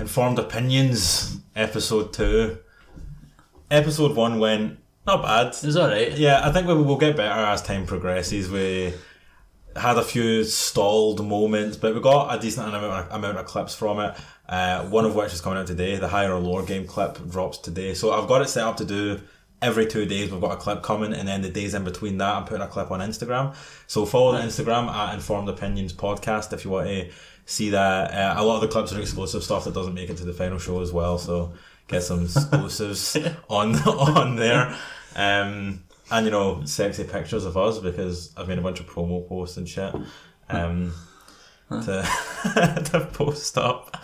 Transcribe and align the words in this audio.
Informed 0.00 0.38
Opinions, 0.38 1.40
episode 1.54 2.14
two. 2.14 2.56
Episode 3.70 4.16
one 4.16 4.40
went 4.40 4.78
not 5.06 5.22
bad. 5.22 5.48
It's 5.48 5.76
alright. 5.76 6.16
Yeah, 6.16 6.40
I 6.42 6.50
think 6.52 6.66
we 6.66 6.74
will 6.74 6.96
get 6.96 7.16
better 7.16 7.38
as 7.38 7.60
time 7.60 7.84
progresses. 7.84 8.50
We 8.50 8.94
had 9.76 9.98
a 9.98 10.02
few 10.02 10.44
stalled 10.44 11.24
moments, 11.24 11.76
but 11.76 11.94
we 11.94 12.00
got 12.00 12.34
a 12.34 12.40
decent 12.40 12.68
amount 12.68 12.84
of, 12.84 13.12
amount 13.12 13.36
of 13.36 13.44
clips 13.44 13.74
from 13.74 14.00
it. 14.00 14.16
Uh, 14.48 14.84
one 14.86 15.04
of 15.04 15.14
which 15.14 15.34
is 15.34 15.42
coming 15.42 15.58
out 15.58 15.66
today. 15.66 15.96
The 15.96 16.08
higher 16.08 16.32
or 16.32 16.40
lower 16.40 16.64
game 16.64 16.86
clip 16.86 17.18
drops 17.28 17.58
today. 17.58 17.92
So 17.92 18.10
I've 18.10 18.26
got 18.26 18.40
it 18.40 18.48
set 18.48 18.64
up 18.64 18.78
to 18.78 18.86
do 18.86 19.20
every 19.60 19.86
two 19.86 20.06
days. 20.06 20.32
We've 20.32 20.40
got 20.40 20.52
a 20.52 20.56
clip 20.56 20.82
coming, 20.82 21.12
and 21.12 21.28
then 21.28 21.42
the 21.42 21.50
days 21.50 21.74
in 21.74 21.84
between 21.84 22.16
that, 22.18 22.36
I'm 22.36 22.44
putting 22.46 22.62
a 22.62 22.68
clip 22.68 22.90
on 22.90 23.00
Instagram. 23.00 23.54
So 23.86 24.06
follow 24.06 24.32
the 24.32 24.38
Instagram 24.38 24.88
at 24.88 25.12
Informed 25.12 25.50
Opinions 25.50 25.92
Podcast 25.92 26.54
if 26.54 26.64
you 26.64 26.70
want 26.70 26.86
to 26.86 27.10
see 27.50 27.70
that. 27.70 28.12
Uh, 28.12 28.34
a 28.36 28.44
lot 28.44 28.56
of 28.56 28.60
the 28.62 28.68
clips 28.68 28.92
are 28.92 29.00
exclusive 29.00 29.42
stuff 29.42 29.64
that 29.64 29.74
doesn't 29.74 29.94
make 29.94 30.08
it 30.08 30.16
to 30.18 30.24
the 30.24 30.32
final 30.32 30.58
show 30.58 30.80
as 30.80 30.92
well. 30.92 31.18
So 31.18 31.52
get 31.88 32.02
some 32.02 32.24
exclusives 32.24 33.16
on 33.48 33.76
on 33.76 34.36
there. 34.36 34.76
Um, 35.16 35.82
and 36.10 36.24
you 36.24 36.30
know, 36.30 36.64
sexy 36.64 37.04
pictures 37.04 37.44
of 37.44 37.56
us 37.56 37.78
because 37.78 38.32
I've 38.36 38.48
made 38.48 38.58
a 38.58 38.62
bunch 38.62 38.80
of 38.80 38.86
promo 38.86 39.28
posts 39.28 39.56
and 39.56 39.68
shit. 39.68 39.94
Um, 40.48 40.92
to 41.70 42.02
to 42.92 43.08
post 43.12 43.58
up. 43.58 44.02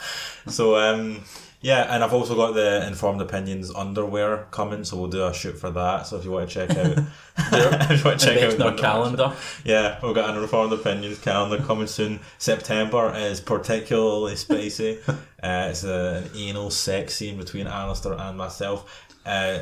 So 0.48 0.76
um, 0.76 1.24
yeah, 1.60 1.94
and 1.94 2.04
I've 2.04 2.12
also 2.12 2.34
got 2.34 2.52
the 2.52 2.86
informed 2.86 3.20
opinions 3.20 3.74
underwear 3.74 4.46
coming, 4.50 4.84
so 4.84 4.96
we'll 4.96 5.10
do 5.10 5.26
a 5.26 5.32
shoot 5.32 5.58
for 5.58 5.70
that. 5.70 6.06
So 6.06 6.16
if 6.16 6.24
you 6.24 6.30
want 6.30 6.50
to 6.50 6.54
check 6.54 6.70
out, 6.76 6.98
if 7.38 7.98
you 7.98 8.04
want 8.04 8.20
to 8.20 8.26
check 8.26 8.42
out 8.42 8.60
our 8.60 8.74
calendar. 8.74 9.32
yeah, 9.64 9.98
we've 10.02 10.14
got 10.14 10.30
an 10.30 10.42
informed 10.42 10.72
opinions 10.72 11.18
calendar 11.18 11.62
coming 11.64 11.86
soon. 11.86 12.20
September 12.38 13.14
is 13.16 13.40
particularly 13.40 14.36
spicy. 14.36 14.98
uh, 15.08 15.14
it's 15.42 15.84
a, 15.84 16.24
an 16.24 16.30
anal 16.36 16.70
sex 16.70 17.14
scene 17.14 17.38
between 17.38 17.66
Alistair 17.66 18.12
and 18.12 18.36
myself. 18.36 19.06
Uh, 19.24 19.60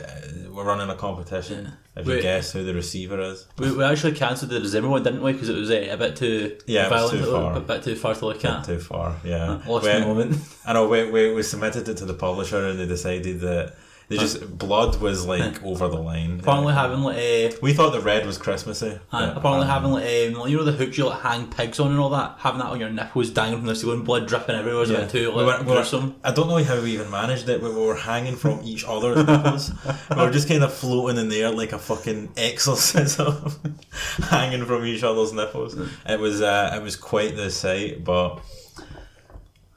we're 0.51 0.64
running 0.64 0.91
a 0.91 0.97
competition. 0.97 1.73
If 1.97 2.06
you 2.09 2.14
Wait. 2.14 2.23
guess 2.23 2.50
who 2.53 2.64
the 2.64 2.75
receiver 2.75 3.20
is, 3.20 3.47
We, 3.56 3.70
we 3.70 3.84
actually 3.84 4.12
cancelled 4.14 4.50
the 4.50 4.64
Zimmer 4.67 4.89
one, 4.89 5.05
didn't 5.05 5.23
we? 5.23 5.33
Because 5.33 5.48
it 5.48 5.56
was 5.56 5.70
uh, 5.70 5.87
a 5.91 5.97
bit 5.97 6.17
too 6.17 6.56
Yeah, 6.67 6.89
violent, 6.89 7.23
too 7.23 7.31
a 7.31 7.41
far. 7.41 7.61
bit 7.61 7.83
too 7.84 7.95
far 7.95 8.14
to 8.17 8.27
look 8.27 8.45
at. 8.45 8.64
too 8.64 8.81
far. 8.81 9.14
Yeah, 9.23 9.61
Lost 9.67 9.86
We- 9.86 9.92
the 9.92 10.01
moment. 10.01 10.36
I 10.67 10.73
know 10.73 10.89
we, 10.89 11.09
we, 11.09 11.33
we 11.33 11.42
submitted 11.45 11.89
it 11.89 11.97
to 11.98 12.05
the 12.05 12.14
publisher 12.14 12.67
and 12.67 12.81
they 12.81 12.86
decided 12.86 13.39
that 13.41 13.75
they 14.08 14.16
just 14.16 14.58
blood 14.58 15.00
was 15.00 15.27
like 15.27 15.62
over 15.64 15.88
the 15.88 15.98
line. 15.98 16.41
Apparently 16.41 16.74
having 16.74 17.00
like 17.00 17.16
a 17.16 17.52
we 17.62 17.72
thought 17.72 17.92
the 17.92 18.00
red 18.00 18.27
was 18.27 18.36
Christmassy. 18.36 18.98
but, 19.11 19.36
apparently 19.36 19.66
um, 19.66 19.69
having 19.69 19.91
like 19.92 20.05
um, 20.05 20.34
like, 20.34 20.50
you 20.50 20.58
know 20.58 20.64
the 20.64 20.72
hooks 20.72 20.98
you 20.98 21.06
like 21.06 21.20
hang 21.20 21.48
pigs 21.48 21.80
on 21.80 21.91
and 21.91 22.00
all 22.00 22.11
that, 22.11 22.36
having 22.38 22.61
that 22.61 22.66
on 22.66 22.80
your 22.80 22.91
nipples 22.91 23.30
dangling 23.30 23.61
from 23.61 23.69
the 23.69 23.74
ceiling, 23.74 24.02
blood 24.02 24.28
dripping 24.28 24.55
everywhere 24.55 24.80
was 24.80 24.91
a 24.91 24.94
yeah. 24.94 25.00
bit 25.00 25.11
too 25.11 25.30
we 25.30 25.42
like 25.42 25.61
were, 25.61 25.64
we 25.64 25.70
were- 25.70 25.77
gruesome. 25.77 26.16
I 26.22 26.33
don't 26.33 26.48
know 26.48 26.62
how 26.62 26.80
we 26.83 26.92
even 26.92 27.11
managed 27.11 27.48
it, 27.48 27.61
but 27.61 27.72
we 27.74 27.80
were 27.80 27.96
hanging 27.96 28.36
from 28.36 28.61
each 28.62 28.84
other's 28.86 29.27
nipples. 29.27 29.72
we 30.11 30.16
were 30.16 30.30
just 30.30 30.48
kind 30.48 30.62
of 30.62 30.72
floating 30.72 31.18
in 31.18 31.28
the 31.28 31.42
air 31.42 31.50
like 31.50 31.72
a 31.72 31.78
fucking 31.78 32.33
exorcism, 32.36 33.52
hanging 34.28 34.66
from 34.66 34.84
each 34.84 35.02
other's 35.02 35.33
nipples. 35.33 35.77
It 36.06 36.20
was 36.20 36.42
uh, 36.42 36.72
it 36.74 36.83
was 36.83 36.96
quite 36.96 37.36
the 37.36 37.50
sight, 37.50 38.05
but 38.05 38.41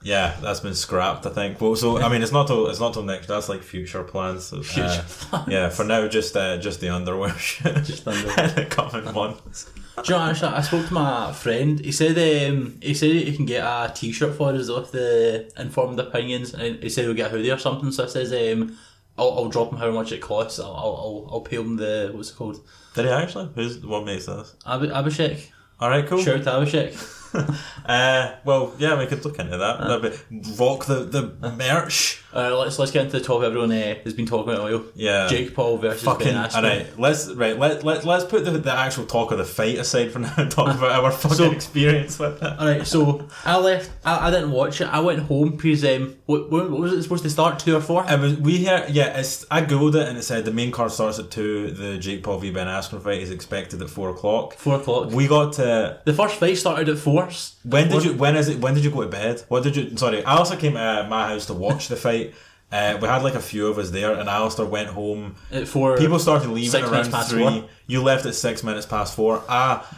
yeah, 0.07 0.37
that's 0.41 0.61
been 0.61 0.73
scrapped. 0.73 1.25
I 1.25 1.31
think. 1.31 1.59
Well, 1.59 1.75
so 1.75 1.97
I 1.99 2.07
mean, 2.07 2.23
it's 2.23 2.31
not 2.31 2.47
till 2.47 2.67
it's 2.67 2.79
not 2.79 2.93
till 2.93 3.03
next. 3.03 3.27
That's 3.27 3.49
like 3.49 3.61
future 3.61 4.03
plans. 4.03 4.45
So, 4.45 4.59
uh, 4.59 4.63
Future 4.63 5.43
yeah, 5.49 5.67
for 5.67 5.83
now, 5.83 6.07
just 6.07 6.37
uh, 6.37 6.55
just 6.57 6.79
the 6.79 6.87
underwear. 6.87 7.33
Just 7.33 8.07
underwear. 8.07 8.47
the 8.55 8.65
coming 8.69 9.13
months. 9.13 9.69
Do 9.97 10.03
you 10.05 10.11
know, 10.11 10.25
actually, 10.25 10.53
I 10.53 10.61
spoke 10.61 10.87
to 10.87 10.93
my 10.93 11.33
friend. 11.33 11.81
He 11.81 11.91
said 11.91 12.17
um, 12.17 12.77
he 12.81 12.93
said 12.93 13.09
he 13.09 13.35
can 13.35 13.45
get 13.45 13.65
a 13.65 13.91
T-shirt 13.93 14.35
for 14.35 14.53
us 14.53 14.69
with 14.69 14.93
the 14.93 15.51
informed 15.57 15.99
opinions, 15.99 16.53
and 16.53 16.81
he 16.81 16.87
said 16.87 17.03
he'll 17.03 17.13
get 17.13 17.27
a 17.27 17.29
hoodie 17.31 17.51
or 17.51 17.57
something. 17.57 17.91
So 17.91 18.05
I 18.05 18.07
says 18.07 18.31
um, 18.31 18.77
I'll, 19.17 19.33
I'll 19.33 19.49
drop 19.49 19.73
him 19.73 19.77
how 19.79 19.91
much 19.91 20.13
it 20.13 20.21
costs. 20.21 20.57
I'll 20.57 20.67
I'll, 20.67 20.95
I'll, 21.03 21.29
I'll 21.33 21.41
pay 21.41 21.57
him 21.57 21.75
the 21.75 22.11
what's 22.13 22.29
it 22.31 22.35
called 22.37 22.65
Did 22.93 23.05
he 23.05 23.11
actually? 23.11 23.49
Who's 23.55 23.85
what 23.85 24.05
makes 24.05 24.27
this? 24.27 24.55
Ab- 24.65 24.83
Abhishek. 24.83 25.49
All 25.81 25.89
right, 25.89 26.07
cool. 26.07 26.21
Shout 26.21 26.47
out 26.47 26.65
to 26.65 26.77
Abhishek. 26.77 27.16
Uh, 27.87 28.35
well, 28.43 28.73
yeah, 28.77 28.99
we 28.99 29.05
could 29.05 29.23
look 29.23 29.39
into 29.39 29.57
that. 29.57 30.01
Be, 30.01 30.41
rock 30.59 30.85
the 30.85 31.05
the 31.05 31.51
merch. 31.51 32.21
Uh, 32.37 32.55
let's 32.55 32.77
let's 32.77 32.91
get 32.91 33.03
into 33.05 33.17
the 33.17 33.25
top. 33.25 33.41
Everyone 33.41 33.71
uh, 33.71 33.95
has 34.03 34.13
been 34.13 34.27
talking 34.27 34.53
about 34.53 34.69
oil. 34.69 34.83
Yeah. 34.93 35.27
Jake 35.27 35.55
Paul 35.55 35.79
versus 35.79 36.03
Fucking 36.03 36.27
Ben 36.27 36.35
Askren. 36.35 36.55
alright. 36.55 36.99
Let's 36.99 37.31
right. 37.31 37.57
Let 37.57 37.83
let 37.83 38.05
let's 38.05 38.25
put 38.25 38.45
the, 38.45 38.51
the 38.51 38.71
actual 38.71 39.07
talk 39.07 39.31
of 39.31 39.39
the 39.39 39.43
fight 39.43 39.79
aside 39.79 40.11
for 40.11 40.19
now 40.19 40.31
and 40.37 40.51
talk 40.51 40.67
about 40.75 41.03
our 41.03 41.11
fucking 41.23 41.37
So- 41.37 41.51
experience 41.51 42.19
with 42.19 42.41
it. 42.43 42.45
Alright, 42.45 42.85
so 42.85 43.27
I 43.43 43.57
left. 43.57 43.89
I, 44.05 44.27
I 44.27 44.31
didn't 44.31 44.51
watch 44.51 44.81
it. 44.81 44.85
I 44.85 44.99
went 44.99 45.21
home 45.23 45.55
because 45.55 45.83
um, 45.83 46.15
what, 46.27 46.51
what 46.51 46.69
was 46.69 46.93
it 46.93 47.01
supposed 47.01 47.23
to 47.23 47.29
start 47.31 47.57
two 47.57 47.75
or 47.75 47.81
four? 47.81 48.05
It 48.07 48.19
was 48.19 48.35
we 48.35 48.57
hear 48.57 48.85
yeah. 48.87 49.17
It's 49.17 49.43
I 49.49 49.63
googled 49.63 49.95
it 49.95 50.07
and 50.07 50.15
it 50.15 50.21
said 50.23 50.45
the 50.45 50.53
main 50.53 50.71
card 50.71 50.91
starts 50.91 51.17
at 51.17 51.31
two. 51.31 51.71
The 51.71 51.97
Jake 51.97 52.21
Paul 52.21 52.37
v 52.37 52.51
Ben 52.51 52.67
Askren 52.67 53.01
fight 53.01 53.19
is 53.21 53.31
expected 53.31 53.81
at 53.81 53.89
four 53.89 54.11
o'clock. 54.11 54.53
Four 54.53 54.75
o'clock. 54.75 55.09
We 55.11 55.27
got 55.27 55.53
to 55.53 56.01
the 56.05 56.13
first 56.13 56.35
fight 56.35 56.55
started 56.57 56.87
at 56.87 56.99
four. 56.99 57.27
when 57.63 57.89
did 57.89 58.03
you 58.03 58.13
when 58.13 58.35
is 58.35 58.47
it 58.47 58.59
when 58.59 58.75
did 58.75 58.83
you 58.83 58.91
go 58.91 59.01
to 59.01 59.09
bed? 59.09 59.43
What 59.47 59.63
did 59.63 59.75
you 59.75 59.97
sorry? 59.97 60.23
Alistair 60.23 60.59
came 60.59 60.73
to 60.73 61.07
my 61.09 61.29
house 61.29 61.47
to 61.47 61.55
watch 61.55 61.87
the 61.87 61.95
fight. 61.95 62.26
Uh, 62.71 62.97
we 63.01 63.07
had 63.07 63.23
like 63.23 63.35
a 63.35 63.39
few 63.39 63.67
of 63.67 63.77
us 63.77 63.91
there, 63.91 64.13
and 64.13 64.27
Alistair 64.27 64.65
went 64.65 64.89
home. 64.89 65.35
At 65.51 65.67
four. 65.67 65.97
People 65.97 66.19
started 66.19 66.49
leaving 66.49 66.83
around 66.83 67.11
three. 67.25 67.41
four. 67.41 67.69
You 67.87 68.03
left 68.03 68.25
at 68.25 68.35
six 68.35 68.63
minutes 68.63 68.85
past 68.85 69.15
four. 69.15 69.41
Ah, 69.47 69.89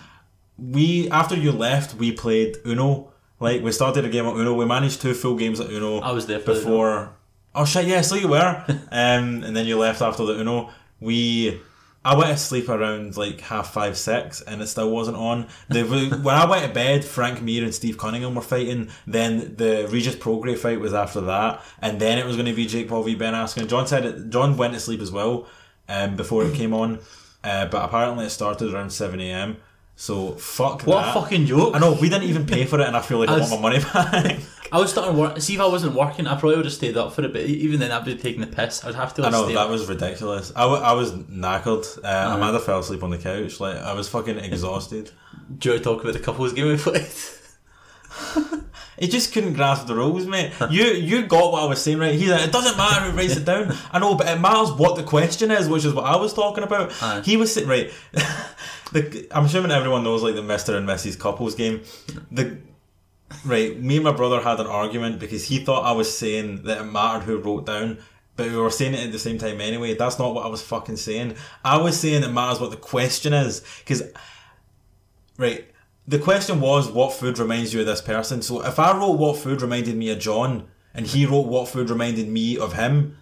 we 0.57 1.09
after 1.09 1.35
you 1.35 1.51
left, 1.51 1.95
we 1.95 2.11
played 2.11 2.57
Uno. 2.65 3.11
Like 3.39 3.63
we 3.63 3.71
started 3.71 4.05
a 4.05 4.09
game 4.09 4.27
of 4.27 4.37
Uno. 4.37 4.53
We 4.53 4.65
managed 4.65 5.01
two 5.01 5.13
full 5.13 5.35
games 5.35 5.59
of 5.59 5.71
Uno. 5.71 5.99
I 5.99 6.11
was 6.11 6.27
there 6.27 6.39
for 6.39 6.53
the 6.53 6.59
before. 6.59 7.13
Oh 7.55 7.65
shit! 7.65 7.85
Yeah, 7.87 8.01
so 8.01 8.15
you 8.15 8.27
were. 8.27 8.63
um, 8.91 9.43
and 9.43 9.55
then 9.55 9.65
you 9.65 9.77
left 9.77 10.01
after 10.01 10.25
the 10.25 10.39
Uno. 10.39 10.69
We. 10.99 11.59
I 12.09 12.15
went 12.17 12.31
to 12.31 12.37
sleep 12.37 12.69
around 12.69 13.17
like 13.17 13.39
half 13.41 13.71
five, 13.71 13.95
six, 13.95 14.41
and 14.41 14.61
it 14.63 14.67
still 14.67 14.89
wasn't 14.89 15.17
on. 15.17 15.47
The, 15.69 15.83
when 16.23 16.33
I 16.35 16.45
went 16.49 16.65
to 16.65 16.73
bed, 16.73 17.05
Frank 17.05 17.41
Mir 17.43 17.63
and 17.63 17.73
Steve 17.73 17.99
Cunningham 17.99 18.33
were 18.33 18.41
fighting. 18.41 18.89
Then 19.05 19.55
the 19.57 19.87
Regis 19.91 20.15
Prograis 20.15 20.57
fight 20.57 20.79
was 20.79 20.93
after 20.93 21.21
that, 21.21 21.61
and 21.81 21.99
then 21.99 22.17
it 22.17 22.25
was 22.25 22.35
going 22.35 22.47
to 22.47 22.53
be 22.53 22.65
Jake 22.65 22.87
Paul 22.89 23.03
v 23.03 23.13
Ben 23.13 23.35
Askren. 23.35 23.67
John 23.67 23.85
said 23.85 24.05
it, 24.05 24.29
John 24.31 24.57
went 24.57 24.73
to 24.73 24.79
sleep 24.79 25.01
as 25.01 25.11
well 25.11 25.47
um, 25.87 26.15
before 26.15 26.43
it 26.45 26.55
came 26.55 26.73
on, 26.73 26.97
uh, 27.43 27.67
but 27.67 27.85
apparently 27.85 28.25
it 28.25 28.31
started 28.31 28.73
around 28.73 28.89
seven 28.91 29.19
a.m. 29.21 29.57
So 29.95 30.31
fuck 30.31 30.83
What 30.83 31.01
that. 31.03 31.15
a 31.15 31.21
fucking 31.21 31.45
joke! 31.45 31.75
I 31.75 31.79
know 31.79 31.91
we 31.93 32.09
didn't 32.09 32.29
even 32.29 32.47
pay 32.47 32.65
for 32.65 32.79
it, 32.79 32.87
and 32.87 32.97
I 32.97 33.01
feel 33.01 33.19
like 33.19 33.29
I, 33.29 33.35
I 33.35 33.39
want 33.39 33.51
my 33.51 33.59
money 33.59 33.79
back. 33.93 34.39
I 34.71 34.79
was 34.79 34.91
starting 34.91 35.15
to 35.15 35.19
work. 35.19 35.39
See, 35.41 35.55
if 35.55 35.59
I 35.59 35.67
wasn't 35.67 35.95
working, 35.95 36.27
I 36.27 36.37
probably 36.39 36.57
would 36.57 36.65
have 36.65 36.73
stayed 36.73 36.97
up 36.97 37.13
for 37.13 37.23
it. 37.23 37.33
But 37.33 37.41
even 37.41 37.79
then, 37.79 37.91
I'd 37.91 38.05
be 38.05 38.15
taking 38.15 38.41
the 38.41 38.47
piss. 38.47 38.83
I'd 38.83 38.95
have 38.95 39.13
to. 39.15 39.25
I 39.25 39.29
know 39.29 39.47
that 39.47 39.57
up. 39.57 39.69
was 39.69 39.87
ridiculous. 39.87 40.51
I, 40.55 40.61
w- 40.61 40.81
I 40.81 40.93
was 40.93 41.11
knackered. 41.13 41.97
Uh, 42.03 42.35
Amanda 42.35 42.59
fell 42.59 42.79
asleep 42.79 43.03
on 43.03 43.09
the 43.09 43.17
couch. 43.17 43.59
Like 43.59 43.77
I 43.77 43.93
was 43.93 44.07
fucking 44.09 44.37
exhausted. 44.39 45.11
Do 45.57 45.73
you 45.73 45.79
talk 45.79 46.01
about 46.01 46.13
the 46.13 46.19
couples 46.19 46.53
game 46.53 46.67
we 46.67 46.77
played? 46.77 47.07
He 48.99 49.07
just 49.07 49.31
couldn't 49.31 49.53
grasp 49.53 49.87
the 49.87 49.95
rules, 49.95 50.25
mate. 50.25 50.51
You 50.69 50.83
you 50.87 51.25
got 51.25 51.53
what 51.53 51.63
I 51.63 51.65
was 51.67 51.81
saying, 51.81 51.99
right? 51.99 52.13
He's 52.13 52.29
like, 52.29 52.41
it 52.41 52.51
doesn't 52.51 52.75
matter 52.75 53.05
who 53.05 53.17
writes 53.17 53.37
it 53.37 53.45
down. 53.45 53.73
I 53.93 53.99
know, 53.99 54.15
but 54.15 54.27
it 54.27 54.41
matters 54.41 54.73
what 54.73 54.97
the 54.97 55.03
question 55.03 55.51
is, 55.51 55.69
which 55.69 55.85
is 55.85 55.93
what 55.93 56.03
I 56.03 56.17
was 56.17 56.33
talking 56.33 56.65
about. 56.65 56.91
Aye. 57.01 57.21
He 57.23 57.37
was 57.37 57.53
sitting 57.53 57.69
right. 57.69 57.91
the, 58.91 59.27
I'm 59.31 59.45
assuming 59.45 59.71
everyone 59.71 60.03
knows 60.03 60.21
like 60.21 60.35
the 60.35 60.43
Mister 60.43 60.75
and 60.75 60.85
Mrs. 60.85 61.17
couples 61.17 61.55
game. 61.55 61.81
The 62.29 62.57
right, 63.45 63.79
me 63.79 63.95
and 63.97 64.03
my 64.05 64.11
brother 64.11 64.41
had 64.41 64.59
an 64.59 64.67
argument 64.67 65.19
because 65.19 65.45
he 65.45 65.59
thought 65.59 65.85
I 65.85 65.91
was 65.91 66.15
saying 66.15 66.63
that 66.63 66.81
it 66.81 66.83
mattered 66.85 67.23
who 67.23 67.37
wrote 67.37 67.65
down. 67.65 67.99
But 68.35 68.47
we 68.51 68.55
were 68.55 68.69
saying 68.71 68.93
it 68.93 69.05
at 69.05 69.11
the 69.11 69.19
same 69.19 69.37
time 69.37 69.59
anyway. 69.59 69.95
That's 69.95 70.17
not 70.17 70.33
what 70.33 70.45
I 70.45 70.49
was 70.49 70.61
fucking 70.61 70.95
saying. 70.95 71.35
I 71.63 71.77
was 71.77 71.99
saying 71.99 72.23
it 72.23 72.31
matters 72.31 72.61
what 72.61 72.71
the 72.71 72.77
question 72.77 73.33
is. 73.33 73.61
Because 73.79 74.03
Right. 75.37 75.65
The 76.07 76.19
question 76.19 76.59
was 76.59 76.89
what 76.89 77.13
food 77.13 77.37
reminds 77.37 77.73
you 77.73 77.81
of 77.81 77.85
this 77.85 78.01
person. 78.01 78.41
So 78.41 78.65
if 78.65 78.79
I 78.79 78.97
wrote 78.97 79.19
what 79.19 79.37
food 79.37 79.61
reminded 79.61 79.95
me 79.95 80.09
of 80.09 80.19
John 80.19 80.67
and 80.93 81.05
he 81.05 81.25
wrote 81.25 81.47
what 81.47 81.69
food 81.69 81.89
reminded 81.89 82.27
me 82.27 82.57
of 82.57 82.73
him, 82.73 83.17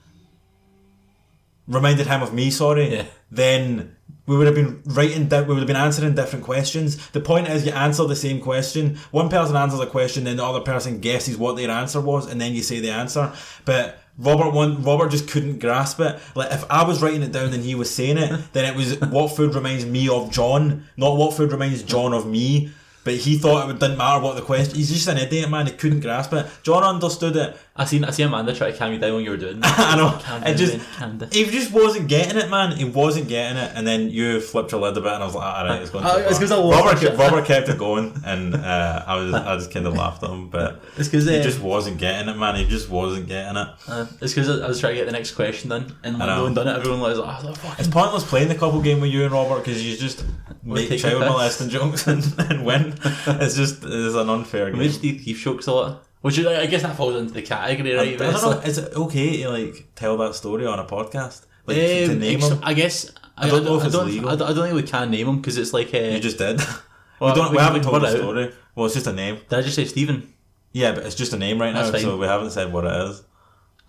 reminded 1.68 2.08
him 2.08 2.24
of 2.24 2.34
me, 2.34 2.50
sorry, 2.50 2.94
Yeah. 2.94 3.06
then 3.30 3.97
we 4.26 4.36
would 4.36 4.46
have 4.46 4.56
been 4.56 4.82
writing 4.86 5.28
di- 5.28 5.42
we 5.42 5.50
would 5.50 5.60
have 5.60 5.68
been 5.68 5.76
answering 5.78 6.14
different 6.16 6.44
questions. 6.44 7.10
The 7.12 7.22
point 7.22 7.48
is 7.48 7.66
you 7.66 7.72
answer 7.72 8.06
the 8.06 8.16
same 8.16 8.42
question. 8.42 8.98
One 9.12 9.30
person 9.30 9.56
answers 9.56 9.80
a 9.80 9.86
question, 9.88 10.26
then 10.26 10.38
the 10.38 10.44
other 10.44 10.62
person 10.62 11.00
guesses 11.00 11.38
what 11.38 11.56
their 11.56 11.70
answer 11.72 12.02
was, 12.02 12.30
and 12.30 12.40
then 12.42 12.54
you 12.54 12.62
say 12.62 12.80
the 12.82 12.92
answer. 12.92 13.32
But 13.64 14.00
Robert 14.18 14.50
one 14.52 14.84
Robert 14.84 15.12
just 15.12 15.30
couldn't 15.30 15.60
grasp 15.60 16.00
it. 16.02 16.20
Like 16.36 16.52
if 16.52 16.66
I 16.70 16.84
was 16.84 17.02
writing 17.02 17.22
it 17.24 17.32
down 17.32 17.54
and 17.54 17.64
he 17.64 17.76
was 17.76 17.90
saying 17.94 18.18
it, 18.18 18.52
then 18.52 18.66
it 18.66 18.76
was 18.76 19.00
what 19.12 19.30
food 19.30 19.56
reminds 19.56 19.86
me 19.86 20.10
of 20.10 20.32
John, 20.32 20.86
not 20.98 21.16
what 21.18 21.34
food 21.36 21.52
reminds 21.52 21.84
John 21.84 22.14
of 22.14 22.26
me. 22.28 22.72
but 23.04 23.14
he 23.14 23.38
thought 23.38 23.70
it 23.70 23.80
didn't 23.80 23.98
matter 23.98 24.22
what 24.22 24.36
the 24.36 24.42
question. 24.42 24.76
He's 24.76 24.90
just 24.92 25.08
an 25.08 25.18
idiot, 25.18 25.50
man. 25.50 25.68
He 25.68 25.72
couldn't 25.72 26.02
grasp 26.02 26.34
it. 26.34 26.46
John 26.64 26.84
understood 26.84 27.38
it. 27.38 27.56
I 27.80 27.86
seen 27.86 28.04
I 28.04 28.10
seen 28.10 28.26
Amanda 28.28 28.56
try 28.56 28.72
to 28.72 28.78
calm 28.78 28.92
you 28.92 28.98
down 29.00 29.14
when 29.14 29.24
you 29.24 29.30
were 29.30 29.38
doing. 29.38 29.60
That. 29.60 29.80
I 29.94 29.96
know. 29.96 30.18
Calm 30.24 30.42
It 30.42 30.46
down, 30.46 30.58
just 30.58 30.74
Ben, 31.00 31.30
he 31.32 31.46
just 31.46 31.72
wasn't 31.72 32.08
getting 32.08 32.38
it, 32.38 32.50
man. 32.50 32.76
He 32.76 32.86
wasn't 32.86 33.28
getting 33.28 33.58
it, 33.58 33.72
and 33.76 33.86
then 33.86 34.10
you 34.10 34.42
flipped 34.42 34.72
your 34.72 34.82
lid 34.82 34.98
a 34.98 35.02
bit, 35.02 35.12
and 35.14 35.22
I 35.22 35.26
was 35.26 35.36
like, 35.36 35.46
all 35.46 35.66
right, 35.66 35.82
it's 35.82 35.92
going. 35.92 36.04
Oh, 36.06 36.16
too 36.18 36.24
it's 36.24 36.32
far." 36.32 36.40
'cause 36.40 36.52
I 36.52 36.56
lost 36.58 36.86
Robert, 36.86 37.00
kept, 37.00 37.18
Robert 37.20 37.46
kept 37.46 37.70
it 37.70 37.78
going, 37.88 38.20
and 38.26 38.56
uh, 38.56 39.04
I 39.06 39.16
was 39.18 39.34
I 39.34 39.56
just 39.58 39.72
kind 39.72 39.86
of 39.86 39.94
laughed 39.96 40.24
at 40.24 40.30
him, 40.32 40.50
but 40.50 40.82
It's 40.98 41.08
because 41.08 41.26
he 41.28 41.40
just 41.42 41.60
wasn't 41.62 42.00
getting 42.00 42.30
it, 42.30 42.38
man. 42.38 42.56
He 42.56 42.66
just 42.66 42.90
wasn't 42.90 43.28
getting 43.28 43.58
it. 43.58 43.68
uh, 43.88 44.06
it's 44.22 44.34
because 44.34 44.50
I 44.62 44.68
was 44.68 44.80
trying 44.80 44.94
to 44.94 45.00
get 45.02 45.06
the 45.06 45.12
next 45.12 45.32
question 45.34 45.70
done, 45.70 45.96
and 46.04 46.16
I 46.18 46.20
when 46.20 46.28
know. 46.28 46.36
no 46.38 46.44
one 46.44 46.54
done 46.56 46.68
it, 46.68 46.76
everyone 46.78 47.02
was 47.02 47.20
like, 47.20 47.44
oh, 47.46 47.54
fucking 47.54 47.76
It's 47.78 47.88
pointless 47.94 48.24
playing 48.24 48.48
the 48.48 48.56
couple 48.56 48.82
game 48.82 49.02
with 49.02 49.12
you 49.12 49.24
and 49.24 49.32
Robert 49.32 49.64
because 49.64 49.86
you 49.86 49.96
just 49.98 50.26
make 50.64 50.90
take 50.90 51.00
child 51.00 51.22
the 51.22 51.26
piss. 51.26 51.32
molesting 51.32 51.70
jokes 51.70 52.08
and, 52.08 52.24
and 52.52 52.66
win. 52.66 52.96
It's 53.28 53.56
just 53.56 53.84
it's 53.84 54.16
an 54.16 54.30
unfair 54.30 54.66
We 54.66 54.72
game. 54.72 54.82
just 54.84 55.02
do 55.04 55.18
thief 55.18 55.44
jokes 55.44 55.68
a 55.68 55.74
lot. 55.74 56.04
Which 56.22 56.38
is, 56.38 56.46
I 56.48 56.66
guess 56.66 56.82
that 56.82 56.96
falls 56.96 57.16
into 57.16 57.34
the 57.34 57.42
category, 57.44 57.94
I, 57.94 58.02
I 58.02 58.04
right? 58.06 58.18
But 58.18 58.32
don't 58.32 58.42
know. 58.42 58.50
like- 58.58 58.68
Is 58.68 58.78
it 58.80 58.94
okay 58.96 59.44
to 59.44 59.50
like 59.50 59.88
tell 59.96 60.18
that 60.18 60.36
story 60.36 60.66
on 60.66 60.80
a 60.80 60.86
podcast? 60.86 61.46
Like 61.66 61.78
to 61.78 62.12
Um, 62.14 62.20
name 62.20 62.38
ex- 62.38 62.50
them? 62.50 62.60
I 62.64 62.74
guess 62.74 63.12
I 63.38 63.48
don't 63.50 63.64
know 63.64 63.76
if 63.78 63.84
I 63.84 63.86
it's 63.88 63.96
don't, 63.96 64.08
legal. 64.08 64.30
I 64.30 64.36
don't, 64.36 64.50
I 64.50 64.54
don't 64.54 64.64
think 64.70 64.76
we 64.76 64.84
can 64.84 65.12
name 65.12 65.28
them 65.28 65.38
because 65.38 65.58
it's 65.58 65.74
like 65.74 65.94
uh, 65.94 65.98
You 66.00 66.20
just 66.20 66.38
did. 66.40 66.60
well, 67.20 67.34
we 67.34 67.40
don't. 67.40 67.52
We, 67.52 67.58
we- 67.58 67.64
haven't 67.64 67.84
told 67.84 68.02
the 68.02 68.08
out. 68.08 68.18
story. 68.18 68.52
Well, 68.76 68.86
it's 68.88 68.96
just 68.96 69.08
a 69.08 69.14
name. 69.14 69.36
Did 69.50 69.60
I 69.60 69.62
just 69.62 69.76
say 69.76 69.86
Stephen? 69.86 70.34
Yeah, 70.74 70.94
but 70.94 71.06
it's 71.06 71.16
just 71.16 71.34
a 71.34 71.38
name 71.38 71.60
right 71.62 71.74
now, 71.74 71.90
fine. 71.92 72.02
so 72.02 72.18
we 72.18 72.26
haven't 72.28 72.52
said 72.52 72.72
what 72.74 72.86
it 72.86 73.10
is. 73.10 73.24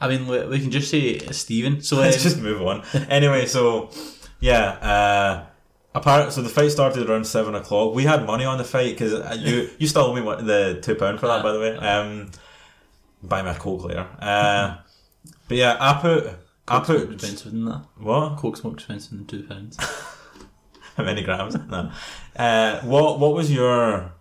I 0.01 0.09
mean, 0.09 0.27
we, 0.29 0.45
we 0.47 0.61
can 0.61 0.71
just 0.71 0.91
say 0.91 1.19
Stephen. 1.33 1.81
So 1.83 1.97
Let's 2.01 2.17
um, 2.19 2.23
just 2.23 2.39
move 2.41 2.63
on. 2.63 2.83
Anyway, 3.11 3.47
so 3.47 3.91
yeah, 4.41 4.63
uh, 4.93 5.47
apart 5.99 6.33
so 6.33 6.43
the 6.43 6.49
fight 6.49 6.71
started 6.71 7.09
around 7.09 7.27
seven 7.27 7.55
o'clock. 7.55 7.95
We 7.95 8.05
had 8.05 8.27
money 8.27 8.45
on 8.45 8.59
the 8.59 8.65
fight 8.65 8.97
because 8.99 9.13
you 9.41 9.69
you 9.79 9.87
still 9.87 10.03
owe 10.05 10.15
me 10.15 10.23
what, 10.23 10.45
the 10.47 10.79
two 10.83 10.95
pound 10.95 11.21
for 11.21 11.27
that, 11.27 11.43
by 11.43 11.53
the 11.53 11.61
way. 11.61 11.77
Um, 11.77 12.31
buy 13.23 13.43
me 13.43 13.51
a 13.51 13.55
coke 13.55 13.85
later. 13.85 14.07
Uh, 14.21 14.77
but 15.49 15.57
yeah, 15.57 15.77
I 15.81 16.01
put 16.01 16.27
I 16.67 16.81
put 16.81 17.05
more 17.05 17.13
expensive 17.15 17.53
than 17.53 17.65
that. 17.67 17.83
what? 17.99 18.37
Coke's 18.37 18.63
more 18.65 18.75
expensive 18.75 19.11
than 19.13 19.27
two 19.27 19.43
pounds. 19.45 19.77
How 20.97 21.05
many 21.05 21.23
grams? 21.23 21.55
No. 21.69 21.91
Uh, 22.37 22.81
what 22.81 23.19
what 23.21 23.35
was 23.35 23.51
your 23.53 24.13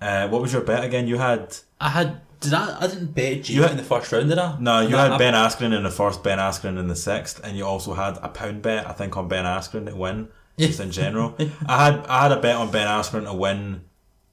uh, 0.00 0.28
what 0.28 0.42
was 0.42 0.52
your 0.52 0.62
bet 0.62 0.84
again? 0.84 1.06
You 1.06 1.18
had 1.18 1.56
I 1.80 1.90
had. 1.90 2.20
Did 2.38 2.52
I? 2.52 2.76
I 2.82 2.86
didn't 2.86 3.14
bet 3.14 3.44
Jake 3.44 3.48
You 3.56 3.62
had- 3.62 3.70
in 3.70 3.76
the 3.78 3.82
first 3.82 4.12
round, 4.12 4.28
did 4.28 4.38
I? 4.38 4.58
no, 4.60 4.80
you 4.80 4.90
No, 4.90 4.98
had 4.98 5.12
I- 5.12 5.18
Ben 5.18 5.32
Askren 5.32 5.74
in 5.74 5.82
the 5.82 5.90
first, 5.90 6.22
Ben 6.22 6.38
Askren 6.38 6.78
in 6.78 6.86
the 6.86 6.94
sixth, 6.94 7.40
and 7.42 7.56
you 7.56 7.64
also 7.64 7.94
had 7.94 8.18
a 8.22 8.28
pound 8.28 8.60
bet 8.60 8.86
I 8.86 8.92
think 8.92 9.16
on 9.16 9.26
Ben 9.26 9.46
Askren 9.46 9.86
to 9.86 9.96
win. 9.96 10.28
Just 10.58 10.80
in 10.80 10.90
general, 10.90 11.36
I 11.66 11.84
had 11.84 12.06
I 12.06 12.22
had 12.22 12.32
a 12.32 12.40
bet 12.40 12.56
on 12.56 12.70
Ben 12.70 12.86
Askren 12.86 13.24
to 13.24 13.34
win, 13.34 13.84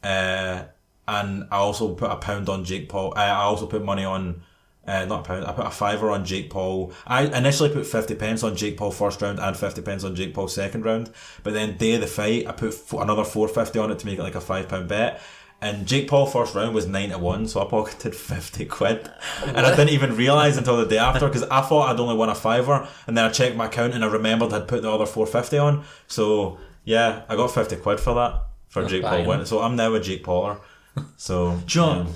uh, 0.03 0.63
and 1.07 1.47
I 1.51 1.57
also 1.57 1.95
put 1.95 2.11
a 2.11 2.15
pound 2.15 2.47
on 2.47 2.63
Jake 2.63 2.87
Paul. 2.89 3.13
I, 3.15 3.25
I 3.25 3.41
also 3.43 3.67
put 3.67 3.83
money 3.83 4.05
on. 4.05 4.43
Uh, 4.85 5.05
not 5.05 5.21
a 5.21 5.23
pound. 5.23 5.45
I 5.45 5.53
put 5.53 5.65
a 5.65 5.71
fiver 5.71 6.11
on 6.11 6.25
Jake 6.25 6.49
Paul. 6.49 6.91
I 7.07 7.23
initially 7.25 7.69
put 7.69 7.85
fifty 7.85 8.15
pence 8.15 8.43
on 8.43 8.55
Jake 8.55 8.75
Paul 8.77 8.91
first 8.91 9.21
round 9.21 9.39
and 9.39 9.55
fifty 9.55 9.81
pence 9.81 10.03
on 10.03 10.13
Jake 10.15 10.33
Paul 10.33 10.49
second 10.49 10.83
round. 10.83 11.09
But 11.41 11.53
then 11.53 11.77
day 11.77 11.93
of 11.95 12.01
the 12.01 12.07
fight, 12.07 12.47
I 12.47 12.51
put 12.51 12.73
f- 12.73 12.93
another 12.93 13.23
four 13.23 13.47
fifty 13.47 13.79
on 13.79 13.91
it 13.91 13.99
to 13.99 14.05
make 14.05 14.19
it 14.19 14.23
like 14.23 14.35
a 14.35 14.41
five 14.41 14.67
pound 14.67 14.89
bet. 14.89 15.21
And 15.63 15.87
Jake 15.87 16.09
Paul 16.09 16.25
first 16.25 16.53
round 16.55 16.75
was 16.75 16.85
nine 16.87 17.09
to 17.11 17.17
one, 17.17 17.47
so 17.47 17.61
I 17.61 17.69
pocketed 17.69 18.13
fifty 18.33 18.65
quid, 18.65 19.09
and 19.45 19.57
I 19.65 19.69
didn't 19.75 19.89
even 19.91 20.15
realize 20.17 20.57
until 20.57 20.75
the 20.77 20.85
day 20.85 20.97
after 20.97 21.25
because 21.27 21.43
I 21.43 21.61
thought 21.61 21.89
I'd 21.89 21.99
only 21.99 22.15
won 22.15 22.29
a 22.29 22.35
fiver, 22.35 22.87
and 23.07 23.17
then 23.17 23.23
I 23.25 23.29
checked 23.29 23.55
my 23.55 23.67
account 23.67 23.93
and 23.93 24.03
I 24.03 24.07
remembered 24.07 24.51
I'd 24.51 24.67
put 24.67 24.81
the 24.81 24.91
other 24.91 25.05
four 25.05 25.25
fifty 25.25 25.57
on. 25.57 25.85
So 26.07 26.57
yeah, 26.83 27.21
I 27.29 27.35
got 27.37 27.47
fifty 27.51 27.77
quid 27.77 27.99
for 28.01 28.13
that 28.15 28.43
for 28.67 28.81
That's 28.81 28.91
Jake 28.91 29.03
Paul 29.03 29.25
winning. 29.25 29.45
So 29.45 29.61
I'm 29.61 29.75
now 29.77 29.93
a 29.93 29.99
Jake 30.01 30.23
Pauler. 30.25 30.59
So 31.17 31.59
John, 31.65 32.07
yeah. 32.07 32.13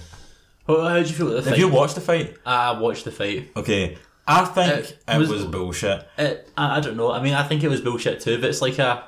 Well, 0.67 0.85
how 0.89 0.95
did 0.95 1.09
you 1.09 1.15
feel 1.15 1.31
about 1.31 1.43
the 1.45 1.49
have 1.51 1.59
you 1.59 1.69
watched 1.69 1.95
the 1.95 2.01
fight? 2.01 2.35
I 2.45 2.77
watched 2.77 3.05
the 3.05 3.11
fight. 3.11 3.49
Okay, 3.55 3.97
I 4.27 4.43
think 4.43 4.97
Uh, 5.07 5.13
it 5.13 5.17
was- 5.19 5.29
was, 5.29 5.45
bullshit. 5.45 6.05
It, 6.17 6.49
I, 6.57 6.77
I 6.77 6.79
don't 6.81 6.97
know. 6.97 7.11
I 7.13 7.21
mean, 7.23 7.33
I 7.33 7.43
think 7.43 7.63
it 7.63 7.69
was 7.69 7.79
bullshit 7.79 8.19
too. 8.19 8.39
But 8.41 8.49
it's 8.49 8.61
like 8.61 8.77
a. 8.77 9.07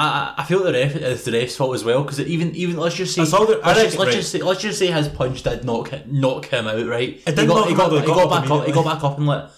I, 0.00 0.34
I 0.38 0.44
feel 0.44 0.62
the 0.62 0.72
ref 0.72 0.94
it's 0.94 1.24
the 1.24 1.32
ref's 1.32 1.56
fault 1.56 1.74
as 1.74 1.82
well 1.82 2.02
because 2.02 2.20
even 2.20 2.54
even 2.54 2.76
let's 2.76 2.94
just 2.94 3.14
say 3.14 3.22
all 3.36 3.46
that- 3.46 3.64
let's, 3.64 3.82
just, 3.82 3.98
let's 3.98 4.08
right. 4.08 4.14
just 4.14 4.30
say 4.30 4.38
let's 4.42 4.60
just 4.60 4.78
say 4.78 4.86
his 4.92 5.08
punch 5.08 5.42
did 5.42 5.64
knock 5.64 5.92
knock 6.06 6.46
him 6.46 6.68
out 6.68 6.86
right. 6.86 7.20
It 7.26 7.34
did 7.34 7.38
he 7.40 7.46
got, 7.46 7.54
knock 7.54 7.64
he 7.66 7.72
him 7.72 7.76
got, 7.78 7.90
he 7.92 8.00
He 8.00 8.06
got, 8.06 8.28
got 8.28 8.42
back 8.42 8.50
up. 8.50 8.66
He 8.66 8.72
got 8.72 8.84
back 8.84 9.02
up 9.04 9.18
in 9.18 9.26
like 9.26 9.50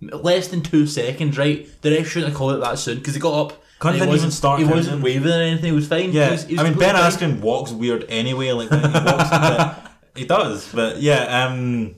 less 0.00 0.48
than 0.48 0.60
two 0.62 0.86
seconds. 0.86 1.38
Right, 1.38 1.66
the 1.80 1.90
ref 1.90 2.06
shouldn't 2.08 2.30
have 2.30 2.38
called 2.38 2.54
it 2.56 2.60
that 2.60 2.78
soon 2.78 2.98
because 2.98 3.14
he 3.14 3.20
got 3.20 3.46
up. 3.46 3.62
Couldn't 3.78 3.96
he 3.96 4.02
even 4.02 4.08
wasn't- 4.10 4.32
start 4.34 4.60
He 4.60 4.64
wasn't 4.66 5.02
waving 5.02 5.32
or 5.32 5.40
anything. 5.42 5.64
He 5.64 5.72
was 5.72 5.88
fine. 5.88 6.10
He 6.10 6.18
Yeah, 6.18 6.32
was- 6.32 6.44
he 6.44 6.54
was 6.54 6.64
I 6.64 6.68
mean 6.68 6.78
Ben. 6.78 6.94
Askren 6.94 7.40
walks 7.40 7.70
weird 7.72 8.04
anyway. 8.08 8.52
Like 8.52 8.70
when 8.70 8.80
he 8.80 8.86
walks, 8.86 9.78
he 10.16 10.24
does. 10.26 10.68
But 10.72 11.00
yeah, 11.00 11.46
um, 11.46 11.94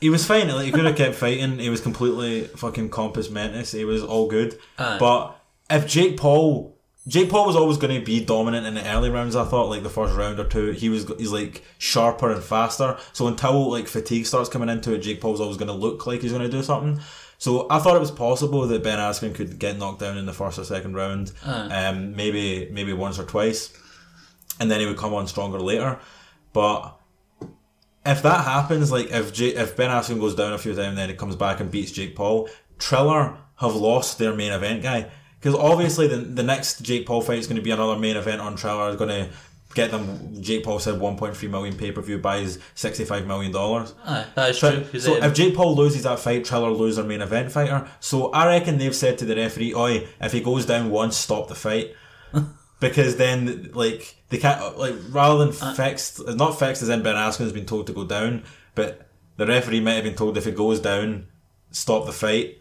he 0.00 0.10
was 0.10 0.26
fine. 0.26 0.48
Like 0.48 0.66
he 0.66 0.72
could 0.72 0.84
have 0.84 0.96
kept 0.96 1.14
fighting. 1.14 1.58
He 1.58 1.70
was 1.70 1.80
completely 1.80 2.42
fucking 2.48 2.90
compos 2.90 3.30
mentis. 3.30 3.72
He 3.72 3.84
was 3.84 4.02
all 4.02 4.28
good. 4.28 4.58
Aye. 4.78 4.98
But 5.00 5.36
if 5.70 5.86
Jake 5.86 6.16
Paul, 6.18 6.71
Jake 7.08 7.30
Paul 7.30 7.46
was 7.46 7.56
always 7.56 7.78
going 7.78 7.98
to 7.98 8.04
be 8.04 8.24
dominant 8.24 8.64
in 8.66 8.74
the 8.74 8.88
early 8.88 9.10
rounds. 9.10 9.34
I 9.34 9.44
thought 9.44 9.68
like 9.68 9.82
the 9.82 9.90
first 9.90 10.14
round 10.14 10.38
or 10.38 10.44
two, 10.44 10.70
he 10.70 10.88
was 10.88 11.06
he's 11.18 11.32
like 11.32 11.62
sharper 11.78 12.30
and 12.30 12.42
faster. 12.42 12.96
So 13.12 13.26
until 13.26 13.70
like 13.70 13.88
fatigue 13.88 14.26
starts 14.26 14.48
coming 14.48 14.68
into 14.68 14.92
it, 14.94 14.98
Jake 15.00 15.20
Paul's 15.20 15.40
always 15.40 15.56
going 15.56 15.66
to 15.68 15.74
look 15.74 16.06
like 16.06 16.22
he's 16.22 16.30
going 16.32 16.48
to 16.48 16.48
do 16.56 16.62
something. 16.62 17.02
So 17.38 17.66
I 17.70 17.80
thought 17.80 17.96
it 17.96 18.00
was 18.00 18.12
possible 18.12 18.64
that 18.68 18.84
Ben 18.84 18.98
Askren 19.00 19.34
could 19.34 19.58
get 19.58 19.76
knocked 19.76 19.98
down 19.98 20.16
in 20.16 20.26
the 20.26 20.32
first 20.32 20.60
or 20.60 20.64
second 20.64 20.94
round, 20.94 21.32
Aye. 21.44 21.86
um, 21.86 22.14
maybe 22.14 22.68
maybe 22.70 22.92
once 22.92 23.18
or 23.18 23.24
twice, 23.24 23.72
and 24.60 24.70
then 24.70 24.78
he 24.78 24.86
would 24.86 24.96
come 24.96 25.12
on 25.12 25.26
stronger 25.26 25.58
later. 25.58 25.98
But 26.52 26.96
if 28.06 28.22
that 28.22 28.44
happens, 28.44 28.92
like 28.92 29.10
if 29.10 29.32
J- 29.32 29.56
if 29.56 29.76
Ben 29.76 29.90
Askren 29.90 30.20
goes 30.20 30.36
down 30.36 30.52
a 30.52 30.58
few 30.58 30.72
times, 30.76 30.94
then 30.94 31.08
he 31.08 31.16
comes 31.16 31.34
back 31.34 31.58
and 31.58 31.68
beats 31.68 31.90
Jake 31.90 32.14
Paul, 32.14 32.48
Triller 32.78 33.38
have 33.56 33.74
lost 33.74 34.18
their 34.18 34.32
main 34.34 34.52
event 34.52 34.84
guy 34.84 35.10
because 35.42 35.58
obviously 35.58 36.06
the 36.06 36.18
the 36.18 36.42
next 36.44 36.82
Jake 36.82 37.04
Paul 37.04 37.20
fight 37.20 37.38
is 37.38 37.46
going 37.48 37.56
to 37.56 37.62
be 37.62 37.72
another 37.72 37.98
main 37.98 38.16
event 38.16 38.40
on 38.40 38.54
Triller. 38.54 38.90
Is 38.90 38.96
going 38.96 39.10
to 39.10 39.28
get 39.74 39.90
them. 39.90 40.40
Jake 40.40 40.62
Paul 40.64 40.78
said 40.78 41.00
1.3 41.00 41.50
million 41.50 41.76
pay 41.76 41.90
per 41.90 42.00
view 42.00 42.18
buys 42.18 42.58
65 42.74 43.26
million 43.26 43.50
dollars. 43.50 43.92
That 44.36 44.50
is 44.50 44.58
true. 44.58 44.84
So 45.00 45.16
if 45.16 45.34
Jake 45.34 45.54
Paul 45.56 45.74
loses 45.74 46.04
that 46.04 46.20
fight, 46.20 46.44
Triller 46.44 46.70
lose 46.70 46.94
their 46.96 47.04
main 47.04 47.22
event 47.22 47.50
fighter. 47.50 47.88
So 47.98 48.30
I 48.30 48.46
reckon 48.46 48.78
they've 48.78 48.94
said 48.94 49.18
to 49.18 49.24
the 49.24 49.34
referee, 49.34 49.74
"Oi, 49.74 50.06
if 50.20 50.32
he 50.32 50.40
goes 50.40 50.64
down 50.64 50.90
once, 50.90 51.16
stop 51.16 51.48
the 51.48 51.54
fight." 51.56 51.94
because 52.80 53.16
then, 53.16 53.70
like, 53.74 54.16
they 54.28 54.38
can't 54.38 54.78
like 54.78 54.94
rather 55.10 55.44
than 55.44 55.54
Uh. 55.60 55.74
fixed, 55.74 56.24
not 56.28 56.58
fixed 56.58 56.82
as 56.82 56.88
in 56.88 57.02
Ben 57.02 57.16
Askren 57.16 57.40
has 57.44 57.52
been 57.52 57.66
told 57.66 57.86
to 57.88 57.92
go 57.92 58.04
down, 58.04 58.44
but 58.74 59.08
the 59.38 59.46
referee 59.46 59.80
might 59.80 59.94
have 59.94 60.04
been 60.04 60.14
told 60.14 60.36
if 60.36 60.44
he 60.44 60.52
goes 60.52 60.80
down, 60.80 61.26
stop 61.70 62.06
the 62.06 62.12
fight 62.12 62.58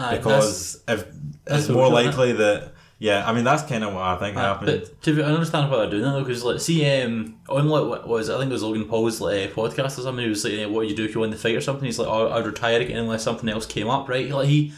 that's- 0.00 0.18
because 0.18 0.82
if 0.88 1.06
it's 1.46 1.68
more 1.68 1.88
likely 1.88 2.32
that 2.32 2.72
yeah, 2.98 3.26
I 3.26 3.32
mean 3.32 3.44
that's 3.44 3.62
kind 3.62 3.82
of 3.82 3.94
what 3.94 4.02
I 4.02 4.16
think 4.16 4.36
Uh, 4.36 4.40
happened. 4.40 4.66
But 4.66 5.02
to 5.02 5.14
be, 5.16 5.22
I 5.22 5.26
understand 5.26 5.70
why 5.70 5.78
they're 5.78 5.90
doing 5.90 6.02
that 6.02 6.12
though, 6.12 6.22
because 6.22 6.44
like, 6.44 6.60
see, 6.60 6.84
um, 7.00 7.36
on 7.48 7.66
like 7.68 7.86
what 7.86 8.06
was? 8.06 8.28
I 8.28 8.36
think 8.38 8.50
it 8.50 8.52
was 8.52 8.62
Logan 8.62 8.84
Paul's 8.84 9.22
like, 9.22 9.54
podcast 9.54 9.98
or 9.98 10.02
something. 10.02 10.22
He 10.22 10.28
was 10.28 10.44
like, 10.44 10.52
eh, 10.52 10.66
"What 10.66 10.82
do 10.82 10.88
you 10.88 10.94
do 10.96 11.04
if 11.06 11.14
you 11.14 11.20
win 11.22 11.30
the 11.30 11.36
fight 11.38 11.56
or 11.56 11.62
something?" 11.62 11.86
He's 11.86 11.98
like, 11.98 12.08
"Oh, 12.08 12.30
I'd 12.30 12.44
retire 12.44 12.78
again 12.80 12.98
unless 12.98 13.22
something 13.22 13.48
else 13.48 13.64
came 13.64 13.88
up." 13.88 14.06
Right? 14.06 14.28
Like 14.28 14.48
he, 14.48 14.74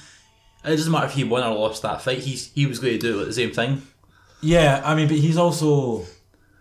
it 0.65 0.77
doesn't 0.77 0.93
matter 0.93 1.07
if 1.07 1.15
he 1.15 1.25
won 1.25 1.43
or 1.43 1.57
lost 1.57 1.83
that 1.83 2.01
fight. 2.01 2.19
He's 2.19 2.53
he 2.53 2.65
was 2.67 2.79
going 2.79 2.93
to 2.93 2.99
do 3.01 3.21
at 3.21 3.27
the 3.27 3.33
same 3.33 3.51
thing. 3.51 3.83
Yeah, 4.41 4.83
I 4.85 4.95
mean, 4.95 5.09
but 5.09 5.17
he's 5.17 5.37
also. 5.37 6.05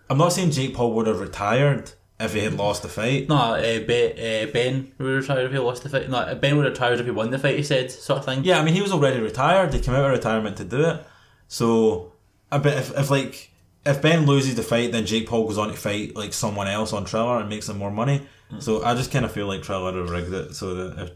I'm 0.09 0.17
not 0.17 0.33
saying 0.33 0.51
Jake 0.51 0.73
Paul 0.73 0.93
would 0.93 1.05
have 1.07 1.19
retired 1.19 1.91
if 2.21 2.33
he 2.33 2.39
had 2.39 2.53
lost 2.53 2.81
the 2.83 2.87
fight. 2.89 3.27
No, 3.27 3.35
uh, 3.35 3.79
ben, 3.79 4.11
uh, 4.17 4.51
Ben 4.51 4.91
would 4.97 5.05
retire 5.07 5.45
if 5.45 5.51
he 5.51 5.57
lost 5.59 5.83
the 5.83 5.89
fight. 5.89 6.09
No, 6.09 6.33
Ben 6.35 6.55
would 6.57 6.65
retire 6.65 6.93
if 6.93 7.03
he 7.05 7.11
won 7.11 7.31
the 7.31 7.39
fight. 7.39 7.57
He 7.57 7.63
said, 7.63 7.89
sort 7.91 8.19
of 8.19 8.25
thing. 8.25 8.43
Yeah, 8.43 8.59
I 8.59 8.63
mean, 8.63 8.73
he 8.73 8.81
was 8.81 8.91
already 8.91 9.19
retired. 9.19 9.73
He 9.73 9.79
came 9.79 9.95
out 9.95 10.05
of 10.05 10.11
retirement 10.11 10.57
to 10.57 10.63
do 10.63 10.83
it. 10.85 11.05
So, 11.47 12.13
I 12.51 12.57
bet 12.57 12.77
if, 12.77 12.97
if 12.97 13.09
like 13.09 13.51
if 13.85 14.01
Ben 14.01 14.25
loses 14.25 14.55
the 14.55 14.63
fight, 14.63 14.91
then 14.91 15.05
Jake 15.05 15.27
Paul 15.27 15.47
goes 15.47 15.57
on 15.57 15.69
to 15.69 15.73
fight 15.75 16.15
like 16.15 16.33
someone 16.33 16.67
else 16.67 16.93
on 16.93 17.05
Triller 17.05 17.39
and 17.39 17.49
makes 17.49 17.67
them 17.67 17.77
more 17.77 17.91
money. 17.91 18.21
So 18.59 18.83
I 18.83 18.95
just 18.95 19.11
kind 19.11 19.23
of 19.23 19.31
feel 19.31 19.47
like 19.47 19.63
Triller 19.63 19.97
have 19.97 20.09
rigged 20.09 20.33
it 20.33 20.53
so 20.55 20.73
that 20.75 20.99
if 21.03 21.11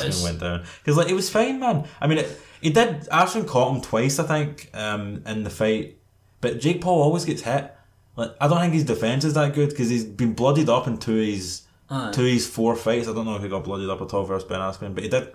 It's- 0.00 0.22
went 0.24 0.40
down, 0.40 0.64
because 0.82 0.96
like 0.96 1.10
it 1.10 1.14
was 1.14 1.28
fine, 1.28 1.60
man. 1.60 1.84
I 2.00 2.06
mean, 2.06 2.18
it, 2.18 2.40
he 2.62 2.70
did. 2.70 3.02
Askren 3.12 3.46
caught 3.46 3.74
him 3.74 3.82
twice, 3.82 4.18
I 4.18 4.24
think, 4.24 4.70
um, 4.72 5.22
in 5.26 5.44
the 5.44 5.50
fight. 5.50 5.98
But 6.40 6.60
Jake 6.60 6.80
Paul 6.80 7.02
always 7.02 7.24
gets 7.26 7.42
hit. 7.42 7.70
Like 8.16 8.32
I 8.40 8.48
don't 8.48 8.60
think 8.60 8.74
his 8.74 8.84
defense 8.84 9.24
is 9.24 9.34
that 9.34 9.54
good 9.54 9.70
because 9.70 9.88
he's 9.88 10.04
been 10.04 10.34
bloodied 10.34 10.68
up 10.68 10.86
in 10.86 10.98
two 10.98 11.18
of 11.18 11.26
his 11.26 11.62
Aye. 11.90 12.10
two 12.12 12.22
of 12.22 12.28
his 12.28 12.46
four 12.46 12.76
fights. 12.76 13.08
I 13.08 13.12
don't 13.12 13.24
know 13.24 13.36
if 13.36 13.42
he 13.42 13.48
got 13.48 13.64
bloodied 13.64 13.90
up 13.90 14.00
at 14.00 14.14
all 14.14 14.24
versus 14.24 14.48
Ben 14.48 14.60
Askren, 14.60 14.94
but 14.94 15.04
he 15.04 15.10
did. 15.10 15.32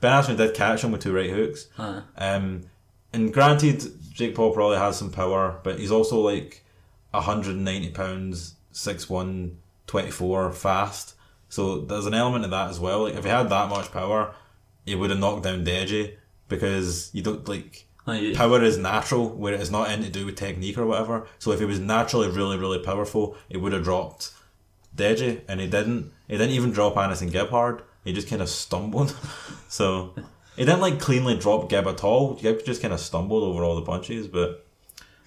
Ben 0.00 0.12
Askren 0.12 0.36
did 0.36 0.54
catch 0.54 0.82
him 0.82 0.92
with 0.92 1.02
two 1.02 1.14
right 1.14 1.30
hooks. 1.30 1.68
Aye. 1.78 2.02
Um, 2.16 2.62
and 3.12 3.32
granted, 3.32 3.84
Jake 4.12 4.34
Paul 4.34 4.52
probably 4.52 4.76
has 4.76 4.98
some 4.98 5.10
power, 5.10 5.60
but 5.62 5.78
he's 5.78 5.90
also 5.90 6.20
like 6.20 6.64
190 7.12 7.90
pounds, 7.90 8.54
6'1", 8.72 9.54
24, 9.86 10.52
fast. 10.52 11.14
So 11.48 11.80
there's 11.80 12.06
an 12.06 12.14
element 12.14 12.44
of 12.44 12.50
that 12.50 12.68
as 12.68 12.78
well. 12.78 13.04
Like 13.04 13.14
if 13.14 13.24
he 13.24 13.30
had 13.30 13.48
that 13.48 13.70
much 13.70 13.90
power, 13.90 14.34
he 14.84 14.94
would 14.94 15.10
have 15.10 15.18
knocked 15.18 15.44
down 15.44 15.64
Deji 15.64 16.16
because 16.48 17.10
you 17.14 17.22
don't 17.22 17.48
like 17.48 17.86
Aye. 18.08 18.32
power 18.34 18.62
is 18.62 18.78
natural, 18.78 19.28
where 19.28 19.54
it 19.54 19.60
is 19.60 19.70
not 19.70 19.88
anything 19.88 20.12
to 20.12 20.18
do 20.18 20.26
with 20.26 20.36
technique 20.36 20.78
or 20.78 20.86
whatever. 20.86 21.26
So 21.38 21.52
if 21.52 21.60
he 21.60 21.64
was 21.64 21.78
naturally 21.78 22.28
really, 22.28 22.58
really 22.58 22.78
powerful, 22.78 23.36
he 23.48 23.56
would 23.56 23.72
have 23.72 23.84
dropped 23.84 24.32
Deji, 24.96 25.42
and 25.48 25.60
he 25.60 25.66
didn't. 25.66 26.12
He 26.26 26.36
didn't 26.36 26.54
even 26.54 26.72
drop 26.72 26.94
AnEsonGib. 26.94 27.82
He 28.04 28.12
just 28.12 28.28
kind 28.28 28.42
of 28.42 28.48
stumbled. 28.48 29.14
so 29.68 30.14
he 30.56 30.64
didn't 30.64 30.80
like 30.80 30.98
cleanly 31.00 31.36
drop 31.36 31.68
Gib 31.68 31.86
at 31.86 32.02
all. 32.02 32.34
Gib 32.34 32.64
just 32.64 32.82
kind 32.82 32.94
of 32.94 33.00
stumbled 33.00 33.44
over 33.44 33.64
all 33.64 33.76
the 33.76 33.82
punches. 33.82 34.26
But 34.26 34.66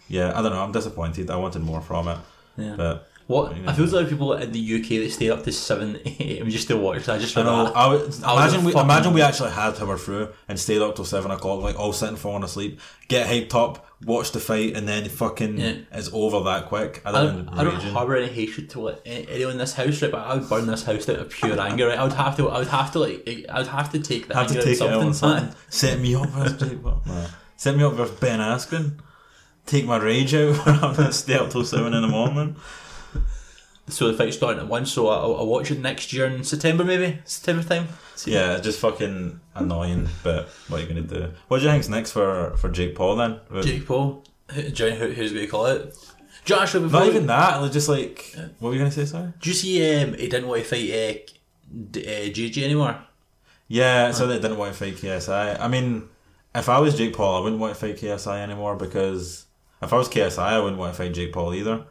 yeah, 0.08 0.38
I 0.38 0.42
don't 0.42 0.52
know. 0.52 0.62
I'm 0.62 0.72
disappointed. 0.72 1.30
I 1.30 1.38
wanted 1.38 1.62
more 1.62 1.82
from 1.82 2.08
it. 2.08 2.18
Yeah. 2.58 2.76
But 2.76 3.08
What 3.32 3.54
I 3.68 3.74
feel 3.74 3.86
like 3.88 4.10
people 4.10 4.34
in 4.34 4.52
the 4.52 4.60
UK 4.76 4.90
that 5.04 5.12
stay 5.12 5.30
up 5.30 5.44
to 5.46 5.52
seven 5.52 5.98
a.m. 6.06 6.50
just 6.50 6.68
to 6.68 6.78
watch. 6.78 7.08
I 7.10 7.18
just 7.18 7.38
I 7.38 7.44
know. 7.44 7.66
that. 7.66 7.76
I 7.76 7.88
would, 7.88 8.02
I 8.02 8.04
was 8.06 8.20
imagine 8.20 8.64
we 8.66 8.72
fucking- 8.74 8.86
imagine 8.86 9.14
we 9.14 9.22
actually 9.22 9.52
had 9.52 9.76
power 9.78 9.98
through 9.98 10.30
and 10.48 10.60
stayed 10.60 10.82
up 10.82 10.96
till 10.96 11.06
seven 11.06 11.32
o'clock, 11.32 11.62
like 11.62 11.80
all 11.80 11.94
sitting 11.94 12.16
falling 12.18 12.44
asleep, 12.44 12.80
get 13.08 13.28
hyped 13.28 13.56
up, 13.56 13.88
watch 14.06 14.32
the 14.32 14.40
fight, 14.40 14.76
and 14.76 14.88
then 14.88 15.08
fucking 15.10 15.58
Yeah. 15.58 15.74
it's 15.92 16.10
over 16.14 16.42
that 16.44 16.66
quick. 16.68 17.02
I 17.06 17.10
I 17.10 17.12
don't. 17.12 17.46
don't, 17.46 17.60
I 17.60 17.64
don't 17.64 17.76
harbour 17.94 18.16
any 18.18 18.28
hatred 18.32 18.70
to 18.72 18.82
like, 18.82 19.02
anyone 19.06 19.54
in 19.54 19.58
this 19.60 19.74
house, 19.74 20.02
right? 20.02 20.12
But 20.12 20.28
I 20.28 20.36
would 20.36 20.50
burn 20.50 20.68
this 20.68 20.84
house 20.84 21.08
out 21.10 21.18
of 21.20 21.30
pure 21.30 21.60
anger, 21.68 21.88
right? 21.88 21.98
I 21.98 22.04
would 22.04 22.14
have 22.14 22.36
to, 22.38 22.50
I 22.50 22.60
would 22.60 22.68
have 22.68 22.92
to 22.94 23.00
like, 23.00 23.46
I 23.50 23.60
would 23.60 23.68
have 23.68 23.92
to 23.94 24.00
take 24.00 24.28
the 24.28 24.36
have 24.36 24.48
to 24.48 24.56
take 24.62 24.76
it 24.76 24.82
out 24.82 24.90
out 24.90 25.02
on 25.02 25.08
of 25.08 25.16
something. 25.16 25.52
something. 25.52 25.62
Set 25.70 26.00
me 26.00 26.16
up 26.16 26.30
Jake 26.60 26.80
Set 27.56 27.78
me 27.78 27.84
up 27.84 27.94
versus 27.94 28.20
Ben 28.20 28.40
Askren. 28.40 29.00
Take 29.68 29.86
my 29.86 29.98
rage 29.98 30.34
out 30.34 30.56
when 30.66 30.76
I'm 30.80 30.96
gonna 30.96 31.14
stay 31.14 31.36
up 31.36 31.50
till 31.52 31.64
seven 31.64 31.94
in 31.94 32.02
the 32.02 32.08
morning. 32.08 32.56
So 33.92 34.08
the 34.12 34.18
fight's 34.18 34.38
starting 34.38 34.62
at 34.62 34.68
one, 34.68 34.86
so 34.86 35.10
I'll, 35.10 35.36
I'll 35.36 35.46
watch 35.48 35.70
it 35.72 35.80
next 35.80 36.14
year 36.14 36.26
in 36.26 36.44
September, 36.44 36.84
maybe 36.84 37.20
September 37.26 37.64
time. 37.64 37.88
See- 38.16 38.34
Yeah, 38.34 38.58
just 38.60 38.80
fucking 38.80 39.40
annoying. 39.56 40.08
But 40.24 40.48
what 40.68 40.80
are 40.80 40.84
you 40.84 40.88
gonna 40.88 41.02
do? 41.02 41.32
What 41.48 41.60
do 41.60 41.66
you 41.66 41.72
think's 41.72 41.90
next 41.90 42.12
for 42.12 42.56
for 42.58 42.70
Jake 42.70 42.96
Paul 42.96 43.16
then? 43.18 43.40
Jake 43.62 43.86
Paul, 43.86 44.24
who, 44.52 44.70
do 44.70 44.86
you 44.88 44.92
who, 44.92 45.08
who's 45.12 45.34
to 45.34 45.48
call 45.48 45.66
it? 45.68 45.96
You 46.48 46.56
actually 46.56 46.90
Not 46.90 47.04
we- 47.04 47.10
even 47.10 47.28
that. 47.28 47.62
Like 47.62 47.72
just 47.72 47.90
like 47.90 48.36
what 48.60 48.70
were 48.70 48.74
you 48.74 48.80
gonna 48.80 48.92
say? 48.92 49.06
Sorry. 49.06 49.34
Do 49.40 49.50
you 49.50 49.56
see? 49.56 50.02
Um, 50.02 50.14
he 50.16 50.28
didn't 50.28 50.48
want 50.48 50.64
to 50.64 50.68
fight 50.68 50.90
uh, 50.90 51.20
D- 51.92 52.06
uh, 52.06 52.30
JJ 52.34 52.64
anymore. 52.64 52.98
Yeah, 53.68 54.12
so 54.12 54.26
they 54.28 54.40
didn't 54.40 54.58
want 54.58 54.74
to 54.74 54.80
fight 54.80 54.96
KSI. 54.96 55.60
I 55.60 55.68
mean, 55.68 56.10
if 56.54 56.68
I 56.68 56.80
was 56.80 56.98
Jake 56.98 57.16
Paul, 57.16 57.38
I 57.38 57.44
wouldn't 57.44 57.62
want 57.62 57.74
to 57.74 57.80
fight 57.80 57.98
KSI 57.98 58.42
anymore 58.42 58.76
because 58.76 59.46
if 59.82 59.94
I 59.94 59.98
was 59.98 60.10
KSI, 60.10 60.40
I 60.40 60.60
wouldn't 60.60 60.78
want 60.80 60.94
to 60.94 60.98
fight 61.02 61.14
Jake 61.14 61.32
Paul 61.34 61.54
either. 61.54 61.86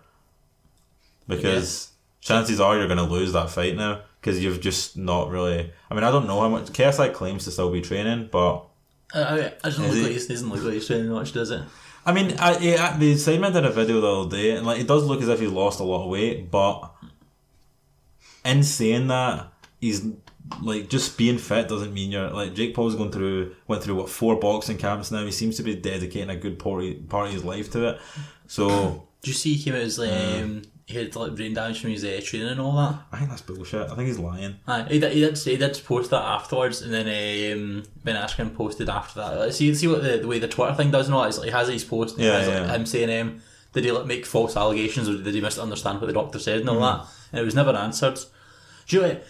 Because 1.28 1.90
chances 2.21 2.61
are 2.61 2.77
you're 2.77 2.87
going 2.87 2.99
to 2.99 3.05
lose 3.05 3.33
that 3.33 3.50
fight 3.50 3.77
now 3.77 4.03
because 4.21 4.43
you've 4.43 4.61
just 4.61 4.97
not 4.97 5.31
really. 5.31 5.73
I 5.91 5.95
mean, 5.95 6.05
I 6.05 6.11
don't 6.11 6.27
know 6.27 6.41
how 6.41 6.49
much 6.49 6.67
KSI 6.67 7.12
claims 7.15 7.45
to 7.45 7.50
still 7.50 7.71
be 7.71 7.81
training, 7.81 8.29
but 8.31 8.65
I, 9.15 9.21
I, 9.21 9.47
I 9.47 9.50
doesn't 9.65 9.85
look 9.87 9.95
he- 9.95 10.03
like 10.03 10.12
he's, 10.12 10.27
doesn't 10.27 10.49
look 10.50 10.62
like 10.62 10.75
he's 10.75 10.87
training 10.87 11.09
much, 11.11 11.33
does 11.33 11.50
it? 11.50 11.62
I 12.07 12.12
mean, 12.12 12.37
I, 12.39 12.57
yeah, 12.59 12.97
the 12.97 13.15
Sidemen 13.15 13.53
did 13.53 13.65
a 13.67 13.71
video 13.71 14.00
the 14.00 14.07
other 14.21 14.37
day, 14.37 14.50
and 14.53 14.67
like 14.67 14.81
it 14.81 14.87
does 14.89 15.05
look 15.05 15.21
as 15.21 15.29
if 15.29 15.41
he's 15.41 15.50
lost 15.50 15.81
a 15.81 15.85
lot 15.85 16.05
of 16.05 16.11
weight, 16.11 16.50
but 16.50 16.91
in 18.45 18.62
saying 18.62 19.09
that, 19.09 19.49
he's 19.81 20.07
like 20.62 20.89
just 20.89 21.17
being 21.17 21.39
fit 21.39 21.69
doesn't 21.69 21.95
mean 21.95 22.11
you're 22.11 22.29
like 22.31 22.55
Jake 22.55 22.75
Paul's 22.75 22.97
going 22.97 23.12
through 23.12 23.55
went 23.69 23.85
through 23.85 23.95
what 23.95 24.09
four 24.09 24.37
boxing 24.41 24.79
camps 24.79 25.11
now. 25.11 25.25
He 25.25 25.31
seems 25.31 25.57
to 25.59 25.62
be 25.62 25.77
dedicating 25.77 26.31
a 26.31 26.37
good 26.37 26.59
part 26.59 26.83
of, 26.83 27.09
part 27.09 27.29
of 27.29 27.33
his 27.33 27.45
life 27.45 27.71
to 27.73 27.91
it. 27.91 28.00
So 28.47 29.07
Do 29.23 29.31
you 29.31 29.35
see 29.35 29.55
he 29.55 29.62
came 29.62 29.75
out 29.75 29.83
as 29.83 29.99
um, 29.99 30.62
he 30.91 30.99
had 30.99 31.15
like 31.17 31.35
brain 31.35 31.55
damage 31.55 31.81
from 31.81 31.91
his 31.91 32.05
uh, 32.05 32.21
training 32.25 32.49
and 32.49 32.61
all 32.61 32.77
that? 32.77 32.97
I 33.13 33.19
think 33.19 33.31
that's 33.31 33.43
bullshit. 33.43 33.91
I 33.91 33.95
think 33.95 34.09
he's 34.09 34.19
lying. 34.19 34.57
Aye, 34.67 34.85
he 34.91 34.99
did, 35.01 35.13
he 35.13 35.21
did, 35.21 35.39
he 35.39 35.57
did 35.57 35.81
post 35.85 36.11
that 36.11 36.23
afterwards, 36.23 36.83
and 36.83 36.93
then 36.93 37.07
um, 37.53 37.83
Ben 38.05 38.17
Askren 38.17 38.55
posted 38.55 38.89
after 38.89 39.21
that. 39.21 39.39
Like, 39.39 39.53
see, 39.53 39.75
see 39.75 39.89
what 39.89 40.03
the, 40.03 40.19
the 40.19 40.27
way 40.29 40.39
the 40.39 40.49
Twitter 40.49 40.75
thing 40.75 40.91
does 40.91 41.07
and 41.07 41.15
all 41.15 41.23
that 41.25 41.37
like 41.39 41.47
he 41.47 41.51
has 41.53 41.69
his 41.69 41.85
post, 41.85 42.17
and 42.17 42.25
Yeah, 42.25 42.39
has, 42.39 42.49
like, 42.49 42.57
yeah. 42.57 42.75
him 42.75 42.87
saying, 42.87 43.21
um, 43.21 43.41
"Did 43.73 43.85
he 43.85 43.93
like 43.93 44.07
make 44.07 44.27
false 44.27 44.57
allegations, 44.57 45.09
or 45.09 45.17
did 45.23 45.35
he 45.35 45.41
misunderstand 45.41 46.01
what 46.01 46.07
the 46.09 46.13
doctor 46.13 46.39
said 46.39 46.61
and 46.61 46.69
all 46.71 46.81
that?" 46.81 47.07
And 47.33 47.41
it 47.41 47.45
was 47.45 47.55
never 47.55 47.71
answered. 47.71 48.19
Do 48.89 48.97
you? 48.97 49.21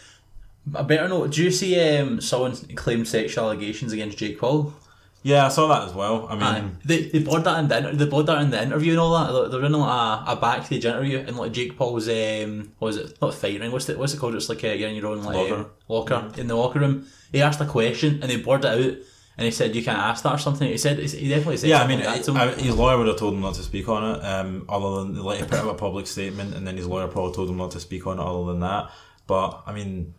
I 0.74 0.82
better 0.82 1.08
know. 1.08 1.26
Do 1.26 1.42
you 1.42 1.50
see 1.50 1.78
um, 1.98 2.20
someone 2.20 2.54
claimed 2.76 3.08
sexual 3.08 3.44
allegations 3.44 3.92
against 3.92 4.18
Jake 4.18 4.38
Paul? 4.38 4.72
Yeah, 5.22 5.44
I 5.44 5.48
saw 5.50 5.68
that 5.68 5.86
as 5.88 5.94
well. 5.94 6.26
I 6.28 6.34
mean, 6.34 6.42
Aye. 6.42 6.70
They 6.84 7.02
they 7.02 7.18
blurred 7.18 7.44
that 7.44 7.58
in 7.58 7.68
the 7.68 7.76
inter- 7.76 7.92
they 7.92 8.06
blurred 8.06 8.26
that 8.26 8.40
in 8.40 8.50
the 8.50 8.62
interview 8.62 8.92
and 8.92 9.00
all 9.00 9.12
that. 9.18 9.50
They're- 9.50 9.64
in 9.64 9.72
like 9.72 10.26
a, 10.26 10.32
a 10.32 10.36
backstage 10.36 10.86
interview 10.86 11.18
and 11.18 11.36
like 11.36 11.52
Jake 11.52 11.76
Paul's 11.76 12.08
um 12.08 12.72
what 12.78 12.86
was 12.86 12.96
it 12.96 13.20
not 13.20 13.34
fight 13.34 13.60
ring 13.60 13.70
what's 13.70 13.88
it 13.88 13.98
what's 13.98 14.14
it 14.14 14.18
called? 14.18 14.34
It's 14.34 14.48
like 14.48 14.64
uh, 14.64 14.68
you're 14.68 14.88
in 14.88 14.94
your 14.96 15.06
own 15.08 15.22
like 15.22 15.36
Locker. 15.36 15.54
um, 15.54 15.70
locker 15.88 16.40
in 16.40 16.46
the 16.46 16.56
locker 16.56 16.80
room. 16.80 17.06
He 17.32 17.42
asked 17.42 17.60
a 17.60 17.66
question 17.66 18.20
and 18.22 18.30
they 18.30 18.36
blurred 18.36 18.64
it 18.64 18.68
out 18.68 18.96
and 19.36 19.44
he 19.44 19.50
said 19.50 19.74
you 19.76 19.82
can't 19.84 19.98
ask 19.98 20.22
that 20.22 20.34
or 20.34 20.38
something. 20.38 20.68
He 20.68 20.78
said 20.78 20.98
he 20.98 21.28
definitely 21.28 21.58
said 21.58 21.70
yeah, 21.70 21.82
I 21.82 21.86
mean, 21.86 22.00
like 22.00 22.16
that 22.16 22.24
to 22.24 22.30
him. 22.32 22.36
I, 22.36 22.48
his 22.52 22.76
lawyer 22.76 22.96
would 22.98 23.06
have 23.06 23.18
told 23.18 23.34
him 23.34 23.40
not 23.40 23.54
to 23.54 23.62
speak 23.62 23.88
on 23.88 24.16
it. 24.16 24.24
Um, 24.24 24.66
other 24.68 25.04
than 25.04 25.22
like 25.22 25.40
he 25.40 25.44
put 25.44 25.58
out 25.58 25.68
a 25.68 25.74
public 25.74 26.06
statement, 26.06 26.54
and 26.54 26.66
then 26.66 26.76
his 26.76 26.86
lawyer 26.86 27.08
probably 27.08 27.34
told 27.34 27.48
him 27.48 27.56
not 27.56 27.70
to 27.72 27.80
speak 27.80 28.06
on 28.06 28.18
it. 28.18 28.22
Other 28.22 28.52
than 28.52 28.60
that, 28.60 28.90
but 29.26 29.62
I 29.66 29.72
mean, 29.72 30.14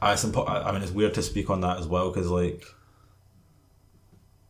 I, 0.00 0.12
I 0.12 0.72
mean, 0.72 0.82
it's 0.82 0.92
weird 0.92 1.14
to 1.14 1.22
speak 1.22 1.50
on 1.50 1.60
that 1.62 1.78
as 1.80 1.86
well 1.86 2.10
because 2.10 2.28
like 2.30 2.64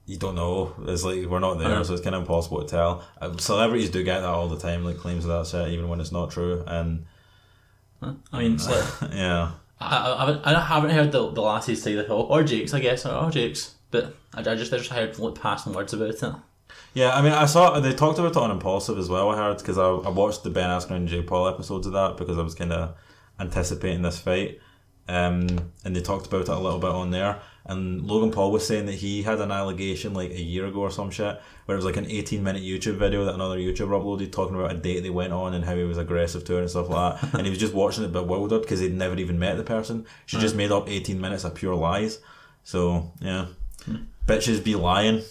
you 0.07 0.17
don't 0.19 0.35
know. 0.35 0.75
It's 0.87 1.05
like 1.05 1.25
we're 1.27 1.39
not 1.39 1.59
there, 1.59 1.69
Uh-huh. 1.73 1.85
so 1.85 1.93
it's 1.95 2.03
kind 2.03 2.15
of 2.17 2.23
impossible 2.23 2.63
to 2.63 2.69
tell. 2.69 3.05
Uh, 3.21 3.37
celebrities 3.37 3.91
do 3.91 4.03
get 4.03 4.21
that 4.21 4.29
all 4.29 4.49
the 4.49 4.59
time, 4.59 4.85
like 4.85 4.99
claims 4.99 5.25
of 5.25 5.31
that 5.31 5.47
shit, 5.47 5.73
even 5.73 5.89
when 5.89 6.01
it's 6.01 6.13
not 6.13 6.31
true. 6.31 6.65
And 6.67 7.07
I 8.33 8.39
mean 8.39 8.55
it's 8.55 8.69
like 8.69 8.85
yeah, 9.13 9.53
I, 9.81 10.41
I, 10.45 10.57
I 10.57 10.61
haven't 10.61 10.91
heard 10.91 11.13
the 11.13 11.31
the 11.31 11.41
lassies 11.43 11.83
say 11.83 11.95
that 11.95 12.11
or, 12.11 12.27
or 12.31 12.43
Jake's 12.43 12.75
I 12.75 12.81
guess 12.81 13.07
or, 13.07 13.15
or 13.15 13.31
Jake's 13.31 13.75
but 13.91 14.15
I, 14.35 14.41
I 14.41 14.55
just 14.57 14.73
I 14.73 14.79
just 14.79 14.91
heard 14.91 15.19
like 15.19 15.41
passing 15.41 15.73
words 15.73 15.93
about 15.93 16.11
it. 16.11 16.23
Yeah, 16.95 17.15
I 17.15 17.23
mean, 17.23 17.33
I 17.33 17.47
saw 17.47 17.79
they 17.81 17.93
talked 17.95 18.19
about 18.19 18.33
it 18.33 18.37
on 18.37 18.51
Impulsive 18.51 18.99
as 18.99 19.09
well. 19.09 19.31
I 19.31 19.37
heard 19.37 19.59
because 19.59 19.79
I, 19.79 19.85
I 19.89 20.09
watched 20.11 20.43
the 20.43 20.51
Ben 20.51 20.69
Askren 20.69 20.97
and 20.97 21.09
Jake 21.09 21.27
Paul 21.27 21.47
episodes 21.49 21.87
of 21.87 21.93
that 21.93 22.17
because 22.17 22.39
I 22.39 22.43
was 22.43 22.55
kind 22.55 22.73
of 22.73 22.97
anticipating 23.41 24.03
this 24.03 24.19
fight, 24.19 24.59
um, 25.09 25.71
and 25.85 25.95
they 25.97 26.01
talked 26.03 26.27
about 26.27 26.43
it 26.43 26.49
a 26.49 26.59
little 26.59 26.79
bit 26.79 26.91
on 26.91 27.11
there. 27.11 27.41
And 27.65 28.05
Logan 28.07 28.33
Paul 28.33 28.51
was 28.51 28.67
saying 28.67 28.87
that 28.87 28.97
he 28.97 29.23
had 29.23 29.41
an 29.41 29.53
allegation 29.53 30.15
like 30.15 30.31
a 30.31 30.43
year 30.43 30.67
ago 30.67 30.81
or 30.81 30.91
some 30.91 31.11
shit 31.11 31.41
where 31.65 31.75
it 31.75 31.79
was 31.79 31.85
like 31.85 31.97
an 31.97 32.11
eighteen 32.11 32.43
minute 32.43 32.63
YouTube 32.63 32.97
video 32.97 33.25
that 33.25 33.35
another 33.35 33.57
YouTuber 33.57 33.89
uploaded 33.89 34.33
talking 34.33 34.57
about 34.57 34.73
a 34.73 34.75
date 34.75 35.01
they 35.01 35.11
went 35.11 35.33
on 35.33 35.55
and 35.55 35.65
how 35.65 35.77
he 35.77 35.85
was 35.85 35.99
aggressive 35.99 36.45
to 36.45 36.55
her 36.55 36.61
and 36.61 36.71
stuff 36.71 36.89
like 36.89 37.21
that. 37.21 37.35
and 37.39 37.47
he 37.47 37.51
was 37.51 37.59
just 37.59 37.75
watching 37.75 38.05
it 38.05 38.13
bewildered 38.13 38.63
because 38.63 38.81
he'd 38.81 38.95
never 38.95 39.17
even 39.17 39.39
met 39.39 39.57
the 39.57 39.63
person. 39.63 40.07
She 40.27 40.39
just 40.39 40.57
made 40.57 40.73
up 40.73 40.89
eighteen 40.89 41.21
minutes 41.21 41.45
of 41.45 41.55
pure 41.55 41.77
lies. 41.77 42.19
So 42.65 43.13
yeah, 43.21 43.47
hmm. 43.85 43.97
bitches 44.27 44.63
be 44.63 44.75
lying. 44.75 45.23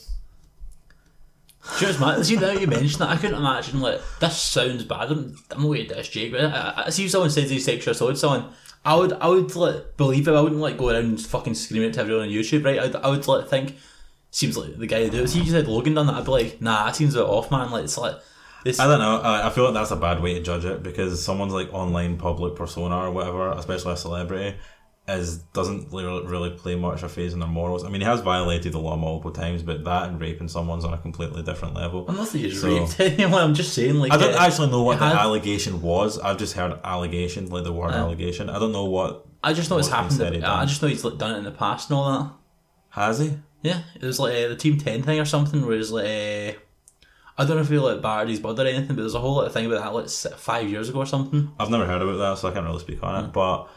Do 1.64 1.86
you 1.86 1.94
know 1.94 2.00
what's 2.00 2.00
mad? 2.18 2.26
See, 2.26 2.36
now 2.38 2.52
you 2.54 2.66
mentioned 2.66 3.02
that, 3.02 3.10
I 3.10 3.18
couldn't 3.18 3.38
imagine, 3.38 3.82
like, 3.82 4.02
this 4.20 4.36
sounds 4.36 4.84
bad. 4.84 5.12
I'm, 5.12 5.36
I'm 5.52 5.62
not 5.62 5.68
going 5.68 5.88
to 5.88 5.94
diss 5.94 6.10
Jake, 6.10 6.32
but 6.32 6.42
I, 6.42 6.48
I, 6.48 6.84
I 6.88 6.90
see 6.90 7.08
someone 7.08 7.30
says 7.30 7.52
he's 7.52 7.66
sexual 7.66 7.92
assault 7.92 8.18
someone, 8.18 8.52
I 8.84 8.96
would, 8.96 9.14
I 9.14 9.28
would, 9.28 9.56
like, 9.56 9.98
believe 9.98 10.28
it. 10.28 10.34
I 10.34 10.42
wouldn't, 10.42 10.62
like, 10.62 10.78
go 10.78 10.90
around 10.90 11.06
and 11.06 11.22
fucking 11.22 11.56
scream 11.56 11.84
it 11.84 11.94
to 11.94 12.02
everyone 12.02 12.24
on 12.24 12.30
YouTube, 12.30 12.66
right? 12.66 12.80
I'd, 12.80 12.96
I 12.96 13.10
would, 13.10 13.28
like, 13.28 13.48
think, 13.48 13.78
seems 14.32 14.58
like 14.58 14.78
the 14.78 14.88
guy 14.88 15.04
to 15.04 15.10
do 15.10 15.24
it. 15.24 15.28
See, 15.28 15.40
you 15.40 15.52
said 15.52 15.68
Logan 15.68 15.94
done 15.94 16.08
that, 16.08 16.16
I'd 16.16 16.26
be 16.26 16.32
like, 16.32 16.62
nah, 16.62 16.86
that 16.86 16.96
seems 16.96 17.16
a 17.16 17.20
bit 17.20 17.28
off, 17.28 17.52
man. 17.52 17.70
Like, 17.70 17.84
it's 17.84 17.98
like, 17.98 18.16
this. 18.64 18.80
I 18.80 18.88
don't 18.88 19.00
know. 19.00 19.20
I, 19.22 19.48
I 19.48 19.50
feel 19.50 19.66
like 19.66 19.74
that's 19.74 19.92
a 19.92 19.96
bad 19.96 20.22
way 20.22 20.36
to 20.36 20.42
judge 20.42 20.66
it 20.66 20.84
because 20.84 21.24
someone's 21.24 21.54
like 21.54 21.74
online 21.74 22.18
public 22.18 22.56
persona 22.56 22.98
or 22.98 23.12
whatever, 23.12 23.52
especially 23.52 23.94
a 23.94 23.98
celebrity, 23.98 24.58
is 25.08 25.38
doesn't 25.54 25.92
really, 25.92 26.26
really 26.26 26.52
play 26.52 26.76
much 26.76 27.04
a 27.04 27.10
phase 27.10 27.34
in 27.34 27.40
their 27.40 27.50
morals. 27.50 27.84
I 27.84 27.90
mean, 27.90 28.02
he 28.02 28.08
has 28.08 28.22
violated 28.22 28.72
the 28.74 28.80
law 28.80 28.96
multiple 28.96 29.32
times, 29.32 29.64
but 29.64 29.84
that 29.84 30.08
and 30.10 30.22
raping 30.22 30.48
someone's 30.48 30.86
on 30.86 30.94
a 30.94 30.98
completely 30.98 31.42
different 31.44 31.74
level. 31.74 32.06
I'm 32.08 32.16
not 32.16 32.28
saying 32.28 32.46
he's 32.46 32.62
So- 32.62 32.68
raped 32.70 33.00
anyone, 33.00 33.42
I'm 33.42 33.54
just 33.54 33.74
saying, 33.74 33.96
like, 33.96 34.12
I 34.14 34.18
don't 34.18 34.36
uh, 34.36 34.40
actually 34.40 34.70
know 34.70 34.84
what 34.84 35.00
the 35.00 35.06
had- 35.08 35.18
allegation 35.18 35.82
was. 35.82 36.20
I've 36.20 36.38
just 36.38 36.54
heard 36.54 36.80
allegation, 36.84 37.50
like 37.50 37.64
the 37.64 37.74
word 37.74 37.92
Yeah. 37.92 38.02
allegation. 38.02 38.50
I 38.50 38.60
don't 38.60 38.72
know 38.72 38.86
what 38.86 39.26
I 39.44 39.54
just 39.54 39.70
know 39.72 39.80
it's 39.80 39.88
happened. 39.90 40.36
he 40.36 40.44
I 40.44 40.66
just 40.66 40.82
know 40.82 40.88
he's 40.88 41.04
like, 41.04 41.18
done 41.18 41.34
it 41.34 41.40
in 41.40 41.44
the 41.46 41.52
past 41.52 41.90
and 41.90 41.98
all 41.98 42.12
that. 42.12 42.32
has 42.90 43.20
he. 43.20 43.34
Yeah, 43.64 43.82
it 43.96 44.04
was 44.06 44.20
like 44.20 44.34
uh, 44.34 44.48
the 44.50 44.56
Team 44.56 44.78
10 44.78 45.04
thing 45.04 45.20
or 45.20 45.26
something 45.26 45.62
where 45.66 45.76
it 45.76 45.80
was 45.80 45.92
like, 45.92 46.06
uh, 46.06 46.54
I 47.38 47.46
don't 47.46 47.56
know 47.56 47.62
if 47.64 47.70
he 47.70 47.78
like 47.80 48.02
barred 48.02 48.30
his 48.30 48.40
blood 48.40 48.60
or 48.60 48.66
anything, 48.68 48.88
but 48.96 48.98
there's 48.98 49.16
a 49.16 49.20
whole 49.20 49.36
lot 49.36 49.48
of 49.48 49.54
thing 49.54 49.66
about 49.66 49.84
that 49.84 49.94
like 49.94 50.38
five 50.38 50.70
years 50.70 50.90
ago 50.90 51.00
or 51.00 51.06
something. 51.06 51.52
I've 51.60 51.70
never 51.70 51.86
heard 51.88 52.02
about 52.02 52.18
that, 52.18 52.38
so 52.38 52.50
I 52.50 52.52
can't 52.52 52.66
really 52.66 52.80
speak 52.80 53.02
on 53.04 53.26
it. 53.26 53.34
But 53.34 53.68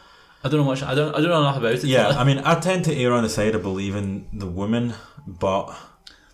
I 0.45 0.49
don't 0.49 0.59
know 0.61 0.63
much, 0.71 0.83
I 0.83 0.93
don't, 0.93 1.09
I 1.15 1.19
don't 1.21 1.29
know 1.29 1.39
enough 1.41 1.57
about 1.57 1.73
it. 1.73 1.83
yeah, 1.85 2.09
I 2.09 2.23
mean, 2.23 2.37
I 2.39 2.53
tend 2.59 2.85
to 2.85 2.95
err 2.95 3.13
on 3.13 3.23
the 3.23 3.29
side 3.29 3.55
of 3.55 3.63
believing 3.63 4.27
the 4.31 4.45
woman, 4.45 4.93
but 5.25 5.75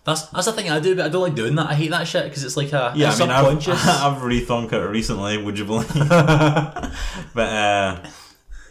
that's 0.04 0.22
that's 0.26 0.46
the 0.46 0.52
thing 0.52 0.68
I 0.70 0.80
do, 0.80 0.94
but 0.96 1.06
I 1.06 1.08
don't 1.08 1.22
like 1.22 1.34
doing 1.34 1.54
that. 1.56 1.68
I 1.70 1.74
hate 1.74 1.90
that 1.92 2.06
shit 2.06 2.24
because 2.24 2.44
it's 2.44 2.56
like 2.56 2.72
a 2.72 2.92
Yeah, 2.94 3.10
I 3.10 3.18
mean, 3.18 3.30
I've, 3.30 3.44
subconscious. 3.62 3.86
I've 4.04 4.20
rethunk 4.20 4.72
it 4.72 4.78
recently. 4.98 5.38
Would 5.42 5.58
you 5.58 5.64
believe? 5.64 5.88
but 7.34 7.48
uh, 7.64 8.00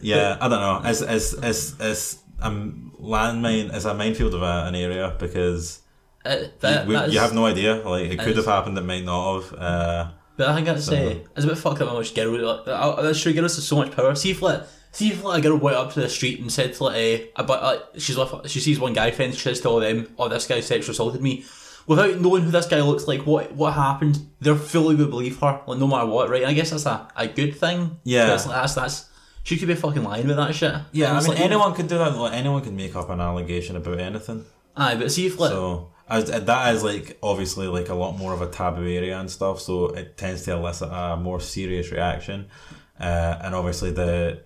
yeah, 0.02 0.38
I 0.40 0.48
don't 0.48 0.60
know. 0.60 0.82
It's 0.90 1.02
it's 1.02 1.34
it's 1.34 1.76
it's 1.80 2.18
a 2.40 2.50
landmine. 2.52 3.74
It's 3.74 3.86
a 3.86 3.94
minefield 3.94 4.34
of 4.34 4.42
a, 4.44 4.66
an 4.68 4.76
area 4.76 5.16
because 5.20 5.80
Uh, 6.26 6.30
you, 6.38 6.48
we- 6.88 6.94
that 6.94 7.08
is- 7.08 7.14
you 7.14 7.20
have 7.20 7.34
no 7.34 7.46
idea. 7.46 7.76
Like 7.76 8.12
it 8.12 8.20
could 8.20 8.36
have 8.38 8.46
happened. 8.46 8.78
It 8.78 8.84
might 8.86 9.06
not 9.06 9.42
have. 9.42 9.54
Uh, 9.54 10.12
But 10.38 10.50
I 10.50 10.54
think 10.56 10.66
that's 10.68 10.90
uh, 10.90 11.16
it's 11.36 11.46
a 11.46 11.48
bit 11.48 11.58
fucked 11.58 11.82
up 11.82 11.88
how 11.90 11.96
much 11.96 12.12
uh, 12.18 13.02
that's 13.02 13.20
true. 13.22 13.34
Girls 13.34 13.56
have 13.56 13.64
so 13.66 13.76
much 13.78 13.92
power. 13.96 14.14
See 14.16 14.32
if 14.32 14.42
like 14.42 14.62
see 14.92 15.12
if 15.12 15.24
like 15.24 15.40
a 15.40 15.50
girl 15.50 15.58
went 15.58 15.78
up 15.78 15.94
to 15.94 16.02
the 16.02 16.10
street 16.10 16.40
and 16.40 16.52
said 16.52 16.74
to 16.76 16.84
like 16.86 17.32
uh, 17.36 17.42
about 17.44 17.64
like 17.64 17.82
she's 17.98 18.18
with 18.18 18.50
she 18.50 18.60
sees 18.60 18.80
one 18.80 18.94
guy 18.94 19.12
friend. 19.12 19.34
She 19.34 19.42
says 19.42 19.62
to 19.62 19.70
all 19.70 19.80
them, 19.80 20.14
"Oh, 20.18 20.28
this 20.28 20.48
guy 20.48 20.60
sexually 20.60 20.94
assaulted 20.94 21.22
me." 21.22 21.46
without 21.88 22.20
knowing 22.22 22.44
who 22.44 22.52
this 22.52 22.68
guy 22.68 22.82
looks 22.82 23.08
like, 23.08 23.26
what 23.26 23.54
what 23.54 23.74
happened, 23.74 24.20
they're 24.40 24.56
fully 24.56 24.96
gonna 24.96 25.10
believe 25.10 25.40
her, 25.40 25.62
like 25.68 25.80
no 25.80 25.88
matter 25.88 26.08
what, 26.08 26.30
right? 26.30 26.42
And 26.42 26.52
I 26.52 26.54
guess 26.54 26.72
that's 26.72 26.86
a, 26.86 27.08
a 27.16 27.28
good 27.28 27.56
thing. 27.56 28.00
Yeah. 28.04 28.28
That's, 28.28 28.46
that's 28.46 28.76
that's 28.76 29.10
she 29.44 29.58
could 29.58 29.68
be 29.68 29.76
fucking 29.76 30.04
lying 30.04 30.28
with 30.28 30.38
that 30.38 30.54
shit. 30.54 30.74
Yeah, 30.92 31.14
I 31.14 31.20
mean, 31.20 31.30
like, 31.30 31.40
anyone 31.40 31.74
could 31.74 31.88
do 31.88 31.98
that. 31.98 32.16
Like, 32.16 32.34
anyone 32.34 32.62
can 32.62 32.76
make 32.76 32.96
up 32.96 33.10
an 33.10 33.20
allegation 33.20 33.76
about 33.76 34.00
anything. 34.00 34.46
Aye, 34.76 34.96
but 34.96 35.12
see 35.12 35.26
if 35.26 35.40
like 35.40 35.50
So 35.50 35.92
as 36.08 36.30
that 36.30 36.76
is 36.76 36.84
like 36.84 37.18
obviously 37.24 37.68
like 37.68 37.90
a 37.90 37.96
lot 37.96 38.18
more 38.18 38.34
of 38.34 38.42
a 38.42 38.48
taboo 38.48 38.88
area 38.88 39.20
and 39.20 39.30
stuff. 39.30 39.60
So 39.60 39.88
it 39.88 40.18
tends 40.18 40.44
to 40.44 40.54
elicit 40.54 40.90
a 40.92 41.18
more 41.18 41.40
serious 41.40 41.92
reaction, 41.92 42.50
uh, 43.00 43.40
and 43.42 43.56
obviously 43.56 43.92
the 43.92 44.44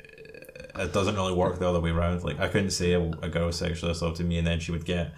it 0.77 0.93
doesn't 0.93 1.15
really 1.15 1.33
work 1.33 1.59
the 1.59 1.67
other 1.69 1.79
way 1.79 1.89
around. 1.91 2.23
Like 2.23 2.39
I 2.39 2.47
couldn't 2.47 2.71
say 2.71 2.93
a, 2.93 3.01
a 3.01 3.29
girl 3.29 3.51
sexually 3.51 3.91
assaulted 3.91 4.25
me 4.25 4.37
and 4.37 4.45
then 4.47 4.59
she 4.59 4.71
would 4.71 4.85
get 4.85 5.13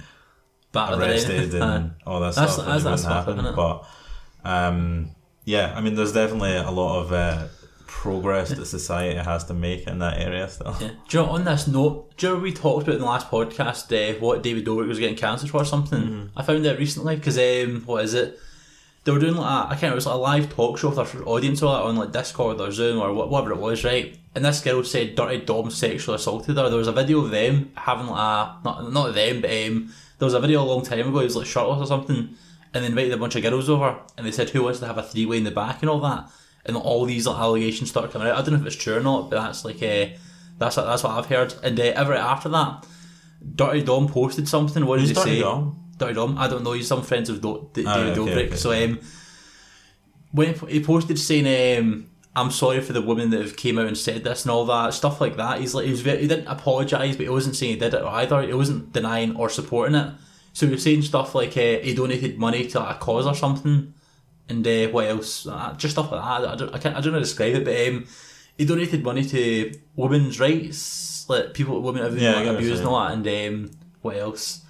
battered 0.71 0.99
arrested 0.99 1.53
and 1.55 1.91
all 2.05 2.19
that 2.19 2.35
That's- 2.35 2.53
stuff. 2.53 2.65
that's- 2.65 2.83
that's 2.83 3.03
wouldn't 3.27 3.45
happen. 3.45 3.55
But 3.55 3.85
um, 4.43 5.09
yeah, 5.45 5.73
I 5.75 5.81
mean, 5.81 5.95
there's 5.95 6.13
definitely 6.13 6.55
a 6.55 6.69
lot 6.71 7.01
of 7.01 7.11
uh, 7.13 7.47
progress 7.85 8.49
that 8.49 8.65
society 8.65 9.17
has 9.17 9.45
to 9.45 9.53
make 9.53 9.87
in 9.87 9.99
that 9.99 10.19
area 10.19 10.47
still. 10.49 10.75
Yeah. 10.79 10.89
Do 11.07 11.17
you 11.17 11.23
know, 11.25 11.29
on 11.31 11.45
this 11.45 11.67
note, 11.67 12.15
do 12.17 12.27
you 12.27 12.33
know 12.33 12.39
we 12.39 12.51
talked 12.53 12.83
about 12.83 12.95
in 12.95 13.01
the 13.01 13.07
last 13.07 13.29
podcast 13.29 13.91
uh, 13.91 14.19
what 14.19 14.43
David 14.43 14.65
Dobrik 14.65 14.87
was 14.87 14.99
getting 14.99 15.15
cancelled 15.17 15.51
for 15.51 15.61
or 15.61 15.65
something? 15.65 16.01
Mm-hmm. 16.01 16.39
I 16.39 16.43
found 16.43 16.65
out 16.65 16.77
recently 16.77 17.15
because, 17.15 17.37
um, 17.37 17.83
what 17.85 18.03
is 18.03 18.13
it? 18.13 18.39
They 19.07 19.13
were 19.13 19.19
doing 19.19 19.35
like 19.35 19.49
a, 19.49 19.67
I 19.67 19.69
can't 19.69 19.83
remember, 19.83 19.93
it 19.93 19.95
was 19.95 20.05
like 20.05 20.15
a 20.15 20.17
live 20.17 20.53
talk 20.53 20.77
show 20.77 20.89
with 20.89 21.13
their 21.13 21.25
audience 21.25 21.63
or 21.63 21.73
on 21.73 21.95
like 21.95 22.11
Discord 22.11 22.59
or 22.59 22.73
Zoom 22.73 22.99
or 22.99 23.13
whatever 23.13 23.53
it 23.53 23.57
was, 23.57 23.85
right? 23.85 24.17
And 24.35 24.43
this 24.43 24.59
girl 24.59 24.83
said 24.83 25.15
Durte 25.15 25.45
Dom 25.45 25.71
sexually 25.71 26.17
assaulted 26.17 26.57
her. 26.57 26.69
There 26.69 26.77
was 26.77 26.89
a 26.89 26.91
video 26.91 27.19
of 27.23 27.31
them 27.31 27.71
having 27.77 28.07
like 28.07 28.19
a, 28.19 28.59
not, 28.65 28.91
not 28.91 29.15
them, 29.15 29.39
but 29.39 29.49
um, 29.49 29.93
there 30.19 30.25
was 30.25 30.33
a 30.33 30.41
video 30.41 30.61
a 30.61 30.65
long 30.65 30.83
time 30.83 31.07
ago, 31.07 31.19
he 31.19 31.23
was 31.23 31.37
like 31.37 31.45
shirtless 31.45 31.79
or 31.79 31.87
something, 31.87 32.35
and 32.73 32.83
they 32.83 32.85
invited 32.85 33.13
a 33.13 33.17
bunch 33.17 33.37
of 33.37 33.43
girls 33.43 33.69
over 33.69 33.97
and 34.17 34.27
they 34.27 34.31
said 34.31 34.49
who 34.49 34.63
wants 34.63 34.79
to 34.79 34.87
have 34.87 34.97
a 34.97 35.03
three 35.03 35.25
way 35.25 35.37
in 35.37 35.45
the 35.45 35.51
back 35.51 35.81
and 35.81 35.89
all 35.89 36.01
that. 36.01 36.29
And 36.65 36.75
all 36.75 37.05
these 37.05 37.25
like, 37.25 37.39
allegations 37.39 37.89
started 37.89 38.11
coming 38.11 38.27
out. 38.27 38.37
I 38.37 38.41
don't 38.41 38.55
know 38.55 38.59
if 38.59 38.67
it's 38.67 38.75
true 38.75 38.97
or 38.97 38.99
not, 38.99 39.29
but 39.29 39.41
that's 39.41 39.63
like 39.63 39.81
uh, 39.81 40.07
that's 40.57 40.75
that's 40.75 41.03
what 41.03 41.13
I've 41.13 41.27
heard. 41.27 41.53
And 41.63 41.79
uh, 41.79 41.83
ever 41.83 42.13
after 42.13 42.49
that, 42.49 42.85
Durte 43.55 43.85
Dom 43.85 44.09
posted 44.09 44.49
something. 44.49 44.85
What 44.85 44.97
did 44.97 45.07
Who's 45.07 45.09
he 45.11 45.15
Dirty 45.15 45.35
say? 45.37 45.39
Dom? 45.39 45.86
Durte 45.97 46.15
Dom. 46.15 46.37
I 46.37 46.47
don't 46.47 46.63
know. 46.63 46.73
He's 46.73 46.87
some 46.87 47.01
friends 47.03 47.29
of 47.29 47.41
Do- 47.41 47.69
D- 47.73 47.83
Ah, 47.87 47.95
David 47.97 48.17
okay, 48.19 48.31
Dobrik. 48.31 48.47
okay. 48.47 48.55
So 48.55 48.71
um, 48.71 48.99
when 50.31 50.53
he- 50.67 50.83
posted 50.83 51.17
saying 51.19 51.79
um, 51.79 52.09
I'm 52.35 52.51
sorry 52.51 52.81
for 52.81 52.93
the 52.93 53.01
women 53.01 53.31
that 53.31 53.41
have 53.41 53.55
came 53.57 53.79
out 53.79 53.87
and 53.87 53.97
said 53.97 54.23
this 54.23 54.43
and 54.45 54.51
all 54.51 54.65
that 54.65 54.93
stuff 54.93 55.19
like 55.19 55.37
that. 55.37 55.59
He's 55.59 55.73
like 55.73 55.85
he 55.85 55.91
was 55.91 56.01
very, 56.01 56.21
he 56.21 56.27
didn't 56.27 56.47
apologise, 56.47 57.15
but 57.15 57.23
he 57.23 57.29
wasn't 57.29 57.55
saying 57.55 57.73
he 57.73 57.79
did 57.79 57.93
it 57.93 58.03
either. 58.03 58.41
He 58.43 58.53
wasn't 58.53 58.93
denying 58.93 59.35
or 59.35 59.49
supporting 59.49 59.95
it. 59.95 60.13
So 60.53 60.65
he 60.67 60.71
was 60.73 60.83
saying 60.83 61.01
stuff 61.03 61.33
like 61.35 61.55
uh, 61.57 61.79
he 61.79 61.93
donated 61.95 62.37
money 62.37 62.67
to 62.67 62.79
like, 62.79 62.95
a 62.95 62.99
cause 62.99 63.25
or 63.27 63.35
something, 63.35 63.93
and 64.49 64.67
uh, 64.67 64.87
what 64.89 65.05
else? 65.05 65.47
Uh, 65.47 65.73
just 65.77 65.93
stuff 65.93 66.11
like 66.11 66.21
that. 66.21 66.49
I 66.51 66.55
don't, 66.55 66.73
I 66.75 66.79
can't, 66.79 66.95
I 66.95 67.01
don't 67.01 67.11
know 67.13 67.19
how 67.19 67.23
to 67.23 67.25
describe 67.25 67.55
it, 67.55 67.65
but 67.65 67.87
um, 67.87 68.05
he 68.57 68.65
donated 68.65 69.03
money 69.03 69.23
to 69.25 69.71
women's 69.95 70.39
rights, 70.39 71.27
like 71.29 71.53
people, 71.53 71.79
women 71.81 72.01
have 72.03 72.13
been 72.15 72.23
Yeah, 72.23 72.33
like, 72.35 72.45
get 72.45 72.53
what 72.55 72.63
you're 72.63 72.71
abused 72.73 72.79
and 72.79 72.87
all 72.89 72.99
that, 73.07 73.13
and 73.13 73.27
um, 73.67 73.71
what 74.01 74.17
else? 74.17 74.61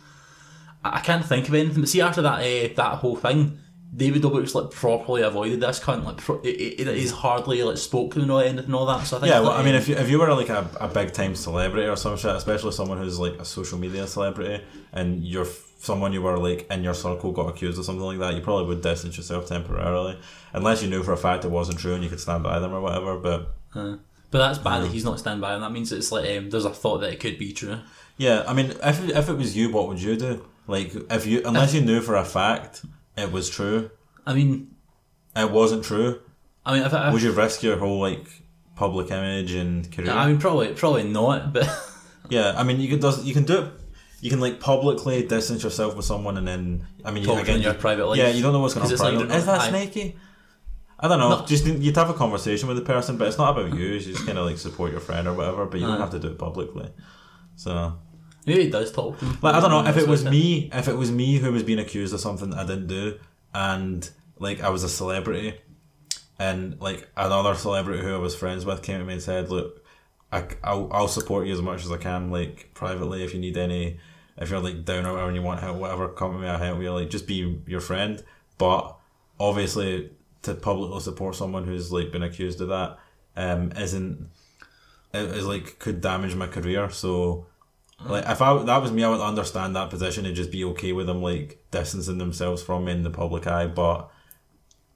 I 0.93 0.99
can't 1.01 1.25
think 1.25 1.47
of 1.47 1.53
anything. 1.53 1.81
But 1.81 1.89
see, 1.89 2.01
after 2.01 2.21
that, 2.21 2.39
uh, 2.39 2.73
that 2.75 2.97
whole 2.99 3.15
thing, 3.15 3.59
David 3.95 4.21
Dobrik's 4.21 4.53
like 4.53 4.69
properly 4.71 5.21
avoided 5.21 5.59
this 5.61 5.79
cunt. 5.79 6.03
Like, 6.05 6.17
pro- 6.17 6.41
he- 6.41 6.75
he- 6.77 6.93
he's 6.93 7.11
hardly 7.11 7.63
like 7.63 7.77
spoken 7.77 8.29
or 8.29 8.41
anything 8.43 8.65
and 8.65 8.75
all 8.75 8.85
that. 8.85 9.05
So 9.07 9.17
I 9.17 9.19
think, 9.21 9.29
Yeah, 9.31 9.39
well, 9.39 9.51
I 9.51 9.63
mean, 9.63 9.75
if 9.75 9.87
you, 9.87 9.95
if 9.95 10.09
you 10.09 10.19
were 10.19 10.31
like 10.33 10.49
a, 10.49 10.69
a 10.79 10.87
big 10.87 11.13
time 11.13 11.35
celebrity 11.35 11.87
or 11.87 11.95
some 11.95 12.17
shit, 12.17 12.35
especially 12.35 12.71
someone 12.73 12.97
who's 12.97 13.17
like 13.19 13.33
a 13.39 13.45
social 13.45 13.77
media 13.79 14.05
celebrity, 14.07 14.63
and 14.93 15.23
you're 15.23 15.45
f- 15.45 15.63
someone 15.79 16.11
you 16.11 16.21
were 16.21 16.37
like 16.37 16.69
in 16.71 16.83
your 16.83 16.93
circle 16.93 17.31
got 17.31 17.47
accused 17.49 17.79
of 17.79 17.85
something 17.85 18.03
like 18.03 18.19
that, 18.19 18.33
you 18.35 18.41
probably 18.41 18.65
would 18.67 18.81
distance 18.81 19.15
yourself 19.15 19.47
temporarily, 19.47 20.19
unless 20.53 20.83
you 20.83 20.89
knew 20.89 21.01
for 21.03 21.13
a 21.13 21.17
fact 21.17 21.45
it 21.45 21.51
wasn't 21.51 21.79
true 21.79 21.93
and 21.95 22.03
you 22.03 22.09
could 22.09 22.19
stand 22.19 22.43
by 22.43 22.59
them 22.59 22.73
or 22.73 22.81
whatever. 22.81 23.17
But 23.17 23.53
uh, 23.75 23.95
but 24.29 24.39
that's 24.39 24.57
bad 24.59 24.83
that 24.83 24.91
he's 24.91 25.05
not 25.05 25.17
standing 25.19 25.39
by, 25.41 25.53
and 25.53 25.63
that 25.63 25.71
means 25.71 25.91
it's 25.91 26.11
like 26.11 26.29
um, 26.37 26.49
there's 26.49 26.65
a 26.65 26.69
thought 26.73 26.97
that 26.99 27.13
it 27.13 27.19
could 27.19 27.39
be 27.39 27.53
true. 27.53 27.77
yeah, 28.17 28.43
I 28.47 28.53
mean, 28.53 28.71
if 28.83 29.07
if 29.09 29.29
it 29.29 29.33
was 29.37 29.55
you, 29.55 29.71
what 29.71 29.87
would 29.87 30.01
you 30.01 30.17
do? 30.17 30.45
Like, 30.67 30.93
if 31.09 31.25
you 31.25 31.41
unless 31.45 31.73
you 31.73 31.81
knew 31.81 32.01
for 32.01 32.15
a 32.15 32.25
fact 32.25 32.83
it 33.17 33.31
was 33.31 33.49
true, 33.49 33.89
I 34.25 34.33
mean, 34.33 34.75
it 35.35 35.49
wasn't 35.51 35.83
true, 35.83 36.19
I 36.65 36.73
mean, 36.73 36.83
if 36.83 36.93
I, 36.93 37.11
would 37.11 37.21
you 37.21 37.31
risk 37.31 37.63
your 37.63 37.77
whole 37.77 37.99
like 37.99 38.27
public 38.75 39.09
image 39.11 39.53
and 39.53 39.89
career? 39.91 40.11
I 40.11 40.27
mean, 40.27 40.39
probably 40.39 40.73
probably 40.73 41.03
not, 41.03 41.53
but 41.53 41.67
Yeah, 42.29 42.53
I 42.57 42.63
mean, 42.63 42.79
you 42.79 42.89
can 42.89 42.99
does 42.99 43.23
you 43.25 43.33
can 43.33 43.43
do 43.45 43.61
it. 43.63 43.71
You 44.19 44.29
can 44.31 44.39
like 44.39 44.59
publicly 44.59 45.25
distance 45.27 45.63
yourself 45.63 45.95
with 45.95 46.05
someone, 46.05 46.37
and 46.37 46.47
then 46.47 46.87
I 47.05 47.11
mean, 47.11 47.23
you, 47.23 47.29
Talk 47.29 47.43
again, 47.43 47.57
in 47.57 47.61
your 47.61 47.73
you- 47.73 47.79
private 47.79 48.05
life. 48.07 48.17
Yeah, 48.17 48.29
you 48.29 48.41
don't 48.41 48.51
know 48.51 48.59
what's 48.59 48.73
going 48.73 48.85
on. 48.87 48.91
it's 48.91 49.01
like 49.01 49.15
private. 49.15 49.35
Is 49.35 49.45
that 49.45 49.61
aye. 49.61 49.69
snaky? 49.69 50.17
I 50.99 51.07
don't 51.07 51.19
know. 51.19 51.29
No. 51.29 51.45
Just 51.45 51.65
you'd 51.65 51.95
have 51.95 52.09
a 52.09 52.15
conversation 52.15 52.67
with 52.67 52.77
the 52.77 52.83
person, 52.83 53.17
but 53.17 53.27
it's 53.27 53.37
not 53.37 53.55
about 53.57 53.77
you. 53.77 53.85
You 53.85 53.99
just 53.99 54.25
kind 54.25 54.37
of 54.39 54.45
like 54.47 54.57
support 54.57 54.91
your 54.91 54.99
friend 54.99 55.27
or 55.27 55.33
whatever, 55.33 55.65
but 55.67 55.79
you 55.79 55.85
don't 55.85 55.97
Aye. 55.97 56.01
have 56.01 56.09
to 56.09 56.19
do 56.19 56.29
it 56.29 56.39
publicly. 56.39 56.89
So, 57.55 57.99
maybe 58.47 58.63
he 58.63 58.69
does 58.69 58.91
talk. 58.91 59.21
like, 59.43 59.53
I 59.53 59.59
don't 59.59 59.69
know 59.69 59.85
if 59.85 59.97
it 59.97 60.07
was 60.07 60.25
me. 60.25 60.71
If 60.73 60.87
it 60.87 60.95
was 60.95 61.11
me 61.11 61.37
who 61.37 61.51
was 61.51 61.61
being 61.61 61.79
accused 61.79 62.13
of 62.13 62.19
something 62.19 62.53
I 62.53 62.65
didn't 62.65 62.87
do, 62.87 63.19
and 63.53 64.09
like 64.39 64.61
I 64.61 64.69
was 64.69 64.83
a 64.83 64.89
celebrity, 64.89 65.59
and 66.39 66.81
like 66.81 67.07
another 67.15 67.53
celebrity 67.53 68.01
who 68.01 68.15
I 68.15 68.17
was 68.17 68.35
friends 68.35 68.65
with 68.65 68.81
came 68.81 68.99
to 68.99 69.05
me 69.05 69.13
and 69.13 69.21
said, 69.21 69.51
"Look, 69.51 69.83
I, 70.31 70.45
I'll, 70.63 70.89
I'll 70.91 71.07
support 71.07 71.47
you 71.47 71.53
as 71.53 71.61
much 71.61 71.85
as 71.85 71.91
I 71.91 71.97
can, 71.97 72.31
like 72.31 72.71
privately. 72.73 73.23
If 73.23 73.33
you 73.33 73.39
need 73.39 73.57
any, 73.57 73.99
if 74.37 74.49
you're 74.49 74.59
like 74.59 74.85
down 74.85 75.05
or 75.05 75.13
whatever, 75.13 75.27
and 75.27 75.35
you 75.35 75.43
want 75.43 75.59
help, 75.59 75.77
whatever, 75.77 76.09
come 76.09 76.33
to 76.33 76.39
me. 76.39 76.47
I'll 76.47 76.57
help 76.57 76.81
you. 76.81 76.91
Like, 76.91 77.09
just 77.09 77.27
be 77.27 77.61
your 77.67 77.81
friend. 77.81 78.23
But 78.57 78.97
obviously, 79.39 80.11
to 80.43 80.55
publicly 80.55 80.99
support 81.01 81.35
someone 81.35 81.65
who's 81.65 81.91
like 81.91 82.11
been 82.11 82.23
accused 82.23 82.61
of 82.61 82.69
that, 82.69 82.97
um, 83.35 83.71
isn't 83.73 84.29
it 85.13 85.21
is 85.31 85.45
like 85.45 85.79
could 85.79 86.01
damage 86.01 86.35
my 86.35 86.47
career. 86.47 86.89
So, 86.89 87.45
like, 88.05 88.25
if 88.27 88.41
I 88.41 88.63
that 88.63 88.81
was 88.81 88.91
me, 88.91 89.03
I 89.03 89.09
would 89.09 89.21
understand 89.21 89.75
that 89.75 89.89
position 89.89 90.25
and 90.25 90.35
just 90.35 90.51
be 90.51 90.63
okay 90.65 90.91
with 90.93 91.07
them 91.07 91.21
like 91.21 91.63
distancing 91.71 92.17
themselves 92.17 92.61
from 92.61 92.85
me 92.85 92.91
in 92.91 93.03
the 93.03 93.09
public 93.09 93.47
eye, 93.47 93.67
but 93.67 94.09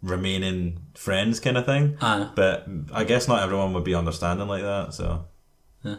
remaining 0.02 0.80
friends, 0.96 1.40
kind 1.40 1.58
of 1.58 1.66
thing. 1.66 1.98
Aye. 2.02 2.30
But 2.36 2.68
I 2.94 3.04
guess 3.04 3.28
not 3.28 3.44
everyone 3.44 3.74
would 3.74 3.84
be 3.84 3.96
understanding 3.96 4.48
like 4.48 4.64
that. 4.64 4.94
So, 4.94 5.26
Yeah. 5.84 5.96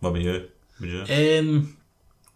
what 0.00 0.10
about 0.10 0.22
you? 0.22 0.48
Would 0.80 0.88
you? 1.08 1.38
Um, 1.38 1.76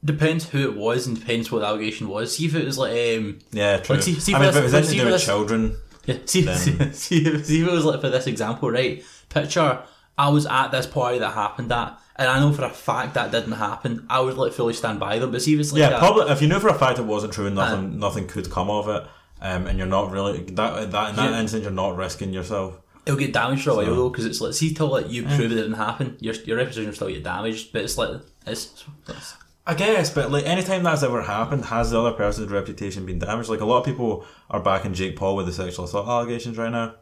depends 0.05 0.49
who 0.51 0.69
it 0.71 0.77
was 0.77 1.07
and 1.07 1.19
depends 1.19 1.51
what 1.51 1.61
the 1.61 1.67
allegation 1.67 2.09
was. 2.09 2.37
See 2.37 2.47
if 2.47 2.55
it 2.55 2.65
was 2.65 2.79
like 2.79 2.93
um, 2.93 3.39
Yeah, 3.53 3.79
true. 3.79 3.97
Like, 3.97 4.05
see- 4.05 4.21
see 4.21 4.35
I 4.35 4.39
mean, 4.41 4.49
if 4.49 4.57
it 4.57 4.63
was 4.63 4.75
anything 4.75 4.99
to 4.99 5.05
do 5.05 5.11
with 5.13 5.23
children, 5.25 5.77
yeah. 6.07 6.17
See, 6.25 6.43
Then- 6.43 6.59
see, 6.59 6.79
see, 6.93 7.43
see 7.45 7.63
if 7.63 7.69
it 7.69 7.73
was 7.73 7.85
like 7.85 8.01
for 8.01 8.11
this 8.11 8.27
example, 8.27 8.71
right? 8.71 9.03
Picture 9.29 9.83
I 10.19 10.29
was 10.31 10.47
at 10.47 10.69
this 10.69 10.87
party 10.87 11.19
that 11.19 11.33
happened 11.35 11.71
at, 11.73 11.99
and 12.17 12.29
I 12.29 12.41
know 12.41 12.53
for 12.53 12.65
a 12.65 12.71
fact 12.71 13.15
that 13.15 13.31
didn't 13.31 13.53
happen. 13.53 14.07
I 14.09 14.21
would 14.21 14.37
like 14.37 14.53
fully 14.53 14.73
stand 14.75 14.99
by 14.99 15.19
them. 15.19 15.31
But 15.31 15.43
see 15.43 15.59
if 15.61 15.73
like 15.73 15.81
yeah, 15.81 15.97
a- 15.97 15.99
probably. 15.99 16.31
If 16.33 16.41
you 16.43 16.49
knew 16.49 16.59
for 16.61 16.69
a 16.69 16.75
fact 16.79 16.99
it 16.99 17.03
wasn't 17.05 17.33
true, 17.33 17.47
and 17.47 17.55
nothing, 17.55 17.99
nothing 17.99 18.27
could 18.27 18.51
come 18.51 18.71
of 18.71 18.89
it, 18.89 19.03
um, 19.43 19.67
and 19.67 19.77
you're 19.79 19.87
not 19.87 20.11
really 20.11 20.39
that 20.39 20.91
that 20.91 21.11
in 21.11 21.17
that 21.17 21.31
Yeah. 21.33 21.41
instance, 21.41 21.63
you're 21.63 21.71
not 21.73 21.97
risking 21.97 22.33
yourself. 22.33 22.79
it'll 23.05 23.19
get 23.19 23.33
damaged 23.33 23.63
for 23.63 23.71
a 23.71 23.75
while 23.77 23.95
though, 23.95 24.09
because 24.11 24.25
it's 24.27 24.41
like 24.41 24.53
see 24.55 24.73
till 24.75 24.89
like 24.89 25.09
you 25.11 25.23
prove 25.25 25.53
it 25.53 25.57
didn't 25.57 25.75
happen, 25.75 26.17
your 26.21 26.35
your 26.47 26.57
reputation 26.57 26.87
will 26.87 26.95
still 26.95 27.09
get 27.09 27.23
damaged. 27.23 27.73
But 27.73 27.83
it's 27.83 27.99
like 27.99 28.21
it's, 28.47 28.85
it's 29.09 29.35
I 29.69 29.75
guess, 29.75 30.11
but 30.11 30.31
like 30.33 30.47
anytime 30.47 30.83
that's 30.85 31.03
ever 31.03 31.23
happened, 31.23 31.67
has 31.67 31.91
the 31.91 32.01
other 32.01 32.13
person's 32.13 32.51
reputation 32.51 33.05
been 33.05 33.19
damaged? 33.19 33.49
Like 33.49 33.61
a 33.61 33.65
lot 33.67 33.79
of 33.81 33.85
people 33.85 34.25
are 34.49 34.61
backing 34.61 34.95
Jake 34.95 35.17
Paul 35.17 35.37
with 35.37 35.47
the 35.47 35.53
sexual 35.53 35.85
assault 35.85 36.09
allegations 36.09 36.57
right 36.57 36.71
now, 36.73 36.95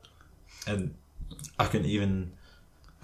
and 0.66 0.94
I 1.58 1.66
couldn't 1.66 1.86
even, 1.86 2.32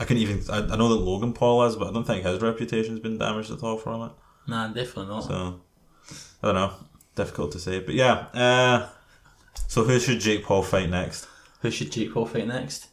I 0.00 0.04
couldn't 0.04 0.22
even. 0.22 0.42
I, 0.50 0.58
I 0.72 0.76
know 0.76 0.88
that 0.88 1.04
Logan 1.04 1.34
Paul 1.34 1.62
is, 1.66 1.76
but 1.76 1.88
I 1.88 1.92
don't 1.92 2.06
think 2.06 2.24
his 2.24 2.40
reputation's 2.40 3.00
been 3.00 3.18
damaged 3.18 3.50
at 3.50 3.62
all 3.62 3.76
from 3.76 4.02
it. 4.02 4.12
nah, 4.48 4.66
definitely 4.68 5.06
not. 5.06 5.24
So 5.24 5.60
I 6.42 6.46
don't 6.46 6.54
know, 6.54 6.72
difficult 7.14 7.52
to 7.52 7.58
say, 7.60 7.80
but 7.80 7.94
yeah. 7.94 8.26
Uh, 8.32 8.88
so 9.68 9.84
who 9.84 10.00
should 10.00 10.20
Jake 10.20 10.44
Paul 10.44 10.62
fight 10.62 10.88
next? 10.88 11.28
Who 11.60 11.70
should 11.70 11.92
Jake 11.92 12.14
Paul 12.14 12.24
fight 12.26 12.48
next? 12.48 12.88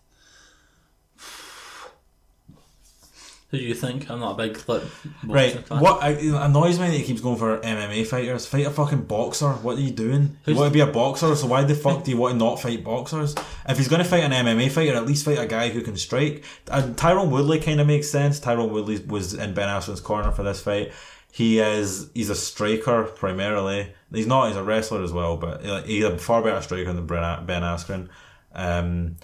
Who 3.49 3.57
do 3.57 3.63
you 3.63 3.73
think? 3.75 4.09
I'm 4.11 4.19
not 4.19 4.37
a 4.37 4.47
big 4.47 4.61
like, 4.67 4.81
Right. 5.23 5.65
fan. 5.65 5.79
What 5.79 6.03
I, 6.03 6.09
it 6.09 6.33
annoys 6.33 6.77
me 6.79 6.87
that 6.87 6.97
he 6.97 7.03
keeps 7.03 7.21
going 7.21 7.37
for 7.37 7.59
MMA 7.59 8.05
fighters. 8.05 8.45
Fight 8.45 8.65
a 8.65 8.69
fucking 8.71 9.03
boxer. 9.03 9.49
What 9.53 9.77
are 9.77 9.81
you 9.81 9.91
doing? 9.91 10.37
Who's- 10.43 10.55
you 10.55 10.55
want 10.55 10.67
to 10.69 10.73
be 10.73 10.81
a 10.81 10.87
boxer, 10.87 11.33
so 11.35 11.47
why 11.47 11.63
the 11.63 11.73
fuck 11.73 12.03
do 12.03 12.11
you 12.11 12.17
want 12.17 12.33
to 12.33 12.37
not 12.37 12.59
fight 12.59 12.83
boxers? 12.83 13.35
If 13.69 13.77
he's 13.77 13.87
going 13.87 14.03
to 14.03 14.09
fight 14.09 14.23
an 14.25 14.31
MMA 14.33 14.69
fighter, 14.69 14.95
at 14.95 15.05
least 15.05 15.23
fight 15.23 15.37
a 15.39 15.45
guy 15.47 15.69
who 15.69 15.81
can 15.81 15.95
strike. 15.95 16.43
And 16.69 16.97
Tyron 16.97 17.29
Woodley 17.29 17.59
kind 17.61 17.79
of 17.79 17.87
makes 17.87 18.09
sense. 18.09 18.37
Tyron 18.39 18.69
Woodley 18.69 18.99
was 19.07 19.33
in 19.33 19.53
Ben 19.53 19.69
Askren's 19.69 20.01
corner 20.01 20.31
for 20.31 20.43
this 20.43 20.59
fight. 20.59 20.91
He 21.31 21.59
is 21.59 22.09
he's 22.13 22.29
a 22.29 22.35
striker 22.35 23.03
primarily. 23.03 23.93
He's 24.11 24.27
not. 24.27 24.47
He's 24.47 24.57
a 24.57 24.63
wrestler 24.63 25.03
as 25.03 25.13
well, 25.13 25.37
but 25.37 25.85
he's 25.85 26.03
a 26.03 26.17
far 26.17 26.41
better 26.41 26.61
striker 26.61 26.91
than 26.91 27.05
Ben 27.07 27.45
Ben 27.45 27.61
Askren. 27.61 28.09
Um, 28.53 29.17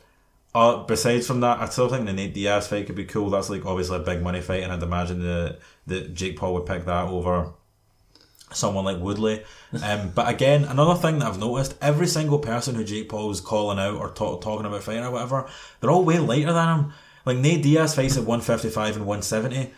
uh, 0.55 0.83
besides 0.83 1.25
from 1.25 1.39
that, 1.39 1.59
I 1.59 1.65
still 1.69 1.89
think 1.89 2.05
the 2.05 2.13
Nate 2.13 2.33
Diaz 2.33 2.67
fight 2.67 2.85
could 2.85 2.95
be 2.95 3.05
cool. 3.05 3.29
That's 3.29 3.49
like 3.49 3.65
obviously 3.65 3.97
a 3.97 3.99
big 3.99 4.21
money 4.21 4.41
fight, 4.41 4.63
and 4.63 4.71
I'd 4.71 4.83
imagine 4.83 5.21
that 5.21 5.59
that 5.87 6.13
Jake 6.13 6.37
Paul 6.37 6.53
would 6.53 6.65
pick 6.65 6.85
that 6.85 7.07
over 7.07 7.53
someone 8.51 8.85
like 8.85 8.99
Woodley. 8.99 9.43
Um, 9.81 10.09
but 10.15 10.29
again, 10.29 10.63
another 10.65 10.99
thing 10.99 11.19
that 11.19 11.27
I've 11.27 11.39
noticed: 11.39 11.75
every 11.81 12.07
single 12.07 12.39
person 12.39 12.75
who 12.75 12.83
Jake 12.83 13.09
Paul's 13.09 13.41
calling 13.41 13.79
out 13.79 13.95
or 13.95 14.11
talk, 14.11 14.41
talking 14.41 14.65
about 14.65 14.83
fighting 14.83 15.03
or 15.03 15.11
whatever, 15.11 15.49
they're 15.79 15.91
all 15.91 16.05
way 16.05 16.19
lighter 16.19 16.53
than 16.53 16.79
him. 16.79 16.93
Like 17.25 17.37
Nate 17.37 17.63
Diaz 17.63 17.95
fights 17.95 18.17
at 18.17 18.23
one 18.23 18.41
fifty 18.41 18.69
five 18.69 18.95
and 18.95 19.07
one 19.07 19.23
seventy. 19.23 19.73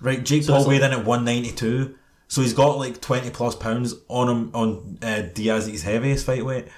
Right, 0.00 0.24
Jake 0.24 0.44
So 0.44 0.54
Paul 0.54 0.68
weighed 0.68 0.82
in 0.82 0.92
at 0.92 1.04
one 1.04 1.24
ninety 1.24 1.50
two. 1.50 1.96
So 2.28 2.42
he's 2.42 2.54
got 2.54 2.78
like 2.78 3.00
twenty 3.00 3.30
plus 3.30 3.56
pounds 3.56 3.94
on 4.08 4.28
him 4.28 4.50
on 4.54 4.98
uh, 5.02 5.22
Diaz 5.34 5.66
at 5.66 5.72
his 5.72 5.82
heaviest 5.82 6.24
fight 6.24 6.44
weight. 6.44 6.68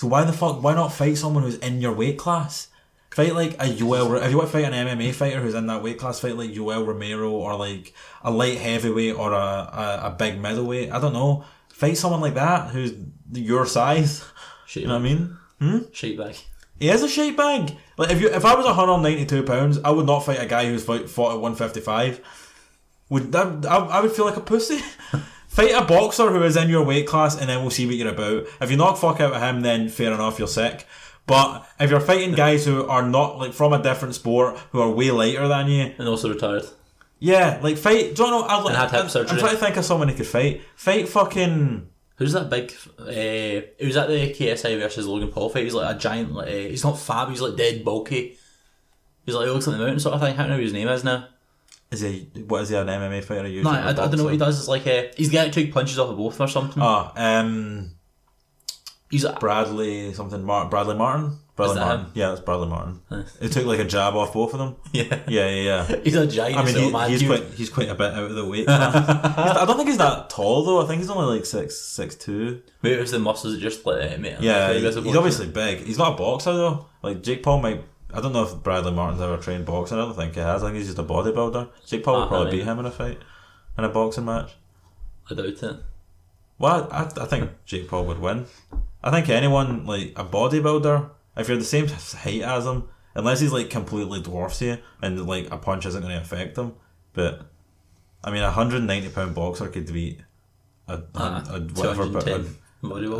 So 0.00 0.06
why 0.06 0.24
the 0.24 0.32
fuck? 0.32 0.62
Why 0.62 0.72
not 0.72 0.94
fight 0.94 1.18
someone 1.18 1.42
who's 1.42 1.58
in 1.58 1.82
your 1.82 1.92
weight 1.92 2.16
class? 2.16 2.68
Fight 3.10 3.34
like 3.34 3.52
a 3.56 3.66
Yoel. 3.66 4.24
If 4.24 4.30
you 4.30 4.38
want 4.38 4.50
to 4.50 4.52
fight 4.58 4.64
an 4.64 4.72
MMA 4.72 5.12
fighter 5.12 5.42
who's 5.42 5.52
in 5.52 5.66
that 5.66 5.82
weight 5.82 5.98
class, 5.98 6.20
fight 6.20 6.38
like 6.38 6.52
Yoel 6.52 6.86
Romero 6.86 7.30
or 7.30 7.54
like 7.54 7.92
a 8.22 8.30
light 8.30 8.56
heavyweight 8.56 9.14
or 9.14 9.34
a, 9.34 9.36
a, 9.36 10.00
a 10.04 10.16
big 10.18 10.40
middleweight. 10.40 10.90
I 10.90 10.98
don't 10.98 11.12
know. 11.12 11.44
Fight 11.68 11.98
someone 11.98 12.22
like 12.22 12.32
that 12.32 12.70
who's 12.70 12.94
your 13.30 13.66
size. 13.66 14.24
You 14.70 14.86
know 14.86 14.94
what 14.94 15.00
I 15.00 15.02
mean? 15.02 15.36
Hmm? 15.58 15.78
shape 15.92 16.16
bag. 16.16 16.36
He 16.78 16.88
is 16.88 17.02
a 17.02 17.08
shape 17.08 17.36
bag. 17.36 17.76
Like 17.98 18.10
if 18.10 18.22
you 18.22 18.30
if 18.30 18.46
I 18.46 18.54
was 18.54 18.64
192 18.64 19.42
pounds, 19.42 19.80
I 19.84 19.90
would 19.90 20.06
not 20.06 20.20
fight 20.20 20.40
a 20.40 20.46
guy 20.46 20.64
who's 20.64 20.82
fight, 20.82 21.10
fought 21.10 21.34
at 21.34 21.40
155. 21.40 22.22
Would 23.10 23.32
that 23.32 23.66
I, 23.66 23.76
I 23.76 24.00
would 24.00 24.12
feel 24.12 24.24
like 24.24 24.38
a 24.38 24.40
pussy. 24.40 24.80
fight 25.50 25.72
a 25.72 25.84
boxer 25.84 26.30
who 26.30 26.42
is 26.44 26.56
in 26.56 26.70
your 26.70 26.84
weight 26.84 27.06
class, 27.06 27.36
and 27.38 27.48
then 27.50 27.60
we'll 27.60 27.70
see 27.70 27.84
what 27.86 27.96
you're 27.96 28.08
about. 28.08 28.46
If 28.62 28.70
you 28.70 28.76
knock 28.76 28.96
fuck 28.96 29.20
out 29.20 29.34
of 29.34 29.42
him, 29.42 29.60
then 29.62 29.88
fair 29.88 30.12
enough, 30.14 30.38
you're 30.38 30.48
sick. 30.48 30.86
But 31.26 31.68
if 31.78 31.90
you're 31.90 32.00
fighting 32.00 32.32
guys 32.32 32.64
who 32.64 32.86
are 32.86 33.02
not 33.06 33.38
like 33.38 33.52
from 33.52 33.72
a 33.72 33.82
different 33.82 34.14
sport, 34.14 34.56
who 34.72 34.80
are 34.80 34.90
way 34.90 35.10
lighter 35.10 35.46
than 35.48 35.68
you, 35.68 35.92
And 35.98 36.08
also 36.08 36.28
retired. 36.32 36.64
yeah, 37.18 37.58
like 37.62 37.76
fight. 37.76 38.14
Do 38.16 38.24
you 38.24 38.30
know? 38.30 38.42
I, 38.42 38.64
And 38.66 38.76
had 38.76 38.90
hip 38.90 39.00
I'm, 39.02 39.08
surgery. 39.08 39.32
I'm 39.32 39.38
trying 39.38 39.52
to 39.56 39.58
think 39.58 39.76
of 39.76 39.84
someone 39.84 40.08
who 40.08 40.14
could 40.16 40.26
fight. 40.26 40.62
Fight 40.76 41.08
fucking. 41.08 41.88
Who's 42.16 42.32
that 42.32 42.50
big? 42.50 42.72
Uh, 42.98 43.66
he 43.78 43.86
was 43.86 43.96
at 43.96 44.08
the 44.08 44.32
KSI 44.34 44.78
versus 44.78 45.06
Logan 45.06 45.28
Paul 45.30 45.48
fight. 45.48 45.64
He's 45.64 45.74
like 45.74 45.94
a 45.94 45.98
giant. 45.98 46.32
Like, 46.34 46.48
uh, 46.48 46.52
he's 46.52 46.84
not 46.84 46.98
fab. 46.98 47.28
He's 47.30 47.40
like 47.40 47.56
dead 47.56 47.84
bulky. 47.84 48.36
He's 49.24 49.34
like 49.34 49.46
he 49.46 49.52
looks 49.52 49.66
like 49.66 49.76
the 49.76 49.82
mountain 49.82 50.00
sort 50.00 50.14
of 50.14 50.20
thing. 50.20 50.32
I 50.32 50.36
can't 50.36 50.48
know 50.50 50.56
who 50.56 50.62
his 50.62 50.72
name 50.72 50.88
is 50.88 51.04
now. 51.04 51.28
Is 51.90 52.00
he? 52.00 52.30
What 52.46 52.62
is 52.62 52.68
he? 52.68 52.76
An 52.76 52.86
MMA 52.86 53.24
fighter? 53.24 53.48
No, 53.48 53.70
I, 53.70 53.88
I 53.88 53.92
don't 53.92 54.16
know 54.16 54.24
what 54.24 54.32
he 54.32 54.38
does. 54.38 54.58
It's 54.58 54.68
like 54.68 54.86
uh, 54.86 55.04
he's 55.16 55.28
the 55.30 55.36
guy 55.36 55.44
that 55.44 55.52
took 55.52 55.72
punches 55.72 55.98
off 55.98 56.10
of 56.10 56.16
both 56.16 56.40
or 56.40 56.46
something. 56.48 56.80
Ah, 56.82 57.12
um. 57.16 57.92
he's 59.10 59.24
a, 59.24 59.32
Bradley 59.32 60.12
something 60.14 60.42
Mar- 60.44 60.68
Bradley 60.68 60.94
Martin. 60.94 61.38
Bradley 61.56 61.80
Martin. 61.80 62.04
him? 62.06 62.12
Yeah, 62.14 62.28
that's 62.28 62.40
Bradley 62.40 62.68
Martin. 62.68 63.00
It 63.40 63.52
took 63.52 63.66
like 63.66 63.80
a 63.80 63.84
jab 63.84 64.14
off 64.14 64.32
both 64.32 64.54
of 64.54 64.60
them. 64.60 64.76
yeah. 64.92 65.18
Yeah, 65.28 65.48
yeah, 65.48 65.86
yeah. 65.88 65.96
He's 66.04 66.14
a 66.14 66.26
giant. 66.26 66.56
I 66.58 66.64
mean, 66.64 66.76
he, 66.76 66.90
man. 66.92 67.10
he's 67.10 67.20
He- 67.20 67.26
quite 67.26 67.44
he's 67.54 67.70
quite 67.70 67.88
a 67.88 67.94
bit 67.96 68.14
out 68.14 68.22
of 68.30 68.34
the 68.36 68.46
weight. 68.46 68.66
I 68.68 69.64
don't 69.66 69.76
think 69.76 69.88
he's 69.88 69.98
that 69.98 70.30
tall 70.30 70.64
though. 70.64 70.82
I 70.82 70.86
think 70.86 71.00
he's 71.02 71.10
only 71.10 71.36
like 71.36 71.44
six 71.44 71.76
six 71.76 72.14
two. 72.14 72.62
Maybe 72.82 72.94
it 72.96 73.00
was 73.00 73.10
the 73.10 73.18
muscles 73.18 73.54
that 73.54 73.60
just 73.60 73.84
like 73.84 74.00
uh, 74.04 74.08
him 74.08 74.24
Yeah, 74.24 74.68
look 74.68 74.74
he's, 74.74 74.82
visible. 74.84 75.06
he's 75.08 75.16
obviously 75.16 75.48
big. 75.48 75.84
He's 75.84 75.98
not 75.98 76.14
a 76.14 76.16
boxer 76.16 76.52
though. 76.52 76.86
Like 77.02 77.22
Jake 77.22 77.42
Paul 77.42 77.60
might. 77.60 77.82
I 78.14 78.20
don't 78.20 78.32
know 78.32 78.42
if 78.44 78.62
Bradley 78.62 78.92
Martin's 78.92 79.20
ever 79.22 79.36
trained 79.36 79.66
boxing. 79.66 79.98
I 79.98 80.02
don't 80.02 80.14
think 80.16 80.34
he 80.34 80.40
has. 80.40 80.62
I 80.62 80.66
think 80.66 80.76
he's 80.78 80.86
just 80.86 80.98
a 80.98 81.02
bodybuilder. 81.04 81.68
Jake 81.86 82.04
Paul 82.04 82.16
Ah, 82.16 82.20
would 82.20 82.28
probably 82.28 82.50
beat 82.52 82.64
him 82.64 82.78
in 82.78 82.86
a 82.86 82.90
fight, 82.90 83.18
in 83.78 83.84
a 83.84 83.88
boxing 83.88 84.24
match. 84.24 84.52
I 85.30 85.34
doubt 85.34 85.46
it. 85.46 85.76
Well, 86.58 86.88
I, 86.90 87.04
I 87.04 87.24
think 87.26 87.50
Jake 87.64 87.88
Paul 87.88 88.04
would 88.06 88.18
win. 88.18 88.46
I 89.02 89.10
think 89.10 89.28
anyone 89.28 89.86
like 89.86 90.12
a 90.16 90.24
bodybuilder, 90.24 91.10
if 91.36 91.48
you're 91.48 91.56
the 91.56 91.64
same 91.64 91.88
height 91.88 92.42
as 92.42 92.66
him, 92.66 92.84
unless 93.14 93.40
he's 93.40 93.52
like 93.52 93.70
completely 93.70 94.20
dwarfs 94.20 94.60
you 94.60 94.78
and 95.02 95.26
like 95.26 95.50
a 95.50 95.56
punch 95.56 95.86
isn't 95.86 96.02
going 96.02 96.14
to 96.14 96.20
affect 96.20 96.58
him. 96.58 96.74
But 97.12 97.46
I 98.22 98.30
mean, 98.30 98.42
a 98.42 98.50
hundred 98.50 98.82
ninety 98.82 99.08
pound 99.08 99.34
boxer 99.34 99.68
could 99.68 99.90
beat 99.92 100.20
a, 100.88 100.94
a, 100.94 101.00
Uh, 101.14 101.44
a 101.48 101.60
whatever, 101.60 102.06
but 102.06 102.28
a, 102.28 102.44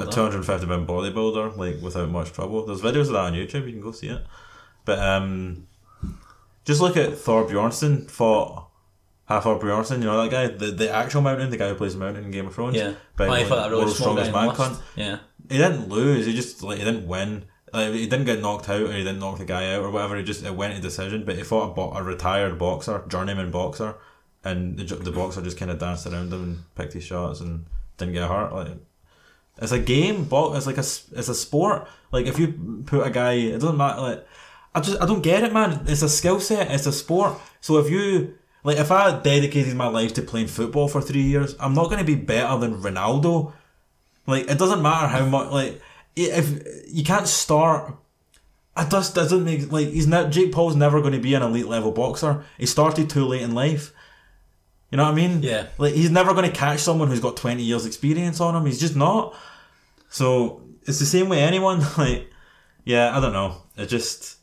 a 0.00 0.10
two 0.10 0.20
hundred 0.22 0.44
fifty 0.44 0.66
pound 0.66 0.86
bodybuilder 0.86 1.56
like 1.56 1.80
without 1.80 2.10
much 2.10 2.32
trouble. 2.32 2.66
There's 2.66 2.82
videos 2.82 3.02
of 3.06 3.12
that 3.12 3.24
on 3.24 3.32
YouTube. 3.32 3.66
You 3.66 3.72
can 3.72 3.80
go 3.80 3.92
see 3.92 4.08
it. 4.08 4.22
But 4.84 4.98
um, 4.98 5.66
just 6.64 6.80
look 6.80 6.96
at 6.96 7.16
Thor 7.16 7.44
Bjornsson 7.44 8.10
fought. 8.10 8.68
Hafthor 9.28 9.60
Bjornsson, 9.60 9.98
you 9.98 10.04
know 10.04 10.20
that 10.22 10.30
guy, 10.30 10.48
the 10.48 10.72
the 10.72 10.90
actual 10.90 11.20
mountain, 11.20 11.50
the 11.50 11.56
guy 11.56 11.68
who 11.68 11.76
plays 11.76 11.92
the 11.92 12.00
Mountain 12.00 12.24
in 12.24 12.30
Game 12.32 12.48
of 12.48 12.54
Thrones. 12.54 12.74
Yeah. 12.76 12.94
By, 13.16 13.26
he 13.26 13.44
like, 13.44 13.70
really 13.70 13.84
World's 13.84 13.98
Strongest 13.98 14.32
Man 14.32 14.48
cunt. 14.50 14.80
Yeah. 14.96 15.18
He 15.48 15.56
didn't 15.56 15.88
lose. 15.88 16.26
He 16.26 16.34
just 16.34 16.62
like 16.64 16.78
he 16.78 16.84
didn't 16.84 17.06
win. 17.06 17.44
Like 17.72 17.92
he 17.92 18.08
didn't 18.08 18.24
get 18.24 18.40
knocked 18.40 18.68
out, 18.68 18.82
or 18.82 18.92
he 18.92 19.04
didn't 19.04 19.20
knock 19.20 19.38
the 19.38 19.44
guy 19.44 19.72
out, 19.72 19.84
or 19.84 19.90
whatever. 19.90 20.16
He 20.16 20.24
just 20.24 20.44
it 20.44 20.56
went 20.56 20.74
to 20.74 20.82
decision. 20.82 21.24
But 21.24 21.36
he 21.36 21.44
fought 21.44 21.70
a, 21.70 21.74
bo- 21.74 21.92
a 21.92 22.02
retired 22.02 22.58
boxer, 22.58 23.04
journeyman 23.06 23.52
boxer, 23.52 23.94
and 24.42 24.76
the, 24.76 24.96
the 24.96 25.12
boxer 25.12 25.42
just 25.42 25.56
kind 25.56 25.70
of 25.70 25.78
danced 25.78 26.06
around 26.06 26.32
him 26.32 26.42
and 26.42 26.74
picked 26.74 26.94
his 26.94 27.04
shots 27.04 27.38
and 27.38 27.66
didn't 27.98 28.14
get 28.14 28.28
hurt. 28.28 28.52
Like 28.52 28.78
it's 29.62 29.70
a 29.70 29.78
game. 29.78 30.24
Bo- 30.24 30.54
it's 30.54 30.66
like 30.66 30.78
a 30.78 30.80
it's 30.80 31.28
a 31.28 31.34
sport. 31.36 31.86
Like 32.10 32.26
if 32.26 32.36
you 32.36 32.82
put 32.84 33.06
a 33.06 33.10
guy, 33.10 33.34
it 33.34 33.60
doesn't 33.60 33.76
matter. 33.76 34.00
Like 34.00 34.26
I 34.74 34.80
just 34.80 35.00
I 35.00 35.06
don't 35.06 35.22
get 35.22 35.42
it, 35.42 35.52
man. 35.52 35.84
It's 35.86 36.02
a 36.02 36.08
skill 36.08 36.40
set. 36.40 36.70
It's 36.70 36.86
a 36.86 36.92
sport. 36.92 37.38
So 37.60 37.78
if 37.78 37.90
you 37.90 38.34
like, 38.62 38.78
if 38.78 38.90
I 38.90 39.18
dedicated 39.20 39.74
my 39.74 39.88
life 39.88 40.14
to 40.14 40.22
playing 40.22 40.48
football 40.48 40.88
for 40.88 41.00
three 41.00 41.22
years, 41.22 41.56
I'm 41.58 41.74
not 41.74 41.86
going 41.86 41.98
to 41.98 42.04
be 42.04 42.14
better 42.14 42.58
than 42.58 42.80
Ronaldo. 42.80 43.52
Like 44.26 44.48
it 44.48 44.58
doesn't 44.58 44.82
matter 44.82 45.08
how 45.08 45.24
much. 45.24 45.50
Like 45.50 45.80
if 46.16 46.62
you 46.88 47.04
can't 47.04 47.28
start. 47.28 47.96
It 48.76 48.88
just 48.88 49.16
doesn't 49.16 49.44
make 49.44 49.72
like 49.72 49.88
he's 49.88 50.06
not 50.06 50.30
Jake 50.30 50.52
Paul's 50.52 50.76
never 50.76 51.00
going 51.00 51.12
to 51.12 51.18
be 51.18 51.34
an 51.34 51.42
elite 51.42 51.66
level 51.66 51.90
boxer. 51.90 52.44
He 52.56 52.66
started 52.66 53.10
too 53.10 53.24
late 53.26 53.42
in 53.42 53.52
life. 53.52 53.92
You 54.90 54.96
know 54.96 55.04
what 55.04 55.12
I 55.12 55.14
mean? 55.14 55.42
Yeah. 55.42 55.66
Like 55.76 55.94
he's 55.94 56.10
never 56.10 56.32
going 56.34 56.48
to 56.48 56.56
catch 56.56 56.78
someone 56.78 57.08
who's 57.08 57.20
got 57.20 57.36
twenty 57.36 57.64
years 57.64 57.84
experience 57.84 58.40
on 58.40 58.54
him. 58.54 58.66
He's 58.66 58.80
just 58.80 58.94
not. 58.94 59.34
So 60.08 60.62
it's 60.86 61.00
the 61.00 61.06
same 61.06 61.28
way 61.28 61.40
anyone. 61.40 61.82
Like, 61.98 62.30
yeah, 62.84 63.16
I 63.16 63.20
don't 63.20 63.32
know. 63.32 63.62
It 63.76 63.86
just 63.86 64.39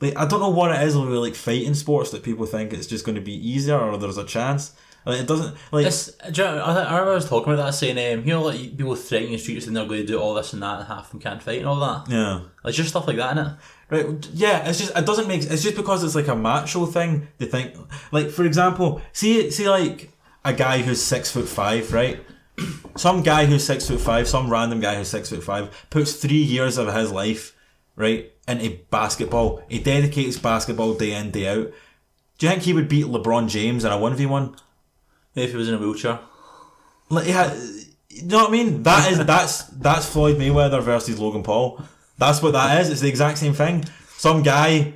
like 0.00 0.16
I 0.16 0.26
don't 0.26 0.40
know 0.40 0.50
what 0.50 0.70
it 0.74 0.82
is 0.86 0.96
with 0.96 1.08
like 1.08 1.34
fighting 1.34 1.74
sports 1.74 2.10
that 2.10 2.22
people 2.22 2.46
think 2.46 2.72
it's 2.72 2.86
just 2.86 3.04
going 3.04 3.16
to 3.16 3.20
be 3.20 3.34
easier 3.34 3.78
or 3.78 3.96
there's 3.96 4.18
a 4.18 4.24
chance. 4.24 4.72
Like 5.04 5.20
it 5.20 5.26
doesn't 5.26 5.56
like 5.72 5.86
It's, 5.86 6.12
do 6.32 6.42
you 6.42 6.48
know, 6.48 6.58
I, 6.58 6.74
I 6.74 6.92
remember 6.92 7.12
I 7.12 7.14
was 7.14 7.28
talking 7.28 7.52
about 7.52 7.64
that 7.64 7.72
saying, 7.72 7.96
um, 8.18 8.26
you 8.26 8.34
know, 8.34 8.42
like 8.42 8.76
people 8.76 8.94
threatening 8.94 9.32
the 9.32 9.38
streets 9.38 9.66
and 9.66 9.74
they're 9.74 9.86
going 9.86 10.00
to 10.00 10.06
do 10.06 10.20
all 10.20 10.34
this 10.34 10.52
and 10.52 10.62
that 10.62 10.80
and 10.80 10.88
half 10.88 11.06
of 11.06 11.10
them 11.12 11.20
can't 11.20 11.42
fight 11.42 11.60
and 11.60 11.68
all 11.68 11.80
that. 11.80 12.10
yeah. 12.10 12.40
Like 12.62 12.74
just 12.74 12.90
stuff 12.90 13.06
like 13.06 13.16
that, 13.16 13.36
innit? 13.36 13.58
Right, 13.90 14.28
yeah, 14.34 14.68
it's 14.68 14.78
just 14.78 14.94
it 14.94 15.06
doesn't 15.06 15.28
make 15.28 15.42
it's 15.44 15.62
just 15.62 15.76
because 15.76 16.04
it's 16.04 16.14
like 16.14 16.28
a 16.28 16.36
macho 16.36 16.84
thing. 16.84 17.28
They 17.38 17.46
think 17.46 17.74
like 18.12 18.28
for 18.28 18.44
example, 18.44 19.00
see 19.12 19.50
see 19.50 19.66
like 19.68 20.10
a 20.44 20.52
guy 20.52 20.82
who's 20.82 21.02
six 21.02 21.30
foot 21.30 21.48
five, 21.48 21.90
right? 21.92 22.20
Some 22.96 23.22
guy 23.22 23.46
who's 23.46 23.64
six 23.64 23.88
foot 23.88 24.00
five, 24.00 24.28
some 24.28 24.50
random 24.50 24.80
guy 24.80 24.96
who's 24.96 25.08
six 25.08 25.30
foot 25.30 25.42
five, 25.42 25.86
puts 25.88 26.12
three 26.14 26.42
years 26.42 26.76
of 26.76 26.92
his 26.92 27.10
life, 27.10 27.56
right, 27.98 28.32
into 28.46 28.78
basketball. 28.90 29.62
He 29.68 29.78
dedicates 29.80 30.38
basketball 30.38 30.94
day 30.94 31.12
in 31.12 31.30
day 31.30 31.48
out. 31.48 31.72
Do 32.38 32.46
you 32.46 32.52
think 32.52 32.62
he 32.62 32.72
would 32.72 32.88
beat 32.88 33.06
LeBron 33.06 33.48
James 33.48 33.84
in 33.84 33.92
a 33.92 33.98
one 33.98 34.14
v 34.14 34.26
one? 34.26 34.56
If 35.34 35.50
he 35.50 35.56
was 35.56 35.68
in 35.68 35.74
a 35.74 35.78
wheelchair. 35.78 36.20
Like, 37.10 37.26
had, 37.26 37.56
you 38.08 38.22
know 38.24 38.38
what 38.38 38.48
I 38.48 38.52
mean? 38.52 38.82
That 38.84 39.12
is 39.12 39.24
that's 39.24 39.64
that's 39.64 40.08
Floyd 40.08 40.36
Mayweather 40.36 40.82
versus 40.82 41.18
Logan 41.18 41.42
Paul. 41.42 41.82
That's 42.16 42.42
what 42.42 42.52
that 42.52 42.80
is. 42.80 42.90
It's 42.90 43.00
the 43.00 43.08
exact 43.08 43.38
same 43.38 43.52
thing. 43.54 43.84
Some 44.16 44.42
guy 44.42 44.94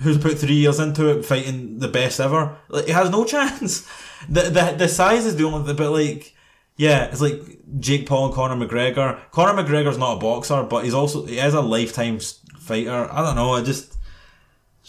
who's 0.00 0.18
put 0.18 0.38
three 0.38 0.54
years 0.54 0.78
into 0.78 1.08
it, 1.08 1.24
fighting 1.24 1.78
the 1.78 1.88
best 1.88 2.20
ever, 2.20 2.56
like 2.68 2.86
he 2.86 2.92
has 2.92 3.10
no 3.10 3.24
chance. 3.34 3.88
The 4.28 4.42
the 4.42 4.74
the 4.78 4.88
size 4.88 5.26
is 5.26 5.36
the 5.36 5.44
only, 5.44 5.74
but 5.74 5.90
like. 5.90 6.32
Yeah, 6.76 7.04
it's 7.06 7.20
like 7.20 7.40
Jake 7.80 8.06
Paul 8.06 8.26
and 8.26 8.34
Conor 8.34 8.66
McGregor. 8.66 9.18
Conor 9.30 9.62
McGregor's 9.62 9.98
not 9.98 10.16
a 10.16 10.20
boxer, 10.20 10.62
but 10.62 10.84
he's 10.84 10.94
also 10.94 11.24
he 11.24 11.38
is 11.38 11.54
a 11.54 11.60
lifetime 11.60 12.20
fighter. 12.58 13.08
I 13.10 13.22
don't 13.22 13.36
know. 13.36 13.54
I 13.54 13.62
just 13.62 13.96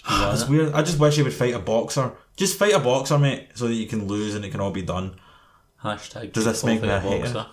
bizarre, 0.03 0.33
it's 0.33 0.47
weird. 0.49 0.73
I 0.73 0.81
just 0.81 0.99
wish 0.99 1.15
he 1.15 1.23
would 1.23 1.33
fight 1.33 1.53
a 1.53 1.59
boxer. 1.59 2.11
Just 2.35 2.59
fight 2.59 2.73
a 2.73 2.79
boxer, 2.79 3.17
mate, 3.17 3.49
so 3.55 3.67
that 3.67 3.73
you 3.73 3.87
can 3.87 4.07
lose 4.07 4.35
and 4.35 4.43
it 4.45 4.51
can 4.51 4.59
all 4.59 4.71
be 4.71 4.81
done. 4.81 5.15
Hashtag. 5.83 6.33
Does 6.33 6.45
this 6.45 6.61
Paul 6.61 6.71
make 6.71 6.81
me 6.81 6.89
a 6.89 6.99
hater? 6.99 7.23
boxer. 7.23 7.47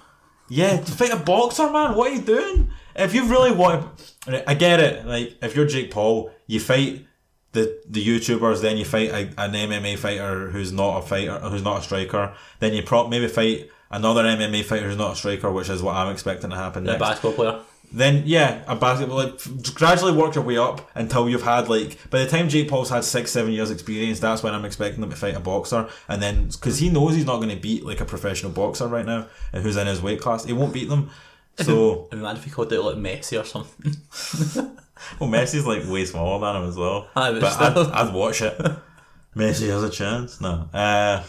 Yeah, 0.49 0.79
to 0.79 0.93
fight 0.93 1.13
a 1.13 1.17
boxer, 1.17 1.71
man. 1.71 1.95
What 1.95 2.11
are 2.11 2.15
you 2.15 2.23
doing? 2.23 2.71
If 2.95 3.15
you 3.15 3.27
really 3.27 3.53
want, 3.53 4.15
I 4.47 4.55
get 4.55 4.79
it. 4.79 5.07
Like, 5.07 5.37
if 5.43 5.57
you're 5.57 5.67
Jake 5.67 5.91
Paul, 5.91 6.31
you 6.47 6.61
fight 6.61 7.07
the 7.53 7.81
the 7.89 8.05
YouTubers, 8.05 8.61
then 8.61 8.77
you 8.77 8.85
fight 8.85 9.11
a, 9.11 9.43
an 9.43 9.53
MMA 9.53 9.97
fighter 9.97 10.51
who's 10.51 10.73
not 10.73 10.99
a 10.99 11.03
fighter, 11.03 11.39
who's 11.39 11.63
not 11.63 11.79
a 11.79 11.83
striker. 11.83 12.35
Then 12.59 12.75
you 12.75 12.83
prop 12.83 13.09
maybe 13.09 13.29
fight 13.29 13.71
another 13.95 14.25
MMA 14.25 14.65
fighter 14.65 14.89
who's 14.89 14.97
not 14.97 15.13
a 15.13 15.17
striker, 15.17 15.51
which 15.51 15.69
is 15.69 15.83
what 15.83 15.97
I'm 15.97 16.13
expecting 16.13 16.51
to 16.51 16.57
happen 16.57 16.85
next. 16.85 17.01
basketball 17.01 17.33
player. 17.33 17.61
Then 17.93 18.25
yeah, 18.27 18.63
a 18.67 18.75
basketball 18.75 19.19
like 19.19 19.39
gradually 19.75 20.13
work 20.13 20.35
your 20.35 20.43
way 20.43 20.59
up 20.59 20.91
until 20.97 21.29
you've 21.29 21.43
had 21.45 21.69
like 21.69 22.11
by 22.11 22.19
the 22.19 22.27
time 22.27 22.49
Jake 22.49 22.69
Paul's 22.69 22.91
had 22.91 23.05
six 23.05 23.31
seven 23.31 23.53
years 23.53 23.71
experience, 23.71 24.19
that's 24.19 24.43
when 24.43 24.53
I'm 24.53 24.65
expecting 24.65 25.03
him 25.03 25.11
to 25.11 25.17
fight 25.17 25.37
a 25.37 25.41
boxer, 25.41 25.89
and 26.09 26.21
then 26.21 26.49
because 26.49 26.79
he 26.79 26.89
knows 26.89 27.15
he's 27.15 27.27
not 27.27 27.37
going 27.37 27.51
to 27.51 27.57
beat 27.57 27.85
like 27.85 28.01
a 28.01 28.05
professional 28.05 28.51
boxer 28.51 28.89
right 28.89 29.07
now, 29.07 29.29
and 29.53 29.63
who's 29.63 29.77
in 29.77 29.87
his 29.87 30.03
weight 30.03 30.21
class, 30.21 30.45
he 30.45 30.53
won't 30.53 30.73
beat 30.75 30.89
them. 30.89 31.11
So 31.57 32.09
I 32.11 32.17
mean, 32.17 32.37
if 32.37 32.43
he 32.43 32.51
called 32.51 32.73
it 32.73 32.83
like 32.83 32.97
Messi 32.97 33.41
or 33.41 33.45
something. 33.45 33.93
well, 35.21 35.31
Messi's 35.31 35.65
like 35.65 35.87
way 35.89 36.05
smaller 36.05 36.41
than 36.45 36.61
him 36.61 36.69
as 36.69 36.77
well, 36.77 37.07
Aye, 37.15 37.31
but 37.31 37.43
but 37.43 37.79
I'd. 37.79 38.09
I'd 38.09 38.13
watch 38.13 38.43
it. 38.43 38.59
Messi 39.37 39.69
has 39.69 39.85
a 39.85 39.89
chance. 39.91 40.41
No, 40.41 40.69
uh, 40.75 41.23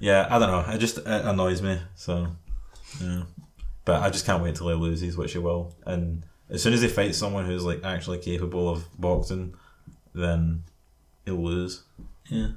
Yeah, 0.00 0.26
I 0.30 0.38
don't 0.38 0.50
know. 0.50 0.72
It 0.72 0.78
just 0.78 0.98
it 0.98 1.06
annoys 1.06 1.62
me. 1.62 1.80
So, 1.94 2.28
yeah. 3.00 3.24
But 3.84 4.02
I 4.02 4.10
just 4.10 4.26
can't 4.26 4.42
wait 4.42 4.54
till 4.54 4.68
he 4.68 4.74
loses, 4.74 5.16
which 5.16 5.32
he 5.32 5.38
will. 5.38 5.74
And 5.86 6.24
as 6.48 6.62
soon 6.62 6.72
as 6.72 6.80
he 6.82 6.88
fights 6.88 7.18
someone 7.18 7.44
who's 7.44 7.64
like 7.64 7.84
actually 7.84 8.18
capable 8.18 8.68
of 8.68 8.84
boxing, 8.98 9.54
then 10.14 10.64
he'll 11.24 11.42
lose. 11.42 11.82
Yeah. 12.28 12.48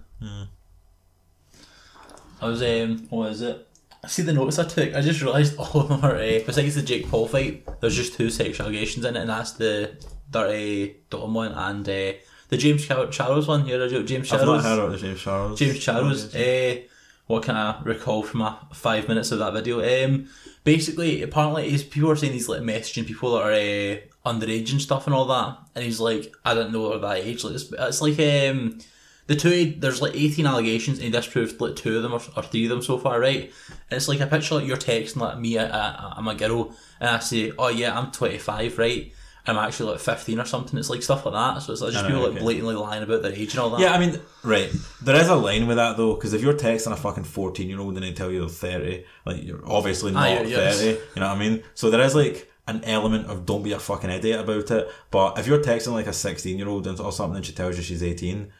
I 2.42 2.48
was 2.48 2.62
um, 2.62 3.08
what 3.10 3.32
is 3.32 3.42
it? 3.42 3.68
I 4.04 4.08
see 4.08 4.22
the 4.22 4.34
notice 4.34 4.60
I 4.60 4.66
took. 4.66 4.94
I 4.94 5.02
just 5.02 5.22
realised 5.22 5.58
all 5.60 5.82
of 5.82 5.90
them 5.90 6.04
are. 6.04 6.16
Uh, 6.16 6.40
besides 6.46 6.76
the 6.76 6.82
Jake 6.82 7.10
Paul 7.10 7.28
fight, 7.28 7.68
there's 7.82 7.96
just 7.96 8.14
two 8.14 8.30
sexual 8.30 8.68
allegations 8.68 9.06
in 9.06 9.16
it, 9.16 9.20
and 9.20 9.30
that's 9.30 9.54
the 9.54 9.98
Durte 10.32 11.10
Dom 11.10 11.34
one 11.34 11.52
and 11.52 11.88
uh, 11.88 12.14
the 12.50 12.58
James 12.58 12.86
Charles 12.86 13.48
one. 13.48 13.70
Of 13.70 14.06
James 14.06 14.30
Charles? 14.30 14.42
I've 14.42 14.48
not 14.48 14.64
heard 14.64 14.94
of 14.94 15.02
James 15.02 15.22
Charles. 15.22 15.60
James 15.60 15.80
Charles. 15.80 16.36
Uh, 16.36 16.82
what 17.28 17.44
can 17.44 17.56
I 17.56 17.82
recall 17.84 18.24
from 18.24 18.40
my 18.40 18.56
five 18.74 19.08
minutes 19.08 19.32
of 19.32 19.40
that 19.40 19.54
video? 19.54 19.82
Um, 19.82 20.30
basically, 20.64 21.22
apparently, 21.22 21.70
he's, 21.70 21.84
people 21.84 22.10
are 22.10 22.16
saying 22.16 22.34
he's 22.34 22.50
like 22.50 22.62
messaging 22.62 23.06
people 23.06 23.34
that 23.34 23.44
are 23.44 23.52
uh, 23.52 24.34
underage 24.34 24.72
and 24.72 24.82
stuff 24.82 25.06
and 25.06 25.14
all 25.14 25.26
that, 25.26 25.58
and 25.76 25.84
he's 25.84 26.00
like, 26.00 26.34
I 26.46 26.54
don't 26.54 26.72
know 26.72 26.90
they're 26.90 27.00
that 27.00 27.26
age. 27.26 27.44
Like 27.44 27.56
it's, 27.56 27.72
it's 27.72 28.02
like 28.02 28.14
um, 28.14 28.80
the 29.28 29.36
two. 29.36 29.76
There's 29.78 30.02
like 30.02 30.16
eighteen 30.16 30.48
allegations, 30.48 31.00
and 31.00 31.06
he 31.06 31.12
disproved 31.12 31.60
like 31.60 31.76
two 31.76 31.98
of 31.98 32.04
them 32.04 32.14
or, 32.14 32.22
or 32.38 32.44
three 32.44 32.64
of 32.64 32.70
them 32.70 32.82
so 32.82 32.98
far, 32.98 33.20
right? 33.20 33.52
And 33.90 33.98
it's 33.98 34.08
like 34.08 34.22
a 34.22 34.28
picture 34.28 34.56
like 34.56 34.66
you're 34.66 34.78
texting 34.78 35.18
like 35.18 35.38
me, 35.38 35.58
I, 35.58 35.66
I, 35.66 36.14
I'm 36.16 36.28
a 36.30 36.36
girl, 36.36 36.74
and 37.02 37.10
I 37.10 37.20
say, 37.20 37.52
oh 37.60 37.68
yeah, 37.68 37.98
I'm 37.98 38.12
25, 38.12 38.78
right? 38.78 39.12
I'm 39.48 39.58
actually 39.58 39.92
like 39.92 40.00
15 40.02 40.40
or 40.40 40.46
something. 40.46 40.78
It's 40.78 40.90
like 40.90 41.02
stuff 41.02 41.26
like 41.26 41.34
that. 41.34 41.60
So 41.62 41.72
it's 41.72 41.82
like 41.82 41.94
just 41.94 42.04
know, 42.04 42.10
people 42.16 42.30
like 42.32 42.40
blatantly 42.42 42.76
lying 42.76 43.04
about 43.04 43.22
their 43.22 43.32
age 43.34 43.52
and 43.52 43.60
all 43.60 43.70
that. 43.72 43.80
Yeah, 43.80 43.94
I 43.94 44.00
mean, 44.00 44.20
right. 44.44 44.70
There 45.02 45.16
is 45.16 45.28
a 45.30 45.36
line 45.36 45.68
with 45.68 45.78
that 45.78 45.96
though, 45.98 46.16
because 46.16 46.34
if 46.34 46.42
you're 46.42 46.54
texting 46.54 46.92
a 46.92 46.96
fucking 46.98 47.24
fourteen 47.24 47.70
year 47.70 47.80
old 47.80 47.96
and 47.96 48.04
they 48.04 48.12
tell 48.14 48.32
you 48.32 48.42
they're 48.42 48.50
thirty, 48.50 49.06
like 49.26 49.44
you're 49.44 49.62
obviously 49.66 50.12
not 50.12 50.28
Ah, 50.28 50.34
you're- 50.34 50.50
you're- 50.50 50.72
thirty. 50.72 50.88
You 51.16 51.20
know 51.22 51.28
what 51.30 51.36
I 51.38 51.40
mean? 51.40 51.64
So 51.76 51.90
there 51.90 52.02
is 52.02 52.14
like 52.16 52.52
an 52.68 52.84
element 52.84 53.28
of 53.28 53.46
don't 53.46 53.64
be 53.64 53.72
a 53.72 53.80
fucking 53.80 54.10
idiot 54.10 54.42
about 54.42 54.70
it. 54.72 54.92
But 55.12 55.40
if 55.40 55.48
you're 55.48 55.64
texting 55.64 55.94
like 55.94 56.08
a 56.08 56.14
sixteen 56.14 56.58
year 56.58 56.68
old 56.68 56.86
or 56.88 57.12
something 57.14 57.38
and 57.38 57.46
she 57.46 57.54
tells 57.54 57.78
you 57.78 57.84
she's 57.84 58.04
eighteen, 58.04 58.52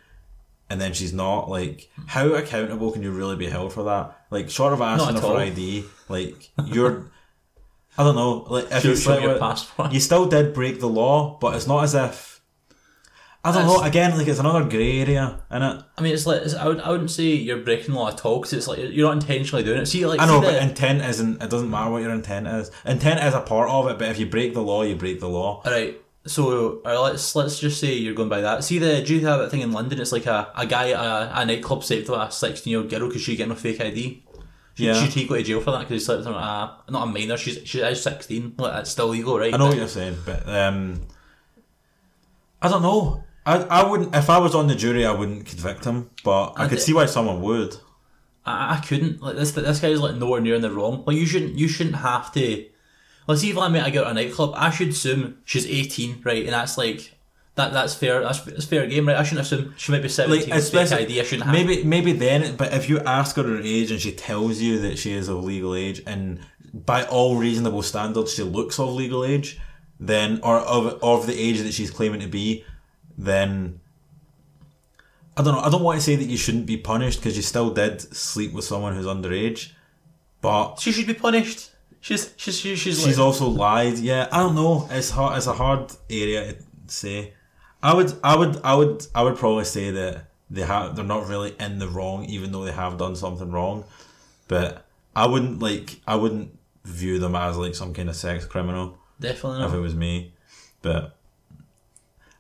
and 0.70 0.80
then 0.82 0.94
she's 0.94 1.14
not, 1.14 1.50
like, 1.50 1.90
how 2.08 2.28
accountable 2.34 2.92
can 2.92 3.02
you 3.02 3.12
really 3.12 3.36
be 3.38 3.48
held 3.50 3.72
for 3.74 3.84
that? 3.84 4.26
Like, 4.30 4.50
short 4.50 4.74
of 4.74 4.82
asking 4.82 5.16
her 5.16 5.22
for. 5.22 5.38
ID, 5.38 5.84
like 6.10 6.50
you're. 6.66 7.12
I 7.98 8.04
don't 8.04 8.16
know. 8.16 8.46
Like, 8.50 8.66
if 8.72 8.84
you 8.86 8.92
show 8.92 8.96
slept 8.96 9.22
your 9.24 9.32
with- 9.34 9.42
passport. 9.42 9.92
you 9.92 10.00
still 10.00 10.28
did 10.28 10.54
break 10.54 10.80
the 10.80 10.88
law, 10.90 11.38
but 11.40 11.56
it's 11.56 11.68
not 11.68 11.84
as 11.84 11.96
if. 11.96 12.42
I 13.44 13.52
don't 13.54 13.66
know. 13.66 13.82
Again, 13.82 14.18
like 14.18 14.28
it's 14.28 14.40
another 14.40 14.66
grey 14.68 15.00
area 15.00 15.40
in 15.50 15.62
it. 15.62 15.82
I 15.98 16.02
mean, 16.02 16.14
it's 16.14 16.26
like 16.26 16.42
it's, 16.42 16.54
I 16.54 16.68
would 16.68 16.82
I 16.82 16.90
wouldn't 16.90 17.12
say 17.12 17.24
you're 17.24 17.60
breaking 17.60 17.94
the 17.94 18.00
law 18.00 18.10
at 18.10 18.26
all 18.26 18.40
because 18.40 18.52
it's 18.52 18.68
like 18.68 18.78
you're 18.80 19.08
not 19.08 19.14
intentionally 19.22 19.64
doing 19.64 19.80
it. 19.80 19.86
See, 19.86 20.06
like 20.06 20.20
I 20.20 20.26
know, 20.26 20.42
but 20.42 20.52
the- 20.52 20.62
intent 20.62 21.02
isn't. 21.02 21.42
It 21.42 21.50
doesn't 21.50 21.70
matter 21.70 21.90
what 21.90 22.02
your 22.02 22.12
intent 22.12 22.48
is. 22.48 22.72
Intent 22.86 23.24
is 23.24 23.34
a 23.34 23.40
part 23.42 23.70
of 23.70 23.88
it, 23.88 23.98
but 24.00 24.10
if 24.10 24.20
you 24.20 24.26
break 24.26 24.54
the 24.54 24.62
law, 24.62 24.84
you 24.84 24.96
break 24.96 25.22
the 25.22 25.30
law. 25.30 25.62
Alright, 25.66 26.02
so 26.26 26.82
uh, 26.86 27.02
let's 27.02 27.36
let's 27.38 27.58
just 27.58 27.80
say 27.80 27.94
you're 27.94 28.16
going 28.16 28.28
by 28.28 28.42
that. 28.42 28.66
See 28.66 28.80
the 28.80 29.02
do 29.02 29.16
you 29.16 29.26
have 29.26 29.40
that 29.40 29.50
thing 29.50 29.62
in 29.62 29.72
London? 29.72 30.02
It's 30.02 30.12
like 30.12 30.26
a, 30.26 30.52
a 30.54 30.66
guy 30.66 30.90
at 30.90 31.00
a, 31.00 31.42
a 31.42 31.46
nightclub 31.46 31.86
saved 31.86 32.10
a 32.10 32.30
sixteen 32.30 32.72
year 32.72 32.82
old 32.82 32.90
girl 32.90 33.08
because 33.08 33.22
she 33.22 33.38
getting 33.38 33.54
a 33.54 33.56
fake 33.56 33.80
ID. 33.80 34.26
Should, 34.78 34.86
Yeah. 34.86 35.06
he 35.08 35.26
go 35.26 35.36
to 35.36 35.42
jail 35.44 35.60
for 35.60 35.72
that 35.72 35.80
because 35.80 36.02
he 36.02 36.06
slept 36.06 36.20
with 36.20 36.28
a 36.28 36.32
not 36.90 37.04
a 37.04 37.06
minor? 37.08 37.36
She's 37.36 37.60
she 37.68 37.80
is 37.80 38.02
sixteen. 38.04 38.54
Like 38.58 38.74
that's 38.74 38.92
still 38.92 39.08
legal, 39.08 39.40
right? 39.40 39.52
I 39.54 39.58
know 39.58 39.68
what 39.68 39.78
you're 39.78 39.88
saying, 39.88 40.18
but 40.26 40.48
um, 40.48 41.02
I 42.62 42.70
don't 42.70 42.82
know. 42.82 43.24
I 43.46 43.58
I 43.64 43.90
wouldn't. 43.90 44.16
If 44.16 44.30
I 44.30 44.38
was 44.38 44.56
on 44.56 44.68
the 44.68 44.76
jury, 44.76 45.06
I 45.06 45.12
wouldn't 45.12 45.46
convict 45.46 45.86
him, 45.86 46.10
but 46.24 46.54
I 46.58 46.62
And 46.64 46.70
could 46.70 46.80
it- 46.80 46.82
see 46.82 46.94
why 46.94 47.06
someone 47.06 47.42
would. 47.42 47.76
I, 48.46 48.76
I 48.78 48.80
couldn't. 48.86 49.22
Like 49.22 49.36
this 49.36 49.52
this 49.52 49.80
guy's 49.80 50.00
like 50.00 50.16
nowhere 50.16 50.42
near 50.42 50.56
in 50.56 50.62
the 50.62 50.72
wrong. 50.72 51.04
Like 51.06 51.18
you 51.18 51.26
shouldn't 51.26 51.56
you 51.58 51.68
shouldn't 51.68 51.98
have 51.98 52.32
to. 52.34 52.66
Let's 53.28 53.42
see 53.42 53.50
if 53.50 53.58
I 53.58 53.68
met 53.68 53.88
a 53.88 53.92
girl 53.92 54.06
at 54.06 54.12
a 54.12 54.14
nightclub. 54.14 54.54
I 54.56 54.70
should 54.70 54.90
assume 54.90 55.40
she's 55.44 55.66
eighteen, 55.66 56.22
right? 56.24 56.44
And 56.44 56.54
that's 56.54 56.78
like. 56.78 57.14
That, 57.58 57.74
that's 57.74 57.96
fair. 57.96 58.22
That's, 58.22 58.40
that's 58.42 58.66
fair 58.66 58.86
game, 58.86 59.08
right? 59.08 59.18
I 59.18 59.24
shouldn't 59.24 59.48
assume 59.48 59.74
she 59.78 59.92
might 59.92 60.04
be 60.04 60.10
seventeen. 60.10 60.48
Like, 60.52 60.60
especially 60.60 61.06
ID. 61.06 61.20
I 61.20 61.24
shouldn't 61.24 61.48
have. 61.48 61.54
maybe 61.54 61.84
maybe 61.84 62.12
then, 62.12 62.56
but 62.56 62.72
if 62.72 62.88
you 62.88 63.00
ask 63.00 63.36
her 63.36 63.42
her 63.42 63.60
age 63.60 63.90
and 63.90 64.00
she 64.00 64.12
tells 64.12 64.62
you 64.62 64.78
that 64.82 65.00
she 65.00 65.14
is 65.14 65.28
of 65.28 65.44
legal 65.44 65.74
age, 65.74 66.04
and 66.06 66.40
by 66.72 67.04
all 67.06 67.36
reasonable 67.36 67.82
standards 67.82 68.36
she 68.36 68.44
looks 68.44 68.80
of 68.80 68.90
legal 68.90 69.26
age, 69.26 69.60
then 70.00 70.40
or 70.44 70.58
of 70.60 71.00
of 71.02 71.26
the 71.26 71.34
age 71.34 71.60
that 71.62 71.74
she's 71.74 71.90
claiming 71.90 72.22
to 72.22 72.28
be, 72.28 72.64
then 73.18 73.80
I 75.36 75.42
don't 75.42 75.56
know. 75.56 75.62
I 75.62 75.70
don't 75.72 75.82
want 75.82 75.98
to 75.98 76.06
say 76.06 76.16
that 76.16 76.26
you 76.26 76.38
shouldn't 76.38 76.68
be 76.68 76.78
punished 76.78 77.20
because 77.20 77.36
you 77.36 77.42
still 77.42 77.72
did 77.72 78.02
sleep 78.16 78.54
with 78.54 78.66
someone 78.66 78.94
who's 78.94 79.08
underage, 79.08 79.72
but 80.42 80.76
She 80.80 80.92
should 80.92 81.08
be 81.08 81.16
punished. 81.16 81.72
She's 82.02 82.36
she's 82.38 82.60
she's, 82.60 82.78
she's, 82.78 83.04
she's 83.04 83.18
like, 83.18 83.26
also 83.26 83.48
lied. 83.48 83.98
Yeah, 83.98 84.28
I 84.32 84.42
don't 84.44 84.54
know. 84.54 84.88
It's 84.92 85.10
hard. 85.10 85.38
It's 85.38 85.48
a 85.48 85.54
hard 85.54 85.92
area 86.08 86.54
to 86.54 86.64
say. 86.86 87.34
I 87.88 87.94
would, 87.94 88.12
I 88.24 88.36
would, 88.36 88.54
I 88.64 88.76
would, 88.76 89.06
I 89.16 89.22
would 89.24 89.38
probably 89.38 89.64
say 89.66 89.92
that 89.92 90.26
they 90.50 90.62
have. 90.62 90.96
They're 90.96 91.06
not 91.16 91.28
really 91.28 91.56
in 91.60 91.80
the 91.80 91.88
wrong, 91.88 92.26
even 92.26 92.52
though 92.52 92.66
they 92.66 92.72
have 92.74 92.98
done 92.98 93.16
something 93.16 93.50
wrong. 93.52 93.86
But 94.48 94.86
I 95.16 95.26
wouldn't 95.28 95.60
like. 95.60 96.02
I 96.08 96.16
wouldn't 96.16 96.50
view 96.84 97.20
them 97.20 97.36
as 97.36 97.58
like 97.58 97.76
some 97.76 97.94
kind 97.94 98.10
of 98.10 98.16
sex 98.16 98.46
criminal 98.46 98.98
definitely 99.20 99.60
not. 99.60 99.70
if 99.70 99.74
it 99.76 99.80
was 99.80 99.94
me. 99.96 100.34
But 100.82 101.16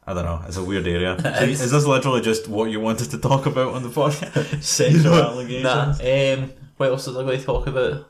I 0.06 0.14
don't 0.14 0.26
know. 0.26 0.42
It's 0.48 0.58
a 0.58 0.64
weird 0.64 0.88
area. 0.88 1.18
So 1.22 1.28
It's- 1.30 1.62
is 1.62 1.72
this 1.72 1.86
literally 1.86 2.22
just 2.22 2.48
what 2.48 2.70
you 2.72 2.80
wanted 2.80 3.12
to 3.12 3.18
talk 3.18 3.46
about 3.46 3.74
on 3.74 3.84
the 3.84 3.90
podcast? 3.90 4.64
Sexual 4.80 5.14
allegations. 5.30 5.64
Nah, 5.64 6.34
um, 6.44 6.52
what 6.78 6.90
else 6.90 7.08
was 7.08 7.18
I 7.18 7.24
going 7.24 7.40
to 7.40 7.46
talk 7.46 7.68
about? 7.68 8.08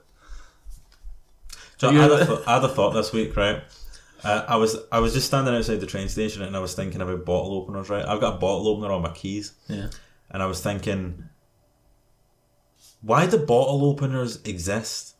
So 1.78 1.90
I 1.90 1.94
had, 1.94 2.12
a 2.12 2.26
th- 2.26 2.40
I 2.48 2.54
had 2.56 2.64
a 2.64 2.68
thought 2.70 2.92
this 2.92 3.14
week, 3.14 3.36
right? 3.38 3.62
Uh, 4.24 4.44
I 4.48 4.56
was 4.58 4.76
I 4.92 5.00
was 5.00 5.14
just 5.14 5.28
standing 5.28 5.54
outside 5.54 5.80
the 5.80 5.86
train 5.86 6.10
station 6.10 6.42
and 6.42 6.56
I 6.56 6.60
was 6.60 6.74
thinking 6.74 7.02
about 7.02 7.24
bottle 7.26 7.54
openers, 7.54 7.90
right? 7.90 8.06
I've 8.06 8.20
got 8.20 8.36
a 8.36 8.38
bottle 8.40 8.68
opener 8.68 8.92
on 8.92 9.02
my 9.04 9.12
keys, 9.12 9.54
Yeah. 9.70 9.90
and 10.32 10.42
I 10.42 10.48
was 10.48 10.62
thinking, 10.62 11.24
why 13.02 13.28
do 13.28 13.38
bottle 13.38 13.86
openers 13.86 14.42
exist? 14.44 15.16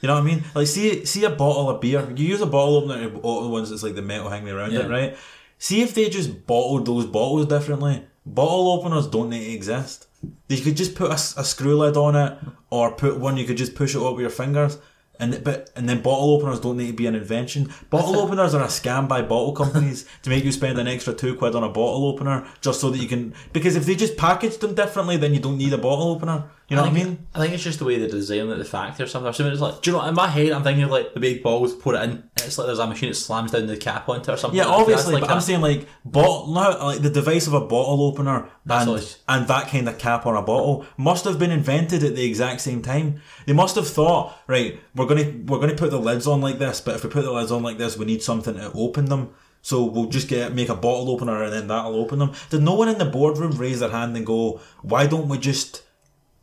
You 0.00 0.08
know 0.08 0.14
what 0.14 0.22
I 0.22 0.26
mean? 0.26 0.44
Like, 0.54 0.66
see, 0.66 1.04
see 1.06 1.24
a 1.24 1.30
bottle 1.30 1.70
of 1.70 1.80
beer. 1.80 2.06
You 2.14 2.26
use 2.26 2.40
a 2.40 2.46
bottle 2.46 2.76
opener 2.76 3.02
to 3.04 3.10
bottle 3.10 3.42
the 3.44 3.48
ones 3.48 3.70
that's 3.70 3.82
like 3.82 3.94
the 3.94 4.02
metal 4.02 4.28
hanging 4.28 4.50
around 4.52 4.72
Yeah. 4.72 4.80
it, 4.80 4.90
right? 4.90 5.16
See 5.58 5.80
if 5.82 5.94
they 5.94 6.08
just 6.10 6.46
bottled 6.46 6.86
those 6.86 7.06
bottles 7.06 7.46
differently. 7.46 8.04
Bottle 8.26 8.72
openers 8.72 9.06
don't 9.06 9.30
need 9.30 9.44
to 9.46 9.52
exist. 9.52 10.06
You 10.48 10.60
could 10.62 10.76
just 10.76 10.94
put 10.94 11.10
a 11.12 11.18
screw 11.44 11.76
lid 11.76 11.96
on 11.96 12.16
it, 12.16 12.38
or 12.70 12.92
put 12.92 13.18
one 13.18 13.36
you 13.36 13.44
could 13.46 13.56
just 13.58 13.74
push 13.74 13.94
it 13.94 14.02
up 14.02 14.12
with 14.14 14.22
your 14.22 14.30
fingers. 14.30 14.78
And 15.20 15.44
but 15.44 15.70
and 15.76 15.88
then 15.88 16.02
bottle 16.02 16.34
openers 16.34 16.60
don't 16.60 16.76
need 16.76 16.88
to 16.88 16.92
be 16.92 17.06
an 17.06 17.14
invention. 17.14 17.72
Bottle 17.88 18.18
openers 18.18 18.52
are 18.52 18.62
a 18.62 18.66
scam 18.66 19.06
by 19.06 19.22
bottle 19.22 19.52
companies 19.52 20.06
to 20.22 20.30
make 20.30 20.44
you 20.44 20.50
spend 20.50 20.78
an 20.78 20.88
extra 20.88 21.14
two 21.14 21.36
quid 21.36 21.54
on 21.54 21.62
a 21.62 21.68
bottle 21.68 22.06
opener 22.06 22.46
just 22.60 22.80
so 22.80 22.90
that 22.90 22.98
you 22.98 23.06
can. 23.06 23.34
Because 23.52 23.76
if 23.76 23.86
they 23.86 23.94
just 23.94 24.16
packaged 24.16 24.60
them 24.60 24.74
differently, 24.74 25.16
then 25.16 25.32
you 25.32 25.40
don't 25.40 25.58
need 25.58 25.72
a 25.72 25.78
bottle 25.78 26.10
opener. 26.10 26.44
You 26.74 26.82
know 26.82 26.90
what 26.90 27.00
I 27.00 27.04
mean? 27.04 27.26
I 27.34 27.38
think 27.40 27.54
it's 27.54 27.62
just 27.62 27.78
the 27.78 27.84
way 27.84 27.98
they 27.98 28.08
design 28.08 28.48
it, 28.48 28.56
the 28.56 28.64
factory 28.64 29.04
or 29.04 29.06
something. 29.06 29.32
Something. 29.32 29.52
It's 29.52 29.60
like, 29.60 29.80
do 29.82 29.90
you 29.90 29.96
know? 29.96 30.04
In 30.04 30.14
my 30.14 30.28
head, 30.28 30.52
I'm 30.52 30.62
thinking 30.62 30.84
of 30.84 30.90
like 30.90 31.14
the 31.14 31.20
big 31.20 31.42
balls, 31.42 31.74
put 31.74 31.94
it 31.94 32.02
in. 32.02 32.30
It's 32.36 32.58
like 32.58 32.66
there's 32.66 32.78
a 32.78 32.86
machine 32.86 33.10
that 33.10 33.14
slams 33.14 33.52
down 33.52 33.66
the 33.66 33.76
cap 33.76 34.08
onto 34.08 34.30
it 34.30 34.34
or 34.34 34.36
something. 34.36 34.58
Yeah, 34.58 34.66
like 34.66 34.80
obviously, 34.80 35.12
That's 35.12 35.20
but 35.20 35.28
like 35.28 35.30
I'm 35.30 35.40
saying 35.40 35.60
like 35.60 35.88
bottle, 36.04 36.48
like 36.48 37.00
the 37.00 37.10
device 37.10 37.46
of 37.46 37.54
a 37.54 37.60
bottle 37.60 38.02
opener 38.02 38.48
and, 38.68 39.16
and 39.28 39.48
that 39.48 39.68
kind 39.68 39.88
of 39.88 39.98
cap 39.98 40.26
on 40.26 40.36
a 40.36 40.42
bottle 40.42 40.86
must 40.96 41.24
have 41.24 41.38
been 41.38 41.50
invented 41.50 42.02
at 42.02 42.14
the 42.16 42.24
exact 42.24 42.60
same 42.60 42.82
time. 42.82 43.20
They 43.46 43.52
must 43.52 43.76
have 43.76 43.88
thought, 43.88 44.36
right, 44.46 44.78
we're 44.94 45.06
gonna 45.06 45.32
we're 45.46 45.60
gonna 45.60 45.74
put 45.74 45.90
the 45.90 46.00
lids 46.00 46.26
on 46.26 46.40
like 46.40 46.58
this, 46.58 46.80
but 46.80 46.96
if 46.96 47.04
we 47.04 47.10
put 47.10 47.24
the 47.24 47.32
lids 47.32 47.52
on 47.52 47.62
like 47.62 47.78
this, 47.78 47.96
we 47.96 48.04
need 48.04 48.22
something 48.22 48.54
to 48.54 48.72
open 48.72 49.06
them. 49.06 49.34
So 49.62 49.84
we'll 49.84 50.10
just 50.10 50.28
get 50.28 50.52
make 50.52 50.68
a 50.68 50.74
bottle 50.74 51.10
opener 51.10 51.42
and 51.42 51.52
then 51.52 51.68
that'll 51.68 51.96
open 51.96 52.18
them. 52.18 52.32
Did 52.50 52.62
no 52.62 52.74
one 52.74 52.88
in 52.88 52.98
the 52.98 53.06
boardroom 53.06 53.52
raise 53.52 53.80
their 53.80 53.88
hand 53.90 54.14
and 54.14 54.26
go, 54.26 54.60
why 54.82 55.06
don't 55.06 55.28
we 55.28 55.38
just 55.38 55.82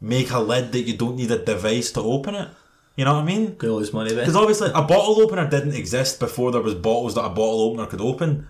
make 0.02 0.32
a 0.32 0.40
lid 0.40 0.72
that 0.72 0.82
you 0.82 0.98
don't 0.98 1.16
need 1.16 1.32
a 1.32 1.38
device 1.38 1.92
to 1.92 2.02
open 2.02 2.36
it? 2.36 2.50
You 2.96 3.06
know 3.06 3.14
what 3.14 3.22
I 3.22 3.26
mean? 3.26 3.56
Gonna 3.56 3.74
lose 3.74 3.94
money 3.94 4.10
then. 4.10 4.20
Because 4.20 4.36
obviously 4.36 4.70
a 4.70 4.82
bottle 4.82 5.22
opener 5.22 5.50
didn't 5.50 5.76
exist 5.76 6.20
before 6.20 6.52
there 6.52 6.62
was 6.62 6.76
bottles 6.76 7.16
that 7.16 7.24
a 7.24 7.30
bottle 7.30 7.62
opener 7.62 7.86
could 7.86 8.02
open. 8.02 8.48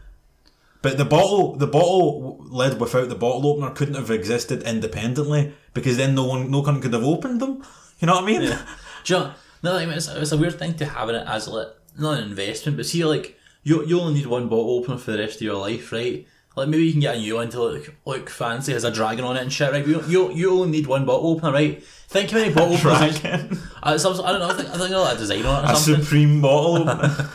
But 0.82 0.98
the 0.98 1.06
bottle, 1.06 1.56
the 1.56 1.68
bottle 1.68 2.44
lid 2.50 2.80
without 2.80 3.10
the 3.10 3.16
bottle 3.16 3.46
opener 3.46 3.70
couldn't 3.70 3.94
have 3.96 4.10
existed 4.10 4.64
independently 4.64 5.54
because 5.76 5.98
then 5.98 6.16
no 6.16 6.26
one, 6.26 6.50
no 6.50 6.62
one 6.62 6.82
could 6.82 6.94
have 6.94 7.04
opened 7.04 7.40
them. 7.40 7.64
You 8.00 8.08
know 8.08 8.16
what 8.16 8.24
I 8.24 8.28
mean? 8.28 8.42
Yeah. 8.42 8.66
Know, 9.10 9.34
no, 9.64 9.76
I 9.78 9.86
mean, 9.86 9.96
it's, 9.96 10.08
it's 10.08 10.32
a 10.32 10.38
weird 10.38 10.58
thing 10.58 10.74
to 10.76 10.86
have 10.86 11.10
in 11.10 11.16
it 11.16 11.28
as 11.28 11.48
like 11.48 11.68
not 12.00 12.18
an 12.18 12.24
investment, 12.24 12.78
but 12.78 12.86
see, 12.88 13.06
like 13.06 13.38
you 13.64 13.86
you 13.86 14.00
only 14.00 14.16
need 14.16 14.26
one 14.26 14.48
bottle 14.48 14.80
opener 14.80 14.98
for 14.98 15.12
the 15.12 15.20
rest 15.20 15.36
of 15.36 15.42
your 15.44 15.56
life, 15.56 15.92
right? 15.92 16.28
Like 16.56 16.68
maybe 16.68 16.84
you 16.86 16.92
can 16.92 17.00
get 17.02 17.16
a 17.16 17.20
new 17.20 17.36
one 17.36 17.50
to 17.52 17.62
look 17.62 17.96
look 18.06 18.30
fancy, 18.30 18.74
has 18.74 18.84
a 18.84 18.92
dragon 18.92 19.24
on 19.24 19.38
it 19.38 19.42
and 19.42 19.52
shit, 19.54 19.72
right? 19.72 19.86
You 19.88 20.04
you, 20.08 20.32
you 20.34 20.52
only 20.52 20.70
need 20.72 20.88
one 20.88 21.06
bottle 21.06 21.30
opener, 21.32 21.54
right? 21.54 21.82
Think 21.84 22.30
how 22.32 22.40
many 22.40 22.54
bottle 22.54 22.76
openers. 22.76 23.20
Dragon, 23.22 23.58
Uh, 23.84 23.98
some, 23.98 24.14
I 24.26 24.32
don't 24.34 24.40
know. 24.42 24.50
I 24.50 24.54
think 24.54 24.70
I 24.70 24.78
think 24.78 24.92
a 24.92 25.18
design 25.18 25.46
on 25.46 25.64
it 25.64 25.70
or 25.70 25.74
a 25.74 25.76
something. 25.78 26.04
supreme 26.04 26.42
bottle 26.42 26.78
opener. 26.90 27.30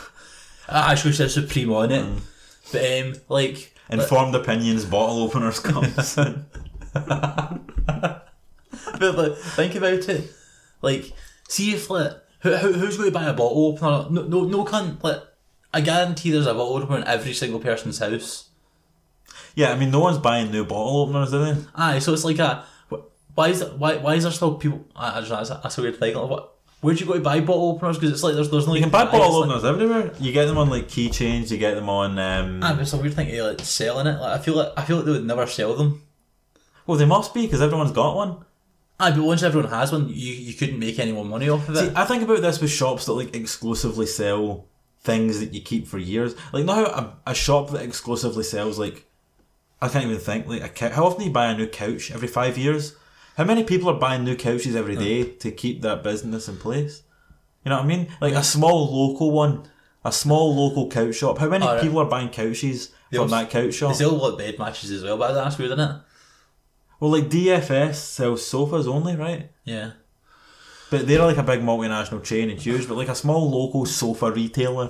I 0.69 0.91
actually 0.91 1.13
said 1.13 1.31
Supreme 1.31 1.71
on 1.73 1.91
it, 1.91 2.05
but 2.71 2.83
um, 3.01 3.13
like 3.29 3.73
Informed 3.89 4.35
opinions, 4.35 4.83
bottle 4.85 5.23
openers 5.23 5.59
comes. 5.61 6.15
but 6.15 7.63
like, 8.99 9.37
think 9.37 9.75
about 9.75 10.09
it. 10.09 10.29
Like, 10.81 11.11
see 11.47 11.73
if 11.73 11.89
like 11.89 12.11
who, 12.41 12.55
who 12.55 12.73
who's 12.73 12.97
going 12.97 13.09
to 13.09 13.13
buy 13.17 13.25
a 13.25 13.33
bottle 13.33 13.67
opener? 13.67 14.09
No, 14.09 14.23
no, 14.27 14.43
no 14.43 14.65
cunt. 14.65 15.01
Like, 15.03 15.21
I 15.73 15.81
guarantee 15.81 16.31
there's 16.31 16.47
a 16.47 16.53
bottle 16.53 16.77
opener 16.83 16.97
in 16.97 17.03
every 17.07 17.33
single 17.33 17.59
person's 17.59 17.99
house. 17.99 18.46
Yeah, 19.57 19.71
I 19.71 19.75
mean, 19.75 19.89
no 19.89 19.99
one's 20.01 20.19
buying 20.19 20.51
new 20.51 20.63
bottle 20.63 21.01
openers, 21.01 21.31
do 21.31 21.43
they? 21.43 21.55
Aye, 21.73 21.97
so 21.99 22.13
it's 22.13 22.23
like 22.23 22.37
a 22.37 22.63
why 23.33 23.47
is 23.49 23.61
it, 23.61 23.73
why 23.73 23.97
why 23.97 24.13
is 24.15 24.23
there 24.23 24.31
still 24.31 24.53
people? 24.55 24.85
I, 24.95 25.17
I 25.17 25.21
don't. 25.21 25.29
That's 25.29 25.49
a, 25.49 25.59
that's 25.63 25.77
a 25.77 25.81
weird 25.81 25.97
thing. 25.99 26.15
Like, 26.15 26.29
what? 26.29 26.53
Where'd 26.81 26.99
you 26.99 27.07
go 27.07 27.13
to 27.13 27.19
buy 27.19 27.39
bottle 27.39 27.71
openers? 27.71 27.97
Because 27.97 28.11
it's 28.11 28.21
like 28.23 28.35
there's 28.35 28.51
there's 28.51 28.67
no 28.67 28.75
You 28.75 28.81
can 28.81 28.91
buy 28.91 29.05
bottle 29.05 29.35
openers 29.35 29.65
everywhere. 29.65 30.11
You 30.19 30.31
get 30.31 30.45
them 30.45 30.59
on 30.59 30.69
like 30.69 30.87
keychains. 30.87 31.49
You 31.49 31.57
get 31.57 31.73
them 31.73 31.89
on. 31.89 32.19
Um, 32.19 32.59
Ah, 32.63 32.73
but 32.73 32.81
it's 32.83 32.93
a 32.93 32.97
weird 32.97 33.15
thing 33.15 33.27
to 33.29 33.43
like 33.43 33.61
selling 33.61 34.05
it. 34.05 34.19
Like 34.19 34.39
I 34.39 34.43
feel 34.43 34.55
like 34.55 34.73
I 34.77 34.83
feel 34.85 34.97
like 34.97 35.05
they 35.05 35.11
would 35.13 35.25
never 35.25 35.47
sell 35.47 35.75
them. 35.75 36.03
well, 36.85 36.97
they 36.99 37.05
must 37.05 37.33
be 37.33 37.41
because 37.47 37.61
everyone's 37.63 37.91
got 37.91 38.15
one. 38.15 38.45
Aye, 38.99 39.11
but 39.11 39.23
once 39.23 39.41
everyone 39.43 39.69
has 39.71 39.91
one, 39.91 40.07
you 40.09 40.33
you 40.33 40.53
couldn't 40.53 40.77
make 40.79 40.99
any 40.99 41.11
more 41.11 41.25
money 41.25 41.49
off 41.49 41.67
of 41.67 41.75
it. 41.75 41.79
See, 41.79 41.91
I 41.95 42.05
think 42.05 42.21
about 42.23 42.41
this 42.41 42.61
with 42.61 42.69
shops 42.71 43.05
that 43.07 43.13
like 43.13 43.35
exclusively 43.35 44.05
sell 44.05 44.65
things 45.01 45.39
that 45.39 45.53
you 45.55 45.61
keep 45.61 45.87
for 45.87 45.97
years. 45.97 46.35
Like, 46.53 46.65
not 46.65 46.75
how 46.77 46.85
a, 47.25 47.31
a 47.31 47.35
shop 47.35 47.71
that 47.71 47.81
exclusively 47.83 48.43
sells 48.43 48.77
like 48.77 49.03
I 49.81 49.89
can't 49.89 50.05
even 50.05 50.17
think 50.17 50.47
like 50.47 50.63
a 50.63 50.69
cou- 50.69 50.89
how 50.89 51.05
often 51.05 51.19
do 51.19 51.25
you 51.25 51.31
buy 51.31 51.47
a 51.47 51.57
new 51.57 51.67
couch 51.67 52.11
every 52.11 52.27
five 52.27 52.57
years? 52.57 52.95
How 53.35 53.43
many 53.43 53.63
people 53.63 53.89
are 53.89 53.99
buying 53.99 54.23
new 54.23 54.35
couches 54.35 54.75
every 54.75 54.97
uh. 54.97 54.99
day 54.99 55.23
to 55.23 55.51
keep 55.51 55.81
that 55.83 56.03
business 56.03 56.47
in 56.47 56.57
place? 56.57 57.03
You 57.63 57.69
know 57.69 57.77
what 57.77 57.85
I 57.85 57.87
mean? 57.87 58.07
Like 58.19 58.33
a 58.33 58.43
small 58.43 59.09
local 59.09 59.31
one, 59.31 59.69
a 60.03 60.11
small 60.11 60.55
local 60.55 60.89
couch 60.89 61.15
shop. 61.15 61.37
How 61.37 61.49
many 61.49 61.65
Alright. 61.65 61.83
people 61.83 61.99
are 61.99 62.05
buying 62.05 62.29
couches 62.29 62.91
from 63.11 63.21
also- 63.21 63.35
that 63.35 63.49
couch 63.49 63.73
shop? 63.75 63.91
They 63.91 63.97
sell 63.99 64.13
like 64.13 64.37
bed 64.37 64.59
matches 64.59 64.89
as 64.91 65.03
well, 65.03 65.17
but 65.17 65.33
that's 65.33 65.57
weird, 65.57 65.71
isn't 65.73 65.89
it? 65.89 66.01
Well, 66.99 67.11
like 67.11 67.29
DFS 67.29 67.95
sells 67.95 68.45
sofas 68.45 68.87
only, 68.87 69.15
right? 69.15 69.51
Yeah. 69.63 69.91
But 70.89 71.05
they're 71.05 71.23
like 71.23 71.37
a 71.37 71.43
big 71.43 71.61
multinational 71.61 72.23
chain 72.23 72.49
and 72.49 72.59
huge, 72.59 72.87
but 72.87 72.97
like 72.97 73.09
a 73.09 73.15
small 73.15 73.51
local 73.51 73.85
sofa 73.85 74.31
retailer. 74.31 74.89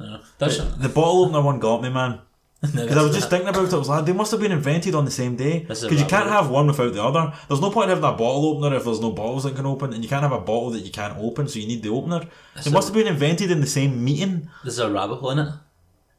Uh, 0.00 0.18
that's 0.38 0.58
The 0.58 0.88
bottle 0.88 1.24
opener 1.24 1.42
one 1.42 1.58
got 1.58 1.82
me, 1.82 1.90
man. 1.90 2.20
No, 2.74 2.82
Because 2.82 2.96
I 2.96 3.02
was 3.02 3.14
just 3.14 3.30
thinking 3.30 3.48
about 3.48 3.66
it, 3.66 3.72
I 3.72 3.76
was 3.76 3.88
like, 3.88 4.04
they 4.04 4.12
must 4.12 4.32
have 4.32 4.40
been 4.40 4.50
invented 4.50 4.94
on 4.94 5.04
the 5.04 5.12
same 5.12 5.36
day. 5.36 5.60
Because 5.60 5.84
you 5.92 6.06
can't 6.06 6.28
have 6.28 6.50
one 6.50 6.66
without 6.66 6.92
the 6.92 7.02
other. 7.02 7.32
There's 7.46 7.60
no 7.60 7.70
point 7.70 7.88
having 7.88 8.02
a 8.02 8.12
bottle 8.12 8.46
opener 8.46 8.74
if 8.76 8.84
there's 8.84 9.00
no 9.00 9.12
bottles 9.12 9.44
that 9.44 9.54
can 9.54 9.64
open, 9.64 9.92
and 9.92 10.02
you 10.02 10.08
can't 10.08 10.22
have 10.22 10.32
a 10.32 10.40
bottle 10.40 10.70
that 10.70 10.80
you 10.80 10.90
can't 10.90 11.16
open, 11.18 11.46
so 11.46 11.60
you 11.60 11.68
need 11.68 11.82
the 11.84 11.90
opener. 11.90 12.26
They 12.64 12.70
a- 12.70 12.74
must 12.74 12.88
have 12.88 12.94
been 12.94 13.06
invented 13.06 13.52
in 13.52 13.60
the 13.60 13.66
same 13.68 14.04
meeting. 14.04 14.50
There's 14.64 14.80
a 14.80 14.90
rabbit 14.90 15.16
hole 15.16 15.30
in 15.30 15.38
it. 15.38 15.52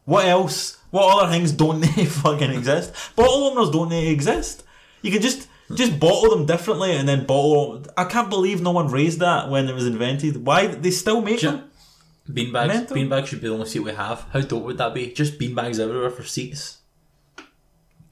What 0.06 0.26
else? 0.28 0.78
What 0.92 1.18
other 1.22 1.32
things 1.32 1.52
don't 1.52 1.82
they 1.96 2.06
fucking 2.06 2.52
exist? 2.52 2.94
Bottle 3.18 3.48
openers 3.48 3.70
don't 3.72 3.90
they 3.90 4.08
exist? 4.08 4.64
You 5.02 5.12
can 5.12 5.22
just 5.22 5.48
just 5.76 6.00
bottle 6.00 6.32
them 6.32 6.46
differently 6.46 6.94
and 6.96 7.08
then 7.08 7.26
bottle. 7.26 7.84
I 7.98 8.06
can't 8.06 8.30
believe 8.30 8.62
no 8.62 8.72
one 8.72 8.88
raised 8.88 9.20
that 9.20 9.50
when 9.50 9.68
it 9.68 9.76
was 9.76 9.86
invented. 9.86 10.46
Why 10.46 10.68
they 10.68 10.90
still 10.92 11.22
make 11.22 11.40
Ju- 11.40 11.52
them? 11.52 11.69
Beanbags. 12.30 12.68
Mental. 12.68 12.98
Beanbags 12.98 13.28
should 13.28 13.42
be 13.42 13.48
the 13.48 13.54
only 13.54 13.66
seat 13.66 13.80
we 13.80 13.92
have. 13.92 14.26
How 14.32 14.42
dope 14.42 14.64
would 14.64 14.78
that 14.78 14.94
be? 14.94 15.12
Just 15.14 15.40
beanbags 15.40 15.80
everywhere 15.80 16.12
for 16.12 16.24
seats. 16.24 16.78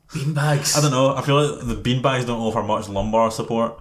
Beanbags. 0.09 0.77
I 0.77 0.81
don't 0.81 0.91
know. 0.91 1.15
I 1.15 1.21
feel 1.21 1.41
like 1.41 1.67
the 1.67 1.75
beanbags 1.75 2.25
don't 2.25 2.39
offer 2.39 2.63
much 2.63 2.89
lumbar 2.89 3.29
support. 3.29 3.77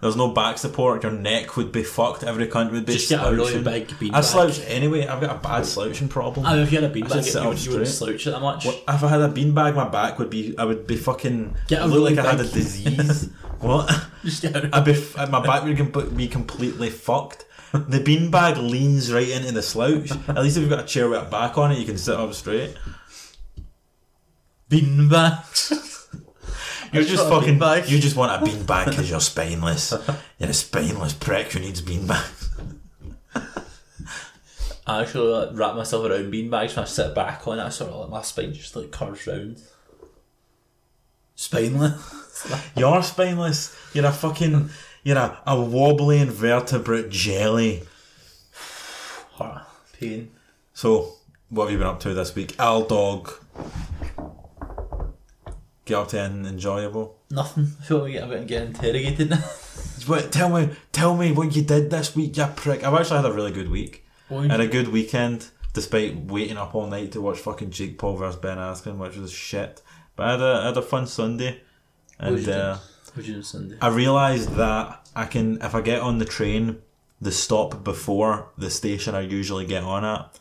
There's 0.00 0.16
no 0.16 0.28
back 0.28 0.58
support. 0.58 1.02
Your 1.02 1.12
neck 1.12 1.56
would 1.56 1.72
be 1.72 1.82
fucked. 1.82 2.24
Every 2.24 2.46
cunt 2.46 2.72
would 2.72 2.84
be 2.84 2.92
Just 2.92 3.08
get 3.08 3.26
a 3.26 3.32
really 3.32 3.62
big 3.62 3.88
beanbag. 3.88 4.14
I 4.14 4.20
slouch 4.20 4.60
anyway. 4.66 5.06
I've 5.06 5.20
got 5.20 5.36
a 5.36 5.38
bad 5.38 5.64
slouching 5.64 6.08
problem. 6.08 6.44
I 6.44 6.54
mean, 6.54 6.62
if 6.62 6.72
you 6.72 6.80
had 6.80 6.90
a 6.90 6.94
beanbag, 6.94 7.34
you, 7.34 7.48
would, 7.48 7.64
you 7.64 7.70
wouldn't 7.70 7.88
slouch 7.88 8.26
it 8.26 8.30
that 8.30 8.40
much. 8.40 8.66
If 8.66 8.86
I 8.86 9.08
had 9.08 9.22
a 9.22 9.28
beanbag, 9.28 9.74
my 9.74 9.88
back 9.88 10.18
would 10.18 10.28
be. 10.30 10.56
I 10.58 10.64
would 10.64 10.86
be 10.86 10.96
fucking. 10.96 11.56
Get 11.68 11.80
a 11.80 11.86
look 11.86 11.94
really 11.96 12.16
like 12.16 12.26
I 12.26 12.30
had 12.32 12.40
a 12.40 12.48
disease. 12.48 13.30
what? 13.60 13.90
Just 14.24 14.42
get 14.42 14.54
a- 14.56 14.70
I'd 14.76 14.84
be. 14.84 14.92
My 15.30 15.40
back 15.40 15.64
would 15.64 16.16
be 16.16 16.28
completely 16.28 16.90
fucked. 16.90 17.46
The 17.88 17.98
beanbag 17.98 18.56
leans 18.56 19.12
right 19.12 19.28
into 19.28 19.50
the 19.50 19.60
slouch. 19.62 20.12
At 20.28 20.40
least 20.42 20.56
if 20.56 20.60
you've 20.60 20.70
got 20.70 20.84
a 20.84 20.86
chair 20.86 21.08
with 21.08 21.22
a 21.22 21.24
back 21.24 21.58
on 21.58 21.72
it, 21.72 21.78
you 21.78 21.84
can 21.84 21.98
sit 21.98 22.14
up 22.14 22.32
straight. 22.32 22.76
beanbags. 24.70 25.72
You're 26.92 27.02
just 27.02 27.28
fucking. 27.28 27.58
beanbag. 27.58 27.90
You 27.90 27.98
just 27.98 28.14
want 28.14 28.30
a 28.30 28.46
beanbag 28.46 28.84
because 28.90 29.10
you're 29.10 29.18
spineless. 29.18 29.92
You're 30.38 30.50
a 30.50 30.54
spineless 30.54 31.14
prick 31.14 31.50
who 31.50 31.58
needs 31.58 31.82
beanbags. 31.82 32.48
I 34.86 35.02
actually 35.02 35.32
like, 35.32 35.48
wrap 35.54 35.74
myself 35.74 36.04
around 36.04 36.32
beanbags 36.32 36.76
when 36.76 36.84
I 36.84 36.86
sit 36.86 37.12
back 37.12 37.48
on 37.48 37.58
it. 37.58 37.64
I 37.64 37.70
sort 37.70 37.90
of 37.90 38.02
like 38.02 38.10
my 38.10 38.22
spine 38.22 38.52
just 38.52 38.76
like 38.76 38.92
curves 38.92 39.26
round. 39.26 39.60
Spineless. 41.34 42.70
You're 42.76 43.02
spineless. 43.02 43.76
You're 43.92 44.06
a 44.06 44.12
fucking. 44.12 44.70
You're 45.04 45.18
a, 45.18 45.38
a 45.46 45.60
wobbly 45.60 46.18
invertebrate 46.18 47.10
jelly. 47.10 47.82
Pain. 50.00 50.30
So, 50.72 51.12
what 51.50 51.64
have 51.64 51.72
you 51.72 51.78
been 51.78 51.86
up 51.86 52.00
to 52.00 52.14
this 52.14 52.34
week? 52.34 52.58
Al 52.58 52.84
Dog. 52.86 53.30
Get 55.84 55.94
up 55.98 56.08
to 56.08 56.20
anything 56.20 56.46
enjoyable? 56.46 57.18
Nothing. 57.30 57.68
I 57.80 57.84
feel 57.84 57.98
like 57.98 58.16
I'm 58.16 58.24
about 58.24 58.38
to 58.40 58.44
get 58.46 58.62
interrogated 58.62 59.30
now. 59.30 59.44
What, 60.06 60.32
tell 60.32 60.50
me, 60.50 60.68
tell 60.92 61.16
me 61.16 61.32
what 61.32 61.56
you 61.56 61.62
did 61.62 61.88
this 61.88 62.14
week, 62.14 62.36
you 62.36 62.46
prick. 62.56 62.84
I've 62.84 62.92
actually 62.92 63.22
had 63.22 63.24
a 63.24 63.32
really 63.32 63.52
good 63.52 63.70
week. 63.70 64.04
and 64.28 64.52
a 64.60 64.66
good 64.66 64.88
weekend, 64.88 65.48
despite 65.72 66.16
waiting 66.26 66.58
up 66.58 66.74
all 66.74 66.86
night 66.88 67.12
to 67.12 67.22
watch 67.22 67.38
fucking 67.38 67.70
Jake 67.70 67.96
Paul 67.96 68.16
versus 68.16 68.38
Ben 68.38 68.58
Askren, 68.58 68.98
which 68.98 69.16
was 69.16 69.32
shit. 69.32 69.80
But 70.14 70.26
I 70.26 70.30
had 70.32 70.40
a, 70.42 70.60
I 70.62 70.66
had 70.66 70.76
a 70.76 70.82
fun 70.82 71.06
Sunday, 71.06 71.62
What 72.18 72.36
did 72.36 72.48
and 72.48 72.48
uh, 72.50 72.78
What 73.14 73.26
you 73.26 73.34
do 73.34 73.42
Sunday? 73.42 73.76
I 73.80 73.88
realised 73.88 74.54
that 74.56 75.08
I 75.14 75.24
can, 75.26 75.60
if 75.62 75.74
I 75.74 75.80
get 75.80 76.00
on 76.00 76.18
the 76.18 76.24
train, 76.24 76.82
the 77.20 77.30
stop 77.32 77.84
before 77.84 78.48
the 78.58 78.70
station 78.70 79.14
I 79.14 79.20
usually 79.20 79.66
get 79.66 79.82
on 79.84 80.04
at, 80.04 80.38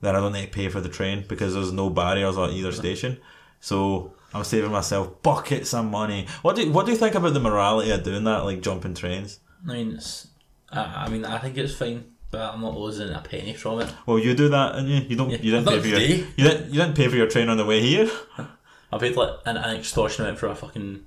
then 0.00 0.16
I 0.16 0.20
don't 0.20 0.32
need 0.32 0.46
to 0.46 0.50
pay 0.50 0.68
for 0.68 0.80
the 0.80 0.88
train 0.88 1.24
because 1.28 1.54
there's 1.54 1.72
no 1.72 1.90
barriers 1.90 2.38
at 2.38 2.50
either 2.50 2.72
station. 2.72 3.18
So 3.60 4.14
I'm 4.32 4.44
saving 4.44 4.70
myself 4.70 5.22
buckets 5.22 5.74
of 5.74 5.84
money. 5.84 6.26
What 6.42 6.56
do 6.56 6.70
What 6.70 6.86
do 6.86 6.92
you 6.92 6.98
think 6.98 7.14
about 7.14 7.34
the 7.34 7.40
morality 7.40 7.90
of 7.90 8.02
doing 8.02 8.24
that, 8.24 8.44
like 8.44 8.60
jumping 8.62 8.94
trains? 8.94 9.40
I 9.68 9.72
mean, 9.74 9.94
it's, 9.96 10.28
I, 10.70 11.04
I 11.04 11.08
mean, 11.08 11.24
I 11.24 11.38
think 11.38 11.58
it's 11.58 11.74
fine, 11.74 12.04
but 12.30 12.54
I'm 12.54 12.60
not 12.62 12.78
losing 12.78 13.10
a 13.10 13.20
penny 13.20 13.52
from 13.52 13.80
it. 13.80 13.92
Well, 14.06 14.18
you 14.18 14.34
do 14.34 14.48
that, 14.48 14.76
and 14.76 14.88
you 14.88 15.00
you 15.00 15.16
don't 15.16 15.30
Yeah, 15.30 15.38
you 15.42 15.50
didn't 15.50 15.68
pay 15.68 15.80
for 15.80 15.88
your 15.88 16.00
you 16.00 16.26
didn't 16.36 16.72
you 16.72 16.80
didn't 16.80 16.96
pay 16.96 17.08
for 17.08 17.16
your 17.16 17.26
train 17.26 17.48
on 17.48 17.56
the 17.56 17.66
way 17.66 17.80
here. 17.82 18.10
I 18.92 18.98
paid 18.98 19.16
like 19.16 19.34
an, 19.44 19.56
an 19.56 19.76
extortion 19.76 20.24
amount 20.24 20.38
for 20.38 20.46
a 20.46 20.54
fucking. 20.54 21.04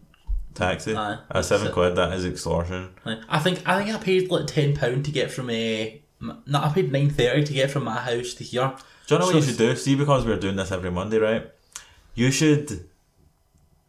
Taxi, 0.53 0.95
Aye, 0.95 1.17
uh, 1.31 1.41
seven 1.41 1.67
it. 1.67 1.73
quid. 1.73 1.95
That 1.95 2.13
is 2.13 2.25
extortion. 2.25 2.89
I 3.05 3.39
think 3.39 3.61
I 3.65 3.83
think 3.83 3.95
I 3.95 3.99
paid 3.99 4.29
like 4.29 4.47
ten 4.47 4.75
pound 4.75 5.05
to 5.05 5.11
get 5.11 5.31
from 5.31 5.49
a. 5.49 6.01
No, 6.21 6.61
I 6.61 6.69
paid 6.69 6.91
nine 6.91 7.09
thirty 7.09 7.43
to 7.43 7.53
get 7.53 7.71
from 7.71 7.83
my 7.85 7.99
house 7.99 8.33
to 8.35 8.43
here. 8.43 8.73
Do 9.07 9.15
you 9.15 9.19
know 9.19 9.25
what 9.25 9.35
you 9.35 9.41
should 9.41 9.57
do? 9.57 9.75
See, 9.75 9.95
because 9.95 10.25
we're 10.25 10.39
doing 10.39 10.55
this 10.55 10.71
every 10.71 10.91
Monday, 10.91 11.17
right? 11.17 11.51
You 12.15 12.31
should, 12.31 12.87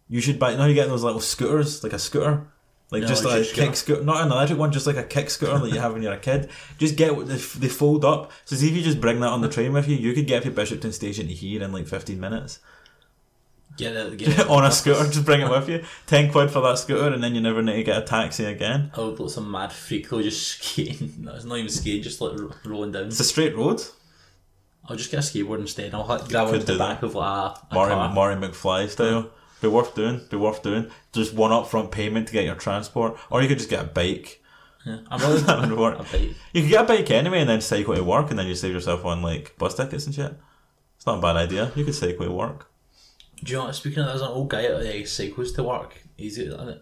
you 0.08 0.20
should 0.20 0.38
buy. 0.38 0.52
You 0.52 0.56
know, 0.56 0.66
you 0.66 0.74
get 0.74 0.88
those 0.88 1.04
little 1.04 1.20
scooters, 1.20 1.84
like 1.84 1.92
a 1.92 1.98
scooter, 1.98 2.46
like 2.90 3.02
Yeah, 3.02 3.08
just 3.08 3.24
like 3.24 3.42
a 3.42 3.52
kick 3.52 3.76
scooter, 3.76 4.02
not 4.02 4.24
an 4.24 4.32
electric 4.32 4.58
one, 4.58 4.72
just 4.72 4.86
like 4.86 4.96
a 4.96 5.04
kick 5.04 5.30
scooter 5.30 5.58
that 5.58 5.70
you 5.70 5.78
have 5.78 5.92
when 5.92 6.02
you're 6.02 6.12
a 6.12 6.18
kid. 6.18 6.50
Just 6.78 6.96
get 6.96 7.14
what 7.16 7.28
they, 7.28 7.36
they 7.36 7.68
fold 7.68 8.04
up. 8.04 8.32
So 8.44 8.56
see 8.56 8.68
if 8.68 8.74
you 8.74 8.82
just 8.82 9.00
bring 9.00 9.20
that 9.20 9.28
on 9.28 9.42
the 9.42 9.48
train 9.56 9.72
with 9.72 9.86
you, 9.86 9.96
you 9.96 10.14
could 10.14 10.26
get 10.26 10.42
to 10.44 10.50
Bishopton 10.50 10.92
Station 10.92 11.28
to 11.28 11.34
here 11.34 11.62
in 11.62 11.72
like 11.72 11.86
fifteen 11.86 12.18
minutes 12.18 12.58
Get 13.76 13.96
it, 13.96 14.16
get 14.16 14.28
it. 14.40 14.48
on 14.48 14.64
a 14.64 14.70
scooter. 14.70 15.04
Just 15.10 15.24
bring 15.24 15.40
it 15.40 15.50
with 15.50 15.68
you. 15.68 15.82
Ten 16.06 16.30
quid 16.30 16.50
for 16.50 16.60
that 16.60 16.78
scooter, 16.78 17.12
and 17.12 17.22
then 17.22 17.34
you 17.34 17.40
never 17.40 17.62
need 17.62 17.76
to 17.76 17.82
get 17.82 17.98
a 17.98 18.02
taxi 18.02 18.44
again. 18.44 18.92
Oh, 18.96 19.08
look 19.10 19.30
some 19.30 19.50
mad 19.50 19.72
freak 19.72 20.08
though, 20.08 20.22
just 20.22 20.46
skating. 20.62 21.14
No, 21.18 21.34
it's 21.34 21.44
not 21.44 21.58
even 21.58 21.70
skating, 21.70 22.02
just 22.02 22.20
like 22.20 22.38
rolling 22.64 22.92
down. 22.92 23.06
It's 23.06 23.18
a 23.20 23.24
straight 23.24 23.56
road. 23.56 23.82
I'll 24.86 24.96
just 24.96 25.10
get 25.10 25.18
a 25.18 25.22
skateboard 25.22 25.60
instead. 25.60 25.94
I'll 25.94 26.06
like, 26.06 26.28
grab 26.28 26.48
onto 26.48 26.58
the 26.60 26.78
back 26.78 27.02
of 27.02 27.14
like 27.14 27.26
a, 27.56 27.66
a 27.70 27.74
Marty, 27.74 27.94
car. 27.94 28.12
Marty 28.12 28.40
McFly 28.46 28.88
style. 28.88 29.30
Be 29.62 29.68
worth 29.68 29.94
doing. 29.94 30.20
Be 30.30 30.36
worth 30.36 30.62
doing. 30.62 30.90
Just 31.12 31.32
one 31.34 31.50
upfront 31.50 31.90
payment 31.90 32.26
to 32.28 32.32
get 32.34 32.44
your 32.44 32.54
transport, 32.54 33.16
or 33.30 33.40
you 33.42 33.48
could 33.48 33.58
just 33.58 33.70
get 33.70 33.80
a 33.80 33.88
bike. 33.88 34.42
Yeah, 34.84 34.98
I'm 35.10 35.20
really 35.20 35.40
That 35.40 35.60
would 35.68 35.78
work. 35.78 36.12
a. 36.12 36.18
You 36.18 36.34
could 36.62 36.68
get 36.68 36.84
a 36.84 36.86
bike 36.86 37.10
anyway 37.10 37.40
and 37.40 37.48
then 37.48 37.60
cycle 37.62 37.94
to 37.94 38.04
work 38.04 38.28
and 38.30 38.38
then 38.38 38.46
you 38.46 38.54
save 38.54 38.74
yourself 38.74 39.04
on 39.06 39.22
like 39.22 39.56
bus 39.58 39.74
tickets 39.74 40.04
and 40.06 40.14
shit. 40.14 40.34
It's 40.96 41.06
not 41.06 41.18
a 41.18 41.22
bad 41.22 41.36
idea. 41.36 41.72
You 41.74 41.84
could 41.86 41.94
cycle 41.94 42.26
to 42.26 42.30
work. 42.32 42.70
Do 43.44 43.52
you 43.52 43.58
know 43.58 43.66
what? 43.66 43.74
Speaking 43.74 44.00
of, 44.00 44.06
there's 44.06 44.22
an 44.22 44.28
old 44.28 44.48
guy 44.48 44.62
that 44.62 44.74
uh, 44.74 45.06
cycles 45.06 45.52
to 45.52 45.62
work. 45.62 46.02
He's 46.16 46.38
uh, 46.38 46.78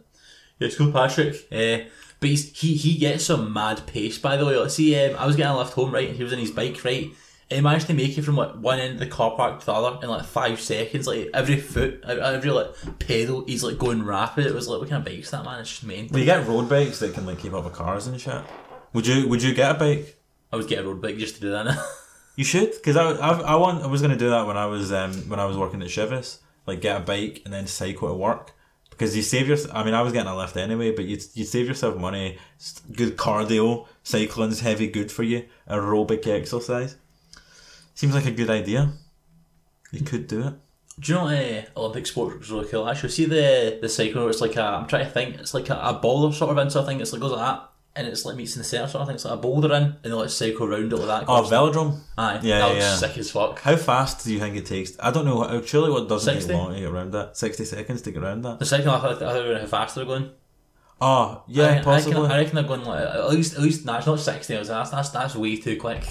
yeah, 0.59 0.67
it's 0.67 0.79
called 0.79 0.93
Patrick. 0.93 1.35
Uh, 1.51 1.89
but 2.21 2.29
he's, 2.29 2.57
he 2.57 2.75
he 2.75 2.97
gets 2.99 3.25
some 3.25 3.53
mad 3.53 3.85
pace. 3.87 4.17
By 4.17 4.37
the 4.37 4.47
way, 4.47 4.69
see. 4.69 4.97
Um, 4.97 5.17
I 5.19 5.27
was 5.27 5.35
getting 5.35 5.53
a 5.53 5.59
lift 5.59 5.73
home 5.73 5.93
right, 5.93 6.09
and 6.09 6.17
he 6.17 6.23
was 6.23 6.33
on 6.33 6.39
his 6.39 6.53
bike 6.53 6.85
right. 6.85 7.11
And 7.51 7.57
he 7.57 7.61
managed 7.61 7.89
to 7.89 7.95
make 7.95 8.17
it 8.17 8.23
from 8.23 8.37
like 8.37 8.53
one 8.53 8.79
end 8.79 8.95
of 8.95 9.01
the 9.01 9.09
car 9.09 9.33
park 9.37 9.61
to 9.61 9.67
the 9.67 9.73
other 9.73 9.99
in 10.03 10.09
like 10.09 10.25
five 10.25 10.61
seconds. 10.61 11.07
Like 11.09 11.31
every 11.35 11.59
foot, 11.59 12.03
every 12.05 12.51
like 12.51 12.69
pedal, 13.01 13.45
he's 13.45 13.65
like 13.65 13.77
going 13.77 14.05
rapid. 14.05 14.47
It 14.47 14.55
was 14.55 14.69
like, 14.69 14.81
what 14.81 14.89
kind 14.89 15.07
of 15.07 15.13
bike's 15.13 15.33
that 15.33 15.45
man? 15.45 15.61
It's 15.61 15.81
just. 15.81 15.85
Well, 15.85 16.21
you 16.21 16.25
get 16.25 16.47
road 16.47 16.69
bikes 16.69 17.01
that 17.01 17.13
can 17.13 17.27
like 17.27 17.41
keep 17.41 17.53
up 17.53 17.65
with 17.65 17.73
cars 17.73 18.07
and 18.07 18.21
shit. 18.21 18.43
Would 18.93 19.07
you 19.07 19.29
Would 19.29 19.43
you 19.43 19.53
get 19.53 19.73
a 19.73 19.79
bike? 19.79 20.17
I 20.53 20.57
would 20.57 20.69
get 20.69 20.85
a 20.85 20.87
road 20.87 21.03
bike 21.03 21.17
just 21.17 21.35
to 21.37 21.41
do 21.41 21.51
that. 21.51 21.65
Now. 21.67 21.85
You 22.35 22.45
should, 22.45 22.73
because 22.73 22.97
I, 22.97 23.11
I 23.11 23.41
I 23.41 23.55
want 23.57 23.83
I 23.83 23.87
was 23.89 24.01
gonna 24.01 24.17
do 24.17 24.31
that 24.31 24.47
when 24.47 24.57
I 24.57 24.65
was 24.65 24.91
um 24.91 25.13
when 25.29 25.39
I 25.39 25.45
was 25.45 25.59
working 25.59 25.83
at 25.83 25.89
Chivas. 25.89 26.39
Like 26.67 26.81
get 26.81 27.01
a 27.01 27.05
bike 27.05 27.43
and 27.45 27.53
then 27.53 27.67
cycle 27.67 28.09
to 28.09 28.15
work. 28.15 28.53
because 28.91 29.17
you 29.17 29.23
save 29.23 29.49
your. 29.49 29.59
I 29.73 29.83
mean, 29.85 29.95
I 29.95 30.03
was 30.03 30.13
getting 30.13 30.31
a 30.31 30.37
lift 30.37 30.57
anyway, 30.57 30.93
but 30.93 31.07
you 31.07 31.19
you 31.35 31.45
save 31.45 31.67
yourself 31.67 31.97
money. 31.97 32.39
Good 32.93 33.17
cardio, 33.17 33.87
cycling's 34.05 34.61
heavy, 34.61 34.87
good 34.87 35.11
for 35.11 35.25
you. 35.25 35.47
Aerobic 35.69 36.27
exercise 36.27 36.97
seems 37.95 38.15
like 38.15 38.27
a 38.27 38.31
good 38.31 38.51
idea. 38.51 38.93
You 39.91 40.03
could 40.05 40.27
do 40.29 40.47
it. 40.47 40.55
Do 41.01 41.13
you 41.13 41.19
know 41.19 41.27
uh, 41.29 41.63
Olympic 41.77 42.07
sport 42.07 42.39
was 42.39 42.51
really 42.51 42.69
cool? 42.69 42.89
Actually, 42.89 43.09
see 43.09 43.25
the 43.25 43.79
the 43.81 43.89
cycle 43.89 44.29
it's 44.29 44.41
like 44.41 44.57
a. 44.57 44.63
I'm 44.63 44.87
trying 44.87 45.07
to 45.07 45.11
think. 45.11 45.37
It's 45.37 45.55
like 45.55 45.69
a, 45.71 45.75
a 45.75 45.95
boulder 45.95 46.35
sort 46.35 46.53
of 46.53 46.59
into 46.59 46.79
a 46.79 46.85
thing. 46.87 47.01
It's 47.01 47.13
like 47.13 47.23
goes 47.23 47.33
like 47.33 47.41
that, 47.41 47.71
and 47.95 48.07
it's 48.07 48.25
like 48.25 48.37
meets 48.37 48.55
in 48.57 48.61
the 48.61 48.65
centre 48.65 48.89
sort 48.89 49.03
of 49.03 49.09
thing. 49.09 49.15
It's 49.17 49.25
like 49.25 49.35
a 49.35 49.37
boulder 49.37 49.73
in, 49.75 49.83
and 49.83 49.99
they 50.03 50.11
like 50.13 50.31
cycle 50.31 50.67
around 50.67 50.93
it 50.93 50.97
like 50.97 51.27
that. 51.27 51.29
Oh, 51.29 51.43
velodrome. 51.43 51.99
Aye, 52.17 52.41
yeah, 52.43 52.59
that 52.61 52.77
yeah. 52.77 52.95
sick 52.97 53.19
as 53.19 53.31
fuck. 53.31 53.61
How 53.61 53.77
fast 53.77 54.25
do 54.25 54.33
you 54.33 54.39
think 54.39 54.57
it 54.57 54.67
takes? 54.67 54.93
I 55.01 55.11
don't 55.11 55.25
know. 55.25 55.43
uh, 55.43 55.63
Surely, 55.63 55.91
what 55.91 56.09
doesn't 56.09 56.33
60? 56.35 56.49
take 56.53 56.57
long 56.57 56.75
to 56.75 56.81
get 56.81 56.91
around 56.91 57.13
that? 57.13 57.37
Sixty 57.37 57.65
seconds 57.65 58.03
to 58.03 58.11
get 58.11 58.23
around 58.23 58.43
that. 58.43 58.59
The 58.59 58.67
second, 58.67 58.89
I 58.89 59.01
thought, 59.01 59.23
I 59.23 59.33
thought 59.33 59.61
how 59.61 59.67
fast 59.67 59.95
they're 59.97 60.05
going. 60.05 60.31
Oh, 61.01 61.43
yeah, 61.49 61.65
I, 61.65 61.67
I 61.67 61.71
reckon, 61.71 61.85
possibly. 61.85 62.29
I 62.29 62.39
reckon 62.39 62.55
they're 62.55 62.65
going 62.65 62.85
like 62.85 63.03
at 63.03 63.31
least 63.31 63.55
at 63.55 63.61
least. 63.61 63.85
Nah, 63.85 63.99
it's 63.99 64.07
not 64.07 64.21
sixty. 64.21 64.55
That's 64.55 64.69
that's 64.69 65.11
that's 65.11 65.35
way 65.35 65.57
too 65.57 65.77
quick. 65.77 66.05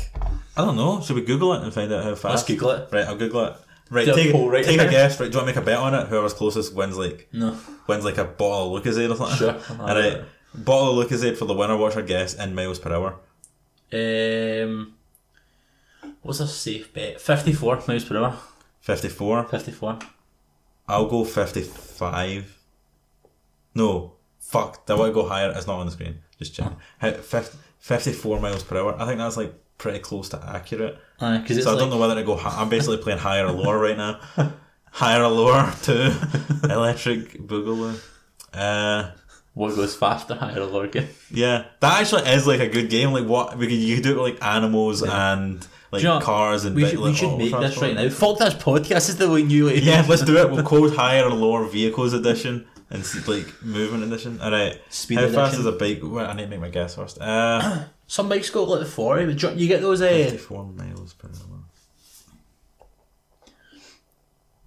I 0.58 0.66
don't 0.66 0.76
know. 0.76 1.02
Should 1.02 1.16
we 1.16 1.22
Google 1.24 1.54
it 1.54 1.64
and 1.64 1.74
find 1.74 1.92
out 1.94 2.04
how 2.04 2.16
fast? 2.16 2.26
Let's 2.26 2.44
Google 2.44 2.72
it. 2.72 2.90
Right, 2.92 3.06
I'll 3.08 3.16
Google 3.16 3.46
it. 3.46 3.56
Right, 3.90 4.08
a 4.08 4.14
take, 4.14 4.32
poll 4.32 4.50
right 4.50 4.64
take 4.64 4.80
a 4.80 4.90
guess. 4.90 5.20
Right, 5.20 5.30
do 5.32 5.38
you 5.38 5.44
want 5.44 5.54
to 5.54 5.56
make 5.56 5.62
a 5.64 5.66
bet 5.66 5.78
on 5.78 5.94
it? 5.94 6.08
Whoever's 6.08 6.34
closest 6.34 6.74
wins 6.74 6.98
like 6.98 7.28
No, 7.34 7.58
wins 7.88 8.06
like 8.06 8.18
a 8.18 8.24
bottle 8.26 8.76
of 8.78 8.84
Lucozade 8.84 9.12
or 9.12 9.16
something. 9.16 9.38
Sure. 9.38 9.80
All 9.82 9.96
right, 9.96 10.22
bottle 10.54 11.00
of 11.00 11.10
Lucozade 11.10 11.38
for 11.38 11.46
the 11.46 11.54
winner. 11.54 11.78
What's 11.78 11.96
your 11.96 12.04
guess 12.06 12.34
in 12.34 12.56
miles 12.56 12.80
per 12.80 12.94
hour? 12.94 13.20
um, 13.94 14.96
what's 16.22 16.40
a 16.40 16.48
safe 16.48 16.94
bet? 16.94 17.20
Fifty-four 17.22 17.84
miles 17.88 18.06
per 18.06 18.18
hour. 18.18 18.38
Fifty-four. 18.82 19.44
Fifty-four. 19.48 20.00
I'll 20.88 21.08
go 21.08 21.24
fifty-five. 21.26 22.58
No, 23.76 24.14
fuck. 24.40 24.84
I 24.90 24.94
want 24.96 25.10
to 25.10 25.14
go 25.14 25.28
higher. 25.28 25.52
It's 25.56 25.68
not 25.68 25.80
on 25.80 25.86
the 25.86 25.92
screen. 25.92 26.20
Just 26.38 26.54
check. 26.56 26.72
How- 27.00 27.12
fif- 27.12 27.56
Fifty-four 27.80 28.40
miles 28.40 28.64
per 28.64 28.78
hour. 28.78 28.96
I 29.02 29.06
think 29.08 29.18
that's 29.18 29.38
like 29.38 29.54
pretty 29.80 30.00
close 30.00 30.30
to 30.30 30.44
accurate. 30.48 31.00
It's 31.20 31.64
So 31.64 31.70
I 31.70 31.74
like 31.74 31.80
don't 31.80 31.90
know 31.90 31.98
whether 31.98 32.14
to 32.16 32.24
go. 32.24 32.36
Hi- 32.38 32.62
I'm 32.62 32.70
basically 32.70 32.98
playing 32.98 33.18
higher 33.20 33.48
or 33.48 33.52
lower 33.52 33.80
right 33.80 33.98
now. 33.98 34.20
Higher 34.94 35.24
or 35.24 35.30
lower 35.30 35.74
to 35.84 36.08
electric 36.70 37.40
boogaloo. 37.40 37.98
Uh, 38.54 39.12
what 39.54 39.76
goes 39.76 39.96
faster, 39.96 40.36
higher 40.36 40.62
or 40.62 40.66
lower. 40.66 40.88
Game. 40.88 41.08
yeah, 41.30 41.66
that 41.80 42.02
actually 42.02 42.24
is 42.30 42.48
like 42.48 42.60
a 42.62 42.68
good 42.70 42.90
game. 42.90 43.12
Like 43.12 43.26
what 43.28 43.58
we 43.58 43.68
could 43.68 43.76
you 43.76 43.96
could 43.96 44.04
do 44.04 44.12
it 44.12 44.22
with 44.24 44.34
like 44.34 44.44
animals 44.44 45.02
and 45.04 45.66
like 45.92 46.04
you 46.04 46.08
know, 46.10 46.20
cars 46.22 46.64
and 46.66 46.76
We 46.76 46.84
bit- 46.84 46.92
should, 46.92 47.00
we 47.00 47.06
like, 47.10 47.16
should 47.18 47.38
make 47.38 47.52
this 47.52 47.78
right 47.82 47.94
now. 47.96 48.10
Fuck 48.10 48.38
this 48.40 48.54
podcast 48.54 49.10
is 49.10 49.18
the 49.18 49.30
way 49.30 49.42
you 49.42 49.68
like. 49.70 49.84
Yeah, 49.84 50.06
let's 50.08 50.24
do 50.24 50.38
it. 50.38 50.50
We'll 50.52 50.64
code 50.64 50.96
higher 50.96 51.26
or 51.26 51.32
lower 51.32 51.66
vehicles 51.68 52.14
edition 52.14 52.66
and 52.90 53.04
like 53.28 53.62
movement 53.64 54.04
edition. 54.06 54.40
All 54.42 54.52
right. 54.52 54.80
Speed 54.90 55.18
How 55.20 55.28
fast 55.28 55.54
edition. 55.56 55.60
is 55.60 55.66
a 55.66 55.72
bike? 55.78 56.00
Well, 56.02 56.30
I 56.30 56.34
need 56.34 56.44
to 56.44 56.50
make 56.50 56.62
my 56.62 56.70
guess 56.70 56.96
first. 56.96 57.20
Uh, 57.20 57.86
Some 58.08 58.28
bikes 58.30 58.50
go 58.50 58.64
like 58.66 58.88
forty, 58.88 59.26
but 59.26 59.58
you 59.58 59.68
get 59.68 59.82
those. 59.82 60.02
Uh, 60.02 60.08
fifty-four 60.10 60.66
miles 60.66 61.14
per 61.14 61.28
hour. 61.28 61.60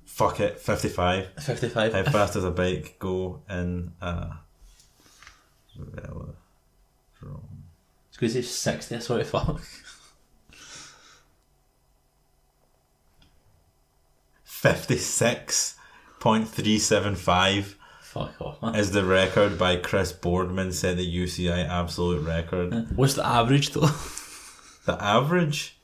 Fuck 0.05 0.41
it, 0.41 0.61
fifty-five. 0.61 1.29
Fifty-five. 1.43 1.93
How 1.93 2.03
fast 2.05 2.35
does 2.35 2.45
a 2.45 2.51
bike 2.51 2.97
go 2.99 3.43
in 3.51 3.93
a 4.01 4.39
velodrome? 5.79 6.35
It's 8.09 8.17
going 8.19 8.33
to 8.33 8.43
say 8.43 8.43
sixty. 8.43 8.97
I 8.97 8.99
swear 9.01 9.19
to 9.19 9.25
fuck. 9.25 9.61
Fifty-six 14.45 15.77
point 16.21 16.49
three 16.49 16.79
seven 16.79 17.15
five 17.15 17.77
Fuck 18.01 18.41
off, 18.41 18.63
man. 18.63 18.75
is 18.77 18.93
the 18.93 19.05
record 19.05 19.59
by 19.59 19.77
Chris 19.77 20.13
Boardman. 20.13 20.73
Set 20.73 20.97
the 20.97 21.17
UCI 21.17 21.69
absolute 21.69 22.25
record. 22.27 22.97
What's 22.97 23.15
the 23.15 23.27
average 23.27 23.71
though? 23.71 23.89
The 24.87 24.97
average. 25.03 25.79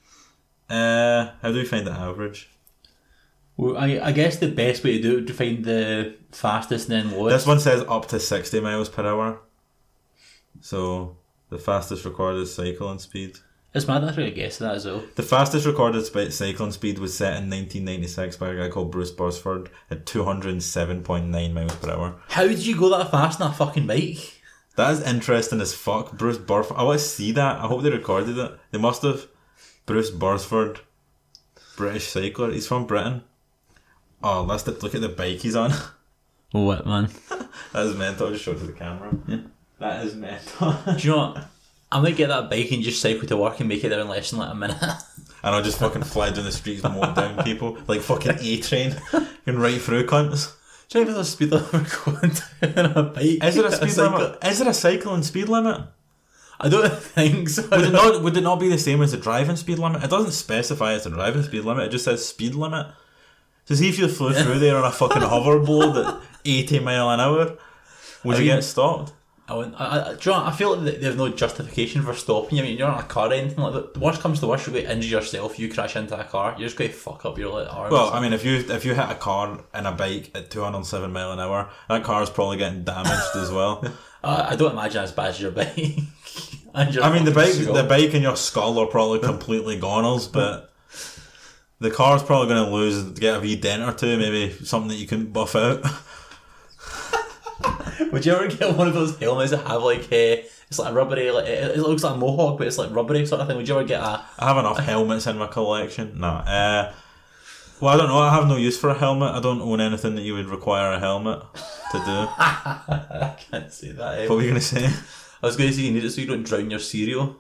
Uh, 0.68 1.30
how 1.42 1.48
do 1.50 1.54
we 1.54 1.64
find 1.64 1.86
the 1.86 1.92
average? 1.92 2.50
Well, 3.56 3.76
I, 3.76 3.98
I 3.98 4.12
guess 4.12 4.36
the 4.36 4.48
best 4.50 4.84
way 4.84 4.98
to 4.98 5.02
do 5.02 5.12
it 5.12 5.14
would 5.16 5.26
to 5.26 5.32
find 5.34 5.64
the 5.64 6.14
fastest 6.32 6.88
and 6.88 7.10
then 7.10 7.18
lowest. 7.18 7.34
This 7.34 7.46
one 7.46 7.60
says 7.60 7.82
up 7.88 8.08
to 8.08 8.20
sixty 8.20 8.60
miles 8.60 8.88
per 8.88 9.04
hour. 9.06 9.40
So 10.60 11.16
the 11.48 11.58
fastest 11.58 12.04
recorded 12.04 12.46
cycling 12.46 12.98
speed. 12.98 13.38
It's 13.72 13.86
mad 13.86 14.02
that 14.02 14.14
I 14.14 14.16
really 14.16 14.30
guess 14.32 14.58
that 14.58 14.74
as 14.74 14.84
well. 14.86 15.02
The 15.14 15.22
fastest 15.22 15.64
recorded 15.64 16.04
sp- 16.06 16.32
cycling 16.32 16.72
speed 16.72 16.98
was 16.98 17.16
set 17.16 17.34
in 17.42 17.48
1996 17.50 18.36
by 18.36 18.48
a 18.48 18.56
guy 18.56 18.68
called 18.68 18.90
Bruce 18.90 19.12
Bursford 19.12 19.68
at 19.90 20.06
207.9 20.06 21.52
miles 21.52 21.74
per 21.76 21.90
hour. 21.90 22.20
How 22.28 22.48
did 22.48 22.66
you 22.66 22.76
go 22.76 22.88
that 22.90 23.10
fast 23.10 23.40
on 23.40 23.52
a 23.52 23.54
fucking 23.54 23.86
bike? 23.86 24.40
That 24.76 24.92
is 24.92 25.02
interesting 25.02 25.60
as 25.60 25.74
fuck. 25.74 26.12
Bruce 26.18 26.38
Bursford. 26.38 26.78
I 26.78 26.82
want 26.82 26.98
to 26.98 27.04
see 27.04 27.30
that. 27.32 27.58
I 27.60 27.66
hope 27.66 27.82
they 27.82 27.90
recorded 27.90 28.38
it. 28.38 28.58
They 28.72 28.78
must 28.78 29.02
have. 29.02 29.26
Bruce 29.86 30.10
Bursford, 30.10 30.78
British 31.76 32.08
cycler. 32.08 32.52
He's 32.52 32.68
from 32.68 32.86
Britain. 32.86 33.22
Oh, 34.22 34.42
let's 34.42 34.66
look 34.66 34.94
at 34.94 35.00
the 35.00 35.08
bike 35.08 35.38
he's 35.38 35.56
on. 35.56 35.72
What 36.52 36.84
man? 36.84 37.08
that 37.72 37.86
is 37.86 37.94
mental. 37.96 38.26
I'll 38.26 38.32
just 38.32 38.44
show 38.44 38.50
it 38.50 38.58
to 38.58 38.66
the 38.66 38.72
camera. 38.72 39.12
That 39.80 40.04
is 40.06 40.14
mental. 40.14 40.72
Do 40.96 40.98
you 40.98 41.10
know 41.10 41.16
what? 41.32 41.44
I 41.90 42.00
might 42.00 42.16
get 42.16 42.28
that 42.28 42.48
bike 42.48 42.70
and 42.70 42.82
just 42.84 43.00
cycle 43.02 43.26
to 43.26 43.36
work 43.36 43.58
and 43.58 43.68
make 43.68 43.82
it 43.82 43.88
there 43.88 43.98
in 44.00 44.08
less 44.08 44.30
than 44.30 44.38
like 44.38 44.52
a 44.52 44.54
minute. 44.54 44.76
and 44.80 45.54
I'll 45.54 45.62
just 45.62 45.78
fucking 45.80 46.04
fly 46.04 46.30
down 46.30 46.44
the 46.44 46.52
streets 46.52 46.84
mowing 46.84 47.14
down 47.14 47.42
people 47.42 47.76
like 47.88 48.00
fucking 48.02 48.36
A 48.40 48.60
train 48.60 48.94
and 49.46 49.60
right 49.60 49.80
through 49.80 50.06
cunts. 50.06 50.52
Do 50.88 50.98
you 51.00 51.04
know 51.04 51.10
if 51.10 51.16
there's 51.16 51.26
a 51.28 51.30
speed 51.30 51.50
limit 51.50 51.90
going 52.04 52.74
down 52.74 52.92
a 52.96 53.02
bike? 53.04 53.42
Is 53.42 53.54
there 53.56 53.66
a 53.66 53.72
speed 53.72 53.90
cycle? 53.90 54.18
limit? 54.20 54.44
Is 54.44 54.58
there 54.60 54.68
a 54.68 54.74
cycling 54.74 55.22
speed 55.24 55.48
limit? 55.48 55.80
I 56.60 56.68
don't 56.68 56.92
think 56.92 57.48
so. 57.48 57.66
Would 57.70 57.80
it 57.86 57.92
not? 57.92 58.22
Would 58.22 58.36
it 58.36 58.42
not 58.42 58.60
be 58.60 58.68
the 58.68 58.76
same 58.78 59.00
as 59.02 59.12
the 59.12 59.16
driving 59.16 59.56
speed 59.56 59.78
limit? 59.78 60.04
It 60.04 60.10
doesn't 60.10 60.32
specify 60.32 60.92
it's 60.94 61.06
a 61.06 61.10
driving 61.10 61.42
speed 61.42 61.64
limit. 61.64 61.86
It 61.86 61.90
just 61.90 62.04
says 62.04 62.26
speed 62.28 62.54
limit. 62.54 62.86
So 63.64 63.74
see 63.76 63.88
if 63.88 63.98
you 63.98 64.08
flew 64.08 64.32
through 64.34 64.58
there 64.58 64.76
on 64.76 64.84
a 64.84 64.90
fucking 64.92 65.22
hoverboard 65.22 66.06
at 66.06 66.20
eighty 66.44 66.78
mile 66.80 67.08
an 67.10 67.18
hour, 67.20 67.56
would 68.24 68.36
I 68.36 68.38
you 68.40 68.44
mean- 68.46 68.56
get 68.56 68.64
stopped? 68.64 69.12
I, 69.50 69.54
wouldn't- 69.54 69.80
I, 69.80 70.10
I, 70.10 70.14
do 70.14 70.30
you 70.30 70.36
know. 70.36 70.44
I 70.44 70.52
feel 70.52 70.76
like 70.76 71.00
they 71.00 71.14
no 71.16 71.28
justification 71.28 72.02
for 72.02 72.14
stopping 72.14 72.58
you. 72.58 72.62
I 72.62 72.66
mean, 72.68 72.78
you're 72.78 72.86
not 72.86 73.00
in 73.00 73.04
a 73.04 73.08
car 73.08 73.30
or 73.30 73.32
anything 73.32 73.58
like 73.58 73.72
that. 73.72 73.94
The 73.94 74.00
worst 74.00 74.20
comes 74.20 74.38
to 74.40 74.46
worst, 74.46 74.66
you're 74.66 74.74
going 74.74 74.86
to 74.86 74.92
injure 74.92 75.16
yourself. 75.16 75.58
You 75.58 75.68
crash 75.72 75.96
into 75.96 76.18
a 76.18 76.22
car, 76.22 76.54
you're 76.56 76.68
just 76.68 76.78
going 76.78 76.90
to 76.90 76.96
fuck 76.96 77.24
up 77.24 77.36
your 77.36 77.60
like, 77.60 77.74
arms. 77.74 77.90
Well, 77.92 78.10
I 78.12 78.20
mean, 78.20 78.32
if 78.32 78.44
you 78.44 78.56
if 78.56 78.84
you 78.84 78.94
hit 78.94 79.10
a 79.10 79.16
car 79.16 79.60
and 79.74 79.86
a 79.88 79.92
bike 79.92 80.30
at 80.36 80.50
two 80.52 80.62
hundred 80.62 80.86
seven 80.86 81.12
mile 81.12 81.32
an 81.32 81.40
hour, 81.40 81.68
that 81.88 82.04
car 82.04 82.22
is 82.22 82.30
probably 82.30 82.58
getting 82.58 82.84
damaged 82.84 83.34
as 83.34 83.50
well. 83.50 83.84
uh, 84.22 84.46
I 84.48 84.54
don't 84.54 84.72
imagine 84.72 85.02
as 85.02 85.10
bad 85.10 85.30
as 85.30 85.40
your 85.40 85.50
bike. 85.50 85.76
Your 86.92 87.02
I 87.02 87.12
mean, 87.12 87.24
the 87.24 87.32
bike, 87.32 87.52
skull. 87.52 87.74
the 87.74 87.82
bike 87.82 88.14
and 88.14 88.22
your 88.22 88.36
skull 88.36 88.78
are 88.78 88.86
probably 88.86 89.18
completely 89.18 89.76
goners, 89.76 90.28
but 90.28 90.72
the 91.80 91.90
car's 91.90 92.22
probably 92.22 92.54
going 92.54 92.64
to 92.64 92.70
lose, 92.70 93.18
get 93.18 93.38
a 93.38 93.40
wee 93.40 93.56
dent 93.56 93.82
or 93.82 93.92
two, 93.92 94.16
maybe 94.16 94.52
something 94.64 94.88
that 94.88 94.94
you 94.94 95.08
can 95.08 95.32
buff 95.32 95.56
out. 95.56 95.84
Would 98.12 98.24
you 98.26 98.32
ever 98.32 98.48
get 98.48 98.76
one 98.76 98.88
of 98.88 98.94
those 98.94 99.18
helmets 99.18 99.50
that 99.50 99.66
have 99.66 99.82
like 99.82 100.10
a? 100.12 100.44
It's 100.68 100.78
like 100.78 100.92
a 100.92 100.94
rubbery, 100.94 101.30
like 101.30 101.46
it, 101.46 101.76
it 101.76 101.80
looks 101.80 102.02
like 102.04 102.14
a 102.14 102.18
mohawk, 102.18 102.58
but 102.58 102.66
it's 102.66 102.78
like 102.78 102.90
rubbery 102.92 103.26
sort 103.26 103.40
of 103.40 103.48
thing. 103.48 103.56
Would 103.56 103.68
you 103.68 103.74
ever 103.78 103.84
get 103.86 104.00
a? 104.00 104.22
I 104.38 104.48
have 104.48 104.56
enough 104.56 104.78
helmets 104.78 105.26
in 105.26 105.36
my 105.38 105.46
collection. 105.48 106.20
No. 106.20 106.28
Uh, 106.28 106.92
well, 107.80 107.94
I 107.94 107.96
don't 107.96 108.08
know. 108.08 108.18
I 108.18 108.32
have 108.34 108.46
no 108.46 108.56
use 108.56 108.78
for 108.78 108.90
a 108.90 108.94
helmet. 108.94 109.34
I 109.34 109.40
don't 109.40 109.60
own 109.62 109.80
anything 109.80 110.14
that 110.14 110.22
you 110.22 110.34
would 110.34 110.46
require 110.46 110.92
a 110.92 110.98
helmet 111.00 111.40
to 111.92 111.98
do. 111.98 112.04
I 112.06 113.34
can't 113.50 113.72
say 113.72 113.92
that. 113.92 114.18
eh? 114.20 114.28
what 114.28 114.36
were 114.36 114.42
you 114.42 114.50
going 114.50 114.60
to 114.60 114.66
say? 114.66 114.86
I 115.42 115.46
was 115.46 115.56
going 115.56 115.70
to 115.70 115.74
say 115.76 115.82
you 115.82 115.92
need 115.92 116.04
it 116.04 116.10
so 116.10 116.20
you 116.20 116.26
don't 116.26 116.42
drown 116.44 116.70
your 116.70 116.78
cereal. 116.80 117.36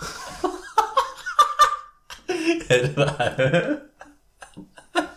Edit 2.28 2.94
that 2.96 3.82
out. 4.94 5.08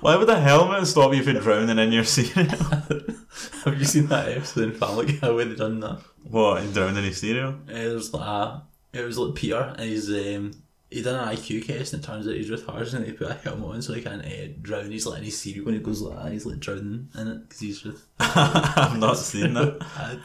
Why 0.00 0.16
would 0.16 0.28
a 0.28 0.38
helmet 0.38 0.86
stop 0.86 1.14
you 1.14 1.22
from 1.22 1.38
drowning 1.38 1.78
in 1.78 1.92
your 1.92 2.04
cereal? 2.04 2.46
Have 3.64 3.78
you 3.78 3.84
seen 3.84 4.06
that 4.08 4.28
episode 4.28 4.64
in 4.64 4.72
Family 4.74 5.16
Guy 5.16 5.30
where 5.30 5.44
they 5.46 5.54
done 5.54 5.80
that? 5.80 6.00
what, 6.28 6.62
in 6.62 6.72
drowning 6.72 6.98
in 6.98 7.04
your 7.04 7.12
cereal? 7.12 7.54
It 7.68 7.94
was 7.94 8.12
like 8.12 8.26
a, 8.26 8.62
it 8.92 9.02
was 9.04 9.18
like 9.18 9.34
Peter 9.34 9.74
and 9.78 9.88
he's 9.88 10.10
um 10.10 10.52
he 10.90 11.02
done 11.02 11.28
an 11.28 11.34
IQ 11.34 11.66
test 11.66 11.92
and 11.92 12.02
it 12.02 12.06
turns 12.06 12.28
out 12.28 12.34
he's 12.34 12.50
retarded 12.50 12.94
and 12.94 13.04
they 13.04 13.12
put 13.12 13.30
a 13.30 13.34
helmet 13.34 13.74
on 13.74 13.82
so 13.82 13.94
he 13.94 14.02
can't 14.02 14.24
uh, 14.24 14.52
drown. 14.60 14.90
He's 14.90 15.06
like 15.06 15.18
in 15.18 15.24
his 15.24 15.40
cereal 15.40 15.64
when 15.64 15.74
he 15.74 15.80
goes 15.80 16.02
like 16.02 16.22
that, 16.22 16.32
he's 16.32 16.46
like 16.46 16.60
drowning 16.60 17.08
in 17.18 17.28
it 17.28 17.48
because 17.48 17.60
he's 17.60 17.80
just. 17.80 18.04
I've 18.20 18.98
not 18.98 19.16
seen 19.16 19.54
that. 19.54 19.78
bad. 19.96 20.20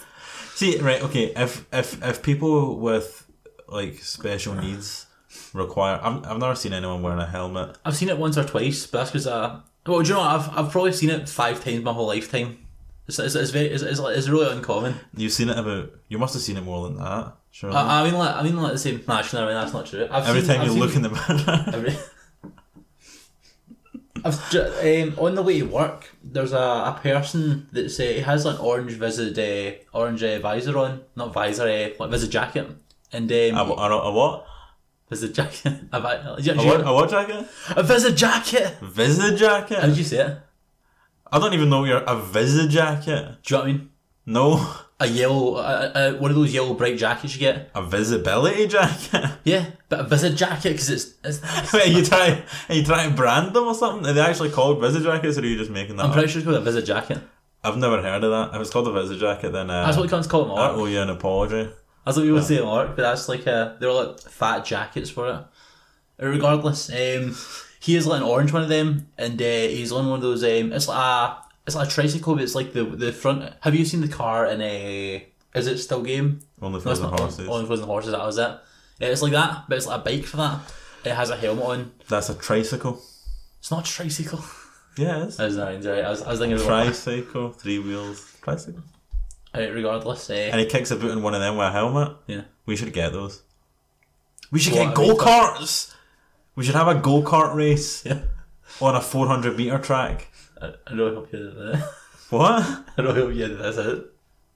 See, 0.56 0.78
right, 0.80 1.02
okay, 1.04 1.32
if 1.36 1.66
if 1.74 2.04
if 2.04 2.22
people 2.22 2.78
with 2.78 3.26
like 3.68 4.00
special 4.00 4.54
needs 4.54 5.06
require, 5.54 6.00
I've, 6.04 6.26
I've 6.26 6.38
never 6.38 6.56
seen 6.56 6.74
anyone 6.74 7.02
wearing 7.02 7.20
a 7.20 7.26
helmet. 7.26 7.78
I've 7.86 7.96
seen 7.96 8.10
it 8.10 8.18
once 8.18 8.38
or 8.38 8.44
twice, 8.44 8.86
but 8.86 9.00
that's 9.00 9.12
because 9.12 9.28
uh, 9.28 9.62
well, 9.88 10.02
do 10.02 10.10
you 10.10 10.14
know 10.16 10.20
what? 10.20 10.30
I've 10.30 10.58
I've 10.58 10.72
probably 10.72 10.92
seen 10.92 11.10
it 11.10 11.30
five 11.30 11.64
times 11.64 11.84
my 11.84 11.94
whole 11.94 12.08
lifetime. 12.08 12.58
It's, 13.10 13.20
it's, 13.20 13.36
it's 13.36 13.52
very 13.52 13.68
it's, 13.68 13.84
it's, 13.84 14.00
like- 14.00 14.16
it's 14.18 14.30
really 14.30 14.52
uncommon. 14.56 14.96
You've 15.16 15.34
seen 15.34 15.50
it 15.50 15.58
about, 15.58 15.92
you 16.08 16.18
must 16.18 16.34
have 16.36 16.44
seen 16.44 16.58
it 16.58 16.62
more 16.64 16.88
than 16.88 16.98
that. 16.98 17.34
Sure. 17.52 17.72
I, 17.72 18.02
I 18.02 18.04
mean 18.04 18.14
like 18.14 18.36
I 18.36 18.44
mean 18.44 18.56
like 18.56 18.74
the 18.74 18.78
same. 18.78 19.04
Nah, 19.08 19.20
actually, 19.20 19.42
I 19.44 19.46
mean, 19.48 19.56
that's 19.56 19.74
not 19.74 19.86
true. 19.88 20.08
I've 20.10 20.28
Every 20.28 20.42
seen, 20.42 20.50
time 20.50 20.62
I've 20.62 20.68
you 20.68 20.74
seen, 20.74 20.82
look 20.82 20.96
in 20.96 21.02
the 21.02 21.10
mirror. 21.10 21.66
Every... 21.74 21.98
I've 24.24 24.52
ju- 24.52 24.62
um, 25.08 25.16
on 25.26 25.36
the 25.36 25.42
way 25.42 25.60
to 25.60 25.66
work, 25.66 26.10
there's 26.24 26.52
a, 26.52 26.58
a 26.58 27.00
person 27.02 27.68
that's 27.72 28.00
uh, 28.00 28.04
he 28.04 28.20
has 28.20 28.46
an 28.46 28.58
orange 28.58 28.92
visit 28.94 29.38
uh, 29.38 29.98
orange 29.98 30.22
uh, 30.24 30.40
visor 30.40 30.78
on, 30.78 31.02
not 31.16 31.34
visor, 31.34 31.64
uh, 31.68 31.90
like 32.00 32.12
visit 32.12 32.30
jacket, 32.30 32.68
and 33.14 33.32
um, 33.32 33.38
A, 33.70 33.74
a, 33.74 33.98
a 33.98 34.12
what? 34.12 34.46
visit 35.10 35.34
jacket, 35.34 35.74
a, 35.94 36.02
vi- 36.02 36.36
did 36.36 36.46
you- 36.46 36.52
A 36.52 36.56
did 36.56 36.64
you- 36.66 36.70
what? 36.70 36.82
A 36.88 36.94
what 36.94 37.10
jacket? 37.10 37.48
a 37.76 37.82
visit 37.84 38.16
jacket. 38.16 38.78
Visit 38.82 39.38
jacket? 39.38 39.80
How 39.80 39.88
did 39.88 39.98
you 39.98 40.04
say 40.04 40.18
it? 40.26 40.38
I 41.32 41.40
don't 41.40 41.54
even 41.54 41.70
know 41.70 41.84
you're 41.86 41.98
a 42.04 42.16
visit 42.20 42.70
jacket. 42.72 43.38
Do 43.44 43.56
you 43.56 43.58
know 43.58 43.64
what 43.64 43.70
I 43.70 43.72
mean? 43.74 43.90
No, 44.26 44.74
A 45.00 45.08
yellow, 45.08 45.56
uh, 45.56 45.92
uh, 45.96 46.12
one 46.20 46.30
of 46.30 46.36
those 46.38 46.54
yellow 46.54 46.74
bright 46.76 46.98
jackets 46.98 47.34
you 47.34 47.40
get. 47.40 47.72
a 47.74 47.82
visibility 47.82 48.68
jacket. 48.68 49.32
Yeah, 49.44 49.66
but 49.88 50.02
a 50.02 50.04
visit 50.04 50.36
jacket 50.36 50.72
because 50.74 50.90
it's 50.90 51.14
it's 51.24 51.42
nice. 51.42 51.74
Wait, 51.74 51.88
are 51.96 52.00
you 52.00 52.06
trying? 52.06 52.44
Are 52.70 52.76
you 52.76 52.84
trying 52.84 53.10
to 53.10 53.16
brand 53.16 53.54
them 53.56 53.64
or 53.64 53.74
something? 53.74 54.08
Are 54.08 54.14
they 54.14 54.22
actually 54.22 54.50
called 54.52 54.80
visit 54.82 55.04
jackets, 55.04 55.38
or 55.38 55.42
are 55.42 55.46
you 55.46 55.58
just 55.58 55.72
making 55.72 55.96
that 55.96 56.04
I'm 56.04 56.10
up? 56.10 56.16
pretty 56.16 56.28
sure 56.30 56.40
it's 56.40 56.46
called 56.46 56.58
a 56.58 56.62
visit 56.62 56.86
jacket. 56.86 57.20
I've 57.64 57.78
never 57.78 58.02
heard 58.02 58.24
of 58.24 58.30
that. 58.32 58.56
If 58.56 58.62
it's 58.62 58.70
called 58.72 58.88
a 58.88 58.92
visit 58.94 59.20
jacket, 59.20 59.52
then 59.52 59.70
uh, 59.70 59.86
That's 59.86 59.98
what 59.98 60.04
we 60.04 60.10
can't 60.10 60.28
call 60.30 60.42
it, 60.44 60.54
I 60.54 60.68
Mark. 60.68 60.78
owe 60.78 60.86
you 60.86 61.00
an 61.02 61.10
apology. 61.10 61.70
That's 62.06 62.16
what 62.18 62.24
people 62.24 62.42
say 62.42 62.58
at 62.58 62.66
work, 62.66 62.96
but 62.96 63.02
that's 63.02 63.28
like 63.28 63.46
a 63.48 63.78
they're 63.80 63.92
like 63.92 64.20
fat 64.20 64.64
jackets 64.66 65.10
for 65.10 65.28
it. 65.30 66.24
Regardless, 66.26 66.90
um, 66.92 67.36
he 67.80 67.96
is 67.96 68.06
like 68.08 68.22
an 68.22 68.28
orange 68.28 68.52
one 68.52 68.64
of 68.64 68.70
them, 68.70 69.08
and 69.18 69.42
uh, 69.42 69.46
he's 69.46 69.92
on 69.92 70.08
one 70.10 70.18
of 70.18 70.22
those. 70.22 70.44
Um, 70.44 70.74
it's 70.74 70.88
like 70.88 70.98
a 70.98 71.38
it's 71.66 71.76
like 71.76 71.88
a 71.88 71.92
tricycle, 71.92 72.36
but 72.36 72.44
it's 72.44 72.56
like 72.56 72.74
the 72.74 72.84
the 72.84 73.12
front. 73.12 73.54
Have 73.62 73.76
you 73.76 73.86
seen 73.86 74.02
the 74.02 74.08
car 74.08 74.46
in 74.48 74.62
a? 74.62 75.26
Is 75.56 75.66
it 75.68 75.78
still 75.80 76.04
game? 76.04 76.42
Only 76.62 76.78
No, 76.78 76.84
frozen 76.84 77.10
not. 77.10 77.20
horses. 77.20 77.48
Only 77.50 77.66
Fools 77.66 77.80
and 77.80 77.88
Horses. 77.90 78.12
That 78.12 78.26
was 78.26 78.38
it. 78.38 78.58
Yeah, 79.00 79.08
it's 79.08 79.22
like 79.22 79.32
that, 79.32 79.64
but 79.68 79.78
it's 79.78 79.88
like 79.88 80.02
a 80.02 80.04
bike 80.04 80.26
for 80.26 80.38
that. 80.38 80.60
It 81.06 81.14
has 81.16 81.30
a 81.32 81.36
helmet 81.38 81.66
on. 81.66 81.92
That's 82.08 82.30
a 82.30 82.36
tricycle. 82.36 83.02
It's 83.60 83.72
not 83.72 83.88
a 83.88 83.92
tricycle. 83.92 84.44
Yeah, 84.98 85.24
it 85.24 85.28
is. 85.30 85.40
I 85.40 85.46
was, 85.46 85.56
not, 85.56 85.68
I 85.70 86.10
was, 86.10 86.22
I 86.24 86.30
was 86.32 86.40
thinking 86.40 86.60
Tricycle, 86.60 87.52
three 87.54 87.80
wheels, 87.80 88.36
tricycle. 88.42 88.82
Right, 89.56 89.74
regardless, 89.74 90.30
uh, 90.30 90.34
And 90.34 90.60
he 90.60 90.66
kicks 90.66 90.92
a 90.92 90.98
boot 90.98 91.12
in 91.12 91.24
one 91.24 91.34
of 91.34 91.40
them 91.40 91.56
with 91.56 91.68
a 91.68 91.72
helmet. 91.72 92.18
yeah. 92.28 92.42
We 92.66 92.76
should 92.76 92.92
get 92.92 93.14
those. 93.14 93.42
We 94.52 94.60
should 94.60 94.74
What, 94.74 94.88
get 94.88 94.96
go 94.96 95.16
karts. 95.16 95.94
We 96.56 96.64
should 96.66 96.76
have 96.76 96.88
a 96.88 96.96
go 96.96 97.22
kart 97.24 97.56
race 97.56 98.06
Yeah. 98.06 98.22
on 98.82 98.96
a 98.96 99.02
400 99.02 99.56
meter 99.58 99.78
track. 99.80 100.28
I, 100.62 100.74
I 100.88 100.94
really 100.94 101.16
hope 101.16 101.32
you 101.32 101.40
did 101.40 101.56
that. 101.56 101.90
What? 102.30 102.62
I 102.98 103.02
really 103.02 103.22
hope 103.22 103.34
you 103.34 103.48
did 103.48 103.58
this 103.58 103.78
out. 103.80 104.06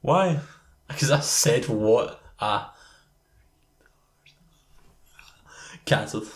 Why? 0.01 0.39
Because 0.87 1.09
I 1.09 1.21
said 1.21 1.67
what? 1.67 2.21
Ah. 2.39 2.75
Cancelled. 5.85 6.27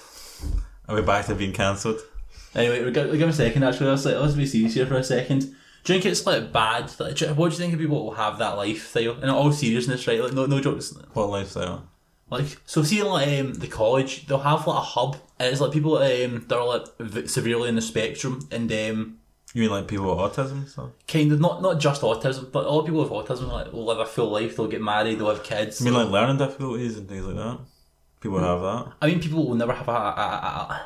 Are 0.89 0.95
we 0.95 1.01
back 1.01 1.25
to 1.27 1.35
being 1.35 1.53
cancelled? 1.53 1.99
Anyway, 2.55 2.81
we'll 2.83 2.91
give, 2.91 3.11
give 3.17 3.29
a 3.29 3.33
second 3.33 3.63
actually. 3.63 3.87
Let's, 3.87 4.05
like, 4.05 4.15
let's 4.15 4.33
be 4.33 4.45
serious 4.47 4.73
here 4.73 4.87
for 4.87 4.95
a 4.95 5.03
second. 5.03 5.41
Do 5.83 5.93
you 5.93 5.99
think 6.01 6.05
it's 6.11 6.25
like 6.25 6.51
bad? 6.51 6.91
Like, 6.99 7.15
do 7.15 7.25
you- 7.27 7.33
what 7.33 7.49
do 7.49 7.53
you 7.53 7.59
think 7.59 7.73
of 7.73 7.79
people 7.79 8.09
who 8.09 8.15
have 8.15 8.39
that 8.39 8.57
lifestyle? 8.57 9.21
In 9.21 9.29
all 9.29 9.51
seriousness, 9.51 10.07
right? 10.07 10.21
Like, 10.21 10.33
no, 10.33 10.45
no 10.47 10.59
jokes. 10.59 10.93
What 11.13 11.29
lifestyle? 11.29 11.87
Like, 12.29 12.57
so 12.65 12.83
see, 12.83 13.01
like 13.03 13.27
um, 13.39 13.53
the 13.53 13.67
college, 13.67 14.27
they'll 14.27 14.39
have 14.39 14.67
like 14.67 14.77
a 14.77 14.81
hub, 14.81 15.17
and 15.39 15.49
it's 15.51 15.61
like 15.61 15.71
people 15.71 15.97
um, 15.97 16.45
that 16.47 16.57
are 16.57 16.65
like 16.67 16.85
v- 16.99 17.27
severely 17.27 17.69
in 17.69 17.75
the 17.75 17.81
spectrum, 17.81 18.47
and 18.51 18.69
um, 18.71 19.17
You 19.53 19.61
mean 19.61 19.71
like 19.71 19.87
people 19.87 20.07
with 20.13 20.17
autism? 20.33 20.67
So? 20.67 20.91
kind 21.07 21.31
of 21.31 21.39
not 21.39 21.61
not 21.61 21.79
just 21.79 22.01
autism, 22.01 22.51
but 22.51 22.65
all 22.65 22.83
people 22.83 23.01
with 23.01 23.11
autism 23.11 23.47
like 23.49 23.71
will 23.71 23.85
live 23.85 23.99
a 23.99 24.05
full 24.05 24.29
life. 24.29 24.57
They'll 24.57 24.67
get 24.67 24.81
married, 24.81 25.19
they'll 25.19 25.29
have 25.29 25.43
kids. 25.43 25.79
You 25.79 25.85
mean 25.85 25.93
like 25.93 26.09
learning 26.09 26.37
difficulties 26.37 26.97
and 26.97 27.07
things 27.07 27.23
like 27.25 27.37
that? 27.37 27.59
People 28.19 28.39
have 28.39 28.61
that. 28.61 28.93
I 29.01 29.07
mean, 29.07 29.21
people 29.21 29.47
will 29.47 29.55
never 29.55 29.73
have 29.73 29.87
a. 29.87 29.91
a, 29.91 29.95
a, 29.95 30.73
a 30.73 30.85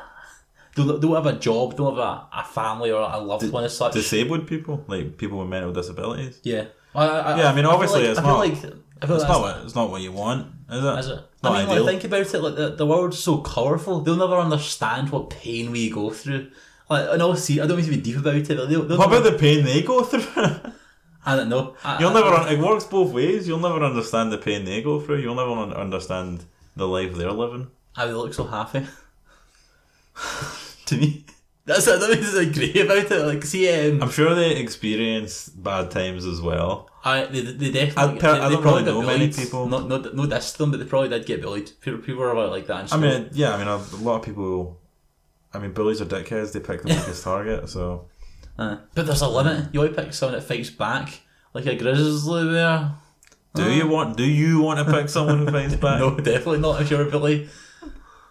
they'll, 0.76 0.98
they'll 0.98 1.14
have 1.16 1.26
a 1.26 1.32
job, 1.38 1.76
they'll 1.76 1.90
have 1.94 1.98
a, 1.98 2.28
a 2.40 2.44
family 2.44 2.90
or 2.92 3.00
a 3.02 3.18
loved 3.18 3.50
one 3.50 3.64
as 3.64 3.76
such. 3.76 3.94
Disabled 3.94 4.46
people, 4.46 4.84
like 4.86 5.16
people 5.18 5.38
with 5.40 5.48
mental 5.48 5.72
disabilities. 5.72 6.38
yeah. 6.44 6.66
I, 6.94 7.06
I, 7.08 7.38
Yeah, 7.38 7.50
I 7.50 7.54
mean, 7.54 7.64
obviously 7.64 8.02
like, 8.02 8.10
it's 8.10 8.18
I 8.18 8.22
feel 8.22 8.30
not- 8.32 8.38
Like, 8.72 8.74
I 9.02 9.06
feel 9.06 9.16
It's 9.16 9.24
that's 9.24 9.32
not 9.34 9.40
what 9.42 9.64
it's 9.64 9.74
not 9.74 9.90
what 9.90 10.00
you 10.00 10.12
want, 10.12 10.46
is 10.70 10.84
it? 10.84 10.98
Is 10.98 11.08
it? 11.08 11.20
Not 11.42 11.52
I 11.52 11.60
mean, 11.62 11.70
ideal. 11.70 11.84
like, 11.84 12.00
think 12.00 12.04
about 12.04 12.34
it. 12.34 12.40
Like 12.40 12.54
the, 12.56 12.70
the 12.76 12.86
world's 12.86 13.18
so 13.18 13.38
colourful. 13.38 14.00
They'll 14.00 14.16
never 14.16 14.36
understand 14.36 15.10
what 15.10 15.30
pain 15.30 15.72
we 15.72 15.90
go 15.90 16.10
through. 16.10 16.50
Like, 16.88 17.08
and 17.10 17.20
all 17.20 17.34
see, 17.36 17.60
I 17.60 17.66
don't 17.66 17.76
mean 17.76 17.86
to 17.86 17.90
be 17.90 18.00
deep 18.00 18.18
about 18.18 18.36
it. 18.36 18.46
But 18.48 18.68
they'll, 18.68 18.84
they'll 18.84 18.98
what 18.98 19.08
about 19.08 19.24
the 19.24 19.38
pain 19.38 19.64
they 19.64 19.82
go 19.82 20.02
through? 20.04 20.24
I 21.24 21.36
don't 21.36 21.48
know. 21.48 21.74
I, 21.84 22.00
You'll 22.00 22.10
I, 22.10 22.14
never. 22.14 22.34
un- 22.34 22.52
It 22.52 22.58
works 22.58 22.84
both 22.84 23.12
ways. 23.12 23.46
You'll 23.48 23.60
never 23.60 23.82
understand 23.82 24.32
the 24.32 24.38
pain 24.38 24.64
they 24.64 24.82
go 24.82 25.00
through. 25.00 25.18
You'll 25.18 25.34
never 25.36 25.50
un- 25.52 25.72
understand 25.72 26.44
the 26.76 26.86
life 26.88 27.14
they're 27.14 27.30
living. 27.32 27.68
I 27.96 28.06
would 28.06 28.14
look 28.16 28.34
so 28.34 28.44
happy. 28.44 28.86
to 30.86 30.96
me, 30.96 31.24
that's 31.64 31.86
I 31.86 31.98
don't 31.98 32.20
mean 32.20 32.48
agree 32.48 32.80
about 32.80 33.10
it. 33.10 33.24
Like, 33.26 33.44
see, 33.44 33.68
um, 33.70 34.02
I'm 34.02 34.10
sure 34.10 34.34
they 34.34 34.56
experience 34.56 35.48
bad 35.48 35.90
times 35.90 36.24
as 36.26 36.40
well. 36.40 36.90
I 37.04 37.26
they, 37.26 37.40
they 37.40 37.70
definitely. 37.70 38.18
I 38.18 38.20
per- 38.20 38.34
they, 38.34 38.40
I 38.40 38.48
don't 38.48 38.62
probably 38.62 38.82
really 38.84 39.00
know 39.00 39.06
many 39.06 39.32
people. 39.32 39.68
Not 39.68 39.88
not 39.88 40.14
no 40.14 40.26
diss 40.26 40.52
to 40.52 40.58
them, 40.58 40.70
but 40.72 40.80
they 40.80 40.86
probably 40.86 41.08
did 41.08 41.26
get 41.26 41.42
bullied. 41.42 41.70
People, 41.80 42.00
people 42.00 42.22
are 42.22 42.48
like 42.48 42.66
that. 42.66 42.92
In 42.92 42.92
I 42.92 42.96
mean, 42.96 43.28
yeah. 43.32 43.54
I 43.54 43.58
mean, 43.58 43.68
a, 43.68 43.76
lot 44.02 44.16
of 44.16 44.22
people. 44.24 44.80
I 45.54 45.58
mean, 45.58 45.72
bullies 45.72 46.00
are 46.00 46.06
dickheads. 46.06 46.52
They 46.52 46.60
pick 46.60 46.82
the 46.82 46.88
biggest 46.88 47.24
target. 47.24 47.68
So 47.68 48.08
Uh, 48.58 48.78
but 48.94 49.06
there's 49.06 49.20
a 49.20 49.28
limit. 49.28 49.72
You 49.72 49.82
only 49.82 49.94
pick 49.94 50.12
someone 50.14 50.38
that 50.38 50.46
fights 50.46 50.70
back, 50.70 51.20
like 51.54 51.66
a 51.66 51.76
grizzly 51.76 52.44
bear. 52.44 52.94
do 53.54 53.70
you 53.70 53.86
want? 53.86 54.16
Do 54.16 54.24
you 54.24 54.60
want 54.60 54.84
to 54.84 54.92
pick 54.92 55.08
someone 55.08 55.38
who 55.38 55.46
fights 55.52 55.76
back? 55.86 56.00
No, 56.00 56.16
definitely 56.16 56.58
not 56.58 56.80
if 56.82 56.90
you're 56.90 57.06
a 57.06 57.10
bully. 57.10 57.48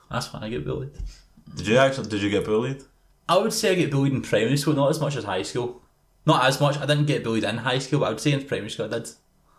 That's 0.09 0.33
when 0.33 0.43
I 0.43 0.49
get 0.49 0.65
bullied. 0.65 0.91
Did 1.55 1.67
you 1.67 1.77
actually? 1.77 2.09
Did 2.09 2.21
you 2.21 2.29
get 2.29 2.45
bullied? 2.45 2.83
I 3.31 3.37
would 3.37 3.53
say 3.53 3.71
I 3.71 3.75
get 3.75 3.91
bullied 3.91 4.13
in 4.13 4.21
primary 4.21 4.57
school, 4.57 4.73
not 4.73 4.89
as 4.89 4.99
much 4.99 5.15
as 5.15 5.23
high 5.23 5.43
school. 5.43 5.81
Not 6.25 6.39
as 6.45 6.59
much. 6.63 6.75
I 6.77 6.85
didn't 6.85 7.05
get 7.05 7.23
bullied 7.23 7.43
in 7.51 7.57
high 7.57 7.79
school, 7.79 7.99
but 8.01 8.07
I 8.07 8.09
would 8.09 8.19
say 8.19 8.31
in 8.33 8.43
primary 8.45 8.69
school 8.69 8.87
I 8.87 8.89
did. 8.97 9.09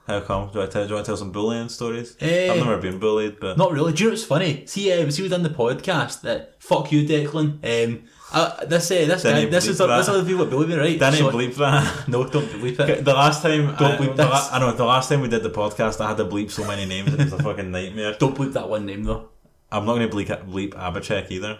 How 0.07 0.21
come? 0.21 0.51
Do 0.53 0.61
I 0.61 0.67
tell? 0.67 0.83
Do 0.83 0.89
you 0.91 0.95
want 0.97 1.07
to 1.07 1.11
tell 1.11 1.17
some 1.17 1.31
bullying 1.33 1.69
stories? 1.69 2.17
Eh. 2.21 2.51
I've 2.51 2.59
never 2.59 2.77
been 2.79 2.99
bullied, 2.99 3.39
but 3.41 3.57
Not 3.57 3.71
really. 3.73 3.93
Do 3.93 4.03
you 4.03 4.09
know 4.11 4.15
what's 4.15 4.25
funny? 4.25 4.67
See, 4.67 4.93
um, 4.93 5.11
see, 5.13 5.23
we 5.23 5.29
done 5.29 5.45
the 5.45 5.57
podcast 5.65 6.23
that 6.23 6.57
fuck 6.61 6.91
you, 6.93 7.01
Declan. 7.07 7.49
Um, 7.73 8.05
uh, 8.33 8.65
this 8.65 8.91
uh, 8.91 8.95
this 9.11 9.23
Didn't 9.23 9.45
guy, 9.45 9.51
this 9.51 9.67
is 9.69 9.79
this 9.79 9.87
that? 9.87 10.01
is 10.01 10.07
the 10.07 10.25
people 10.29 10.45
that 10.45 10.51
bully 10.51 10.67
me, 10.67 10.75
right? 10.77 10.99
Danny 10.99 11.19
So- 11.19 11.31
bleep 11.31 11.55
that. 11.57 12.09
No, 12.13 12.19
don't 12.29 12.49
bleep 12.49 12.79
it. 12.81 13.05
The 13.05 13.15
last 13.15 13.43
time, 13.43 13.65
Don't 13.77 13.93
I, 13.93 13.97
bleep 14.01 14.17
the 14.17 14.25
this. 14.27 14.49
I 14.53 14.59
know 14.59 14.73
the 14.73 14.85
last 14.95 15.09
time 15.09 15.21
we 15.21 15.29
did 15.29 15.43
the 15.45 15.51
podcast, 15.51 16.01
I 16.05 16.09
had 16.09 16.17
to 16.23 16.25
bleep 16.25 16.51
so 16.51 16.67
many 16.67 16.85
names. 16.85 17.13
It 17.15 17.19
was 17.21 17.33
a 17.35 17.43
fucking 17.43 17.71
nightmare. 17.71 18.17
Don't 18.19 18.37
bleep 18.37 18.53
that 18.55 18.69
one 18.69 18.85
name 18.87 19.05
though. 19.05 19.29
I'm 19.71 19.87
not 19.87 19.95
going 19.99 20.11
to 20.11 20.15
bleep 20.17 20.29
bleep 20.49 20.71
Abhishek 20.75 21.31
either. 21.31 21.59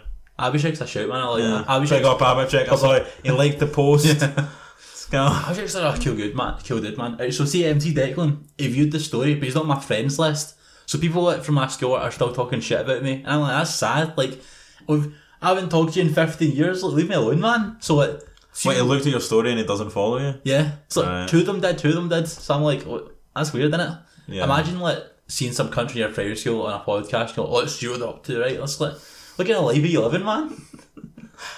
Abhishek's 0.51 0.81
a 0.81 0.87
shout 0.87 1.07
man. 1.09 1.21
I 1.21 1.25
like 1.25 1.41
Yeah. 1.43 1.49
that. 1.49 1.67
Abhishek's, 1.67 1.89
Pick 1.89 2.03
up 2.05 2.19
Abhishek. 2.19 2.71
I'm 2.71 2.77
sorry. 2.77 3.03
He 3.23 3.31
liked 3.41 3.59
the 3.59 3.67
post. 3.67 4.05
Scam. 4.07 5.29
Abhishek's 5.29 5.75
like 5.75 5.83
oh, 5.83 5.95
a 5.95 5.97
kill 5.97 6.15
good 6.15 6.35
man. 6.35 6.55
Kill 6.63 6.79
good 6.81 6.97
man. 6.97 7.31
So 7.31 7.45
see, 7.45 7.65
MT 7.65 7.93
Declan, 7.93 8.43
he 8.57 8.67
viewed 8.67 8.91
the 8.91 8.99
story, 8.99 9.35
but 9.35 9.43
he's 9.43 9.55
not 9.55 9.61
on 9.63 9.67
my 9.69 9.79
friends 9.79 10.17
list. 10.19 10.55
So 10.85 10.97
people 10.99 11.31
from 11.41 11.55
my 11.55 11.67
school 11.67 11.93
are 11.93 12.11
still 12.11 12.33
talking 12.33 12.59
shit 12.59 12.81
about 12.81 13.03
me, 13.03 13.13
and 13.13 13.27
I'm 13.27 13.39
like, 13.41 13.53
that's 13.57 13.73
sad. 13.75 14.17
Like, 14.17 14.39
we've, 14.87 15.13
I 15.41 15.49
haven't 15.49 15.69
talked 15.69 15.93
to 15.93 16.01
you 16.01 16.07
in 16.07 16.13
15 16.13 16.51
years. 16.51 16.83
Like, 16.83 16.93
leave 16.93 17.09
me 17.09 17.15
alone, 17.15 17.39
man. 17.39 17.77
So 17.79 17.95
like, 17.95 18.19
see- 18.51 18.69
Wait, 18.69 18.75
he 18.75 18.81
looked 18.81 19.05
at 19.05 19.11
your 19.11 19.21
story 19.21 19.49
and 19.51 19.59
he 19.59 19.65
doesn't 19.65 19.91
follow 19.91 20.17
you. 20.17 20.35
Yeah. 20.43 20.71
So 20.89 21.03
Right. 21.03 21.27
two 21.27 21.39
of 21.39 21.45
them 21.45 21.61
did, 21.61 21.77
two 21.77 21.89
of 21.89 21.95
them 21.95 22.09
did. 22.09 22.27
So 22.27 22.53
I'm 22.53 22.61
like, 22.63 22.83
what? 22.83 23.15
that's 23.35 23.53
weird, 23.53 23.69
isn't 23.73 23.79
it? 23.79 23.97
Yeah. 24.27 24.43
Imagine 24.45 24.79
like 24.79 24.99
seeing 25.27 25.53
some 25.53 25.69
country 25.69 26.01
in 26.01 26.07
your 26.07 26.13
primary 26.13 26.35
school 26.35 26.63
on 26.63 26.79
a 26.79 26.83
podcast, 26.83 27.35
go, 27.35 27.45
oh, 27.47 27.53
let's 27.59 27.75
see 27.75 27.87
what 27.87 27.99
they're 27.99 28.09
up 28.09 28.23
to, 28.25 28.39
right? 28.41 28.59
Let's 28.59 28.79
like, 28.79 28.93
look 29.37 29.49
at 29.49 29.53
the 29.55 29.61
life 29.61 29.77
you 29.77 30.01
living, 30.01 30.25
man. 30.25 30.61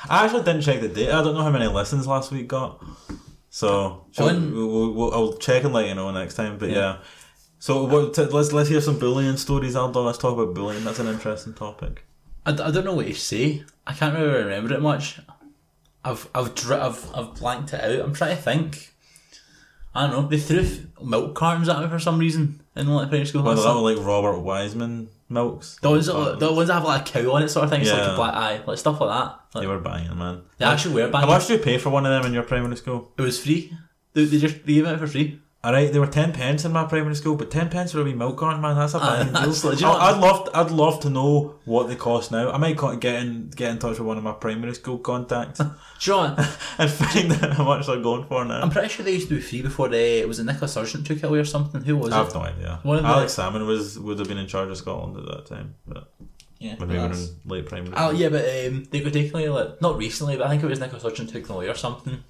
I 0.10 0.26
actually 0.26 0.44
didn't 0.44 0.62
check 0.62 0.82
the 0.82 0.88
data. 0.90 1.14
I 1.16 1.24
don't 1.24 1.36
know 1.36 1.44
how 1.44 1.50
many 1.52 1.68
listens 1.68 2.08
last 2.08 2.32
week 2.32 2.48
got. 2.48 2.84
So 3.50 4.06
When- 4.18 4.54
we, 4.54 4.66
we'll, 4.66 4.92
we'll, 4.94 5.14
I'll 5.14 5.34
check 5.38 5.64
and 5.64 5.74
let 5.74 5.88
you 5.88 5.96
know 5.96 6.12
next 6.12 6.36
time. 6.36 6.58
But 6.58 6.70
yeah. 6.70 6.76
Yeah. 6.76 6.98
So 7.60 7.86
what, 7.86 8.14
t- 8.14 8.24
let's 8.26 8.52
let's 8.52 8.70
hear 8.70 8.82
some 8.82 9.00
bullying 9.00 9.38
stories, 9.38 9.76
Aldo. 9.76 10.04
Let's 10.04 10.18
talk 10.18 10.34
about 10.38 10.54
bullying. 10.54 10.84
That's 10.84 11.00
an 11.00 11.08
interesting 11.08 11.54
topic. 11.54 12.04
I, 12.46 12.52
d- 12.52 12.62
I 12.64 12.70
don't 12.72 12.86
know 12.86 12.94
what 12.94 13.08
to 13.08 13.14
say. 13.16 13.64
I 13.88 13.94
can't 13.94 14.14
really 14.16 14.44
remember 14.44 14.74
it 14.74 14.82
much. 14.82 15.20
I've 16.04 16.28
I've 16.36 16.54
dr- 16.54 16.82
I've 16.82 17.16
I've 17.16 17.34
blanked 17.36 17.74
it 17.74 17.82
out. 17.84 18.06
I'm 18.06 18.14
trying 18.14 18.36
to 18.36 18.42
think. 18.42 18.94
I 19.96 20.06
don't 20.06 20.12
know. 20.24 20.28
They 20.28 20.38
threw 20.38 20.60
f- 20.60 21.02
milk 21.02 21.34
cartons 21.34 21.70
at 21.70 21.80
me 21.82 21.88
for 21.88 21.98
some 21.98 22.20
reason 22.20 22.62
in 22.76 22.88
like 22.88 23.08
primary 23.10 23.26
school. 23.26 23.42
That's 23.44 23.64
that 23.64 23.74
was 23.74 23.96
like 23.98 24.06
Robert 24.06 24.40
Wiseman 24.42 25.08
milks. 25.30 25.78
the 25.82 25.90
ones 25.90 26.06
that 26.08 26.38
the 26.40 26.52
ones 26.54 26.68
that 26.68 26.76
have 26.76 26.84
like 26.84 27.02
a 27.02 27.12
cow 27.24 27.32
on 27.34 27.44
it, 27.44 27.50
sort 27.50 27.64
of 27.66 27.70
thing. 27.70 27.82
It's 27.82 27.92
like 27.92 28.02
a 28.14 28.16
black 28.16 28.34
eye, 28.34 28.62
like 28.66 28.78
stuff 28.78 29.00
like 29.02 29.10
that. 29.10 29.40
Like, 29.54 29.62
They 29.64 29.68
were 29.68 29.80
banging, 29.80 30.18
man. 30.18 30.42
they 30.58 30.66
actually 30.66 30.96
were 30.96 31.06
How 31.06 31.12
banging. 31.12 31.30
much 31.30 31.48
do 31.48 31.54
you 31.54 31.60
pay 31.60 31.78
for 31.78 31.90
one 31.90 32.06
of 32.06 32.12
them 32.12 32.26
in 32.28 32.34
your 32.34 32.44
primary 32.44 32.76
school? 32.78 33.12
It 33.18 33.22
was 33.22 33.40
free. 33.44 33.72
They, 34.14 34.26
they 34.26 34.38
just 34.40 34.66
they 34.66 34.74
gave 34.76 34.86
it 34.86 34.98
for 35.00 35.08
free. 35.08 35.42
Alright, 35.66 35.92
they 35.92 35.98
were 36.00 36.06
ten 36.06 36.32
pence 36.32 36.64
in 36.64 36.72
my 36.72 36.84
primary 36.86 37.16
school, 37.16 37.36
but 37.36 37.50
ten 37.50 37.70
pence 37.70 37.92
for 37.92 38.02
a 38.02 38.04
wee 38.04 38.14
milk 38.14 38.38
carton, 38.38 38.62
man, 38.62 38.76
that's 38.76 38.94
a 38.94 39.00
Ah, 39.00 39.18
banging 39.18 39.34
deal. 39.34 39.42
that's 39.42 39.64
legit. 39.64 39.88
I- 39.88 40.12
I'd 40.12 40.20
love, 40.22 40.48
I'd 40.54 40.70
love 40.70 41.00
to 41.00 41.10
know 41.10 41.56
what 41.66 41.88
they 41.88 41.96
cost 41.96 42.32
now. 42.32 42.52
I 42.52 42.58
might 42.58 42.78
get 43.02 43.16
in, 43.24 43.50
get 43.56 43.72
in 43.72 43.80
touch 43.80 43.98
with 43.98 44.08
one 44.08 44.18
of 44.20 44.24
my 44.24 44.34
primary 44.34 44.76
school 44.76 45.00
contacts 45.00 45.60
you 45.60 46.14
know 46.14 46.18
what? 46.36 46.58
and 46.78 46.92
find 46.92 47.32
out 47.32 47.54
how 47.54 47.64
much 47.64 47.88
they're 47.88 48.00
going 48.00 48.26
for 48.28 48.46
now. 48.46 48.62
I'm 48.62 48.70
pretty 48.70 48.90
sure 48.90 49.04
they 49.04 49.14
used 49.14 49.30
to 49.30 49.36
be 49.36 49.42
free 49.42 49.64
before 49.64 49.88
they 49.90 50.20
It 50.20 50.28
was 50.28 50.38
it 50.40 50.44
Nicola 50.44 50.68
Sturgeon 50.68 51.04
took 51.04 51.18
it 51.18 51.24
away 51.24 51.40
or 51.40 51.46
something. 51.46 51.82
Who 51.82 51.98
was 51.98 52.10
it? 52.10 52.16
I 52.16 52.18
have 52.20 52.34
no 52.36 52.42
idea. 52.42 52.80
One 52.84 52.98
of 52.98 53.04
the- 53.04 53.10
Alex 53.10 53.36
Salmond 53.36 53.66
was 53.66 53.98
would 53.98 54.20
have 54.20 54.28
been 54.28 54.38
in 54.38 54.48
charge 54.48 54.70
of 54.70 54.78
Scotland 54.78 55.18
at 55.18 55.26
that 55.26 55.46
time, 55.48 55.74
but 55.88 56.12
Yeah, 56.60 56.76
when 56.76 56.90
we 56.90 56.98
were 57.00 57.06
in 57.12 57.28
late 57.46 57.66
primary. 57.66 57.96
Oh 57.98 58.12
yeah, 58.12 58.30
but 58.30 58.44
um, 58.46 58.86
they 58.92 59.00
got 59.00 59.14
taken 59.14 59.32
away 59.36 59.50
like 59.50 59.82
not 59.82 59.98
recently, 59.98 60.38
but 60.38 60.46
I 60.46 60.50
think 60.52 60.62
it 60.64 60.68
was 60.68 60.80
Nicola 60.80 61.00
Sturgeon 61.00 61.26
took 61.28 61.48
them 61.48 61.56
away 61.56 61.68
or 61.70 61.76
something. 61.76 62.24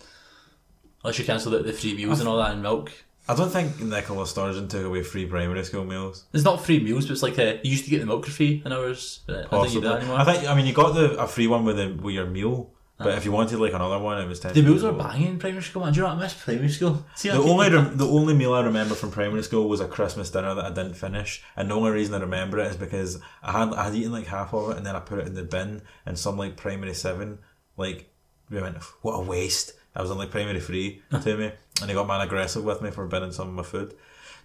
Unless 1.03 1.19
you 1.19 1.25
cancelled 1.25 1.53
out 1.55 1.65
the 1.65 1.73
free 1.73 1.95
meals 1.95 2.19
and 2.21 2.29
all 2.29 2.37
that 2.37 2.51
and 2.51 2.63
milk. 2.63 2.91
I 3.27 3.35
don't 3.35 3.49
think 3.49 3.81
Nicola 3.81 4.27
Sturgeon 4.27 4.67
took 4.67 4.85
away 4.85 5.01
free 5.01 5.25
primary 5.25 5.63
school 5.63 5.83
meals. 5.83 6.25
It's 6.33 6.43
not 6.43 6.63
free 6.63 6.79
meals, 6.79 7.05
but 7.05 7.13
it's 7.13 7.23
like 7.23 7.37
a, 7.39 7.59
you 7.63 7.71
used 7.71 7.85
to 7.85 7.89
get 7.89 7.99
the 7.99 8.05
milk 8.05 8.25
for 8.25 8.31
free 8.31 8.61
in 8.65 8.71
ours. 8.71 9.21
But 9.25 9.47
I 9.47 9.49
don't 9.49 9.63
think 9.63 9.73
you 9.75 9.81
do 9.81 9.87
Possibly. 9.87 9.89
that 9.89 9.97
anymore. 9.99 10.19
I 10.19 10.23
think. 10.25 10.49
I 10.49 10.55
mean, 10.55 10.65
you 10.67 10.73
got 10.73 10.93
the 10.93 11.17
a 11.17 11.27
free 11.27 11.47
one 11.47 11.65
with 11.65 11.77
the 11.77 11.87
with 12.01 12.13
your 12.13 12.27
meal, 12.27 12.69
but 12.99 13.17
if 13.17 13.25
you 13.25 13.31
wanted 13.31 13.57
like 13.59 13.73
another 13.73 13.97
one, 13.99 14.21
it 14.21 14.27
was 14.27 14.39
ten. 14.39 14.53
the 14.53 14.61
meals 14.61 14.83
were 14.83 14.91
banging 14.93 15.27
in 15.27 15.39
primary 15.39 15.63
school, 15.63 15.83
man. 15.83 15.91
Do 15.93 15.97
you 15.97 16.03
know 16.03 16.09
what 16.13 16.19
I 16.19 16.21
miss 16.21 16.33
primary 16.35 16.69
school? 16.69 17.03
See, 17.15 17.29
The 17.29 17.37
only 17.41 17.69
rem- 17.71 17.97
the 17.97 18.07
only 18.07 18.35
meal 18.35 18.53
I 18.53 18.61
remember 18.61 18.93
from 18.95 19.09
primary 19.11 19.41
school 19.43 19.67
was 19.67 19.79
a 19.81 19.87
Christmas 19.87 20.29
dinner 20.29 20.53
that 20.53 20.63
I 20.65 20.69
didn't 20.69 20.93
finish, 20.93 21.43
and 21.55 21.71
the 21.71 21.75
only 21.75 21.91
reason 21.91 22.13
I 22.13 22.19
remember 22.19 22.59
it 22.59 22.67
is 22.67 22.77
because 22.77 23.19
I 23.41 23.51
had 23.53 23.73
I 23.73 23.85
had 23.85 23.95
eaten 23.95 24.11
like 24.11 24.27
half 24.27 24.53
of 24.53 24.69
it, 24.69 24.77
and 24.77 24.85
then 24.85 24.95
I 24.95 24.99
put 24.99 25.17
it 25.19 25.25
in 25.27 25.33
the 25.33 25.43
bin, 25.43 25.81
and 26.05 26.17
some 26.19 26.37
like 26.37 26.57
primary 26.57 26.93
seven 26.93 27.39
like 27.75 28.07
we 28.51 28.61
went, 28.61 28.77
what 29.01 29.13
a 29.13 29.21
waste. 29.21 29.73
I 29.95 30.01
was 30.01 30.11
on 30.11 30.17
like 30.17 30.31
primary 30.31 30.59
three 30.59 31.01
uh-huh. 31.11 31.23
to 31.23 31.37
me, 31.37 31.51
and 31.81 31.89
he 31.89 31.95
got 31.95 32.07
man 32.07 32.21
aggressive 32.21 32.63
with 32.63 32.81
me 32.81 32.91
for 32.91 33.05
binning 33.07 33.31
some 33.31 33.49
of 33.49 33.53
my 33.53 33.63
food. 33.63 33.93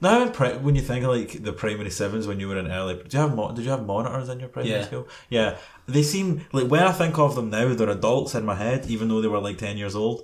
Now, 0.03 0.27
when 0.29 0.75
you 0.77 0.81
think 0.81 1.05
of 1.05 1.11
like 1.15 1.43
the 1.43 1.53
primary 1.53 1.91
sevens 1.91 2.27
when 2.27 2.41
you 2.41 2.49
were 2.49 2.59
in 2.59 2.71
early, 2.71 2.95
did 2.95 3.13
you 3.13 3.21
have 3.21 3.35
mo- 3.35 3.53
did 3.53 3.65
you 3.65 3.71
have 3.71 3.85
monitors 3.85 4.31
in 4.31 4.41
your 4.41 4.49
primary 4.49 4.77
Yeah. 4.77 4.87
school? 4.87 5.09
Yeah, 5.29 5.57
they 5.87 6.03
seem 6.03 6.47
like 6.53 6.69
when 6.69 6.83
I 6.83 6.93
think 6.93 7.19
of 7.19 7.35
them 7.35 7.51
now, 7.51 7.75
they're 7.75 7.91
adults 7.91 8.35
in 8.35 8.45
my 8.47 8.55
head, 8.55 8.87
even 8.87 9.09
though 9.09 9.21
they 9.21 9.29
were 9.29 9.41
like 9.41 9.59
ten 9.59 9.77
years 9.77 9.95
old. 9.95 10.23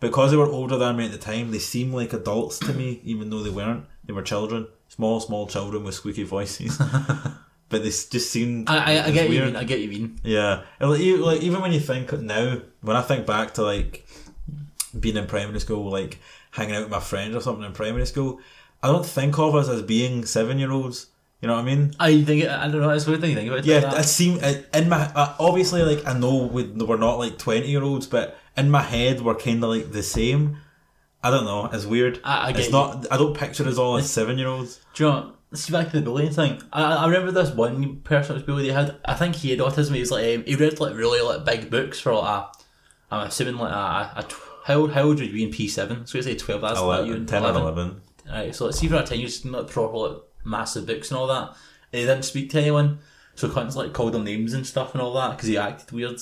Because 0.00 0.30
they 0.30 0.36
were 0.36 0.46
older 0.46 0.78
than 0.78 0.96
me 0.96 1.06
at 1.06 1.10
the 1.10 1.18
time, 1.18 1.50
they 1.50 1.58
seem 1.58 1.92
like 1.92 2.12
adults 2.12 2.60
to 2.60 2.72
me, 2.72 3.00
even 3.02 3.30
though 3.30 3.42
they 3.42 3.50
weren't. 3.50 3.84
They 4.04 4.12
were 4.12 4.22
children, 4.22 4.68
small, 4.86 5.18
small 5.18 5.48
children 5.48 5.82
with 5.82 5.96
squeaky 5.96 6.22
voices. 6.22 6.78
but 7.68 7.82
they 7.82 7.88
just 7.90 8.30
seemed. 8.30 8.70
I, 8.70 8.76
I, 8.76 9.06
I 9.06 9.10
get 9.10 9.28
what 9.28 9.36
you 9.36 9.44
mean. 9.44 9.56
I 9.56 9.64
get 9.64 9.74
what 9.78 9.82
you 9.82 9.88
mean. 9.88 10.20
Yeah, 10.22 10.62
like, 10.80 11.00
like 11.00 11.42
even 11.42 11.60
when 11.60 11.72
you 11.72 11.80
think 11.80 12.12
now, 12.20 12.60
when 12.80 12.96
I 12.96 13.02
think 13.02 13.26
back 13.26 13.54
to 13.54 13.62
like 13.62 14.06
being 15.00 15.16
in 15.16 15.26
primary 15.26 15.60
school, 15.60 15.90
like 15.90 16.18
hanging 16.52 16.74
out 16.76 16.82
with 16.82 16.90
my 16.90 17.00
friends 17.00 17.34
or 17.36 17.40
something 17.40 17.64
in 17.64 17.72
primary 17.72 18.06
school, 18.06 18.40
I 18.82 18.88
don't 18.88 19.06
think 19.06 19.38
of 19.38 19.54
us 19.54 19.68
as 19.68 19.82
being 19.82 20.24
seven 20.24 20.58
year 20.58 20.70
olds. 20.70 21.06
You 21.40 21.46
know 21.46 21.54
what 21.54 21.60
I 21.62 21.64
mean? 21.64 21.94
I 22.00 22.22
think 22.24 22.44
it, 22.44 22.50
I 22.50 22.68
don't 22.68 22.80
know. 22.80 22.90
It's 22.90 23.06
weird 23.06 23.20
thing 23.20 23.36
think 23.36 23.48
about. 23.48 23.60
it 23.60 23.66
Yeah, 23.66 23.80
like 23.92 23.98
it 24.04 24.20
it- 24.20 24.68
in 24.74 24.88
my 24.88 25.06
uh, 25.14 25.36
obviously 25.38 25.82
like 25.82 26.04
I 26.06 26.18
know 26.18 26.46
we, 26.46 26.64
we're 26.64 26.96
not 26.96 27.18
like 27.18 27.38
twenty 27.38 27.68
year 27.68 27.82
olds, 27.82 28.06
but 28.08 28.36
in 28.56 28.70
my 28.70 28.82
head 28.82 29.20
we're 29.20 29.36
kind 29.36 29.62
of 29.62 29.70
like 29.70 29.92
the 29.92 30.02
same. 30.02 30.58
I 31.22 31.30
don't 31.30 31.44
know. 31.44 31.66
It's 31.72 31.86
weird. 31.86 32.20
I- 32.24 32.48
I 32.48 32.50
it's 32.50 32.66
you. 32.66 32.72
not. 32.72 33.06
I 33.10 33.16
don't 33.16 33.36
picture 33.36 33.66
us 33.68 33.78
all 33.78 33.96
as 33.98 34.10
seven 34.10 34.36
year 34.38 34.48
olds. 34.48 34.80
Do 34.94 35.04
you 35.04 35.10
know? 35.10 35.32
see 35.54 35.72
back 35.72 35.90
to 35.90 35.96
the 35.98 36.02
bullying 36.04 36.30
thing. 36.32 36.60
I, 36.72 36.82
I 36.96 37.06
remember 37.06 37.30
this 37.32 37.50
one 37.50 38.00
person 38.00 38.28
that 38.28 38.34
was 38.34 38.42
bullied. 38.42 38.66
He 38.66 38.70
had, 38.70 38.96
I 39.04 39.14
think 39.14 39.34
he 39.36 39.50
had 39.50 39.60
autism. 39.60 39.94
He 39.94 40.00
was 40.00 40.10
like, 40.10 40.36
um, 40.36 40.44
he 40.44 40.56
read 40.56 40.78
like 40.78 40.94
really 40.94 41.22
like 41.22 41.44
big 41.44 41.70
books 41.70 41.98
for 41.98 42.12
like 42.14 42.24
a, 42.28 42.50
I'm 43.10 43.26
assuming 43.28 43.56
like 43.56 43.72
a, 43.72 43.74
a, 43.74 44.12
a 44.16 44.22
tw- 44.24 44.42
how 44.68 44.86
how 44.86 45.02
old 45.02 45.18
would 45.18 45.26
you 45.26 45.32
be 45.32 45.42
in 45.44 45.50
P 45.50 45.66
seven? 45.66 46.06
So 46.06 46.18
we 46.18 46.22
say 46.22 46.36
twelve. 46.36 46.60
That's 46.60 46.80
like 46.80 47.06
you 47.06 47.14
11, 47.14 47.20
in 47.22 47.26
10 47.26 47.44
and 47.44 47.56
eleven. 47.56 48.00
Right, 48.30 48.54
so 48.54 48.66
let's 48.66 48.78
see 48.78 48.86
for 48.88 48.96
a 48.96 49.02
ten 49.02 49.18
years 49.18 49.44
like 49.44 49.66
proper 49.68 49.96
like 49.96 50.18
massive 50.44 50.86
books 50.86 51.10
and 51.10 51.18
all 51.18 51.26
that. 51.28 51.48
And 51.92 52.00
he 52.00 52.06
didn't 52.06 52.24
speak 52.24 52.50
to 52.50 52.60
anyone, 52.60 52.98
so 53.34 53.48
cunts 53.48 53.74
like 53.74 53.92
called 53.94 54.14
him 54.14 54.24
names 54.24 54.52
and 54.52 54.66
stuff 54.66 54.92
and 54.94 55.00
all 55.02 55.14
that 55.14 55.30
because 55.36 55.48
he 55.48 55.56
acted 55.56 55.90
weird. 55.92 56.20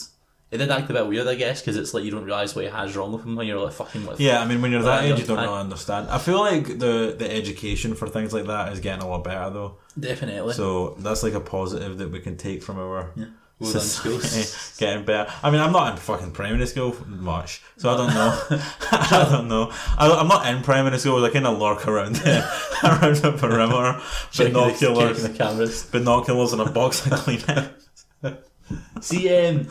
He 0.49 0.59
did 0.59 0.70
act 0.70 0.88
a 0.88 0.92
bit 0.92 1.09
weird, 1.09 1.26
I 1.26 1.34
guess, 1.34 1.61
because 1.61 1.76
it's 1.76 1.92
like 1.92 2.05
you 2.05 2.12
don't 2.12 2.24
realise 2.24 2.55
what 2.55 2.64
he 2.64 2.70
has 2.70 2.94
wrong 2.94 3.12
with 3.12 3.24
him 3.24 3.34
when 3.34 3.49
you're 3.49 3.59
like 3.61 3.72
fucking 3.72 4.07
like 4.07 4.20
Yeah, 4.20 4.40
I 4.40 4.47
mean 4.47 4.62
when 4.62 4.70
you're 4.70 4.82
that 4.82 5.03
age, 5.05 5.18
you 5.18 5.26
don't 5.26 5.38
I- 5.40 5.44
really 5.47 5.59
understand. 5.59 6.09
I 6.09 6.18
feel 6.18 6.38
like 6.38 6.66
the 6.78 7.16
the 7.18 7.28
education 7.28 7.97
for 7.97 8.07
things 8.09 8.32
like 8.32 8.47
that 8.47 8.72
is 8.72 8.78
getting 8.78 9.03
a 9.03 9.09
lot 9.09 9.24
better 9.24 9.51
though. 9.51 9.78
definitely. 9.99 10.55
So 10.55 10.94
that's 11.01 11.24
like 11.24 11.34
a 11.34 11.40
positive 11.40 11.99
that 11.99 12.12
we 12.12 12.20
can 12.20 12.36
take 12.36 12.62
from 12.62 12.78
our 12.78 13.12
well 13.59 13.73
done, 13.73 13.83
schools. 13.83 14.77
getting 14.79 15.05
better. 15.05 15.31
I 15.43 15.51
mean, 15.51 15.61
I'm 15.61 15.73
not 15.73 15.93
in 15.93 15.99
fucking 15.99 16.33
primary 16.33 16.67
school 16.67 16.95
much, 17.07 17.63
so 17.79 17.91
I 17.91 17.97
don't 17.97 18.13
know. 18.15 18.39
I 18.93 19.29
don't 19.31 19.49
know. 19.49 19.71
I, 19.99 20.11
I'm 20.11 20.29
not 20.29 20.47
in 20.47 20.63
primary 20.63 20.99
school. 20.99 21.25
I 21.25 21.31
kind 21.31 21.47
of 21.47 21.59
lurk 21.59 21.87
around 21.89 22.19
around 22.19 23.17
the 23.17 23.33
perimeter, 23.39 24.01
the- 24.37 24.45
binoculars, 24.45 25.23
the 25.23 25.31
cameras. 25.31 25.85
binoculars, 25.87 26.53
and 26.53 26.63
a 26.63 26.71
box 26.71 27.07
of 27.07 27.13
Kleenex. 27.13 27.73
See, 29.01 29.29
um, 29.47 29.69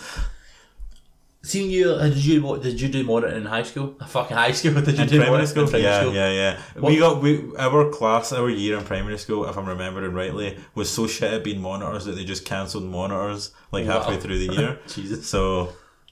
seeing 1.46 1.70
you, 1.72 1.91
uh, 1.91 2.08
did 2.10 2.26
you 2.26 2.41
what? 2.41 2.62
Did 2.64 2.82
you 2.82 2.89
do 2.89 3.04
monitoring 3.04 3.38
in 3.41 3.46
high 3.46 3.64
school? 3.64 3.96
A 4.00 4.08
fucking 4.16 4.36
high 4.36 4.52
school? 4.52 4.74
Did 4.74 4.96
you 4.98 5.04
In 5.04 5.08
do 5.10 5.18
primary 5.20 5.30
monitoring 5.32 5.48
school, 5.48 5.64
in 5.64 5.70
primary 5.70 5.89
yeah, 5.91 6.02
school? 6.02 6.14
yeah, 6.14 6.32
yeah. 6.32 6.58
What- 6.82 6.91
We 6.91 6.98
got 7.00 7.22
we 7.22 7.32
our 7.58 7.89
class, 7.98 8.34
our 8.34 8.50
year 8.50 8.78
in 8.78 8.84
primary 8.84 9.18
school, 9.18 9.46
if 9.50 9.56
I'm 9.58 9.68
remembering 9.76 10.14
rightly, 10.14 10.58
was 10.74 10.89
so 10.89 11.08
shit 11.08 11.32
at 11.34 11.43
being 11.43 11.62
monitors 11.62 12.06
that 12.06 12.16
they 12.18 12.26
just 12.26 12.43
cancelled 12.46 12.84
monitors 12.86 13.52
like 13.72 13.86
Wow. 13.88 13.93
halfway 14.00 14.18
through 14.20 14.39
the 14.48 14.54
year. 14.60 14.80
Jesus. 14.88 15.28
So 15.30 15.70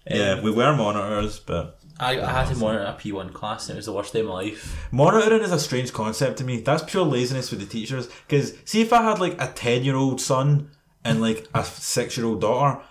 yeah, 0.09 0.31
Um, 0.33 0.43
we 0.43 0.51
were 0.51 0.73
monitors, 0.75 1.39
but 1.39 1.79
I, 1.99 2.19
I 2.19 2.31
had 2.37 2.47
to 2.51 2.55
monitor 2.57 2.83
a 2.85 2.93
P1 3.01 3.31
class 3.33 3.69
and 3.69 3.75
it 3.75 3.79
was 3.79 3.85
the 3.85 3.93
worst 3.93 4.11
day 4.13 4.19
of 4.21 4.25
my 4.27 4.33
life. 4.33 4.87
monitoring 4.91 5.41
is 5.43 5.51
a 5.51 5.59
strange 5.59 5.93
concept 5.93 6.37
to 6.39 6.43
me. 6.43 6.59
That's 6.59 6.83
pure 6.83 7.05
laziness 7.05 7.51
with 7.51 7.59
the 7.59 7.65
teachers. 7.67 8.09
Because 8.27 8.53
see, 8.65 8.81
if 8.81 8.91
I 8.91 9.01
had 9.03 9.19
like 9.19 9.35
a 9.41 9.47
ten 9.53 9.83
year 9.83 9.95
old 9.95 10.19
son 10.19 10.69
and 11.05 11.21
like 11.21 11.47
a 11.53 11.63
six 11.63 12.17
year 12.17 12.25
old 12.25 12.41
daughter. 12.41 12.81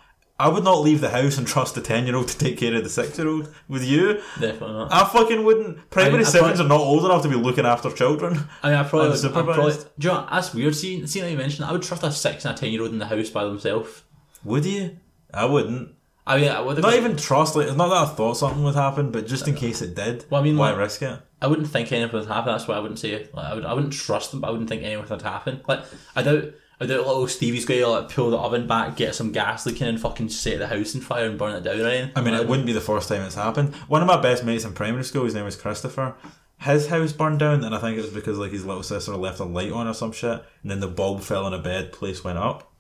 I 0.43 0.49
would 0.49 0.65
not 0.65 0.81
leave 0.81 1.01
the 1.01 1.11
house 1.11 1.39
and 1.39 1.47
trust 1.47 1.77
a 1.77 1.81
ten 1.81 2.05
year 2.05 2.17
old 2.17 2.27
to 2.27 2.37
take 2.37 2.59
care 2.59 2.75
of 2.75 2.83
the 2.83 2.91
six 2.91 3.17
year 3.17 3.29
old. 3.29 3.55
With 3.69 3.85
you, 3.85 4.15
Definitely 4.41 4.73
not. 4.73 4.93
I 4.93 5.05
fucking 5.05 5.45
wouldn't. 5.45 5.89
Primary 5.89 6.25
I 6.25 6.33
mean, 6.33 6.45
I 6.45 6.53
are 6.61 6.67
not 6.67 6.81
old 6.81 7.05
enough 7.05 7.23
to 7.23 7.29
be 7.29 7.37
looking 7.37 7.65
after 7.65 7.93
children. 7.93 8.41
I 8.61 8.71
mean, 8.71 8.79
I 8.79 8.83
probably, 8.83 9.11
would. 9.11 9.25
I 9.25 9.31
probably, 9.31 9.73
do 10.01 10.09
you 10.09 10.13
know, 10.13 10.27
that's 10.29 10.53
weird. 10.53 10.75
See, 10.75 11.07
see, 11.07 11.23
like 11.23 11.31
you 11.31 11.37
mentioned, 11.37 11.67
I 11.67 11.71
would 11.71 11.85
trust 11.85 12.03
a 12.03 12.11
six 12.11 12.45
and 12.45 12.59
a 12.59 12.61
ten 12.61 12.73
year 12.73 12.83
old 12.83 12.91
in 12.91 12.99
the 12.99 13.07
house 13.07 13.31
by 13.31 13.45
themselves. 13.45 14.03
Would 14.43 14.65
you? 14.67 14.99
I 15.33 15.45
wouldn't. 15.45 15.95
I 16.27 16.39
mean, 16.39 16.49
I 16.49 16.61
would 16.61 16.83
Not 16.83 16.95
even 16.95 17.17
trust. 17.17 17.55
Like, 17.55 17.69
it's 17.69 17.77
not 17.77 17.91
that 17.91 18.11
I 18.11 18.15
thought 18.17 18.37
something 18.37 18.65
would 18.65 18.75
happen, 18.75 19.13
but 19.13 19.29
just 19.29 19.47
in 19.47 19.55
case 19.55 19.81
it 19.81 19.95
did. 19.95 20.25
Well, 20.29 20.41
I 20.41 20.45
mean, 20.45 20.57
why 20.57 20.71
like- 20.71 20.79
risk 20.79 21.03
it? 21.03 21.21
I 21.41 21.47
wouldn't 21.47 21.69
think 21.69 21.93
anything 21.93 22.19
would 22.19 22.29
happen. 22.29 22.53
That's 22.53 22.67
why 22.67 22.77
I 22.77 22.81
wouldn't 22.81 22.99
say 22.99 23.11
it. 23.11 23.33
Like, 23.33 23.47
I 23.47 23.55
would. 23.55 23.65
I 23.65 23.75
wouldn't 23.75 23.93
trust 23.93 24.33
them. 24.33 24.41
But 24.41 24.49
I 24.49 24.51
wouldn't 24.51 24.69
think 24.69 24.83
anything 24.83 25.09
would 25.09 25.23
happen. 25.23 25.61
Like 25.69 25.85
I 26.17 26.23
doubt. 26.23 26.47
I 26.83 26.87
doubt 26.87 27.07
little 27.07 27.29
Stevie's 27.29 27.65
to 27.65 27.87
like 27.87 28.09
pull 28.09 28.31
the 28.31 28.37
oven 28.37 28.67
back, 28.67 28.97
get 28.97 29.15
some 29.15 29.31
gas 29.31 29.65
leaking, 29.67 29.87
and 29.87 30.01
fucking 30.01 30.31
set 30.31 30.59
the 30.59 30.67
house 30.67 30.97
on 30.97 31.01
fire 31.01 31.27
and 31.27 31.39
burn 31.39 31.55
it 31.55 31.63
down 31.63 31.81
or 31.81 31.87
anything. 31.87 32.11
I 32.17 32.21
mean, 32.21 32.35
it 32.35 32.49
wouldn't 32.49 32.67
be 32.67 32.73
the 32.73 32.81
first 32.81 33.09
time 33.09 33.23
it's 33.23 33.37
happened. 33.37 33.73
One 33.87 34.03
of 34.03 34.09
my 34.09 34.21
best 34.21 34.43
mates 34.43 34.65
in 34.65 34.73
primary 34.73 35.05
school, 35.05 35.25
his 35.25 35.35
name 35.37 35.45
was 35.45 35.55
Christopher. 35.55 36.17
His 36.59 36.89
house 36.89 37.13
burned 37.13 37.39
down, 37.39 37.63
and 37.63 37.73
I 37.73 37.79
think 37.79 37.99
it 37.99 38.03
was 38.03 38.11
because 38.11 38.37
like 38.37 38.51
his 38.51 38.67
little 38.67 38.83
sister 38.83 39.15
left 39.15 39.39
a 39.39 39.45
light 39.45 39.71
on 39.71 39.87
or 39.87 39.95
some 39.95 40.11
shit, 40.11 40.43
and 40.63 40.71
then 40.73 40.81
the 40.81 40.89
bulb 40.89 41.21
fell 41.23 41.47
in 41.47 41.55
a 41.55 41.59
bed. 41.61 41.93
Place 41.93 42.25
went 42.25 42.39
up. 42.39 42.73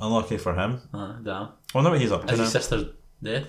Unlucky 0.00 0.38
for 0.38 0.54
him. 0.54 0.82
Uh, 0.94 1.14
damn. 1.20 1.42
I 1.42 1.50
wonder 1.74 1.90
what 1.90 2.00
he's 2.00 2.12
up 2.12 2.26
to 2.26 2.32
Is 2.32 2.38
now. 2.38 2.44
his 2.44 2.52
sister 2.52 2.90
dead? 3.20 3.48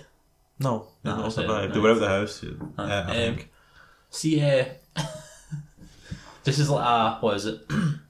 No, 0.58 0.88
No, 1.04 1.12
not 1.18 1.22
that's 1.24 1.36
survived. 1.36 1.76
They 1.76 1.80
were 1.80 1.90
out 1.90 1.98
of 1.98 2.00
the 2.02 2.08
house. 2.08 2.44
uh, 2.44 2.82
I 2.82 3.28
um. 3.28 3.38
See, 4.10 4.42
uh, 4.42 4.66
this 6.44 6.58
is 6.58 6.68
like 6.72 6.84
uh, 6.84 7.20
what 7.20 7.36
is 7.36 7.46
it? 7.46 7.62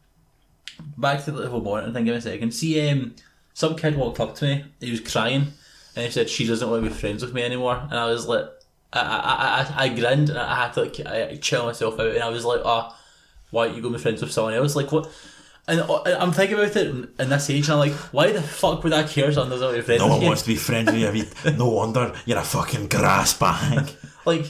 Back 0.98 1.24
to 1.26 1.32
the 1.32 1.40
little 1.40 1.62
monitoring 1.62 1.94
thing. 1.94 2.06
Give 2.06 2.14
me 2.14 2.20
a 2.20 2.22
second. 2.22 2.54
See, 2.54 2.90
um, 2.90 3.16
some 3.54 3.76
kid 3.76 3.96
walked 3.96 4.20
up 4.20 4.36
to 4.36 4.46
me. 4.46 4.66
He 4.80 4.92
was 4.92 5.00
crying, 5.00 5.48
and 5.96 6.06
he 6.06 6.12
said 6.12 6.30
she 6.30 6.46
doesn't 6.48 6.70
want 6.70 6.84
to 6.84 6.90
be 6.90 6.96
friends 6.96 7.24
with 7.24 7.34
me 7.34 7.44
anymore. 7.44 7.80
And 7.90 7.98
I 8.00 8.06
was 8.06 8.28
like, 8.28 8.46
I, 8.92 9.00
I, 9.00 9.84
I, 9.84 9.86
I 9.86 9.90
grinned, 9.90 10.30
and 10.30 10.40
I 10.40 10.56
had 10.56 10.74
to 10.74 10.82
like 10.82 11.00
I, 11.06 11.36
chill 11.38 11.66
myself 11.66 12.00
out, 12.00 12.08
and 12.08 12.24
I 12.24 12.30
was 12.30 12.46
like, 12.46 12.62
oh, 12.64 12.96
why 13.52 13.68
are 13.68 13.70
you 13.70 13.82
going 13.82 13.94
to 13.94 14.00
be 14.00 14.04
friends 14.04 14.22
with 14.22 14.32
someone 14.32 14.54
else? 14.54 14.76
Like 14.76 14.92
what? 14.92 15.10
And 15.68 15.80
uh, 15.80 16.04
I'm 16.20 16.34
thinking 16.34 16.58
about 16.58 16.76
it 16.76 16.88
in, 16.88 17.10
in 17.20 17.30
this 17.30 17.50
age, 17.50 17.70
and 17.70 17.74
I'm 17.74 17.80
like, 17.80 17.94
why 18.12 18.32
the 18.32 18.42
fuck 18.42 18.84
would 18.84 18.92
I 18.92 19.04
care? 19.04 19.32
Someone 19.32 19.52
doesn't 19.52 19.66
want 19.66 19.78
to 19.78 19.82
be 19.82 19.86
friends 19.86 20.02
No 20.02 20.08
one 20.08 20.26
wants 20.26 20.42
to 20.42 20.48
be 20.50 20.56
friends 20.56 20.92
with 20.92 21.46
you. 21.46 21.52
No 21.52 21.70
wonder 21.70 22.14
you're 22.26 22.38
a 22.38 22.44
fucking 22.44 22.88
grass 22.88 23.34
bag. 23.34 23.90
Like, 24.26 24.46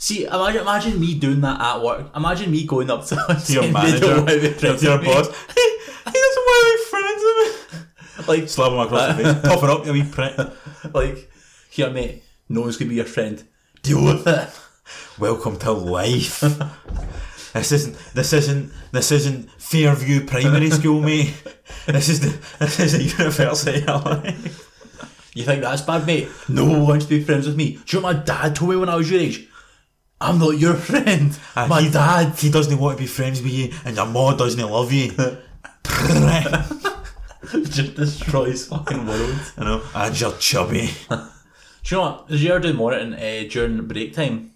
see, 0.00 0.24
imagine, 0.24 0.62
imagine 0.62 1.00
me 1.00 1.14
doing 1.18 1.40
that 1.42 1.60
at 1.60 1.82
work. 1.82 2.10
Imagine 2.16 2.50
me 2.50 2.66
going 2.66 2.90
up 2.90 3.04
to, 3.06 3.14
to 3.14 3.52
your 3.52 3.70
manager, 3.70 4.16
to 4.16 4.24
be 4.24 4.32
to 4.32 4.52
friends 4.54 4.82
your 4.82 4.98
boss. 4.98 5.28
He, 5.54 5.78
he 6.06 6.18
doesn't 6.18 6.44
want 6.48 6.66
to 6.66 6.76
be 6.76 6.84
friends 6.90 7.22
with 7.22 7.36
me. 7.38 7.86
Like, 8.28 8.48
Slap 8.48 8.72
him 8.72 8.78
across 8.78 9.16
the 9.16 9.24
face. 9.24 9.42
Toughen 9.42 9.70
up, 9.70 9.86
you 9.86 9.92
wee 9.92 10.04
prick. 10.04 10.36
like, 10.94 11.30
here, 11.70 11.90
mate. 11.90 12.22
No 12.48 12.62
one's 12.62 12.76
gonna 12.76 12.88
be 12.88 12.96
your 12.96 13.04
friend. 13.04 13.42
Deal 13.82 14.04
with 14.04 14.26
it. 14.26 14.48
Welcome 15.18 15.56
to 15.60 15.72
life. 15.72 16.40
this 17.52 17.72
isn't. 17.72 17.96
This 18.14 18.32
isn't. 18.32 18.72
This 18.92 19.12
isn't 19.12 19.50
Fairview 19.52 20.26
Primary 20.26 20.70
School, 20.70 21.00
mate. 21.00 21.32
This 21.86 22.08
is 22.08 22.20
the. 22.20 22.38
This 22.58 22.80
is 22.80 22.92
the 22.92 23.04
university. 23.04 23.80
You 25.34 25.44
think 25.44 25.62
that's 25.62 25.82
bad, 25.82 26.06
mate? 26.06 26.28
No 26.48 26.64
one 26.64 26.86
wants 26.86 27.06
to 27.06 27.10
be 27.10 27.22
friends 27.22 27.46
with 27.46 27.56
me. 27.56 27.78
Do 27.86 27.96
you 27.96 28.02
know 28.02 28.08
what 28.08 28.16
my 28.16 28.22
dad 28.24 28.56
told 28.56 28.70
me 28.72 28.76
when 28.76 28.88
I 28.88 28.96
was 28.96 29.10
your 29.10 29.20
age? 29.20 29.48
I'm 30.20 30.38
not 30.38 30.58
your 30.58 30.74
friend. 30.74 31.36
Uh, 31.56 31.66
my 31.66 31.82
he- 31.82 31.90
dad. 31.90 32.34
He 32.38 32.50
doesn't 32.50 32.78
want 32.78 32.98
to 32.98 33.02
be 33.02 33.06
friends 33.06 33.40
with 33.42 33.52
you, 33.52 33.72
and 33.84 33.96
your 33.96 34.06
mom 34.06 34.36
doesn't 34.36 34.60
love 34.70 34.92
you. 34.92 35.12
Just 37.64 37.94
destroys 37.96 38.66
fucking 38.68 39.06
world. 39.06 39.40
I 39.56 39.64
know. 39.64 39.82
And 39.94 40.20
you're 40.20 40.32
chubby. 40.32 40.90
Do 41.08 41.16
you 41.86 41.96
know 41.96 42.00
what? 42.02 42.28
Did 42.28 42.40
you 42.40 42.50
ever 42.50 42.60
do 42.60 42.72
monitoring 42.74 43.14
uh, 43.14 43.48
during 43.50 43.86
break 43.88 44.12
time? 44.14 44.52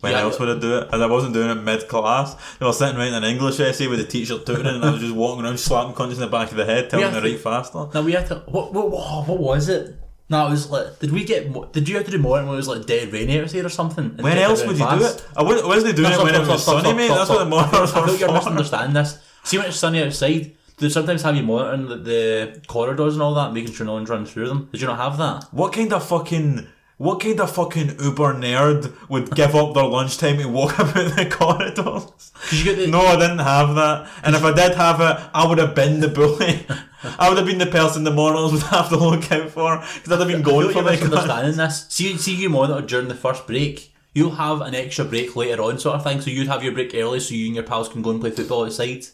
When 0.00 0.12
Yeah, 0.12 0.20
else 0.22 0.38
would 0.38 0.48
I 0.54 0.58
do 0.60 0.78
it? 0.78 0.88
And 0.92 1.02
I 1.02 1.06
wasn't 1.06 1.32
doing 1.32 1.48
it 1.48 1.54
mid 1.62 1.88
class. 1.88 2.34
They 2.58 2.66
were 2.66 2.72
sitting 2.72 2.96
writing 2.98 3.14
an 3.14 3.24
English 3.24 3.58
essay 3.60 3.86
with 3.86 4.00
the 4.00 4.04
teacher 4.04 4.38
tutoring, 4.38 4.66
and 4.66 4.84
I 4.84 4.90
was 4.90 5.00
just 5.00 5.14
walking 5.14 5.44
around 5.44 5.58
slapping 5.58 5.94
cunts 5.94 6.14
in 6.14 6.20
the 6.20 6.26
back 6.26 6.50
of 6.50 6.56
the 6.56 6.64
head, 6.66 6.90
telling 6.90 7.10
them 7.12 7.22
to 7.22 7.28
write 7.30 7.40
faster. 7.40 7.86
Now 7.94 8.02
we 8.02 8.12
had 8.12 8.26
to. 8.26 8.34
What 8.46 8.74
what 8.74 8.90
what, 8.90 9.26
what 9.28 9.38
was 9.38 9.68
it? 9.70 9.96
No, 10.28 10.46
it 10.46 10.50
was 10.50 10.70
like. 10.70 10.98
Did 10.98 11.12
we 11.12 11.24
get? 11.24 11.50
mo- 11.50 11.66
Did 11.66 11.88
you 11.88 11.96
have 11.96 12.04
to 12.06 12.10
do 12.10 12.18
more 12.18 12.38
when 12.42 12.48
it 12.48 12.56
was 12.56 12.66
like 12.68 12.84
dead 12.86 13.12
rainy 13.12 13.40
outside 13.40 13.64
or 13.64 13.68
something? 13.68 14.16
When 14.18 14.38
else 14.38 14.64
would 14.66 14.78
you 14.78 14.84
do 14.98 15.04
it? 15.04 15.26
Uh, 15.36 15.40
I 15.40 15.42
wasn't, 15.42 15.68
wasn't 15.68 15.96
doing 15.96 16.12
Stop, 16.12 16.20
it 16.20 16.24
when 16.24 16.34
stop, 16.34 16.44
it 16.46 16.50
was 16.52 16.62
stop, 16.62 16.82
sunny, 16.82 16.96
mate. 16.96 17.08
That's 17.08 17.30
what 17.30 17.38
the 17.38 17.44
monitors 17.46 17.92
I 17.92 18.00
were 18.00 18.06
think 18.08 18.20
you're 18.20 18.32
misunderstanding 18.32 18.94
this. 18.94 19.18
See 19.44 19.56
when 19.58 19.66
it's 19.68 19.76
sunny 19.76 20.02
outside, 20.02 20.42
do 20.42 20.52
they 20.78 20.88
sometimes 20.88 21.22
have 21.22 21.36
you 21.36 21.44
monitoring 21.44 21.86
the, 21.88 21.96
the 21.96 22.62
corridors 22.66 23.14
and 23.14 23.22
all 23.22 23.34
that, 23.34 23.52
making 23.52 23.72
sure 23.72 23.86
no 23.86 23.92
one's 23.92 24.10
running 24.10 24.26
through 24.26 24.48
them? 24.48 24.68
Did 24.72 24.80
you 24.80 24.88
not 24.88 24.98
have 24.98 25.16
that? 25.18 25.44
What 25.52 25.72
kind 25.72 25.92
of 25.92 26.04
fucking 26.04 26.66
what 26.98 27.20
kind 27.20 27.38
of 27.40 27.50
fucking 27.54 27.98
uber 28.00 28.32
nerd 28.34 28.94
would 29.08 29.30
give 29.34 29.54
up 29.54 29.74
their 29.74 29.84
lunchtime 29.84 30.38
to 30.38 30.46
walk 30.48 30.78
about 30.78 31.14
the 31.16 31.26
corridors? 31.30 32.32
You 32.50 32.64
get 32.64 32.76
the, 32.78 32.86
No, 32.86 33.00
I 33.00 33.16
didn't 33.16 33.38
have 33.40 33.74
that. 33.74 34.10
And 34.22 34.34
if 34.34 34.42
I 34.42 34.52
did 34.52 34.74
have 34.76 35.00
it, 35.00 35.30
I 35.34 35.46
would 35.46 35.58
have 35.58 35.74
been 35.74 36.00
the 36.00 36.08
bully. 36.08 36.66
I 37.18 37.28
would 37.28 37.36
have 37.38 37.46
been 37.46 37.58
the 37.58 37.66
person 37.66 38.04
the 38.04 38.10
monitors 38.10 38.52
would 38.52 38.62
have 38.70 38.88
to 38.88 38.96
look 38.96 39.30
out 39.30 39.50
for 39.50 39.76
because 39.94 40.10
I'd 40.12 40.18
have 40.18 40.28
been 40.28 40.42
going 40.42 40.70
for 40.72 40.82
like 40.82 41.00
the 41.00 41.08
this. 41.54 41.86
See, 41.88 42.16
see 42.16 42.34
you 42.34 42.48
monitor 42.48 42.84
during 42.86 43.08
the 43.08 43.14
first 43.14 43.46
break. 43.46 43.92
You'll 44.14 44.30
have 44.36 44.62
an 44.62 44.74
extra 44.74 45.04
break 45.04 45.36
later 45.36 45.60
on, 45.62 45.78
sort 45.78 45.96
of 45.96 46.02
thing. 46.04 46.22
So 46.22 46.30
you'd 46.30 46.48
have 46.48 46.64
your 46.64 46.72
break 46.72 46.94
early, 46.94 47.20
so 47.20 47.34
you 47.34 47.46
and 47.46 47.54
your 47.54 47.64
pals 47.64 47.90
can 47.90 48.00
go 48.00 48.10
and 48.10 48.20
play 48.20 48.30
football 48.30 48.64
outside. 48.64 49.04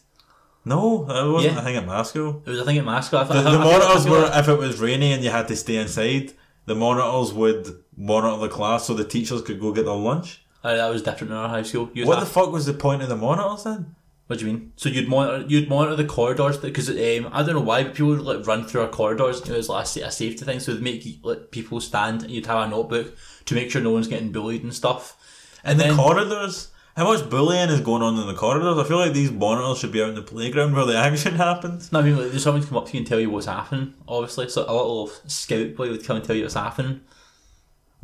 No, 0.64 1.04
that 1.06 1.26
wasn't 1.26 1.54
Yeah. 1.54 1.60
a 1.60 1.64
thing 1.64 1.76
at 1.76 1.86
my 1.86 2.02
school. 2.04 2.40
It 2.46 2.50
was 2.50 2.60
a 2.60 2.64
thing 2.64 2.78
at 2.78 2.84
Mascot. 2.84 3.22
I 3.22 3.24
The, 3.24 3.42
thought- 3.42 3.50
the 3.50 3.58
I 3.58 3.62
I 3.62 3.64
monitors 3.64 4.06
were 4.06 4.30
if 4.32 4.48
it 4.48 4.58
was 4.58 4.80
rainy 4.80 5.12
and 5.12 5.24
you 5.24 5.30
had 5.30 5.48
to 5.48 5.56
stay 5.56 5.76
inside. 5.76 6.32
The 6.66 6.74
monitors 6.74 7.32
would 7.34 7.66
monitor 7.96 8.36
the 8.38 8.48
class 8.48 8.86
so 8.86 8.94
the 8.94 9.04
teachers 9.04 9.42
could 9.42 9.60
go 9.60 9.72
get 9.72 9.84
their 9.84 9.94
lunch. 9.94 10.44
Uh, 10.64 10.76
that 10.76 10.88
was 10.88 11.02
different 11.02 11.32
in 11.32 11.36
our 11.36 11.48
high 11.48 11.62
school. 11.62 11.90
You'd 11.92 12.06
What 12.06 12.18
have- 12.18 12.26
the 12.28 12.32
fuck 12.32 12.52
was 12.52 12.66
the 12.66 12.72
point 12.74 13.02
of 13.02 13.08
the 13.08 13.16
monitors 13.16 13.64
then? 13.64 13.96
What 14.28 14.38
do 14.38 14.46
you 14.46 14.52
mean? 14.52 14.72
So 14.76 14.88
you'd 14.88 15.08
monitor 15.08 15.44
you'd 15.48 15.68
monitor 15.68 15.96
the 15.96 16.04
corridors 16.06 16.56
because 16.56 16.88
um, 16.88 17.28
I 17.32 17.42
don't 17.42 17.54
know 17.56 17.60
why, 17.60 17.82
but 17.82 17.94
people 17.94 18.10
would 18.10 18.20
like 18.20 18.46
run 18.46 18.64
through 18.64 18.82
our 18.82 18.88
corridors. 18.88 19.40
It 19.42 19.50
was 19.54 19.68
like 19.68 19.84
a, 19.96 20.00
a 20.06 20.10
safety 20.10 20.44
thing, 20.44 20.60
so 20.60 20.72
they'd 20.72 20.82
make 20.82 21.04
like 21.22 21.50
people 21.50 21.80
stand 21.80 22.22
and 22.22 22.30
you'd 22.30 22.46
have 22.46 22.66
a 22.66 22.70
notebook 22.70 23.14
to 23.46 23.54
make 23.54 23.70
sure 23.70 23.82
no 23.82 23.90
one's 23.90 24.06
getting 24.08 24.32
bullied 24.32 24.62
and 24.62 24.72
stuff. 24.72 25.16
And 25.64 25.78
The 25.78 25.84
then 25.84 25.96
corridors? 25.96 26.68
How 26.96 27.04
much 27.04 27.30
bullying 27.30 27.70
is 27.70 27.80
going 27.80 28.02
on 28.02 28.18
in 28.18 28.26
the 28.26 28.34
corridors? 28.34 28.76
I 28.76 28.84
feel 28.84 28.98
like 28.98 29.14
these 29.14 29.30
monitors 29.30 29.78
should 29.78 29.92
be 29.92 30.02
out 30.02 30.10
in 30.10 30.14
the 30.14 30.22
playground 30.22 30.74
where 30.74 30.84
the 30.84 30.96
action 30.98 31.36
happens. 31.36 31.90
no, 31.90 32.00
I 32.00 32.02
mean 32.02 32.18
like, 32.18 32.30
there's 32.30 32.42
someone 32.42 32.62
to 32.62 32.68
come 32.68 32.76
up 32.76 32.86
to 32.86 32.92
you 32.92 32.98
and 32.98 33.06
tell 33.06 33.18
you 33.18 33.30
what's 33.30 33.46
happening. 33.46 33.94
Obviously, 34.06 34.50
so 34.50 34.62
a 34.62 34.72
little 34.72 35.08
scout 35.26 35.74
boy 35.74 35.90
would 35.90 36.04
come 36.04 36.16
and 36.16 36.24
tell 36.24 36.36
you 36.36 36.42
what's 36.42 36.54
happening. 36.54 37.00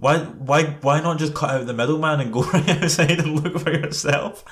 Why, 0.00 0.18
why, 0.20 0.76
why 0.80 1.00
not 1.00 1.18
just 1.18 1.34
cut 1.34 1.50
out 1.50 1.66
the 1.66 1.72
middleman 1.72 2.20
and 2.20 2.32
go 2.32 2.42
right 2.42 2.68
outside 2.82 3.18
and 3.18 3.42
look 3.42 3.60
for 3.60 3.72
yourself? 3.72 4.44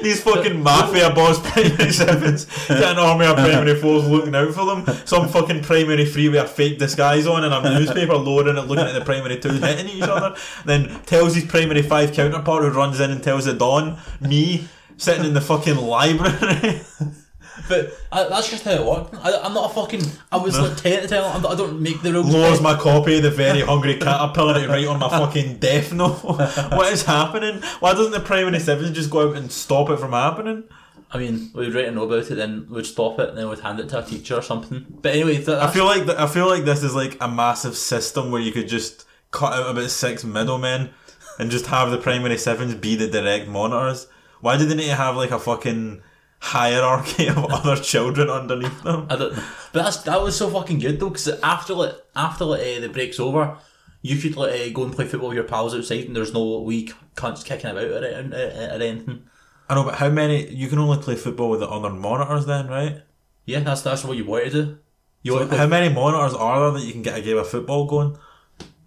These 0.00 0.22
fucking 0.22 0.62
mafia 0.62 1.10
boss 1.10 1.40
primary 1.40 1.90
sevens 1.92 2.44
get 2.68 2.84
an 2.84 2.98
army 2.98 3.26
of 3.26 3.34
primary 3.34 3.74
fours 3.80 4.06
looking 4.08 4.36
out 4.36 4.54
for 4.54 4.64
them. 4.64 4.86
Some 5.04 5.28
fucking 5.28 5.64
primary 5.64 6.06
three 6.06 6.28
with 6.28 6.44
a 6.44 6.46
fake 6.46 6.78
disguise 6.78 7.26
on 7.26 7.42
and 7.42 7.52
a 7.52 7.78
newspaper 7.80 8.14
lowering 8.14 8.56
it, 8.56 8.68
looking 8.68 8.86
at 8.86 8.94
the 8.94 9.04
primary 9.04 9.40
twos 9.40 9.58
hitting 9.58 9.88
each 9.88 10.04
other. 10.04 10.36
Then 10.66 11.00
tells 11.02 11.34
his 11.34 11.46
primary 11.46 11.82
five 11.82 12.12
counterpart 12.12 12.62
who 12.62 12.70
runs 12.70 13.00
in 13.00 13.10
and 13.10 13.24
tells 13.24 13.46
the 13.46 13.54
Don, 13.54 13.98
me, 14.20 14.68
sitting 14.98 15.24
in 15.24 15.34
the 15.34 15.40
fucking 15.40 15.78
library. 15.78 16.82
But 17.68 17.92
uh, 18.10 18.28
that's 18.28 18.48
just 18.50 18.64
how 18.64 18.72
it 18.72 18.84
worked. 18.84 19.14
I, 19.14 19.38
I'm 19.38 19.54
not 19.54 19.70
a 19.70 19.74
fucking. 19.74 20.02
I 20.30 20.36
was 20.38 20.58
like 20.58 20.76
ten 20.76 21.02
to 21.02 21.08
tell. 21.08 21.24
I'm 21.26 21.46
I 21.46 21.54
don't 21.54 21.80
make 21.80 22.02
the 22.02 22.12
rules. 22.12 22.32
lowers 22.32 22.60
my 22.60 22.74
copy 22.74 23.16
of 23.16 23.22
the 23.22 23.30
very 23.30 23.60
hungry 23.60 23.96
caterpillar 23.98 24.58
it 24.58 24.68
right 24.68 24.86
on 24.86 24.98
my 24.98 25.08
fucking 25.08 25.58
death 25.58 25.92
note. 25.92 26.22
what 26.24 26.92
is 26.92 27.04
happening? 27.04 27.62
Why 27.80 27.92
doesn't 27.92 28.12
the 28.12 28.20
primary 28.20 28.58
sevens 28.58 28.92
just 28.92 29.10
go 29.10 29.30
out 29.30 29.36
and 29.36 29.52
stop 29.52 29.90
it 29.90 29.98
from 29.98 30.12
happening? 30.12 30.64
I 31.10 31.18
mean, 31.18 31.50
we'd 31.54 31.74
write 31.74 31.88
a 31.88 31.90
note 31.90 32.04
about 32.04 32.30
it, 32.30 32.34
then 32.36 32.66
we'd 32.70 32.86
stop 32.86 33.18
it, 33.18 33.28
and 33.28 33.38
then 33.38 33.48
we'd 33.48 33.58
hand 33.58 33.80
it 33.80 33.90
to 33.90 33.98
a 33.98 34.02
teacher 34.02 34.36
or 34.36 34.42
something. 34.42 34.86
But 35.02 35.12
anyway, 35.12 35.36
th- 35.36 35.48
I 35.48 35.70
feel 35.70 35.84
like 35.84 36.06
th- 36.06 36.16
I 36.16 36.26
feel 36.26 36.48
like 36.48 36.64
this 36.64 36.82
is 36.82 36.94
like 36.94 37.18
a 37.20 37.28
massive 37.28 37.76
system 37.76 38.30
where 38.30 38.40
you 38.40 38.50
could 38.52 38.68
just 38.68 39.04
cut 39.30 39.52
out 39.52 39.70
about 39.70 39.90
six 39.90 40.24
middlemen 40.24 40.90
and 41.38 41.50
just 41.50 41.66
have 41.66 41.90
the 41.90 41.98
primary 41.98 42.38
sevens 42.38 42.74
be 42.74 42.96
the 42.96 43.08
direct 43.08 43.46
monitors. 43.46 44.06
Why 44.40 44.56
do 44.56 44.64
they 44.64 44.74
need 44.74 44.86
to 44.86 44.94
have 44.94 45.16
like 45.16 45.30
a 45.30 45.38
fucking 45.38 46.02
hierarchy 46.42 47.28
of 47.28 47.38
other 47.52 47.76
children 47.76 48.28
underneath 48.28 48.82
them? 48.82 49.06
I 49.08 49.16
don't. 49.16 49.34
But 49.72 49.84
that's 49.84 49.98
that 50.02 50.20
was 50.20 50.36
so 50.36 50.50
fucking 50.50 50.80
good 50.80 50.98
though, 50.98 51.10
because 51.10 51.28
after 51.40 51.74
like 51.74 51.94
after 52.16 52.44
like 52.44 52.60
uh, 52.60 52.80
the 52.80 52.88
break's 52.88 53.20
over, 53.20 53.56
you 54.02 54.16
could 54.20 54.36
like 54.36 54.52
uh, 54.60 54.68
go 54.72 54.84
and 54.84 54.92
play 54.92 55.06
football 55.06 55.28
with 55.28 55.36
your 55.36 55.44
pals 55.46 55.74
outside, 55.74 56.04
and 56.06 56.16
there's 56.16 56.34
no 56.34 56.60
wee 56.60 56.92
cunts 57.16 57.44
kicking 57.44 57.70
about 57.70 57.84
or, 57.84 57.96
or, 57.98 58.00
or, 58.00 58.78
or 58.78 58.82
anything. 58.82 59.22
I 59.68 59.74
know, 59.76 59.84
but 59.84 59.94
how 59.94 60.10
many? 60.10 60.48
You 60.52 60.68
can 60.68 60.78
only 60.78 60.98
play 61.02 61.14
football 61.14 61.48
with 61.50 61.60
the 61.60 61.68
other 61.68 61.90
monitors 61.90 62.44
then, 62.46 62.66
right? 62.68 63.02
Yeah, 63.46 63.60
that's 63.60 63.82
that's 63.82 64.04
what 64.04 64.16
you 64.16 64.24
want 64.24 64.44
to 64.44 64.50
do. 64.50 64.78
You 65.22 65.34
want 65.34 65.50
to 65.50 65.56
How 65.56 65.66
many 65.68 65.94
monitors 65.94 66.34
are 66.34 66.60
there 66.60 66.80
that 66.80 66.84
you 66.86 66.92
can 66.92 67.02
get 67.02 67.18
a 67.18 67.22
game 67.22 67.38
of 67.38 67.48
football 67.48 67.86
going? 67.86 68.18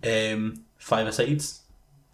um, 0.03 0.64
five 0.78 1.08
asides, 1.08 1.62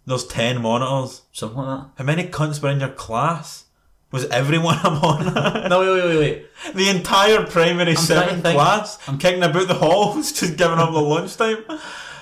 There's 0.06 0.26
ten 0.26 0.62
monitors. 0.62 1.22
something 1.32 1.58
like 1.58 1.80
that. 1.80 1.90
How 1.98 2.04
many 2.04 2.24
cunts 2.28 2.62
were 2.62 2.70
in 2.70 2.80
your 2.80 2.88
class? 2.90 3.64
Was 4.12 4.26
everyone 4.26 4.78
monitor? 4.82 5.30
that. 5.30 5.68
No, 5.70 5.80
wait, 5.80 6.04
wait, 6.04 6.04
wait, 6.04 6.18
wait. 6.18 6.74
the 6.74 6.90
entire 6.90 7.46
primary 7.46 7.96
seven 7.96 8.42
class, 8.42 8.98
I'm 9.08 9.18
kicking 9.18 9.42
about 9.42 9.68
the 9.68 9.74
halls, 9.74 10.32
just 10.38 10.56
giving 10.56 10.78
up 10.78 10.92
the 10.92 11.00
lunchtime. 11.00 11.64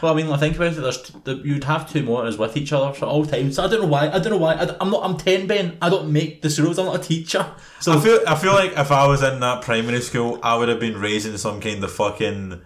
Well, 0.01 0.13
I 0.13 0.17
mean, 0.17 0.31
I 0.31 0.37
think 0.39 0.57
about 0.57 0.73
it. 0.73 0.81
There's 0.81 1.03
t- 1.03 1.43
you'd 1.45 1.65
have 1.65 1.91
two 1.93 2.03
monitors 2.03 2.39
with 2.39 2.57
each 2.57 2.73
other 2.73 2.93
for 2.95 3.05
all 3.07 3.27
times. 3.27 3.57
So 3.57 3.65
I 3.65 3.69
don't 3.69 3.83
know 3.83 3.89
why. 3.89 4.09
I 4.09 4.19
don't 4.19 4.31
know 4.31 4.39
why. 4.39 4.55
I, 4.55 4.77
am 4.81 4.91
not. 4.91 5.05
I'm 5.05 5.17
ten, 5.19 5.47
Ben. 5.47 5.77
I 5.83 5.91
don't 5.91 6.11
make 6.13 6.41
the 6.41 6.63
rules. 6.63 6.79
I'm 6.79 6.87
not 6.87 6.97
a 7.01 7.03
teacher. 7.03 7.45
So 7.81 7.93
I 7.93 8.01
feel, 8.01 8.21
I 8.27 8.35
feel 8.37 8.53
like 8.53 8.73
if 8.79 8.91
I 8.91 9.07
was 9.07 9.23
in 9.23 9.41
that 9.41 9.63
primary 9.63 10.01
school, 10.01 10.39
I 10.43 10.57
would 10.57 10.69
have 10.69 10.81
been 10.81 10.99
raising 10.99 11.37
some 11.37 11.61
kind 11.61 11.85
of 11.85 11.93
fucking, 11.93 12.51
some 12.51 12.61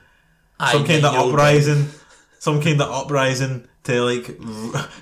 I- 0.60 0.86
kind 0.86 1.04
of 1.04 1.14
uprising, 1.14 1.88
some 2.38 2.60
kind 2.62 2.80
of 2.80 2.88
uprising 2.90 3.66
to 3.84 4.02
like, 4.02 4.38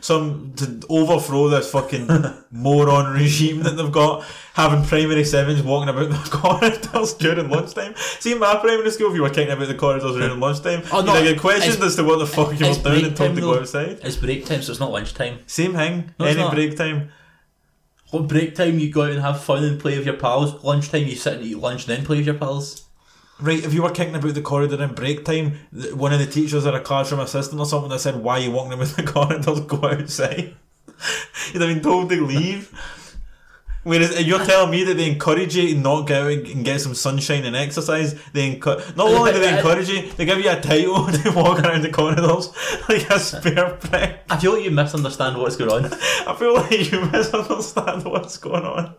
some 0.01 0.53
to 0.57 0.81
overthrow 0.89 1.49
this 1.49 1.71
fucking 1.71 2.09
moron 2.51 3.15
regime 3.15 3.63
that 3.63 3.77
they've 3.77 3.93
got, 3.93 4.25
having 4.55 4.85
primary 4.85 5.25
sevens 5.25 5.63
walking 5.63 5.89
about 5.89 6.11
the 6.11 6.31
corridors 6.31 7.15
during 7.15 7.49
lunchtime. 7.49 7.95
See, 8.19 8.33
in 8.33 8.41
my 8.41 8.57
primary 8.57 8.91
school, 8.91 9.11
if 9.11 9.15
you 9.15 9.23
were 9.23 9.31
kicking 9.31 9.53
about 9.53 9.69
the 9.69 9.75
corridors 9.75 10.13
during 10.13 10.35
hmm. 10.35 10.43
lunchtime, 10.43 10.83
Oh, 10.93 10.99
you'd 10.99 11.07
no, 11.07 11.23
get 11.23 11.41
questioned 11.41 11.83
as 11.83 11.97
to 11.97 12.05
what 12.05 12.19
the 12.19 12.27
fuck 12.27 12.59
you 12.59 12.67
were 12.67 12.75
doing 12.75 13.07
and 13.07 13.17
told 13.17 13.29
time, 13.29 13.35
to 13.37 13.41
go 13.41 13.59
outside. 13.59 14.01
It's 14.03 14.17
break 14.17 14.47
time, 14.47 14.63
so 14.63 14.73
it's 14.73 14.81
not 14.81 14.91
lunchtime. 14.91 15.39
Same 15.47 15.75
thing. 15.75 16.13
No, 16.19 16.27
Any 16.27 16.51
break 16.51 16.77
time. 16.77 17.11
What 18.11 18.29
break 18.29 18.55
time 18.55 18.79
you 18.79 18.93
go 18.93 19.05
out 19.05 19.13
and 19.13 19.23
have 19.23 19.43
fun 19.43 19.65
and 19.65 19.81
play 19.81 19.97
with 19.97 20.07
your 20.07 20.17
pals. 20.17 20.63
Lunchtime 20.65 21.07
you 21.07 21.17
sit 21.17 21.35
and 21.35 21.45
eat 21.45 21.57
lunch 21.57 21.89
and 21.89 21.97
then 21.97 22.05
play 22.05 22.19
with 22.19 22.27
your 22.27 22.35
pals. 22.35 22.82
Right, 23.43 23.65
if 23.65 23.75
you 23.75 23.83
were 23.83 23.91
kicking 23.91 24.15
about 24.15 24.35
the 24.35 24.41
corridor 24.41 24.81
in 24.81 24.95
break 24.95 25.25
time, 25.25 25.59
one 25.95 26.13
of 26.13 26.21
the 26.21 26.27
teachers 26.27 26.65
or 26.65 26.77
a 26.77 26.81
classroom 26.81 27.21
assistant 27.21 27.59
or 27.61 27.67
something 27.67 27.91
that 27.91 27.99
said, 27.99 28.23
Why 28.23 28.35
are 28.39 28.41
you 28.41 28.53
walking 28.53 28.73
about 28.73 28.87
the 28.89 29.03
corridors? 29.15 29.61
Go 29.61 29.85
outside. 29.89 30.55
You'd 31.53 31.63
have 31.63 31.75
been 31.75 31.83
told 31.83 32.09
to 32.11 32.25
leave. 32.25 32.71
Whereas 33.85 34.25
you're 34.25 34.45
telling 34.45 34.71
me 34.71 34.85
that 34.85 34.95
they 34.95 35.11
encourage 35.11 35.57
you 35.57 35.75
to 35.75 35.81
not 35.81 36.07
go 36.07 36.27
out 36.27 36.47
and 36.47 36.65
get 36.65 36.81
some 36.81 36.95
sunshine 36.95 37.45
and 37.45 37.57
exercise. 37.57 38.15
They 38.33 38.55
encu- 38.55 38.97
not 38.97 39.09
only 39.09 39.33
do 39.33 39.41
they 39.41 39.57
encourage 39.57 39.89
you, 39.89 40.11
they 40.13 40.25
give 40.25 40.39
you 40.39 40.51
a 40.51 40.61
title 40.61 41.07
to 41.13 41.31
walk 41.33 41.59
around 41.61 41.83
the 41.83 41.91
corridors 41.91 42.53
like 42.89 43.11
a 43.11 43.19
spare 43.19 43.71
prick. 43.71 44.21
I 44.31 44.37
feel 44.37 44.53
like 44.53 44.65
you 44.65 44.71
misunderstand 44.71 45.37
what's 45.37 45.57
going 45.57 45.85
on. 45.85 45.93
I 45.93 46.35
feel 46.39 46.55
like 46.55 46.93
you 46.93 47.07
misunderstand 47.07 48.05
what's 48.05 48.37
going 48.39 48.65
on. 48.65 48.95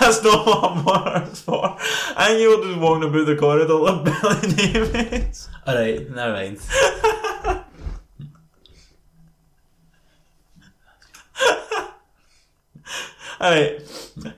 That's 0.00 0.22
not 0.24 0.46
what 0.46 0.70
I'm 0.70 0.84
monitors 0.84 1.40
for. 1.40 1.76
And 2.16 2.40
you're 2.40 2.62
just 2.64 2.80
walking 2.80 3.08
about 3.08 3.26
the 3.26 3.36
corridor 3.36 3.74
like 3.74 4.04
Billy 4.04 4.54
Davis. 4.54 5.48
Alright, 5.66 6.10
never 6.10 6.32
mind. 6.32 7.20
Alright, 13.44 13.82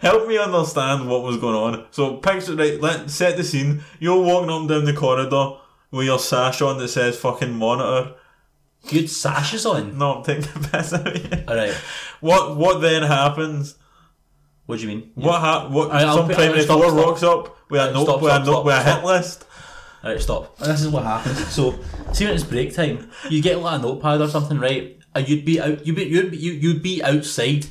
help 0.01 0.27
me 0.27 0.37
understand 0.37 1.09
what 1.09 1.23
was 1.23 1.37
going 1.37 1.55
on. 1.55 1.87
So 1.93 2.17
picture 2.17 2.57
right, 2.57 2.81
let 2.81 3.09
set 3.09 3.37
the 3.37 3.45
scene. 3.45 3.85
You're 4.01 4.21
walking 4.21 4.51
up 4.51 4.61
and 4.61 4.69
down 4.69 4.85
the 4.85 4.93
corridor 4.93 5.59
with 5.93 6.07
your 6.07 6.19
sash 6.19 6.61
on 6.61 6.79
that 6.79 6.89
says 6.89 7.17
fucking 7.17 7.55
monitor. 7.55 8.15
Good 8.89 9.09
sashes 9.09 9.65
on. 9.65 9.97
No, 9.97 10.15
I'm 10.17 10.25
taking 10.25 10.43
the 10.43 10.69
piss 10.69 10.93
out 10.93 11.07
of 11.07 11.17
you. 11.33 11.45
Alright, 11.49 11.75
What 12.21 12.57
what 12.57 12.81
then 12.81 13.05
happens? 13.05 13.77
what 14.67 14.81
do 14.81 14.83
you 14.83 14.89
mean? 14.89 15.13
What 15.15 15.39
ha- 15.41 15.69
what 15.69 15.91
some 15.93 16.33
stop, 16.33 16.81
four 16.81 16.93
rocks 16.93 17.23
up 17.23 17.57
with 17.71 17.81
a 17.81 17.93
note 17.93 18.21
with 18.21 18.33
a 18.33 18.45
note 18.45 18.65
with 18.65 18.75
a 18.75 18.83
hit 18.83 19.05
list. 19.05 19.45
Alright, 20.03 20.21
stop. 20.21 20.59
This 20.59 20.81
is 20.83 20.89
what 20.89 21.05
happens. 21.05 21.47
So, 21.49 21.79
see 22.13 22.25
when 22.25 22.35
it's 22.35 22.43
break 22.43 22.75
time, 22.75 23.09
you 23.31 23.41
get 23.41 23.61
like 23.61 23.79
a 23.79 23.83
notepad 23.83 24.21
or 24.21 24.29
something, 24.29 24.59
right? 24.59 24.99
And 25.15 25.29
you'd 25.29 25.45
be 25.45 25.61
out, 25.61 25.87
you'd 25.87 25.95
be, 25.97 26.05
you'd 26.05 26.31
be, 26.33 26.37
you'd 26.37 26.83
be 26.83 27.03
outside, 27.03 27.67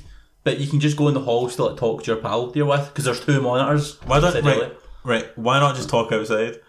but 0.45 0.59
you 0.59 0.67
can 0.67 0.79
just 0.79 0.95
go 0.95 1.09
in 1.09 1.15
the 1.15 1.19
hall 1.19 1.49
still 1.49 1.67
like, 1.69 1.77
talk 1.77 2.03
to 2.03 2.11
your 2.11 2.21
pal 2.21 2.51
you're 2.55 2.67
with, 2.67 2.87
because 2.87 3.03
there's 3.03 3.19
two 3.19 3.41
monitors. 3.41 4.01
Why 4.03 4.21
don't 4.21 4.33
right, 4.35 4.45
earlier. 4.45 4.71
right? 5.03 5.37
Why 5.37 5.59
not 5.59 5.75
just 5.75 5.89
talk 5.89 6.11
outside? 6.13 6.61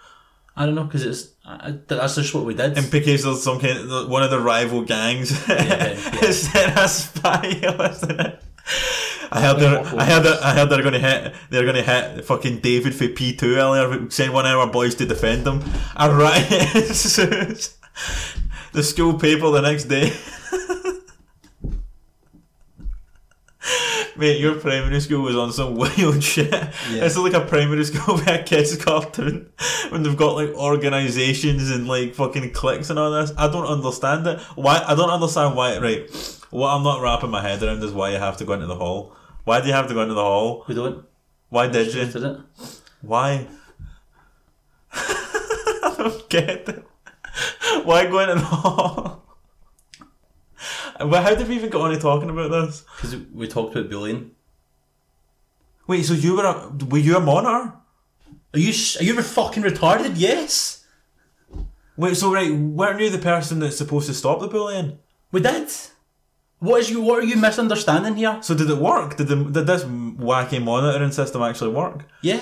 I 0.57 0.64
don't 0.64 0.74
know 0.74 0.85
because 0.85 1.05
it's 1.05 1.35
I, 1.45 1.79
that's 1.87 2.14
just 2.14 2.35
what 2.35 2.47
we 2.47 2.55
did. 2.55 2.79
In 2.79 2.91
case 2.91 3.24
there's 3.24 3.43
some 3.43 3.61
kind 3.61 3.79
of, 3.79 4.09
one 4.09 4.22
of 4.22 4.31
the 4.31 4.41
rival 4.41 4.83
gangs 4.83 5.31
yeah. 5.47 5.95
sent 6.31 6.79
a 6.79 6.89
spy, 6.89 7.41
it? 7.62 8.43
I 9.31 9.41
heard 9.43 9.59
they're, 9.61 9.81
I 9.81 10.05
heard 10.05 10.22
that, 10.22 10.43
I 10.43 10.55
heard 10.55 10.70
they're 10.70 10.83
going 10.83 10.95
to 10.95 10.99
hit 10.99 11.35
they're 11.51 11.64
going 11.64 11.77
to 11.77 11.83
hit 11.83 12.24
fucking 12.24 12.61
David 12.61 12.95
for 12.95 13.09
P 13.09 13.37
two 13.37 13.57
earlier. 13.57 14.09
Send 14.11 14.33
one 14.33 14.47
of 14.47 14.59
our 14.59 14.66
boys 14.66 14.95
to 14.97 15.07
defend 15.07 15.45
them. 15.45 15.62
A 15.97 16.12
riot. 16.12 17.70
The 18.72 18.83
school 18.83 19.18
paper 19.18 19.51
the 19.51 19.62
next 19.62 19.85
day. 19.85 20.12
Mate, 24.19 24.41
your 24.41 24.55
primary 24.55 25.01
school 25.01 25.23
was 25.23 25.37
on 25.37 25.53
some 25.53 25.75
wild 25.77 26.23
shit. 26.23 26.53
It's 26.89 27.17
like 27.17 27.35
a 27.35 27.41
primary 27.41 27.85
school 27.85 28.14
with 28.17 28.27
a 28.27 28.43
kids 28.43 28.77
cartoon 28.83 29.51
when 29.91 30.03
they've 30.03 30.17
got 30.17 30.37
like 30.37 30.51
organisations 30.55 31.71
and 31.71 31.87
like 31.87 32.14
fucking 32.14 32.53
cliques 32.53 32.89
and 32.91 32.99
all 32.99 33.11
this. 33.11 33.33
I 33.37 33.49
don't 33.51 33.67
understand 33.67 34.27
it. 34.27 34.41
Why? 34.55 34.83
I 34.87 34.95
don't 34.95 35.11
understand 35.11 35.57
why. 35.57 35.79
Right, 35.79 36.11
what 36.51 36.69
I'm 36.69 36.83
not 36.83 37.03
wrapping 37.03 37.31
my 37.31 37.43
head 37.43 37.62
around 37.62 37.83
is 37.83 37.93
why 37.93 38.11
you 38.11 38.19
have 38.19 38.37
to 38.39 38.45
go 38.45 38.55
into 38.55 38.67
the 38.67 38.77
hall. 38.77 39.14
Why 39.45 39.61
do 39.61 39.67
you 39.67 39.75
have 39.75 39.89
to 39.89 39.95
go 39.95 40.03
into 40.03 40.14
the 40.14 40.23
hall? 40.23 40.64
we 40.67 40.75
don't. 40.75 41.05
Why 41.49 41.69
did 41.69 41.95
you? 41.95 42.07
Did 42.07 42.23
it? 42.23 42.41
Why? 43.03 43.47
I 44.93 45.95
don't 45.99 46.29
get 46.29 46.69
it. 46.69 46.85
Why 47.85 48.07
go 48.07 48.21
into 48.21 48.35
the 48.37 48.41
hall? 48.41 49.26
But 50.99 51.23
how 51.23 51.35
did 51.35 51.49
we 51.49 51.57
even 51.57 51.71
get 51.71 51.81
on 51.81 51.91
to 51.91 51.99
talking 51.99 52.31
about 52.31 52.51
this? 52.51 52.85
Because 52.97 53.17
we 53.35 53.47
talked 53.49 53.75
about 53.77 53.91
bullying. 53.91 54.31
Wait, 55.87 56.05
so 56.05 56.15
you 56.15 56.37
were 56.37 56.45
a, 56.45 56.69
were 56.87 56.99
you 56.99 57.17
a 57.17 57.21
monitor? 57.21 57.73
Are 58.55 58.59
you 58.59 58.73
sh- 58.73 59.01
are 59.01 59.05
you 59.05 59.19
a 59.19 59.23
fucking 59.23 59.63
retarded? 59.63 60.13
Yes, 60.17 60.85
Wait, 61.99 62.15
so 62.17 62.33
right, 62.33 62.53
weren't 62.53 63.01
you 63.01 63.09
the 63.09 63.19
person 63.19 63.59
that's 63.59 63.77
supposed 63.79 64.07
to 64.07 64.15
stop 64.15 64.41
the 64.41 64.49
bullying? 64.49 64.99
we 65.33 65.41
did. 65.41 65.69
What 66.59 66.81
is 66.81 66.91
you? 66.91 67.01
What 67.03 67.21
are 67.23 67.27
you 67.27 67.37
misunderstanding 67.37 68.17
here? 68.17 68.39
So 68.43 68.55
did 68.55 68.71
it 68.71 68.79
work? 68.79 69.17
Did 69.17 69.29
the 69.29 69.37
did 69.37 69.67
this 69.67 69.85
wacky 69.85 70.63
monitoring 70.63 71.13
system 71.13 71.43
actually 71.43 71.73
work? 71.73 72.05
Yeah. 72.23 72.41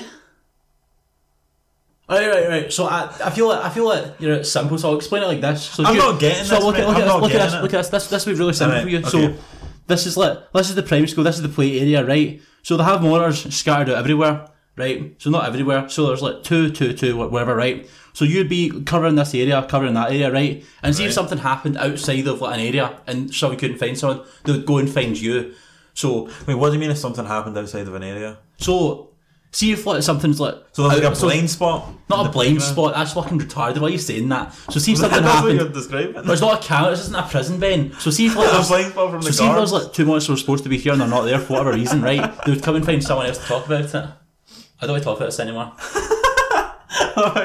Right, 2.09 2.29
right, 2.29 2.49
right. 2.49 2.73
So 2.73 2.85
I, 2.85 3.05
I 3.25 3.31
feel 3.31 3.49
like 3.49 3.65
I 3.65 3.71
feel 3.71 3.87
like 3.89 4.21
you're 4.21 4.35
it's 4.35 4.51
simple. 4.53 4.77
So 4.79 4.91
I'll 4.91 4.97
explain 4.97 5.23
it 5.23 5.27
like 5.27 5.41
this. 5.41 5.63
So 5.65 5.85
I'm 5.85 5.95
you- 5.95 6.01
not 6.03 6.21
getting 6.21 6.45
so 6.45 6.57
this, 6.57 6.65
Look 6.65 6.79
at, 6.79 6.87
look 6.87 6.99
at 6.99 7.05
this. 7.05 7.15
Look 7.23 7.33
at 7.33 7.51
this. 7.51 7.63
Look 7.63 7.75
at 7.75 7.77
this. 7.79 7.89
This 7.89 8.07
this 8.09 8.27
will 8.27 8.33
be 8.35 8.39
really 8.41 8.53
simple 8.53 8.77
Alright, 8.79 8.85
for 8.85 9.17
you. 9.17 9.27
okay. 9.27 9.37
So 9.37 9.43
this 9.87 10.07
is 10.07 10.17
like 10.17 10.53
this 10.53 10.69
is 10.69 10.75
the 10.75 10.83
primary 10.83 11.09
school. 11.09 11.25
This 11.25 11.37
is 11.37 11.43
the 11.43 11.49
play 11.49 11.81
area, 11.81 12.05
right? 12.05 12.43
So 12.63 12.77
they 12.77 12.85
have 12.85 13.03
monitors 13.03 13.55
scattered 13.55 13.91
out 13.91 13.99
everywhere, 13.99 14.47
right? 14.77 15.15
So 15.19 15.31
not 15.31 15.47
everywhere. 15.47 15.89
So 15.89 16.07
there's 16.09 16.23
like 16.23 16.43
two, 16.43 16.71
two, 16.71 16.93
two, 16.95 17.17
whatever, 17.17 17.55
right? 17.55 17.89
So 18.13 18.25
you'd 18.25 18.49
be 18.49 18.83
covering 18.85 19.17
this 19.17 19.35
area, 19.35 19.67
covering 19.69 19.95
that 19.95 20.11
area, 20.11 20.31
right? 20.33 20.65
And 20.83 20.95
see 20.95 21.05
if 21.05 21.13
something 21.13 21.39
happened 21.39 21.77
outside 21.79 22.27
of 22.27 22.41
like 22.41 22.55
an 22.59 22.67
area 22.67 23.01
and 23.07 23.35
someone 23.35 23.59
couldn't 23.59 23.79
find 23.79 23.99
someone, 23.99 24.25
they 24.45 24.53
would 24.53 24.67
go 24.67 24.79
and 24.79 24.89
find 24.89 25.19
you. 25.19 25.55
So 25.95 26.31
Wait, 26.47 26.55
what 26.55 26.69
do 26.69 26.75
you 26.75 26.81
mean 26.81 26.91
if 26.91 26.99
something 26.99 27.25
happened 27.25 27.57
outside 27.59 27.87
of 27.89 27.95
an 27.95 28.03
area? 28.03 28.39
so 28.59 29.11
see 29.55 29.73
if 29.73 29.87
like 29.87 30.03
something's 30.03 30.39
like 30.41 30.57
So 30.73 30.83
there's 30.89 30.95
like 30.95 31.05
a 31.05 31.09
out- 31.11 31.17
so- 31.17 31.27
blind 31.29 31.49
spot? 31.51 31.89
not 32.11 32.27
a 32.27 32.29
blind 32.29 32.33
playground? 32.59 32.61
spot. 32.61 32.95
That's 32.95 33.13
fucking 33.15 33.39
retarded. 33.39 33.79
Why 33.79 33.89
are 33.89 33.91
you 33.91 33.99
saying 33.99 34.29
that? 34.29 34.53
So 34.71 34.79
see 34.79 34.93
if 34.93 34.99
something 35.03 35.23
That's 35.23 35.43
what 35.43 35.53
happened. 35.53 35.61
you're 35.61 35.69
describing. 35.71 36.13
But 36.27 36.41
not 36.41 36.63
a 36.63 36.67
camera. 36.67 36.91
This 36.91 37.01
isn't 37.01 37.15
a 37.15 37.23
prison, 37.23 37.59
Ben. 37.59 37.93
So 37.99 38.11
see 38.11 38.27
if 38.27 38.37
like 38.37 38.49
a 38.51 38.53
there's, 38.53 38.69
blind 38.69 38.91
spot 38.93 39.11
from 39.13 39.23
so 39.23 39.29
the 39.29 39.33
see 39.33 39.45
if 39.45 39.51
guards. 39.51 39.71
there's 39.73 39.85
like 39.85 39.93
two 39.95 40.05
months 40.05 40.27
who 40.27 40.35
are 40.35 40.37
supposed 40.37 40.65
to 40.65 40.69
be 40.71 40.77
here 40.79 40.93
and 40.93 41.01
they're 41.01 41.09
not 41.09 41.23
there 41.23 41.39
for 41.39 41.55
whatever 41.55 41.73
reason, 41.73 42.03
right? 42.03 42.45
They 42.45 42.53
would 42.53 42.63
come 42.63 42.77
and 42.77 42.85
find 42.85 43.03
someone 43.03 43.27
else 43.27 43.39
to 43.39 43.45
talk 43.45 43.65
about 43.67 43.85
it. 43.85 43.95
I 43.95 44.87
don't 44.87 44.91
want 44.91 45.03
to 45.03 45.05
talk 45.05 45.17
about 45.17 45.27
this 45.27 45.41
anymore. 45.41 45.73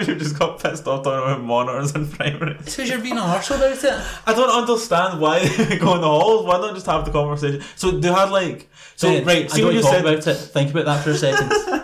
you 0.08 0.16
just 0.16 0.38
got 0.38 0.62
pissed 0.62 0.86
off 0.88 1.04
talking 1.04 1.20
about 1.24 1.44
monitors 1.44 1.94
in 1.96 2.08
primary. 2.08 2.56
It's 2.60 2.76
because 2.76 2.90
you're 2.90 3.00
being 3.00 3.18
an 3.18 3.24
arsehole 3.24 3.58
about 3.58 3.84
it. 3.84 4.06
I 4.26 4.34
don't 4.34 4.50
understand 4.50 5.20
why 5.22 5.40
they 5.48 5.78
go 5.78 5.96
in 5.96 6.02
the 6.02 6.08
halls. 6.08 6.46
Why 6.46 6.58
not 6.60 6.74
just 6.74 6.86
have 6.88 7.06
the 7.06 7.12
conversation? 7.12 7.62
So 7.76 7.92
they 7.92 8.10
had 8.12 8.30
like 8.32 8.70
so 8.96 9.10
Ben, 9.10 9.26
right. 9.26 9.46
I 9.46 9.48
See 9.48 9.62
don't 9.62 9.68
what 9.68 9.76
you 9.76 9.82
talk 9.82 9.92
said. 9.94 10.02
about 10.06 10.28
it. 10.28 10.36
Think 10.36 10.72
about 10.72 10.86
that 10.86 11.04
for 11.04 11.12
a 11.12 11.16
second. 11.16 11.84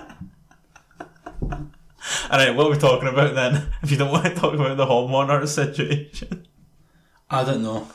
All 2.31 2.37
right, 2.39 2.55
what 2.55 2.67
are 2.67 2.71
we 2.71 2.77
talking 2.77 3.07
about 3.07 3.33
then? 3.35 3.69
If 3.83 3.91
you 3.91 3.97
don't 3.97 4.11
want 4.11 4.25
to 4.25 4.35
talk 4.35 4.53
about 4.53 4.77
the 4.77 4.85
monitor 4.85 5.47
situation, 5.47 6.45
I 7.29 7.43
don't 7.43 7.63
know. 7.63 7.87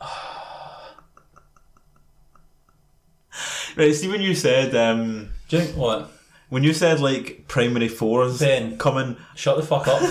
right? 3.76 3.94
See 3.94 4.08
when 4.08 4.20
you 4.22 4.34
said 4.34 4.74
um 4.74 5.30
Do 5.48 5.58
you 5.58 5.62
think 5.64 5.76
what? 5.76 6.10
when 6.48 6.64
you 6.64 6.72
said 6.74 7.00
like 7.00 7.44
primary 7.48 7.88
fours 7.88 8.38
Ben. 8.38 8.78
coming. 8.78 9.16
Shut 9.34 9.56
the 9.56 9.62
fuck 9.62 9.88
up. 9.88 10.02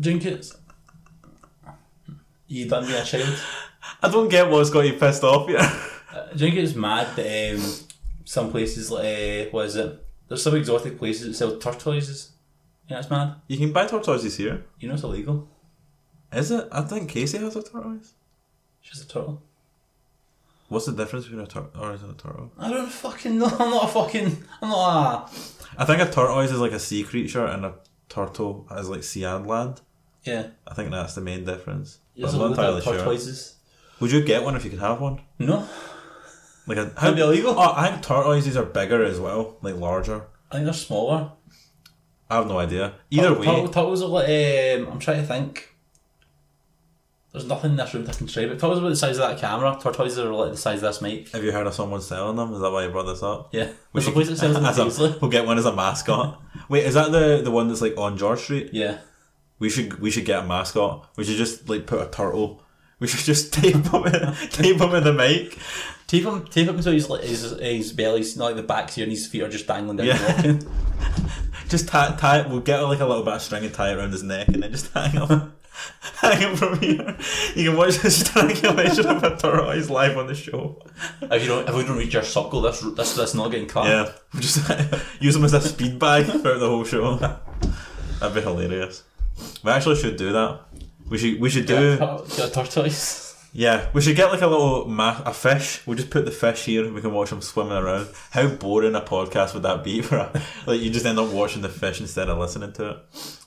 Do 0.00 0.10
you 0.10 0.40
you 2.48 2.68
done 2.68 2.84
being 2.86 3.00
a 3.00 3.04
child? 3.04 3.38
I 4.02 4.08
don't 4.08 4.28
get 4.28 4.50
what's 4.50 4.70
got 4.70 4.80
you 4.80 4.94
pissed 4.94 5.22
off 5.24 5.46
here. 5.48 5.58
Do 6.36 6.44
you 6.44 6.50
think 6.50 6.64
it's 6.64 6.74
mad 6.74 7.14
that 7.16 7.54
um, 7.54 7.62
some 8.24 8.50
places 8.50 8.90
like 8.90 9.04
uh, 9.04 9.50
what 9.50 9.66
is 9.66 9.76
it? 9.76 10.04
There's 10.28 10.42
some 10.42 10.56
exotic 10.56 10.98
places 10.98 11.26
that 11.26 11.34
sell 11.34 11.58
tortoises. 11.58 12.32
Yeah, 12.88 12.98
it's 12.98 13.10
mad. 13.10 13.36
You 13.46 13.58
can 13.58 13.72
buy 13.72 13.86
tortoises 13.86 14.36
here. 14.36 14.64
You 14.78 14.88
know 14.88 14.94
it's 14.94 15.02
illegal. 15.02 15.48
Is 16.32 16.50
it? 16.50 16.68
I 16.72 16.82
think 16.82 17.08
Casey 17.08 17.38
has 17.38 17.56
a 17.56 17.62
tortoise. 17.62 18.14
She's 18.80 19.00
a 19.00 19.06
turtle. 19.06 19.42
What's 20.68 20.86
the 20.86 20.92
difference 20.92 21.26
between 21.26 21.42
a 21.42 21.46
tortoise 21.46 22.02
and 22.02 22.10
a 22.10 22.14
turtle? 22.14 22.50
I 22.58 22.70
don't 22.70 22.90
fucking 22.90 23.38
know. 23.38 23.46
I'm 23.58 23.70
not 23.70 23.84
a 23.84 23.92
fucking. 23.92 24.44
I'm 24.60 24.68
not 24.68 25.30
a. 25.30 25.80
I 25.80 25.84
think 25.84 26.00
a 26.00 26.10
tortoise 26.10 26.50
is 26.50 26.58
like 26.58 26.72
a 26.72 26.80
sea 26.80 27.04
creature 27.04 27.46
and 27.46 27.64
a 27.64 27.74
turtle 28.08 28.66
is 28.76 28.88
like 28.88 29.04
sea 29.04 29.24
and 29.24 29.46
land. 29.46 29.80
Yeah. 30.24 30.48
I 30.66 30.74
think 30.74 30.90
that's 30.90 31.14
the 31.14 31.20
main 31.20 31.44
difference. 31.44 31.98
But 32.18 32.32
I'm 32.32 32.38
not 32.38 32.50
entirely 32.50 32.80
sure. 32.80 32.96
tortoises. 32.96 33.56
Would 34.00 34.10
you 34.10 34.22
get 34.22 34.42
one 34.42 34.56
if 34.56 34.64
you 34.64 34.70
could 34.70 34.80
have 34.80 35.00
one? 35.00 35.20
No. 35.38 35.68
Like 36.66 36.78
a 36.78 36.84
That'd 36.86 37.18
illegal. 37.18 37.54
Oh, 37.58 37.72
I 37.76 37.90
think 37.90 38.02
tortoises 38.02 38.56
are 38.56 38.64
bigger 38.64 39.04
as 39.04 39.20
well, 39.20 39.56
like 39.62 39.76
larger. 39.76 40.22
I 40.50 40.54
think 40.56 40.64
they're 40.64 40.72
smaller. 40.74 41.32
I 42.30 42.36
have 42.36 42.46
no 42.46 42.58
idea. 42.58 42.94
Either 43.10 43.34
Tur- 43.34 43.40
way, 43.40 43.46
tur- 43.46 43.66
turtles 43.72 44.02
are 44.02 44.08
like. 44.08 44.28
Um, 44.28 44.88
I'm 44.92 44.98
trying 44.98 45.20
to 45.20 45.26
think. 45.26 45.70
There's 47.32 47.46
nothing 47.46 47.72
in 47.72 47.76
this 47.76 47.92
room 47.92 48.04
that 48.04 48.16
can 48.16 48.26
describe 48.26 48.46
it. 48.50 48.60
Turtles 48.60 48.78
are 48.78 48.82
about 48.82 48.90
the 48.90 48.96
size 48.96 49.18
of 49.18 49.28
that 49.28 49.38
camera. 49.40 49.76
Tortoises 49.80 50.18
are 50.20 50.32
like 50.32 50.52
the 50.52 50.56
size 50.56 50.76
of 50.76 50.82
this 50.82 51.02
mic. 51.02 51.30
have 51.30 51.42
you 51.42 51.50
heard 51.50 51.66
of 51.66 51.74
someone 51.74 52.00
selling 52.00 52.36
them? 52.36 52.54
Is 52.54 52.60
that 52.60 52.70
why 52.70 52.84
you 52.84 52.90
brought 52.90 53.06
this 53.06 53.24
up? 53.24 53.52
Yeah. 53.52 53.70
There's 53.92 54.06
a 54.06 54.12
place 54.12 54.28
that 54.28 54.36
sells 54.36 54.54
them 54.54 54.64
As 54.64 54.78
a- 54.78 54.86
easily. 54.86 55.18
We'll 55.20 55.30
get 55.32 55.44
one 55.44 55.58
as 55.58 55.66
a 55.66 55.74
mascot. 55.74 56.40
Wait, 56.68 56.84
is 56.86 56.94
that 56.94 57.10
the 57.10 57.40
the 57.42 57.50
one 57.50 57.66
that's 57.68 57.80
like 57.80 57.98
on 57.98 58.16
George 58.16 58.38
Street? 58.40 58.70
Yeah. 58.72 58.98
We 59.58 59.68
should 59.68 59.98
we 60.00 60.10
should 60.12 60.24
get 60.24 60.44
a 60.44 60.46
mascot. 60.46 61.10
We 61.16 61.24
should 61.24 61.36
just 61.36 61.68
like 61.68 61.86
put 61.86 62.06
a 62.06 62.10
turtle. 62.10 62.62
We 63.00 63.08
should 63.08 63.20
just 63.24 63.52
tape 63.52 63.74
him 63.84 64.06
in, 64.06 64.34
tape 64.50 64.80
him 64.80 64.94
in 64.94 65.02
the 65.04 65.12
mic. 65.12 65.58
Tape 66.06 66.24
him, 66.24 66.44
tape 66.46 66.68
him 66.68 66.76
until 66.76 66.92
his, 66.92 67.08
like, 67.08 67.22
his, 67.24 67.50
his 67.58 67.92
belly's 67.92 68.36
not 68.36 68.46
like 68.46 68.56
the 68.56 68.62
back's 68.62 68.94
here 68.96 69.04
and 69.04 69.12
his 69.12 69.26
feet 69.26 69.42
are 69.42 69.48
just 69.48 69.66
dangling 69.66 69.96
down 69.96 70.06
Yeah. 70.08 70.36
walking. 70.36 70.62
Just 71.68 71.88
tie, 71.88 72.14
tie 72.18 72.40
it. 72.40 72.48
We'll 72.50 72.60
get 72.60 72.80
like 72.82 73.00
a 73.00 73.06
little 73.06 73.24
bit 73.24 73.32
of 73.34 73.42
string 73.42 73.64
and 73.64 73.72
tie 73.72 73.90
it 73.92 73.96
around 73.96 74.12
his 74.12 74.22
neck, 74.22 74.48
and 74.48 74.62
then 74.62 74.70
just 74.70 74.92
hang 74.92 75.12
him, 75.12 75.54
hang 76.20 76.38
him 76.40 76.56
from 76.56 76.78
here. 76.78 77.16
You 77.56 77.70
can 77.70 77.76
watch 77.76 77.96
the 77.98 78.10
strangulation 78.10 79.06
of 79.08 79.24
a 79.24 79.34
tortoise 79.36 79.88
live 79.88 80.16
on 80.18 80.26
the 80.26 80.34
show. 80.34 80.82
if 81.22 81.42
you 81.42 81.48
don't, 81.48 81.66
if 81.66 81.74
we 81.74 81.82
don't 81.82 81.96
reach 81.96 82.14
our 82.16 82.22
circle, 82.22 82.60
that's 82.60 82.80
that's 82.94 83.16
that's 83.16 83.34
not 83.34 83.50
getting 83.50 83.66
cut. 83.66 83.86
Yeah, 83.86 84.12
just 84.40 84.58
use 85.20 85.34
him 85.34 85.44
as 85.44 85.54
a 85.54 85.60
speed 85.62 85.98
bag 85.98 86.26
throughout 86.26 86.60
the 86.60 86.68
whole 86.68 86.84
show. 86.84 87.16
That'd 87.16 88.34
be 88.34 88.42
hilarious. 88.42 89.02
We 89.64 89.70
actually 89.72 89.96
should 89.96 90.16
do 90.16 90.32
that. 90.32 90.60
We 91.08 91.16
should 91.16 91.40
we 91.40 91.48
should 91.48 91.66
do. 91.66 91.96
Get 91.96 92.38
a 92.40 92.50
tortoise. 92.52 93.23
Yeah, 93.56 93.88
we 93.92 94.00
should 94.02 94.16
get 94.16 94.32
like 94.32 94.40
a 94.42 94.48
little 94.48 94.86
ma- 94.88 95.22
a 95.24 95.32
fish. 95.32 95.80
We'll 95.86 95.96
just 95.96 96.10
put 96.10 96.24
the 96.24 96.32
fish 96.32 96.64
here. 96.64 96.84
and 96.84 96.92
We 96.92 97.00
can 97.00 97.12
watch 97.12 97.30
them 97.30 97.40
swimming 97.40 97.74
around. 97.78 98.08
How 98.32 98.48
boring 98.48 98.96
a 98.96 99.00
podcast 99.00 99.54
would 99.54 99.62
that 99.62 99.84
be 99.84 100.02
for? 100.02 100.16
A, 100.16 100.42
like 100.66 100.80
you 100.80 100.90
just 100.90 101.06
end 101.06 101.20
up 101.20 101.30
watching 101.30 101.62
the 101.62 101.68
fish 101.68 102.00
instead 102.00 102.28
of 102.28 102.36
listening 102.38 102.72
to 102.72 102.90
it. 102.90 102.96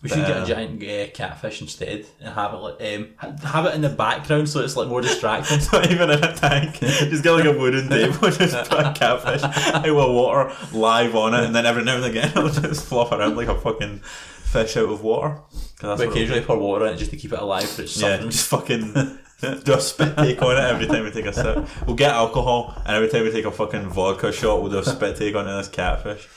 We 0.01 0.07
should 0.07 0.25
get 0.25 0.37
Uh, 0.37 0.43
a 0.43 0.47
giant 0.47 0.81
uh, 0.81 1.11
catfish 1.13 1.59
instead 1.59 2.05
and 2.21 2.33
have 2.33 2.53
it 2.53 2.57
like 2.57 2.81
um 2.81 3.07
have 3.43 3.65
it 3.65 3.75
in 3.75 3.81
the 3.81 3.89
background 3.89 4.47
so 4.47 4.61
it's 4.61 4.77
like 4.77 4.87
more 4.87 5.01
distracting. 5.01 5.59
Not 5.73 5.91
even 5.91 6.09
in 6.09 6.23
a 6.23 6.33
tank. 6.33 6.75
Just 6.79 7.23
get 7.23 7.31
like 7.31 7.43
a 7.45 7.51
wooden 7.57 7.89
table, 7.89 8.29
just 8.31 8.69
put 8.69 8.85
a 8.85 8.93
catfish 8.93 9.43
out 9.43 9.85
of 9.89 9.95
water 9.95 10.55
live 10.71 11.15
on 11.17 11.33
it, 11.33 11.43
and 11.43 11.53
then 11.53 11.65
every 11.65 11.83
now 11.83 11.97
and 11.97 12.05
again 12.05 12.29
it'll 12.29 12.47
just 12.47 12.85
flop 12.85 13.11
around 13.11 13.35
like 13.35 13.49
a 13.49 13.59
fucking 13.59 13.97
fish 13.99 14.77
out 14.77 14.87
of 14.89 15.01
water. 15.03 15.37
that's 15.81 15.99
we 15.99 16.07
occasionally 16.07 16.41
pour 16.45 16.57
water 16.57 16.85
in 16.85 16.93
it 16.93 16.97
just 16.97 17.11
to 17.11 17.17
keep 17.17 17.33
it 17.33 17.39
alive 17.39 17.67
for 17.69 17.81
its 17.81 17.99
Yeah, 17.99 18.17
just 18.19 18.47
fucking 18.47 18.93
do 19.41 19.73
a 19.73 19.81
spit 19.81 20.17
take 20.17 20.41
on 20.41 20.57
it 20.57 20.63
every 20.63 20.87
time 20.87 21.03
we 21.03 21.11
take 21.11 21.25
a 21.25 21.33
sip. 21.33 21.67
We'll 21.85 21.95
get 21.95 22.11
alcohol, 22.11 22.73
and 22.85 22.95
every 22.95 23.07
time 23.07 23.23
we 23.23 23.31
take 23.31 23.45
a 23.45 23.51
fucking 23.51 23.89
vodka 23.89 24.31
shot, 24.31 24.61
we'll 24.61 24.71
do 24.71 24.79
a 24.79 24.83
spit 24.83 25.15
take 25.15 25.35
onto 25.35 25.51
this 25.51 25.67
catfish. 25.67 26.27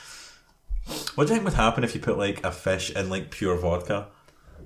What 1.15 1.27
do 1.27 1.33
you 1.33 1.37
think 1.37 1.45
would 1.45 1.55
happen 1.55 1.83
if 1.85 1.95
you 1.95 2.01
put 2.01 2.19
like 2.19 2.45
a 2.45 2.53
fish 2.53 2.91
in 2.91 3.09
like 3.09 3.31
pure 3.31 3.57
vodka? 3.57 4.09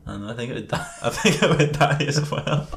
I 0.06 0.16
know, 0.16 0.30
I 0.30 0.34
think 0.34 0.50
it 0.50 0.54
would 0.54 0.68
die. 0.68 0.88
I 1.02 1.10
think 1.10 1.42
it 1.42 1.58
would 1.58 1.72
die 1.72 2.04
as 2.06 2.30
well. 2.30 2.68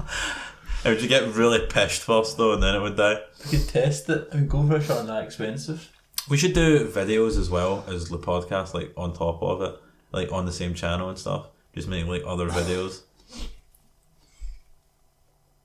It 0.86 0.90
would 0.90 1.02
you 1.02 1.08
get 1.08 1.34
really 1.34 1.66
pissed 1.66 2.04
first 2.04 2.38
though, 2.38 2.54
and 2.54 2.62
then 2.62 2.76
it 2.76 2.82
would 2.82 2.96
die. 2.96 3.20
We 3.46 3.58
could 3.58 3.68
test 3.68 4.10
it. 4.10 4.28
I 4.32 4.36
mean, 4.36 4.48
goldfish 4.48 4.90
aren't 4.90 5.08
that 5.08 5.24
expensive. 5.24 5.92
We 6.30 6.38
should 6.38 6.54
do 6.54 6.88
videos 6.88 7.38
as 7.40 7.50
well 7.50 7.84
as 7.88 8.10
the 8.10 8.20
podcast, 8.20 8.74
like 8.74 8.94
on 8.96 9.14
top 9.14 9.42
of 9.42 9.62
it, 9.62 9.76
like 10.12 10.32
on 10.32 10.46
the 10.46 10.52
same 10.52 10.74
channel 10.74 11.10
and 11.10 11.18
stuff. 11.18 11.48
Just 11.74 11.88
make 11.88 12.06
like 12.06 12.24
other 12.26 12.48
videos. 12.50 13.02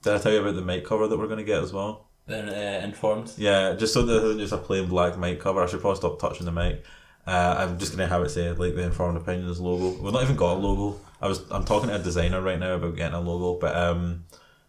Did 0.03 0.15
I 0.15 0.19
tell 0.19 0.33
you 0.33 0.41
about 0.41 0.57
the 0.57 0.63
mic 0.63 0.85
cover 0.85 1.07
that 1.07 1.19
we're 1.19 1.27
going 1.27 1.39
to 1.39 1.45
get 1.45 1.63
as 1.63 1.73
well? 1.73 2.09
Then 2.27 2.49
uh, 2.49 2.85
informed. 2.85 3.33
Yeah, 3.37 3.75
just 3.75 3.95
so 3.95 4.03
that 4.03 4.17
it 4.17 4.25
isn't 4.25 4.39
just 4.39 4.53
a 4.53 4.59
plain 4.59 4.89
black 4.89 5.19
mic 5.19 5.41
cover. 5.41 5.63
I 5.63 5.67
should 5.67 5.81
probably 5.81 5.97
stop 5.97 6.21
touching 6.21 6.47
the 6.47 6.53
mic. 6.53 6.85
Uh, 7.27 7.55
I'm 7.59 7.79
just 7.79 7.93
gonna 7.93 8.09
have 8.09 8.23
it 8.23 8.31
say 8.31 8.51
like 8.51 8.75
the 8.75 8.83
informed 8.83 9.17
opinions 9.17 9.61
logo. 9.61 10.01
We've 10.03 10.13
not 10.13 10.25
even 10.25 10.37
got 10.37 10.55
a 10.57 10.59
logo. 10.59 10.99
I 11.21 11.29
was 11.29 11.49
I'm 11.53 11.65
talking 11.65 11.89
to 11.89 11.95
a 11.95 11.99
designer 12.01 12.41
right 12.41 12.59
now 12.59 12.75
about 12.75 12.97
getting 12.97 13.15
a 13.15 13.21
logo, 13.21 13.61
but 13.61 13.77
um, 13.77 14.25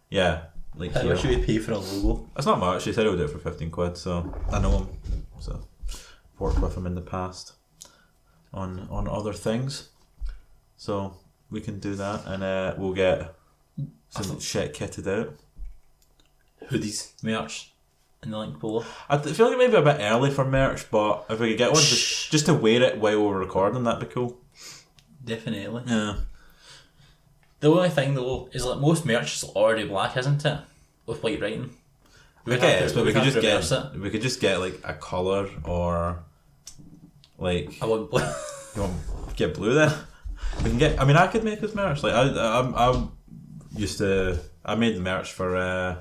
yeah, 0.08 0.42
like 0.76 0.92
How 0.92 1.02
much 1.02 1.20
should 1.20 1.30
we 1.30 1.44
pay 1.44 1.58
for 1.58 1.72
a 1.72 1.78
logo? 1.78 2.28
It's 2.36 2.46
not 2.46 2.60
much. 2.60 2.84
He 2.84 2.92
said 2.92 3.04
he 3.04 3.10
would 3.10 3.18
do 3.18 3.24
it 3.24 3.30
for 3.30 3.38
fifteen 3.38 3.70
quid, 3.70 3.96
so 3.96 4.32
I 4.52 4.60
know 4.60 4.78
him. 4.78 4.88
So 5.40 5.66
worked 6.38 6.60
with 6.60 6.76
him 6.76 6.86
in 6.86 6.94
the 6.94 7.00
past 7.00 7.54
on 8.52 8.86
on 8.90 9.08
other 9.08 9.32
things. 9.32 9.90
So 10.76 11.16
we 11.50 11.60
can 11.60 11.80
do 11.80 11.96
that, 11.96 12.24
and 12.26 12.42
uh, 12.44 12.74
we'll 12.78 12.94
get 12.94 13.34
some 14.22 14.40
shit 14.40 14.74
kitted 14.74 15.06
out. 15.06 15.34
Hoodies, 16.70 17.12
merch, 17.22 17.72
in 18.22 18.30
the 18.30 18.38
link 18.38 18.58
below. 18.60 18.84
I 19.08 19.18
feel 19.18 19.46
like 19.46 19.54
it 19.54 19.58
may 19.58 19.68
be 19.68 19.76
a 19.76 19.82
bit 19.82 20.00
early 20.00 20.30
for 20.30 20.44
merch, 20.44 20.90
but 20.90 21.26
if 21.28 21.40
we 21.40 21.50
could 21.50 21.58
get 21.58 21.72
one 21.72 21.80
just, 21.80 22.30
just 22.30 22.46
to 22.46 22.54
wear 22.54 22.82
it 22.82 22.98
while 22.98 23.22
we're 23.22 23.38
recording, 23.38 23.84
that'd 23.84 24.08
be 24.08 24.12
cool. 24.12 24.38
Definitely. 25.24 25.82
Yeah. 25.86 26.16
The 27.60 27.70
only 27.70 27.88
thing 27.90 28.14
though 28.14 28.48
is 28.52 28.64
like 28.64 28.78
most 28.78 29.06
merch 29.06 29.36
is 29.36 29.44
already 29.44 29.86
black, 29.86 30.16
isn't 30.16 30.44
it? 30.44 30.60
With 31.06 31.22
white 31.22 31.40
writing. 31.40 31.70
I 32.46 32.56
guess, 32.56 32.92
but 32.92 33.06
we 33.06 33.12
could 33.12 33.22
just 33.22 33.40
get 33.40 33.70
it. 33.72 34.00
we 34.00 34.10
could 34.10 34.20
just 34.20 34.40
get 34.40 34.60
like 34.60 34.78
a 34.84 34.92
colour 34.92 35.48
or 35.64 36.22
like 37.38 37.72
I 37.80 37.86
want 37.86 38.10
blue. 38.10 38.22
you 38.76 38.82
want 38.82 39.36
get 39.36 39.54
blue 39.54 39.74
then. 39.74 39.92
We 40.62 40.70
can 40.70 40.78
get. 40.78 41.00
I 41.00 41.04
mean, 41.04 41.16
I 41.16 41.26
could 41.26 41.42
make 41.42 41.62
us 41.62 41.74
merch. 41.74 42.02
Like 42.02 42.12
I, 42.12 42.28
I, 42.28 42.90
I 42.90 43.08
used 43.76 43.98
to. 43.98 44.38
I 44.64 44.74
made 44.74 44.96
the 44.96 45.00
merch 45.00 45.32
for 45.32 45.56
uh, 45.56 45.96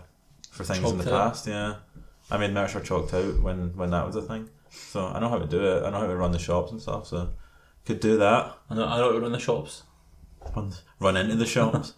for 0.51 0.63
things 0.63 0.89
in 0.89 0.97
the 0.97 1.15
Out. 1.15 1.31
past. 1.31 1.47
Yeah, 1.47 1.75
I 2.29 2.37
made 2.37 2.53
merch 2.53 2.71
for 2.71 2.79
chalked 2.79 3.13
out 3.13 3.41
when 3.41 3.75
when 3.75 3.91
that 3.91 4.05
was 4.05 4.15
a 4.15 4.21
thing. 4.21 4.49
So 4.69 5.05
I 5.07 5.19
know 5.19 5.29
how 5.29 5.39
to 5.39 5.45
do 5.47 5.63
it. 5.63 5.83
I 5.83 5.89
know 5.89 5.99
how 5.99 6.07
to 6.07 6.15
run 6.15 6.31
the 6.31 6.39
shops 6.39 6.71
and 6.71 6.81
stuff. 6.81 7.07
So 7.07 7.29
could 7.85 7.99
do 7.99 8.17
that. 8.17 8.55
I 8.69 8.75
know 8.75 8.85
I 8.85 8.97
know 8.97 9.05
how 9.05 9.11
to 9.11 9.19
run 9.19 9.31
the 9.31 9.39
shops. 9.39 9.83
Run, 10.55 10.73
run 10.99 11.17
into 11.17 11.35
the 11.35 11.45
shops. 11.45 11.93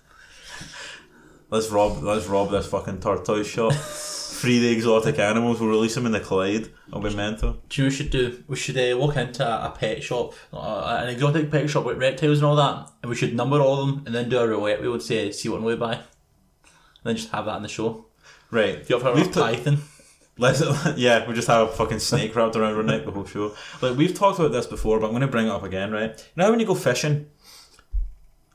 let's 1.50 1.70
rob. 1.70 2.02
Let's 2.02 2.26
rob 2.26 2.50
this 2.50 2.66
fucking 2.66 3.00
tortoise 3.00 3.46
shop. 3.48 3.72
Free 4.44 4.58
the 4.58 4.70
exotic 4.70 5.18
animals. 5.18 5.58
We'll 5.58 5.70
release 5.70 5.94
them 5.94 6.04
in 6.04 6.12
the 6.12 6.20
Clyde. 6.20 6.68
It'll 6.88 7.00
be 7.00 7.14
mental. 7.14 7.56
Do 7.70 7.80
you 7.80 7.88
know 7.88 7.88
what 7.88 7.92
we 7.92 7.96
should 7.96 8.10
do? 8.10 8.44
We 8.46 8.56
should 8.56 8.76
uh, 8.76 8.98
walk 8.98 9.16
into 9.16 9.42
a, 9.42 9.68
a 9.68 9.70
pet 9.70 10.02
shop, 10.02 10.34
uh, 10.52 10.98
an 11.02 11.08
exotic 11.08 11.50
pet 11.50 11.70
shop 11.70 11.86
with 11.86 11.96
reptiles 11.96 12.40
and 12.40 12.46
all 12.46 12.56
that, 12.56 12.90
and 13.02 13.08
we 13.08 13.16
should 13.16 13.34
number 13.34 13.58
all 13.62 13.80
of 13.80 13.86
them 13.88 14.02
and 14.04 14.14
then 14.14 14.28
do 14.28 14.38
a 14.38 14.46
roulette. 14.46 14.82
We 14.82 14.88
would 14.90 15.00
say, 15.00 15.32
see 15.32 15.48
what 15.48 15.62
one 15.62 15.64
we 15.64 15.76
buy. 15.76 15.94
And 15.94 16.02
then 17.04 17.16
just 17.16 17.30
have 17.30 17.46
that 17.46 17.56
in 17.56 17.62
the 17.62 17.70
show. 17.70 18.04
Right. 18.50 18.74
If 18.74 18.90
you 18.90 18.96
ever 18.96 19.14
heard 19.14 19.26
of 19.26 19.32
Python, 19.32 19.78
Let's 20.36 20.60
yeah, 20.96 21.26
we 21.28 21.34
just 21.34 21.48
have 21.48 21.68
a 21.68 21.72
fucking 21.72 22.00
snake 22.00 22.34
wrapped 22.34 22.56
around 22.56 22.74
our 22.74 22.82
neck 22.82 23.04
the 23.04 23.12
whole 23.12 23.24
show. 23.24 23.54
Like 23.80 23.96
we've 23.96 24.14
talked 24.14 24.40
about 24.40 24.52
this 24.52 24.66
before, 24.66 24.98
but 24.98 25.06
I'm 25.06 25.12
going 25.12 25.22
to 25.22 25.28
bring 25.28 25.46
it 25.46 25.50
up 25.50 25.62
again, 25.62 25.92
right? 25.92 26.10
You 26.10 26.24
know 26.36 26.44
how 26.44 26.50
when 26.50 26.60
you 26.60 26.66
go 26.66 26.74
fishing, 26.74 27.30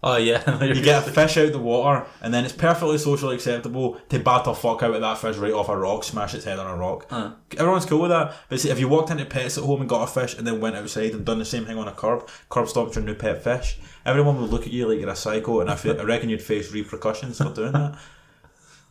oh 0.03 0.17
yeah, 0.17 0.63
you 0.63 0.81
get 0.81 1.07
a 1.07 1.11
fish 1.11 1.37
out 1.37 1.45
of 1.45 1.53
the 1.53 1.59
water, 1.59 2.05
and 2.21 2.33
then 2.33 2.45
it's 2.45 2.53
perfectly 2.53 2.97
socially 2.97 3.35
acceptable 3.35 3.99
to 4.09 4.19
bat 4.19 4.45
the 4.45 4.53
fuck 4.53 4.83
out 4.83 4.93
of 4.95 5.01
that 5.01 5.17
fish 5.17 5.37
right 5.37 5.53
off 5.53 5.69
a 5.69 5.77
rock, 5.77 6.03
smash 6.03 6.33
its 6.33 6.45
head 6.45 6.59
on 6.59 6.67
a 6.67 6.75
rock. 6.75 7.05
Uh. 7.09 7.31
Everyone's 7.57 7.85
cool 7.85 8.01
with 8.01 8.11
that. 8.11 8.33
But 8.49 8.59
see, 8.59 8.69
if 8.69 8.79
you 8.79 8.87
walked 8.87 9.11
into 9.11 9.25
pets 9.25 9.57
at 9.57 9.63
home 9.63 9.81
and 9.81 9.89
got 9.89 10.03
a 10.03 10.07
fish, 10.07 10.37
and 10.37 10.45
then 10.45 10.59
went 10.59 10.75
outside 10.75 11.11
and 11.11 11.25
done 11.25 11.39
the 11.39 11.45
same 11.45 11.65
thing 11.65 11.77
on 11.77 11.87
a 11.87 11.93
curb, 11.93 12.27
curb 12.49 12.67
stopped 12.67 12.95
your 12.95 13.03
new 13.03 13.15
pet 13.15 13.43
fish, 13.43 13.77
everyone 14.05 14.39
would 14.41 14.49
look 14.49 14.65
at 14.65 14.73
you 14.73 14.87
like 14.87 14.99
you're 14.99 15.09
a 15.09 15.15
psycho, 15.15 15.61
and 15.61 15.69
I, 15.69 15.75
fe- 15.75 15.97
I 15.97 16.03
reckon 16.03 16.29
you'd 16.29 16.41
face 16.41 16.71
repercussions 16.71 17.37
for 17.37 17.53
doing 17.53 17.73
that. 17.73 17.97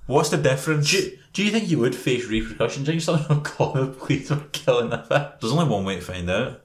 What's 0.06 0.30
the 0.30 0.38
difference? 0.38 0.90
Do, 0.90 1.12
do 1.34 1.44
you 1.44 1.50
think 1.50 1.68
you 1.68 1.78
would 1.80 1.94
face 1.94 2.26
repercussions? 2.26 2.86
Do 2.86 2.94
you 2.94 3.00
think 3.00 3.18
someone 3.28 3.44
call 3.44 3.72
the 3.74 3.88
police 3.88 4.28
for 4.28 4.36
killing 4.52 4.88
the 4.90 4.98
fish? 4.98 5.28
There's 5.40 5.52
only 5.52 5.68
one 5.68 5.84
way 5.84 5.96
to 5.96 6.00
find 6.00 6.28
out. 6.30 6.62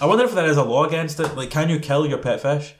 I 0.00 0.06
wonder 0.06 0.24
if 0.24 0.34
there 0.34 0.46
is 0.46 0.56
a 0.56 0.64
law 0.64 0.84
against 0.84 1.20
it. 1.20 1.36
Like, 1.36 1.50
can 1.50 1.68
you 1.68 1.78
kill 1.78 2.06
your 2.06 2.18
pet 2.18 2.40
fish? 2.40 2.74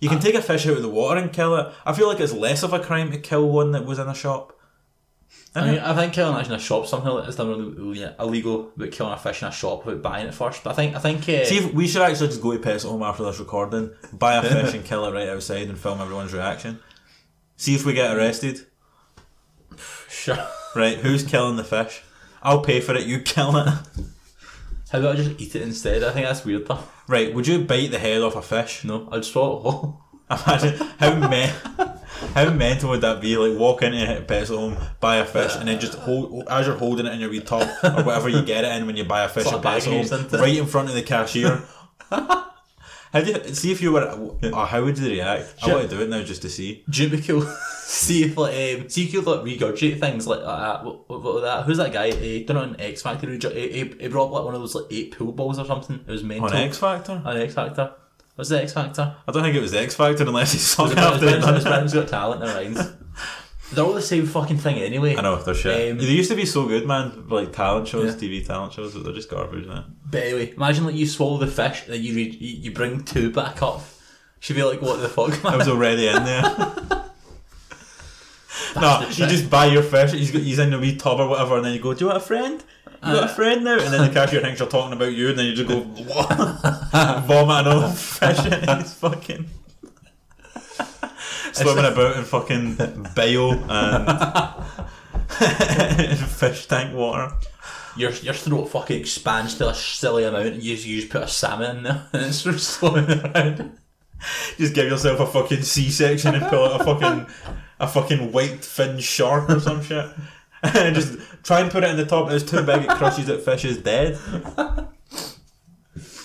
You 0.00 0.08
can 0.08 0.20
take 0.20 0.34
a 0.34 0.42
fish 0.42 0.66
out 0.66 0.76
of 0.76 0.82
the 0.82 0.88
water 0.88 1.20
and 1.20 1.32
kill 1.32 1.56
it. 1.56 1.72
I 1.84 1.92
feel 1.92 2.08
like 2.08 2.20
it's 2.20 2.32
less 2.32 2.62
of 2.62 2.72
a 2.72 2.78
crime 2.78 3.10
to 3.10 3.18
kill 3.18 3.48
one 3.48 3.72
that 3.72 3.84
was 3.84 3.98
in 3.98 4.08
a 4.08 4.14
shop. 4.14 4.54
I 5.54 5.70
mean, 5.70 5.80
I 5.80 5.94
think 5.94 6.12
killing 6.12 6.38
it 6.38 6.46
in 6.46 6.52
a 6.52 6.58
shop 6.58 6.86
something 6.86 7.10
like 7.10 7.36
not 7.36 7.46
really 7.46 8.06
illegal, 8.18 8.70
but 8.76 8.92
killing 8.92 9.12
a 9.12 9.18
fish 9.18 9.42
in 9.42 9.48
a 9.48 9.52
shop 9.52 9.84
without 9.84 10.02
buying 10.02 10.26
it 10.26 10.34
first. 10.34 10.62
But 10.62 10.70
I 10.70 10.74
think 10.74 10.94
I 10.94 11.00
think 11.00 11.22
uh, 11.22 11.44
See, 11.44 11.58
if 11.58 11.74
we 11.74 11.88
should 11.88 12.02
actually 12.02 12.28
just 12.28 12.40
go 12.40 12.52
to 12.52 12.58
Pets 12.58 12.84
Home 12.84 13.02
after 13.02 13.24
this 13.24 13.38
recording, 13.40 13.90
buy 14.12 14.36
a 14.36 14.42
fish 14.42 14.74
and 14.74 14.84
kill 14.84 15.04
it 15.06 15.12
right 15.12 15.28
outside 15.28 15.68
and 15.68 15.78
film 15.78 16.00
everyone's 16.00 16.32
reaction. 16.32 16.78
See 17.56 17.74
if 17.74 17.84
we 17.84 17.92
get 17.92 18.16
arrested. 18.16 18.60
sure. 20.08 20.38
Right, 20.76 20.98
who's 20.98 21.24
killing 21.24 21.56
the 21.56 21.64
fish? 21.64 22.02
I'll 22.42 22.62
pay 22.62 22.80
for 22.80 22.94
it, 22.94 23.06
you 23.06 23.20
kill 23.20 23.56
it. 23.56 23.74
How 24.90 24.98
about 25.00 25.14
I 25.14 25.16
just 25.22 25.40
eat 25.40 25.54
it 25.54 25.62
instead? 25.62 26.02
I 26.02 26.12
think 26.12 26.26
that's 26.26 26.44
weird 26.44 26.66
though. 26.66 26.78
Right, 27.08 27.32
would 27.34 27.46
you 27.46 27.64
bite 27.64 27.90
the 27.90 27.98
head 27.98 28.20
off 28.20 28.36
a 28.36 28.42
fish? 28.42 28.84
No, 28.84 29.08
I'd 29.10 29.24
swallow 29.24 29.58
it 29.58 29.62
whole. 29.62 30.00
Imagine 30.30 30.76
how 30.98 31.14
me- 31.28 31.50
how 32.34 32.50
mental 32.50 32.90
would 32.90 33.00
that 33.00 33.22
be? 33.22 33.34
Like 33.38 33.58
walk 33.58 33.80
into 33.82 34.22
Pets 34.28 34.50
at 34.50 34.56
Home, 34.58 34.76
buy 35.00 35.16
a 35.16 35.24
fish, 35.24 35.56
and 35.56 35.66
then 35.68 35.80
just 35.80 35.94
hold 35.94 36.46
as 36.48 36.66
you're 36.66 36.76
holding 36.76 37.06
it 37.06 37.14
in 37.14 37.20
your 37.20 37.30
wee 37.30 37.40
tub 37.40 37.66
or 37.82 38.02
whatever 38.04 38.28
you 38.28 38.42
get 38.42 38.64
it 38.64 38.72
in 38.76 38.86
when 38.86 38.94
you 38.96 39.04
buy 39.04 39.22
a 39.24 39.28
fish 39.30 39.44
It's 39.44 39.52
at 39.54 39.64
like 39.64 39.82
Pets 39.84 40.10
Home, 40.10 40.40
right 40.40 40.54
in 40.58 40.66
front 40.66 40.90
of 40.90 40.94
the 40.94 41.02
cashier. 41.02 41.62
How 43.12 43.20
do 43.20 43.32
you 43.32 43.54
see 43.54 43.72
if 43.72 43.80
you 43.80 43.92
were? 43.92 44.06
Oh, 44.52 44.64
how 44.64 44.84
would 44.84 44.98
you 44.98 45.08
react? 45.08 45.54
I 45.62 45.72
want 45.72 45.88
to 45.88 45.96
do 45.96 46.02
it 46.02 46.08
now 46.08 46.22
just 46.22 46.42
to 46.42 46.50
see. 46.50 46.84
Do 46.88 47.02
you 47.02 47.08
think 47.08 47.26
we 47.28 47.40
could 47.40 47.56
see 47.82 48.24
if 48.24 48.36
like 48.36 48.54
um, 48.54 48.88
see 48.88 49.04
if 49.04 49.12
you 49.12 49.22
like 49.22 49.40
regurgitate 49.40 50.00
things 50.00 50.26
like 50.26 50.40
that? 50.40 50.84
What, 50.84 51.08
what, 51.08 51.22
what 51.22 51.34
was 51.34 51.42
that? 51.42 51.64
Who's 51.64 51.78
that 51.78 51.92
guy? 51.92 52.12
He 52.12 52.44
done 52.44 52.56
it 52.56 52.60
on 52.60 52.80
X 52.80 53.02
Factor. 53.02 53.30
He, 53.30 53.38
he, 53.38 53.94
he 54.00 54.08
brought 54.08 54.30
like 54.30 54.44
one 54.44 54.54
of 54.54 54.60
those 54.60 54.74
like 54.74 54.86
eight 54.90 55.16
pool 55.16 55.32
balls 55.32 55.58
or 55.58 55.64
something. 55.64 56.00
It 56.06 56.10
was 56.10 56.22
mental. 56.22 56.46
On 56.48 56.54
X 56.54 56.78
Factor, 56.78 57.22
On 57.24 57.36
X 57.36 57.54
Factor. 57.54 57.92
What's 58.34 58.50
the 58.50 58.62
X 58.62 58.72
Factor? 58.72 59.16
I 59.26 59.32
don't 59.32 59.42
think 59.42 59.56
it 59.56 59.60
was 59.60 59.74
X 59.74 59.96
Factor 59.96 60.22
unless 60.22 60.52
he's 60.52 60.62
It's 60.62 60.70
sucking 60.70 60.96
after 60.96 61.26
it. 61.26 61.42
Britain's 61.42 61.92
got 61.92 62.06
talent. 62.08 62.40
Never 62.40 62.54
mind. 62.54 62.96
They're 63.72 63.84
all 63.84 63.92
the 63.92 64.00
same 64.02 64.26
fucking 64.26 64.56
thing 64.58 64.78
anyway. 64.78 65.16
I 65.16 65.20
know 65.20 65.36
they're 65.42 65.54
shit. 65.54 65.92
Um, 65.92 65.98
they 65.98 66.04
used 66.04 66.30
to 66.30 66.36
be 66.36 66.46
so 66.46 66.66
good, 66.66 66.86
man. 66.86 67.28
Like 67.28 67.52
talent 67.52 67.86
shows, 67.88 68.14
Yeah. 68.14 68.28
TV 68.28 68.46
talent 68.46 68.72
shows, 68.72 68.94
but 68.94 69.04
they're 69.04 69.12
just 69.12 69.28
garbage 69.30 69.66
now. 69.66 69.84
But 70.10 70.22
anyway, 70.22 70.52
imagine 70.54 70.86
like 70.86 70.94
you 70.94 71.06
swallow 71.06 71.36
the 71.38 71.46
fish, 71.46 71.82
then 71.86 72.02
you 72.02 72.14
re- 72.14 72.30
you 72.38 72.70
bring 72.72 73.04
two 73.04 73.30
back 73.30 73.62
up. 73.62 73.82
She'd 74.40 74.54
be 74.56 74.62
like, 74.62 74.80
what 74.80 75.00
the 75.00 75.08
fuck, 75.08 75.42
Man? 75.44 75.52
I 75.52 75.56
was 75.56 75.68
already 75.68 76.06
in 76.08 76.24
there. 76.24 76.42
no, 78.76 79.00
you 79.08 79.26
just 79.26 79.50
buy 79.50 79.66
your 79.66 79.82
fish. 79.82 80.12
He's 80.12 80.30
got, 80.30 80.42
he's 80.42 80.58
in 80.58 80.72
a 80.72 80.78
wee 80.78 80.96
tub 80.96 81.20
or 81.20 81.28
whatever, 81.28 81.56
and 81.56 81.64
then 81.64 81.74
you 81.74 81.80
go, 81.80 81.92
"Do 81.94 82.00
you 82.04 82.06
want 82.06 82.22
a 82.22 82.24
friend? 82.26 82.62
You 83.04 83.12
got 83.14 83.24
a 83.24 83.34
friend 83.34 83.64
now?" 83.64 83.78
And 83.78 83.92
then 83.92 84.06
the 84.08 84.12
cashier 84.14 84.40
thinks 84.40 84.60
you're 84.60 84.68
talking 84.68 84.92
about 84.94 85.12
you, 85.12 85.28
and 85.30 85.38
then 85.38 85.46
you 85.46 85.54
just 85.54 85.68
go, 85.68 85.80
"What?" 85.82 86.28
Vomit 87.26 87.66
another 87.66 87.88
fish 87.94 88.44
in 88.46 88.78
his 88.78 88.94
fucking. 88.94 89.46
Swimming 91.52 91.84
about 91.84 92.16
in 92.16 92.24
fucking 92.24 92.76
bile 93.14 93.52
and 93.70 94.64
fish 96.28 96.66
tank 96.66 96.94
water. 96.94 97.34
your 97.96 98.10
your 98.12 98.34
throat 98.34 98.66
fucking 98.66 99.00
expands 99.00 99.56
to 99.56 99.68
a 99.68 99.74
silly 99.74 100.24
amount, 100.24 100.46
and 100.46 100.62
you 100.62 100.74
just, 100.74 100.86
you 100.86 101.00
just 101.00 101.12
put 101.12 101.22
a 101.22 101.28
salmon 101.28 101.78
in 101.78 101.82
there, 101.84 102.06
and 102.12 102.26
it's 102.26 102.38
sort 102.38 102.54
of 102.54 102.60
swimming 102.60 103.20
around. 103.20 103.78
Just 104.56 104.74
give 104.74 104.90
yourself 104.90 105.20
a 105.20 105.26
fucking 105.26 105.62
C 105.62 105.90
section 105.90 106.34
and 106.34 106.44
pull 106.46 106.64
out 106.64 106.80
a 106.80 106.84
fucking 106.84 107.26
a 107.80 107.86
fucking 107.86 108.32
white 108.32 108.64
fin 108.64 108.98
shark 108.98 109.48
or 109.48 109.60
some 109.60 109.82
shit. 109.82 110.06
and 110.62 110.94
just 110.94 111.18
try 111.44 111.60
and 111.60 111.70
put 111.70 111.84
it 111.84 111.90
in 111.90 111.96
the 111.96 112.04
top. 112.04 112.30
It's 112.30 112.48
too 112.48 112.62
big. 112.62 112.82
It 112.82 112.88
crushes 112.88 113.28
it. 113.28 113.42
fish 113.42 113.64
is 113.64 113.78
dead. 113.78 114.18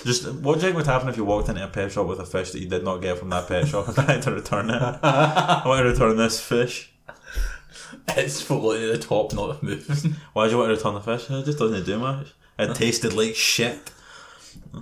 Just 0.04 0.30
what 0.34 0.54
do 0.56 0.60
you 0.60 0.62
think 0.68 0.76
would 0.78 0.86
happen 0.86 1.08
if 1.10 1.18
you 1.18 1.24
walked 1.26 1.50
into 1.50 1.64
a 1.64 1.68
pet 1.68 1.92
shop 1.92 2.08
with 2.08 2.20
a 2.20 2.26
fish 2.26 2.52
that 2.52 2.60
you 2.60 2.68
did 2.68 2.84
not 2.84 2.98
get 2.98 3.18
from 3.18 3.30
that 3.30 3.48
pet 3.48 3.68
shop 3.68 3.88
and 3.88 3.96
tried 3.96 4.22
to 4.24 4.32
return 4.32 4.70
it? 4.70 4.82
I 5.04 5.64
want 5.66 5.84
to 5.84 5.90
return 5.90 6.18
this 6.18 6.40
fish. 6.42 6.92
It's 8.10 8.42
floating 8.42 8.90
at 8.90 8.92
the 9.02 9.08
top, 9.08 9.34
not 9.34 9.62
moving. 9.64 10.16
Why 10.34 10.46
do 10.46 10.52
you 10.52 10.58
want 10.58 10.70
to 10.72 10.76
return 10.76 10.94
the 10.96 11.00
fish? 11.02 11.30
It 11.30 11.46
just 11.46 11.58
doesn't 11.60 11.86
do 11.86 12.00
much. 12.00 12.34
It 12.60 12.76
tasted 12.76 13.14
like 13.14 13.36
shit. 13.36 13.92
Do 14.74 14.80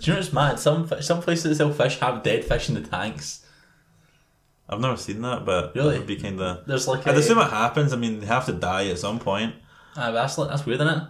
you 0.00 0.12
know 0.12 0.18
what's 0.18 0.32
mad? 0.32 0.58
Some 0.58 0.88
some 1.00 1.20
places 1.22 1.44
that 1.44 1.54
sell 1.56 1.72
fish 1.72 1.98
have 2.00 2.22
dead 2.22 2.44
fish 2.44 2.68
in 2.68 2.74
the 2.74 2.80
tanks. 2.82 3.44
I've 4.68 4.80
never 4.80 4.96
seen 4.96 5.20
that, 5.22 5.44
but 5.44 5.74
Really? 5.74 5.96
it 5.96 5.98
would 5.98 6.06
be 6.06 6.16
kind 6.16 6.40
of. 6.40 6.66
There's 6.66 6.88
like 6.88 7.06
I'd 7.06 7.14
a, 7.16 7.18
assume 7.18 7.38
it 7.38 7.50
happens. 7.50 7.92
I 7.92 7.96
mean, 7.96 8.20
they 8.20 8.26
have 8.26 8.46
to 8.46 8.52
die 8.52 8.88
at 8.88 8.98
some 8.98 9.18
point. 9.18 9.54
Ah, 9.96 10.10
that's 10.10 10.36
that's 10.36 10.64
weird, 10.66 10.80
isn't 10.80 10.94
it? 10.96 11.02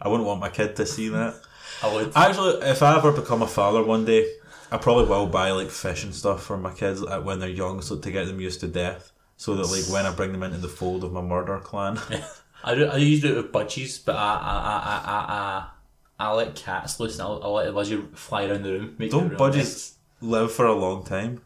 I 0.00 0.08
wouldn't 0.08 0.26
want 0.26 0.40
my 0.40 0.48
kid 0.48 0.76
to 0.76 0.86
see 0.86 1.08
that. 1.16 1.40
I 1.82 1.94
would. 1.94 2.12
Actually, 2.14 2.62
if 2.68 2.82
I 2.82 2.96
ever 2.96 3.12
become 3.12 3.42
a 3.42 3.46
father 3.46 3.82
one 3.82 4.04
day, 4.04 4.26
I 4.70 4.78
probably 4.78 5.04
will 5.06 5.26
buy 5.26 5.50
like 5.50 5.70
fish 5.70 6.04
and 6.04 6.14
stuff 6.14 6.42
for 6.42 6.56
my 6.56 6.72
kids 6.72 7.02
uh, 7.02 7.20
when 7.20 7.40
they're 7.40 7.48
young, 7.48 7.82
so 7.82 7.96
to 7.96 8.10
get 8.10 8.26
them 8.26 8.40
used 8.40 8.60
to 8.60 8.68
death, 8.68 9.12
so 9.36 9.54
that 9.56 9.66
like 9.66 9.84
when 9.92 10.06
I 10.06 10.14
bring 10.14 10.32
them 10.32 10.42
into 10.42 10.58
the 10.58 10.68
fold 10.68 11.04
of 11.04 11.12
my 11.12 11.22
murder 11.22 11.58
clan, 11.58 11.98
I, 12.64 12.74
do, 12.74 12.86
I 12.86 12.96
usually 12.96 13.32
do 13.32 13.38
it 13.38 13.42
with 13.42 13.52
budgies, 13.52 14.04
but 14.04 14.16
I 14.16 14.34
I 14.34 14.56
I 14.56 14.80
I 14.88 15.10
I, 15.14 16.26
I, 16.26 16.28
I 16.28 16.32
let 16.34 16.54
cats 16.54 17.00
loose 17.00 17.14
and 17.14 17.22
I'll, 17.22 17.40
I'll 17.42 17.54
let 17.54 17.66
the 17.66 17.72
budgie 17.72 18.16
fly 18.16 18.44
around 18.46 18.62
the 18.62 18.72
room. 18.72 18.96
Don't 19.08 19.32
budgies 19.32 19.94
live 20.20 20.52
for 20.52 20.66
a 20.66 20.74
long 20.74 21.04
time? 21.04 21.40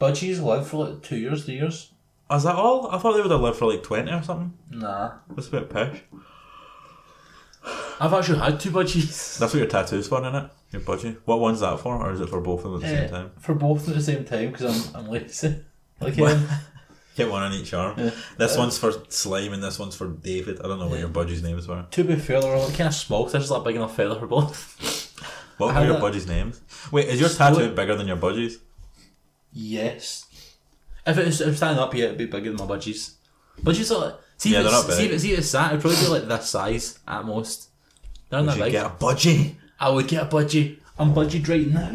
Budgies 0.00 0.40
live 0.42 0.68
for 0.68 0.86
like 0.86 1.02
two 1.02 1.16
years, 1.16 1.44
three 1.44 1.54
years. 1.54 1.90
Is 2.30 2.44
that 2.44 2.54
all? 2.54 2.88
I 2.90 2.98
thought 2.98 3.12
they 3.14 3.20
would 3.20 3.30
have 3.30 3.40
lived 3.40 3.58
for 3.58 3.70
like 3.70 3.82
20 3.82 4.10
or 4.10 4.22
something. 4.22 4.54
Nah. 4.70 5.12
That's 5.30 5.48
a 5.48 5.50
bit 5.50 5.70
pish. 5.70 6.02
I've 8.00 8.12
actually 8.14 8.38
had 8.38 8.58
two 8.60 8.70
budgies. 8.70 9.38
That's 9.38 9.52
what 9.52 9.58
your 9.60 9.66
tattoo's 9.68 10.08
for, 10.08 10.20
isn't 10.22 10.34
it? 10.34 10.50
Your 10.72 10.82
budgie. 10.82 11.16
What 11.24 11.40
one's 11.40 11.60
that 11.60 11.78
for? 11.80 11.94
Or 11.96 12.12
is 12.12 12.20
it 12.20 12.28
for 12.28 12.40
both 12.40 12.64
of 12.64 12.72
them 12.72 12.82
at 12.82 12.88
the 12.90 12.96
same 12.96 13.10
time? 13.10 13.30
For 13.38 13.54
both 13.54 13.88
at 13.88 13.94
the 13.94 14.02
same 14.02 14.24
time 14.24 14.50
because 14.50 14.90
I'm, 14.94 14.96
I'm 15.04 15.10
lazy. 15.10 15.56
Like, 16.00 16.18
um, 16.18 16.48
Get 17.16 17.30
one 17.30 17.42
on 17.44 17.52
each 17.52 17.72
arm. 17.74 17.96
Yeah. 17.96 18.10
This 18.38 18.56
one's 18.56 18.76
for 18.76 18.92
Slime 19.08 19.52
and 19.52 19.62
this 19.62 19.78
one's 19.78 19.94
for 19.94 20.08
David. 20.08 20.58
I 20.64 20.66
don't 20.66 20.80
know 20.80 20.88
what 20.88 20.98
your 20.98 21.10
budgie's 21.10 21.42
names 21.44 21.68
were. 21.68 21.86
to 21.88 22.02
be 22.04 22.16
fair, 22.16 22.40
they're 22.40 22.56
all 22.56 22.68
kind 22.70 22.88
of 22.88 22.94
small, 22.94 23.26
this 23.26 23.44
is 23.44 23.50
like 23.52 23.62
big 23.62 23.76
enough 23.76 23.94
feather 23.94 24.18
for 24.18 24.26
both. 24.26 25.10
What 25.58 25.74
were 25.76 25.84
your 25.84 25.92
that- 26.00 26.02
budgies' 26.02 26.26
names? 26.26 26.60
Wait, 26.90 27.06
is 27.08 27.20
your 27.20 27.28
Split. 27.28 27.54
tattoo 27.54 27.74
bigger 27.74 27.94
than 27.94 28.08
your 28.08 28.16
budgies? 28.16 28.54
Yes. 29.52 30.26
If 31.06 31.18
it 31.18 31.26
was, 31.26 31.40
if 31.40 31.56
standing 31.56 31.80
up 31.80 31.92
here, 31.92 32.06
it'd 32.06 32.18
be 32.18 32.26
bigger 32.26 32.50
than 32.52 32.66
my 32.66 32.74
budgies. 32.76 33.14
Budgies 33.60 33.94
are 33.94 34.06
like, 34.06 34.14
see, 34.38 34.52
Yeah, 34.54 34.60
if 34.60 34.70
they're 34.70 34.80
it's, 34.80 34.96
see, 34.96 35.04
if 35.06 35.12
it's, 35.12 35.22
see 35.22 35.32
if 35.34 35.38
it's 35.40 35.48
sat, 35.50 35.70
it'd 35.72 35.80
probably 35.82 36.00
be 36.00 36.08
like 36.08 36.26
this 36.26 36.50
size 36.50 36.98
at 37.06 37.24
most. 37.24 37.68
They're 38.32 38.42
Would 38.42 38.56
you 38.56 38.62
big. 38.62 38.72
get 38.72 38.86
a 38.86 38.88
budgie? 38.88 39.54
I 39.78 39.90
would 39.90 40.08
get 40.08 40.22
a 40.22 40.26
budgie. 40.26 40.78
I'm 40.98 41.12
budgied 41.14 41.46
right 41.48 41.66
now. 41.68 41.90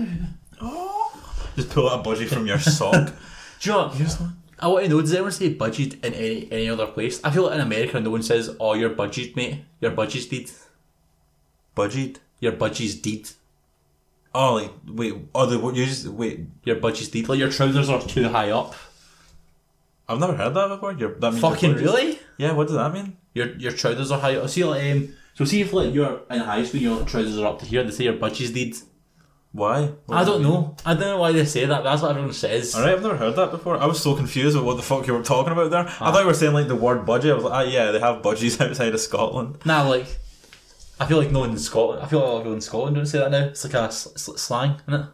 Just 1.55 1.71
pull 1.71 1.89
out 1.89 2.05
a 2.05 2.09
budgie 2.09 2.27
from 2.27 2.45
your 2.45 2.59
sock. 2.59 2.93
Do 3.59 3.69
you 3.71 3.75
know 3.75 3.87
what? 3.87 4.21
I 4.59 4.67
want 4.67 4.83
to 4.85 4.89
know, 4.91 5.01
does 5.01 5.13
anyone 5.13 5.31
say 5.31 5.55
budgied 5.55 6.03
in 6.05 6.13
any, 6.13 6.47
any 6.51 6.69
other 6.69 6.85
place? 6.85 7.19
I 7.23 7.31
feel 7.31 7.43
like 7.45 7.55
in 7.55 7.61
America 7.61 7.99
no 7.99 8.11
one 8.11 8.21
says, 8.21 8.55
oh, 8.59 8.75
you're 8.75 8.91
budgied, 8.91 9.35
mate. 9.35 9.65
Your 9.81 9.91
budgie's 9.91 10.27
deed. 10.27 10.51
Budgied? 11.75 12.17
Your 12.39 12.51
budgie's 12.51 12.93
deed. 13.01 13.29
Oh, 14.35 14.53
like, 14.55 14.71
wait, 14.87 15.15
oh, 15.33 15.47
the, 15.47 15.57
what 15.57 15.73
you 15.75 15.85
just, 15.87 16.05
wait, 16.07 16.41
Your 16.65 16.75
budgie's 16.75 17.09
deed. 17.09 17.27
Like 17.27 17.39
your 17.39 17.49
trousers 17.49 17.89
are 17.89 17.99
too 18.01 18.29
high 18.29 18.51
up. 18.51 18.75
I've 20.07 20.19
never 20.19 20.35
heard 20.35 20.53
that 20.53 20.67
before. 20.67 20.93
Your, 20.93 21.15
that 21.15 21.31
means 21.31 21.41
your 21.41 21.51
Fucking 21.51 21.73
budgies- 21.73 21.81
really? 21.81 22.19
Yeah, 22.37 22.51
what 22.51 22.67
does 22.67 22.75
that 22.75 22.93
mean? 22.93 23.17
Your 23.33 23.55
your 23.57 23.71
trousers 23.71 24.11
are 24.11 24.19
high 24.19 24.35
up. 24.35 24.47
See 24.49 24.63
like 24.63 24.91
um, 24.91 25.13
so 25.37 25.45
see 25.45 25.61
if 25.61 25.71
like 25.71 25.93
you're 25.93 26.21
in 26.29 26.39
high 26.39 26.63
school, 26.65 26.81
your 26.81 27.05
trousers 27.05 27.37
are 27.39 27.47
up 27.47 27.59
to 27.59 27.65
here. 27.65 27.83
They 27.83 27.91
say 27.91 28.03
your 28.05 28.13
budgie's 28.13 28.51
deed. 28.51 28.75
Why? 29.53 29.85
What 30.05 30.17
I 30.17 30.23
don't 30.25 30.43
mean? 30.43 30.51
know. 30.51 30.75
I 30.85 30.93
don't 30.93 31.01
know 31.03 31.19
why 31.19 31.31
they 31.31 31.45
say 31.45 31.65
that. 31.65 31.83
But 31.83 31.89
that's 31.89 32.01
what 32.01 32.11
everyone 32.11 32.33
says. 32.33 32.75
Alright, 32.75 32.93
I've 32.93 33.01
never 33.01 33.15
heard 33.17 33.35
that 33.37 33.49
before. 33.51 33.77
I 33.77 33.85
was 33.85 34.01
so 34.03 34.13
confused 34.15 34.55
with 34.57 34.65
what 34.65 34.75
the 34.77 34.83
fuck 34.83 35.07
you 35.07 35.13
were 35.13 35.23
talking 35.23 35.53
about 35.53 35.71
there. 35.71 35.87
I 35.87 36.11
thought 36.11 36.19
you 36.21 36.27
were 36.27 36.33
saying 36.33 36.53
like 36.53 36.67
the 36.67 36.75
word 36.75 37.05
budgie. 37.07 37.31
I 37.31 37.35
was 37.35 37.43
like, 37.45 37.53
ah, 37.53 37.61
yeah, 37.69 37.91
they 37.91 37.99
have 37.99 38.21
budgies 38.21 38.59
outside 38.67 38.93
of 38.93 38.99
Scotland. 38.99 39.57
Nah, 39.65 39.83
like 39.87 40.05
I 40.99 41.05
feel 41.05 41.17
like 41.17 41.31
no 41.31 41.39
one 41.39 41.51
in 41.51 41.57
Scotland. 41.59 42.01
I 42.03 42.07
feel 42.07 42.19
like 42.19 42.27
a 42.27 42.31
lot 42.31 42.37
of 42.37 42.43
people 42.43 42.53
in 42.53 42.61
Scotland 42.61 42.95
don't 42.95 43.05
say 43.05 43.19
that 43.19 43.31
now. 43.31 43.45
It's 43.45 43.63
like 43.63 43.73
a 43.75 43.81
s- 43.83 44.07
s- 44.15 44.41
slang, 44.41 44.81
isn't 44.87 45.01
it? 45.01 45.07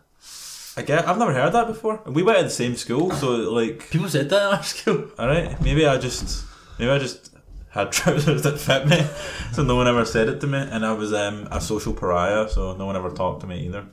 I 0.76 0.82
get. 0.82 1.08
I've 1.08 1.18
never 1.20 1.34
heard 1.34 1.54
that 1.54 1.68
before. 1.68 2.02
We 2.08 2.24
went 2.24 2.40
to 2.40 2.46
the 2.46 2.50
same 2.50 2.76
school, 2.76 3.12
so 3.12 3.30
like, 3.52 3.90
People 3.92 4.10
said 4.10 4.30
that 4.30 4.48
in 4.52 4.58
our 4.58 4.64
school. 4.74 5.10
all 5.20 5.28
right, 5.28 5.62
maybe 5.62 5.86
I 5.86 5.98
just, 6.00 6.46
maybe 6.80 6.90
I 6.92 6.98
just 6.98 7.30
had 7.74 7.92
trousers 7.92 8.44
that 8.44 8.60
fit 8.60 8.88
me, 8.88 9.06
so 9.52 9.64
no 9.64 9.76
one 9.76 9.88
ever 9.88 10.06
said 10.06 10.30
it 10.30 10.40
to 10.42 10.48
me, 10.48 10.60
and 10.60 10.86
I 10.86 10.94
was 10.94 11.12
um, 11.14 11.48
a 11.52 11.60
social 11.60 11.94
pariah, 11.94 12.48
so 12.48 12.76
no 12.76 12.86
one 12.86 12.96
ever 12.96 13.10
talked 13.10 13.42
to 13.42 13.48
me 13.48 13.66
either. 13.66 13.86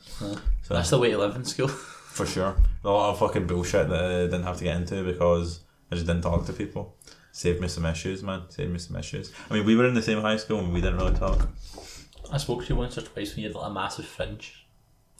So 0.63 0.75
That's 0.75 0.91
the 0.91 0.99
way 0.99 1.11
to 1.11 1.19
live 1.19 1.35
in 1.35 1.45
school. 1.45 1.69
for 2.11 2.27
sure, 2.27 2.57
a 2.85 2.89
lot 2.89 3.11
of 3.11 3.19
fucking 3.19 3.47
bullshit 3.47 3.89
that 3.89 4.05
I 4.05 4.25
didn't 4.25 4.43
have 4.43 4.59
to 4.59 4.65
get 4.65 4.77
into 4.77 5.03
because 5.03 5.61
I 5.91 5.95
just 5.95 6.07
didn't 6.07 6.23
talk 6.23 6.45
to 6.47 6.53
people. 6.53 6.97
Saved 7.33 7.61
me 7.61 7.69
some 7.69 7.87
issues, 7.87 8.23
man. 8.23 8.43
Saved 8.51 8.73
me 8.73 8.79
some 8.79 8.97
issues. 8.97 9.33
I 9.49 9.55
mean, 9.55 9.65
we 9.65 9.77
were 9.77 9.87
in 9.87 9.95
the 9.95 10.03
same 10.03 10.21
high 10.21 10.37
school 10.37 10.59
and 10.59 10.73
we 10.73 10.81
didn't 10.81 10.99
really 10.99 11.15
talk. 11.15 11.49
I 12.31 12.39
spoke 12.39 12.65
to 12.65 12.69
you 12.69 12.77
once 12.77 12.99
or 12.99 13.03
twice 13.03 13.35
when 13.35 13.45
you 13.45 13.49
had 13.49 13.57
like 13.57 13.71
a 13.71 13.73
massive 13.73 14.05
fringe. 14.05 14.67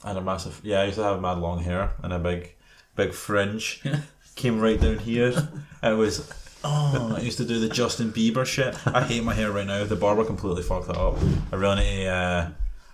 I 0.03 0.09
had 0.09 0.17
a 0.17 0.21
massive 0.21 0.59
yeah. 0.63 0.81
I 0.81 0.85
used 0.85 0.97
to 0.97 1.03
have 1.03 1.21
mad 1.21 1.37
long 1.37 1.63
hair 1.63 1.93
and 2.03 2.11
a 2.13 2.19
big, 2.19 2.55
big 2.95 3.13
fringe. 3.13 3.81
Came 4.35 4.59
right 4.59 4.79
down 4.79 4.99
here. 4.99 5.49
It 5.83 5.97
was 5.97 6.29
oh. 6.63 7.15
I 7.17 7.21
used 7.21 7.37
to 7.37 7.45
do 7.45 7.59
the 7.59 7.69
Justin 7.69 8.11
Bieber 8.11 8.45
shit. 8.45 8.75
I 8.87 9.03
hate 9.03 9.23
my 9.23 9.33
hair 9.33 9.51
right 9.51 9.67
now. 9.67 9.83
The 9.83 9.95
barber 9.95 10.23
completely 10.25 10.63
fucked 10.63 10.89
it 10.89 10.97
up. 10.97 11.17
I 11.51 11.55
really 11.55 11.75
need 11.83 12.03
to, 12.03 12.09
uh, 12.09 12.49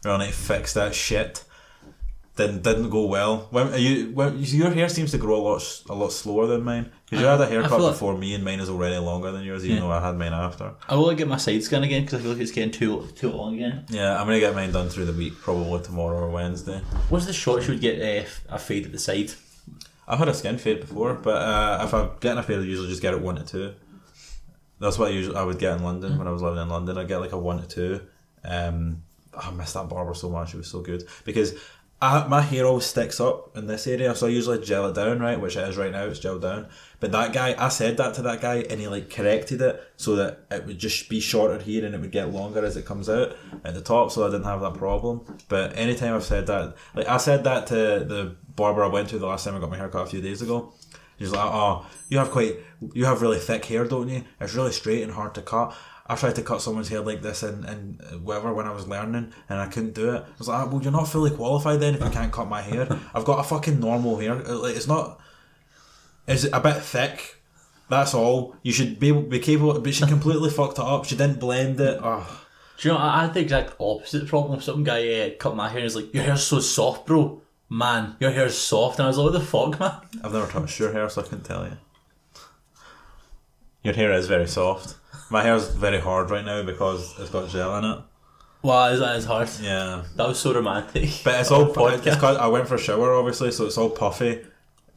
really 0.06 0.26
need 0.26 0.32
to 0.32 0.38
fix 0.38 0.74
that 0.74 0.94
shit. 0.96 1.44
Didn't 2.36 2.62
didn't 2.62 2.92
go 2.92 3.06
well. 3.06 3.48
When 3.50 3.70
are 3.74 3.78
you? 3.80 4.12
When, 4.12 4.38
your 4.38 4.70
hair 4.70 4.90
seems 4.90 5.10
to 5.10 5.18
grow 5.18 5.38
a 5.38 5.44
lot 5.44 5.82
a 5.90 5.96
lot 5.96 6.12
slower 6.12 6.46
than 6.46 6.62
mine. 6.64 6.92
Because 7.06 7.22
you 7.22 7.26
had 7.28 7.42
a 7.42 7.48
haircut 7.48 7.82
like- 7.82 7.94
before 7.94 8.16
me, 8.16 8.36
and 8.36 8.44
mine 8.44 8.60
is 8.60 8.70
already 8.70 8.96
longer 9.00 9.32
than 9.32 9.42
yours, 9.44 9.64
even 9.66 9.78
Yeah. 9.78 9.82
though 9.82 9.92
I 9.92 10.02
had 10.06 10.16
mine 10.20 10.34
after. 10.34 10.74
I 10.88 10.94
will 10.96 11.12
get 11.16 11.28
my 11.28 11.38
side 11.38 11.64
scan 11.64 11.82
again 11.82 12.04
because 12.04 12.20
I 12.20 12.22
feel 12.22 12.34
like 12.34 12.42
it's 12.42 12.52
getting 12.52 12.70
too 12.70 13.08
too 13.16 13.32
long 13.32 13.56
again. 13.56 13.86
Yeah, 13.90 14.20
I'm 14.20 14.28
gonna 14.28 14.40
get 14.40 14.54
mine 14.54 14.72
done 14.72 14.88
through 14.90 15.06
the 15.06 15.14
week, 15.14 15.34
probably 15.42 15.82
tomorrow 15.82 16.20
or 16.20 16.30
Wednesday. 16.30 16.80
What's 17.10 17.26
the 17.26 17.34
shorts 17.34 17.66
you 17.68 17.74
would 17.74 17.82
get 17.82 18.00
uh, 18.00 18.28
a 18.50 18.60
fade 18.60 18.86
at 18.86 18.92
the 18.92 19.00
side? 19.00 19.32
I've 20.08 20.20
had 20.20 20.30
a 20.30 20.34
skin 20.34 20.58
fade 20.58 20.80
before, 20.80 21.16
but 21.16 21.36
uh, 21.36 21.84
if 21.84 21.94
I'm 21.94 22.12
getting 22.20 22.38
a 22.38 22.44
fade, 22.44 22.60
I 22.60 22.62
usually 22.62 22.88
just 22.88 23.02
get 23.02 23.14
it 23.14 23.22
one 23.22 23.36
to 23.36 23.44
two. 23.44 23.74
That's 24.80 24.98
what 24.98 25.10
I 25.10 25.12
usually 25.12 25.36
I 25.36 25.44
would 25.44 25.60
get 25.60 25.76
in 25.76 25.84
London 25.84 26.18
when 26.18 26.28
I 26.28 26.32
was 26.32 26.42
living 26.42 26.62
in 26.62 26.70
London. 26.70 26.98
I 26.98 27.04
get 27.04 27.18
like 27.18 27.34
a 27.34 27.38
one 27.38 27.62
to 27.62 27.68
two. 27.68 28.02
Um, 28.46 29.04
I 29.38 29.52
miss 29.52 29.74
that 29.74 29.90
barber 29.90 30.14
so 30.14 30.30
much; 30.30 30.54
it 30.54 30.58
was 30.58 30.68
so 30.68 30.82
good 30.82 31.04
because 31.26 31.54
I, 32.00 32.28
my 32.28 32.42
hair 32.42 32.66
always 32.66 32.86
sticks 32.86 33.20
up 33.20 33.58
in 33.58 33.66
this 33.66 33.88
area, 33.88 34.14
so 34.14 34.28
I 34.28 34.30
usually 34.30 34.64
gel 34.64 34.88
it 34.88 34.94
down, 34.94 35.20
right? 35.20 35.40
Which 35.40 35.56
it 35.56 35.68
is 35.68 35.78
right 35.78 35.92
now; 35.92 36.06
it's 36.06 36.20
gelled 36.20 36.42
down. 36.42 36.68
But 37.00 37.12
that 37.12 37.34
guy, 37.34 37.56
I 37.58 37.70
said 37.70 37.98
that 37.98 38.14
to 38.16 38.22
that 38.22 38.40
guy, 38.40 38.58
and 38.70 38.80
he 38.80 38.88
like 38.88 39.10
corrected 39.10 39.62
it 39.62 39.82
so 39.98 40.16
that 40.16 40.42
it 40.52 40.68
would 40.68 40.78
just 40.78 41.10
be 41.10 41.20
shorter 41.20 41.58
here 41.58 41.84
and 41.84 41.96
it 41.96 42.02
would 42.02 42.12
get 42.12 42.32
longer 42.32 42.64
as 42.64 42.78
it 42.78 42.86
comes 42.86 43.10
out 43.10 43.36
at 43.64 43.74
the 43.74 43.82
top, 43.82 44.12
so 44.12 44.28
I 44.28 44.30
didn't 44.30 44.46
have 44.46 44.62
that 44.62 44.76
problem. 44.76 45.22
But 45.50 45.76
anytime 45.76 46.14
I've 46.14 46.24
said 46.24 46.46
that, 46.48 46.76
like 46.94 47.08
I 47.08 47.18
said 47.18 47.44
that 47.46 47.66
to 47.68 47.76
the 47.76 48.36
barber 48.56 48.84
I 48.84 48.88
went 48.88 49.10
to 49.10 49.20
the 49.20 49.28
last 49.28 49.46
time 49.46 49.56
I 49.56 49.60
got 49.60 49.72
my 49.72 49.78
hair 49.78 49.90
cut 49.90 50.06
a 50.06 50.10
few 50.10 50.22
days 50.22 50.44
ago. 50.44 50.74
He's 51.18 51.32
like, 51.32 51.52
"Oh, 51.52 51.88
you 52.10 52.20
have 52.20 52.30
quite, 52.30 52.58
you 52.94 53.06
have 53.06 53.24
really 53.24 53.40
thick 53.40 53.66
hair, 53.66 53.86
don't 53.86 54.08
you? 54.08 54.24
It's 54.40 54.54
really 54.54 54.72
straight 54.72 55.02
and 55.02 55.14
hard 55.14 55.34
to 55.34 55.42
cut." 55.42 55.76
I 56.10 56.16
tried 56.16 56.36
to 56.36 56.42
cut 56.42 56.62
someone's 56.62 56.88
hair 56.90 57.02
like 57.02 57.22
this 57.22 57.44
and, 57.44 57.66
and 57.66 58.24
whatever 58.24 58.54
when 58.54 58.66
I 58.66 58.72
was 58.72 58.88
learning 58.88 59.34
and 59.50 59.60
I 59.60 59.68
couldn't 59.68 59.94
do 59.94 60.12
it. 60.16 60.24
I 60.24 60.38
was 60.38 60.48
like, 60.48 60.60
"Ah, 60.60 60.70
well, 60.70 60.82
you're 60.82 60.92
not 60.92 61.08
fully 61.10 61.32
qualified 61.32 61.80
then 61.82 61.96
if 61.96 62.02
you 62.04 62.10
can't 62.10 62.32
cut 62.32 62.48
my 62.48 62.62
hair. 62.62 62.88
I've 63.14 63.26
got 63.26 63.40
a 63.40 63.44
fucking 63.44 63.80
normal 63.80 64.18
hair. 64.18 64.36
Like, 64.36 64.76
it's 64.76 64.88
not, 64.88 65.20
it's 66.28 66.46
a 66.52 66.60
bit 66.60 66.78
thick. 66.78 67.42
That's 67.90 68.14
all. 68.14 68.56
You 68.64 68.74
should 68.74 69.00
be 69.00 69.12
be 69.12 69.40
capable, 69.40 69.80
but 69.80 69.94
she 69.94 70.06
completely 70.06 70.50
fucked 70.58 70.78
it 70.78 70.84
up. 70.84 71.06
She 71.06 71.16
didn't 71.16 71.40
blend 71.40 71.80
it. 71.80 72.00
Oh, 72.04 72.46
Do 72.78 72.88
you 72.88 72.94
know, 72.94 73.00
I 73.00 73.20
I 73.20 73.22
had 73.24 73.34
the 73.34 73.40
exact 73.42 73.76
opposite 73.80 74.28
problem. 74.28 74.60
Some 74.62 74.84
guy 74.84 75.22
uh, 75.22 75.30
cut 75.40 75.56
my 75.56 75.70
hair 75.70 75.78
and 75.78 75.84
he's 75.84 75.96
like, 75.96 76.14
Your 76.14 76.24
hair's 76.24 76.44
so 76.44 76.60
soft, 76.60 77.06
bro. 77.06 77.42
Man, 77.70 78.16
your 78.20 78.32
hair's 78.32 78.58
soft. 78.58 79.00
And 79.00 79.06
I 79.06 79.08
was 79.08 79.18
like, 79.18 79.32
What 79.32 79.40
the 79.40 79.46
fuck, 79.46 79.80
man? 79.80 79.92
I've 80.24 80.34
never 80.34 80.48
touched 80.48 80.80
your 80.80 80.92
hair, 80.92 81.08
so 81.10 81.22
I 81.22 81.26
couldn't 81.26 81.44
tell 81.46 81.66
you. 81.66 81.78
Your 83.88 83.96
hair 83.96 84.12
is 84.12 84.28
very 84.28 84.48
soft. 84.48 84.96
My 85.30 85.44
hair 85.44 85.56
is 85.56 85.70
very 85.70 86.02
hard 86.02 86.30
right 86.30 86.44
now 86.44 86.62
because 86.62 87.18
it's 87.20 87.30
got 87.30 87.48
gel 87.48 87.78
in 87.78 87.86
it. 87.86 88.00
Wow, 88.62 88.94
that 88.94 89.16
is 89.16 89.24
hard. 89.24 89.50
Yeah. 89.62 90.04
That 90.18 90.28
was 90.28 90.38
so 90.38 90.54
romantic. 90.54 91.10
But 91.24 91.40
it's 91.40 91.52
all 91.52 91.62
a 91.72 91.74
pu- 91.74 91.88
it's 91.88 92.22
I 92.22 92.48
went 92.48 92.68
for 92.68 92.76
a 92.76 92.80
shower, 92.80 93.14
obviously, 93.14 93.50
so 93.52 93.66
it's 93.66 93.78
all 93.78 93.90
puffy. 93.90 94.46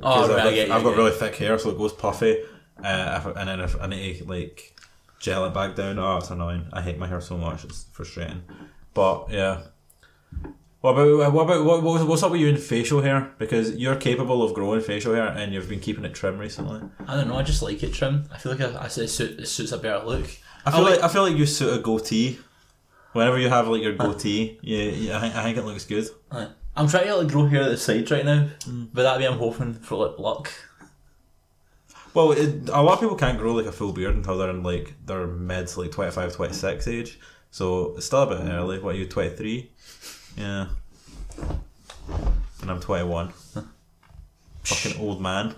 Oh, 0.01 0.23
right, 0.23 0.31
I've, 0.31 0.41
I 0.41 0.43
got, 0.43 0.55
you, 0.55 0.73
I've 0.73 0.83
got 0.83 0.97
really 0.97 1.13
thick 1.13 1.37
hair, 1.37 1.57
so 1.57 1.71
it 1.71 1.79
goes 1.79 1.93
puffy. 1.93 2.43
Uh, 2.83 3.33
and 3.37 3.49
then 3.49 3.61
if 3.61 3.81
I 3.81 3.87
need 3.87 4.19
to 4.19 4.25
like 4.25 4.75
gel 5.21 5.45
it 5.45 5.55
back 5.55 5.77
down, 5.77 6.01
oh, 6.01 6.17
it's 6.17 6.31
annoying. 6.31 6.67
I 6.73 6.83
hate 6.83 6.99
my 6.99 7.07
hair 7.07 7.21
so 7.21 7.37
much; 7.37 7.63
it's 7.63 7.85
frustrating. 7.93 8.43
But 8.93 9.31
yeah. 9.31 9.61
What 10.81 10.93
about 10.93 11.33
what 11.35 11.43
about 11.45 11.65
what, 11.65 11.83
what- 11.83 12.07
what's 12.07 12.23
up 12.23 12.33
with 12.33 12.41
you 12.41 12.49
in 12.49 12.57
facial 12.57 13.03
hair? 13.03 13.33
Because 13.39 13.77
you're 13.77 13.97
capable 13.97 14.43
of 14.43 14.55
growing 14.55 14.81
facial 14.81 15.15
hair, 15.15 15.27
and 15.27 15.53
you've 15.53 15.69
been 15.69 15.81
keeping 15.81 16.05
it 16.05 16.15
trim 16.15 16.39
recently. 16.39 16.81
I 17.07 17.17
don't 17.17 17.29
know, 17.29 17.37
I 17.37 17.43
just 17.43 17.61
like 17.63 17.83
it 17.83 17.93
trim. 17.93 18.25
I 18.33 18.39
feel 18.39 18.53
like 18.53 18.61
I, 18.63 18.75
I, 18.79 18.87
it, 18.87 18.91
suit, 19.09 19.39
it 19.41 19.47
suits 19.47 19.73
a 19.73 19.79
better 19.79 20.05
look. 20.07 20.27
I 20.65 20.71
feel 20.71 20.83
like- 20.83 20.97
like 20.97 21.05
I 21.05 21.09
feel 21.09 21.23
like 21.23 21.37
you 21.37 21.45
suit 21.47 21.73
a 21.79 21.79
goatee. 21.83 22.39
Whenever 23.13 23.39
you 23.39 23.49
have 23.49 23.67
like 23.69 23.83
your 23.83 23.95
goatee, 23.95 24.59
yeah, 24.63 24.85
yeah 24.85 25.17
I, 25.19 25.21
think, 25.21 25.35
I 25.35 25.43
think 25.43 25.59
it 25.59 25.65
looks 25.65 25.85
good. 25.85 26.07
I'm 26.77 26.87
trying 26.89 27.07
to 27.09 27.17
like 27.17 27.29
grow 27.29 27.47
hair 27.47 27.63
at 27.65 27.69
the 27.71 27.77
sides 27.77 28.11
right 28.13 28.25
now, 28.25 28.49
Mm. 28.61 28.89
but 28.95 29.03
that 29.03 29.19
way 29.19 29.27
I'm 29.27 29.37
hoping 29.39 29.75
for 29.75 30.07
like 30.07 30.19
luck. 30.19 30.51
Well, 32.15 32.33
it, 32.33 32.69
a 32.69 32.83
lot 32.83 32.95
of 32.95 33.01
people 33.01 33.17
can't 33.17 33.39
grow 33.39 33.53
like 33.53 33.67
a 33.67 33.73
full 33.73 33.93
beard 33.93 34.15
until 34.17 34.39
they're 34.39 34.51
in 34.51 34.63
like 34.63 34.95
their 35.07 35.27
mid, 35.27 35.77
like 35.77 35.91
25, 35.93 36.35
26 36.35 36.89
age. 36.89 37.19
So 37.51 37.95
it's 37.97 38.07
still 38.07 38.23
a 38.23 38.27
bit 38.29 38.49
early. 38.49 38.79
What 38.79 38.95
are 38.95 38.99
you, 38.99 39.07
23? 39.07 39.71
Yeah. 40.41 40.69
And 42.63 42.71
I'm 42.71 42.81
21. 42.81 43.29
Fucking 44.65 44.99
old 44.99 45.21
man. 45.21 45.55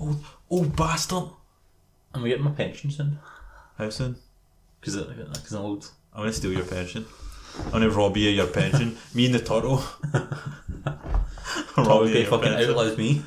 old, 0.00 0.24
old 0.48 0.74
bastard. 0.76 1.24
Am 2.14 2.22
I'm 2.22 2.24
getting 2.24 2.42
my 2.44 2.50
pension 2.52 2.90
soon 2.90 3.18
How 3.76 3.90
soon? 3.90 4.16
because 4.80 4.96
because 4.96 5.52
I'm 5.52 5.60
old. 5.62 5.90
I'm 6.14 6.22
gonna 6.22 6.32
steal 6.32 6.52
your 6.52 6.64
pension. 6.64 7.04
I'm 7.66 7.70
gonna 7.72 7.90
rob 7.90 8.16
you 8.16 8.30
of 8.30 8.34
your 8.34 8.46
pension. 8.46 8.96
Me 9.14 9.26
and 9.26 9.34
the 9.34 9.40
turtle. 9.40 9.82
rob 11.76 12.06
you 12.06 12.14
they 12.14 12.22
of 12.24 12.30
your 12.30 12.38
fucking 12.38 12.52
pension. 12.52 12.70
outlive 12.70 12.96
me. 12.96 13.22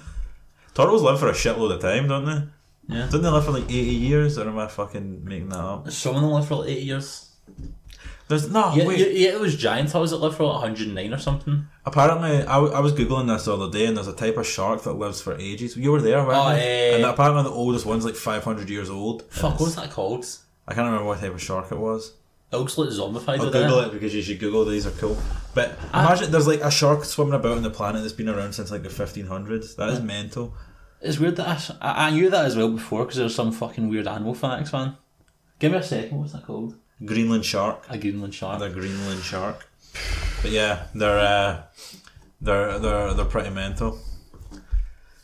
Turtles 0.74 1.04
live 1.04 1.20
for 1.20 1.28
a 1.28 1.34
shitload 1.34 1.74
of 1.76 1.80
time, 1.82 2.08
don't 2.08 2.26
they? 2.26 2.96
Yeah. 2.96 3.06
Didn't 3.06 3.22
they 3.22 3.30
live 3.30 3.46
for 3.46 3.52
like 3.52 3.66
eighty 3.66 3.94
years, 3.94 4.40
or 4.40 4.48
am 4.48 4.58
I 4.58 4.68
fucking 4.68 5.24
making 5.24 5.50
that 5.50 5.60
up? 5.60 5.92
Some 5.92 6.16
of 6.16 6.22
them 6.24 6.32
live 6.32 6.48
for 6.48 6.56
like 6.56 6.70
80 6.70 6.82
years. 6.82 7.30
There's 8.40 8.50
no 8.52 8.74
Yeah, 8.74 8.86
wait. 8.86 9.00
yeah, 9.00 9.06
yeah, 9.08 9.30
it 9.36 9.40
was 9.40 9.56
giant 9.56 9.92
house 9.92 10.10
that 10.12 10.18
lived 10.18 10.38
for 10.38 10.44
like 10.46 10.62
109 10.62 11.14
or 11.14 11.18
something. 11.18 11.68
Apparently, 11.86 12.38
I, 12.48 12.56
w- 12.56 12.74
I 12.74 12.80
was 12.80 12.94
googling 12.94 13.28
this 13.28 13.46
the 13.46 13.56
other 13.56 13.70
day, 13.70 13.86
and 13.86 13.96
there's 13.96 14.08
a 14.08 14.14
type 14.14 14.38
of 14.38 14.48
shark 14.48 14.84
that 14.84 14.94
lives 14.94 15.22
for 15.22 15.38
ages. 15.38 15.76
You 15.78 15.92
were 15.92 16.02
there, 16.02 16.18
weren't 16.26 16.38
Oh, 16.38 16.50
you? 16.52 16.58
eh. 16.58 16.96
And 16.96 17.06
apparently, 17.06 17.44
the 17.44 17.50
oldest 17.50 17.86
one's 17.86 18.06
like 18.06 18.16
five 18.16 18.44
hundred 18.44 18.70
years 18.70 18.90
old. 18.90 19.24
Fuck, 19.30 19.60
what's 19.60 19.76
that 19.76 19.92
called? 19.92 20.26
I 20.68 20.74
can't 20.74 20.86
remember 20.86 21.06
what 21.06 21.20
type 21.20 21.34
of 21.34 21.42
shark 21.42 21.72
it 21.72 21.78
was. 21.78 22.14
It 22.52 22.58
looks 22.58 22.78
like 22.78 22.90
zombified. 22.90 23.40
I'll 23.40 23.46
with 23.46 23.56
it. 23.56 23.60
Google 23.64 23.80
it 23.82 23.92
because 23.92 24.14
you 24.14 24.22
should 24.22 24.40
Google 24.40 24.64
these 24.66 24.86
are 24.88 24.92
cool. 24.92 25.18
But 25.54 25.78
Ah. 25.94 26.06
imagine 26.08 26.32
there's 26.32 26.48
like 26.48 26.62
a 26.62 26.72
shark 26.72 27.04
swimming 27.04 27.34
about 27.34 27.58
on 27.58 27.64
the 27.64 27.70
planet 27.70 28.02
that's 28.02 28.14
been 28.14 28.30
around 28.30 28.54
since 28.54 28.72
like 28.72 28.84
the 28.84 28.90
1500s. 28.90 29.76
That 29.76 29.90
is 29.90 30.00
mental. 30.02 30.54
It's 31.02 31.20
weird 31.20 31.36
that 31.36 31.72
I 31.82 32.12
knew 32.12 32.30
that 32.30 32.46
as 32.46 32.56
well 32.56 32.70
before 32.70 33.04
because 33.04 33.18
there's 33.18 33.36
some 33.36 33.52
fucking 33.52 33.90
weird 33.90 34.08
animal 34.08 34.34
facts, 34.34 34.72
man. 34.72 34.96
Give 35.60 35.72
me 35.72 35.80
a 35.80 35.84
second, 35.84 36.18
what's 36.20 36.32
that 36.34 36.46
called? 36.46 36.76
Greenland 37.06 37.46
shark. 37.46 37.86
A 37.90 37.98
Greenland 37.98 38.34
shark. 38.34 38.60
The 38.60 38.70
Greenland 38.70 39.22
shark. 39.24 39.68
But 40.42 40.52
yeah, 40.52 40.86
they're 40.94 41.20
uh, 41.20 41.62
they're 42.42 42.80
they're 42.80 43.14
they're 43.14 43.26
pretty 43.26 43.50
mental. 43.50 44.00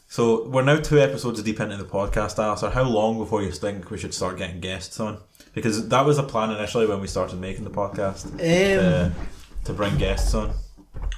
So 0.07 0.47
we're 0.47 0.63
now 0.63 0.77
two 0.77 0.99
episodes 0.99 1.41
deep 1.43 1.59
into 1.59 1.77
the 1.77 1.83
podcast, 1.83 2.43
Alistair. 2.43 2.71
How 2.71 2.83
long 2.83 3.19
before 3.19 3.43
you 3.43 3.51
think 3.51 3.91
we 3.91 3.97
should 3.99 4.13
start 4.13 4.37
getting 4.37 4.59
guests 4.59 4.99
on? 4.99 5.19
Because 5.53 5.87
that 5.89 6.05
was 6.05 6.17
the 6.17 6.23
plan 6.23 6.49
initially 6.51 6.87
when 6.87 6.99
we 6.99 7.07
started 7.07 7.39
making 7.39 7.63
the 7.63 7.69
podcast 7.69 8.25
Um, 8.25 8.37
to, 8.39 9.11
to 9.65 9.73
bring 9.73 9.97
guests 9.97 10.33
on. 10.33 10.53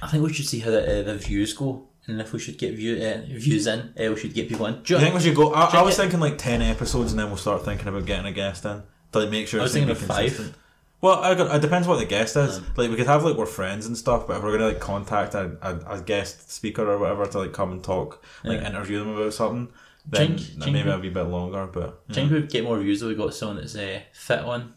I 0.02 0.08
think 0.08 0.24
we 0.24 0.32
should 0.32 0.46
see 0.46 0.58
how 0.60 0.70
the, 0.70 1.00
uh, 1.00 1.02
the 1.04 1.14
views 1.16 1.54
go, 1.54 1.88
and 2.06 2.20
if 2.20 2.32
we 2.32 2.38
should 2.38 2.58
get 2.58 2.74
view, 2.74 2.96
uh, 3.02 3.22
views 3.28 3.66
in, 3.66 3.94
uh, 3.98 4.10
we 4.10 4.16
should 4.16 4.34
get 4.34 4.48
people 4.48 4.66
in. 4.66 4.82
Do 4.82 4.94
you 4.94 4.98
you 4.98 5.04
think 5.04 5.14
we 5.14 5.20
should 5.22 5.36
go? 5.36 5.52
I, 5.54 5.78
I 5.78 5.82
was 5.82 5.96
thinking 5.96 6.20
like 6.20 6.36
ten 6.36 6.60
episodes, 6.60 7.12
and 7.12 7.18
then 7.20 7.28
we'll 7.28 7.36
start 7.38 7.64
thinking 7.64 7.88
about 7.88 8.04
getting 8.04 8.26
a 8.26 8.32
guest 8.32 8.64
in 8.66 8.82
to 9.12 9.18
like 9.20 9.30
make 9.30 9.48
sure. 9.48 9.60
I 9.60 9.62
was 9.64 9.74
it's 9.74 9.84
thinking 9.84 9.90
of 9.90 9.98
five. 9.98 10.26
consistent. 10.26 10.54
Well, 11.00 11.18
I 11.20 11.34
got, 11.34 11.52
it 11.56 11.60
depends 11.60 11.88
what 11.88 11.98
the 11.98 12.04
guest 12.06 12.36
is. 12.36 12.60
Like 12.76 12.88
we 12.90 12.94
could 12.96 13.08
have 13.08 13.24
like 13.24 13.36
we're 13.36 13.46
friends 13.46 13.86
and 13.86 13.96
stuff, 13.96 14.26
but 14.28 14.36
if 14.36 14.42
we're 14.42 14.52
gonna 14.52 14.68
like 14.68 14.80
contact 14.80 15.34
a, 15.34 15.56
a, 15.60 15.96
a 15.98 16.00
guest 16.00 16.50
speaker 16.52 16.88
or 16.88 16.96
whatever 16.98 17.26
to 17.26 17.38
like 17.40 17.52
come 17.52 17.72
and 17.72 17.82
talk, 17.82 18.24
like 18.44 18.60
Yeah. 18.60 18.68
interview 18.68 19.00
them 19.00 19.08
about 19.16 19.34
something, 19.34 19.68
then 20.08 20.38
Think- 20.38 20.58
maybe 20.72 20.78
it'll 20.88 20.98
be 21.00 21.08
a 21.08 21.10
bit 21.10 21.24
longer. 21.24 21.66
But 21.66 22.04
think 22.12 22.30
we'd 22.30 22.48
get 22.50 22.62
more 22.62 22.78
views 22.78 23.02
if 23.02 23.08
we 23.08 23.16
got 23.16 23.34
someone 23.34 23.56
that's 23.56 23.74
uh, 23.74 24.00
fit 24.12 24.40
on, 24.40 24.74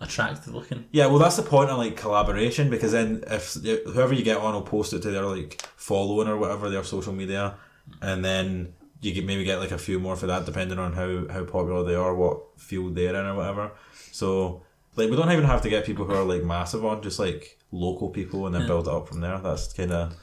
attractive 0.00 0.54
looking? 0.54 0.84
yeah, 0.92 1.06
well 1.06 1.18
that's 1.18 1.36
the 1.36 1.42
point 1.42 1.70
of 1.70 1.78
like 1.78 1.96
collaboration 1.96 2.70
because 2.70 2.92
then 2.92 3.24
if 3.28 3.54
whoever 3.54 4.14
you 4.14 4.22
get 4.22 4.36
on 4.36 4.54
will 4.54 4.62
post 4.62 4.92
it 4.92 5.02
to 5.02 5.10
their 5.10 5.24
like 5.26 5.60
following 5.76 6.28
or 6.28 6.36
whatever 6.36 6.70
their 6.70 6.84
social 6.84 7.12
media, 7.12 7.56
and 8.00 8.24
then 8.24 8.74
you 9.04 9.12
get 9.12 9.24
maybe 9.26 9.44
get 9.44 9.58
like 9.60 9.70
a 9.70 9.78
few 9.78 9.98
more 10.00 10.16
for 10.16 10.26
that 10.26 10.46
depending 10.46 10.78
on 10.78 10.92
how 10.94 11.26
how 11.32 11.44
popular 11.44 11.84
they 11.84 11.94
are, 11.94 12.14
what 12.14 12.58
field 12.58 12.94
they're 12.94 13.14
in 13.14 13.26
or 13.26 13.34
whatever. 13.34 13.72
So 14.12 14.62
like 14.96 15.10
we 15.10 15.16
don't 15.16 15.30
even 15.32 15.44
have 15.44 15.62
to 15.62 15.68
get 15.68 15.84
people 15.84 16.04
who 16.06 16.14
are 16.14 16.24
like 16.24 16.42
massive 16.44 16.84
on, 16.84 17.02
just 17.02 17.18
like 17.18 17.58
local 17.72 18.10
people, 18.10 18.46
and 18.46 18.54
then 18.54 18.62
Yeah. 18.62 18.68
build 18.68 18.88
it 18.88 18.94
up 18.94 19.08
from 19.08 19.20
there. 19.20 19.38
That's 19.38 19.72
kind 19.72 19.92
of 19.92 20.14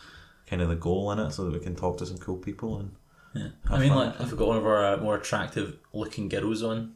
kind 0.47 0.61
of 0.61 0.69
the 0.69 0.75
goal 0.75 1.11
in 1.11 1.19
it, 1.19 1.31
so 1.31 1.43
that 1.45 1.53
we 1.53 1.59
can 1.59 1.75
talk 1.75 1.97
to 1.99 2.05
some 2.05 2.17
cool 2.17 2.37
people 2.37 2.79
and 2.79 2.91
Yeah. 3.33 3.49
I 3.69 3.79
mean, 3.79 3.89
fun. 3.89 4.07
like, 4.07 4.19
if 4.21 4.31
we 4.31 4.37
got 4.37 4.47
one 4.47 4.57
of 4.57 4.65
our 4.65 4.83
uh, 4.93 4.97
more 4.97 5.15
attractive 5.15 5.77
looking 5.93 6.27
girls 6.29 6.61
on, 6.63 6.95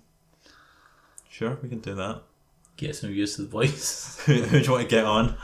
sure 1.29 1.57
we 1.61 1.69
can 1.69 1.79
do 1.79 1.95
that. 1.95 2.21
get 2.77 2.95
some 2.95 3.09
views 3.11 3.35
to 3.35 3.43
the 3.43 3.47
voice. 3.47 4.19
who 4.25 4.33
do 4.45 4.59
you 4.59 4.71
want 4.71 4.83
to 4.83 4.87
get 4.89 5.05
on? 5.05 5.35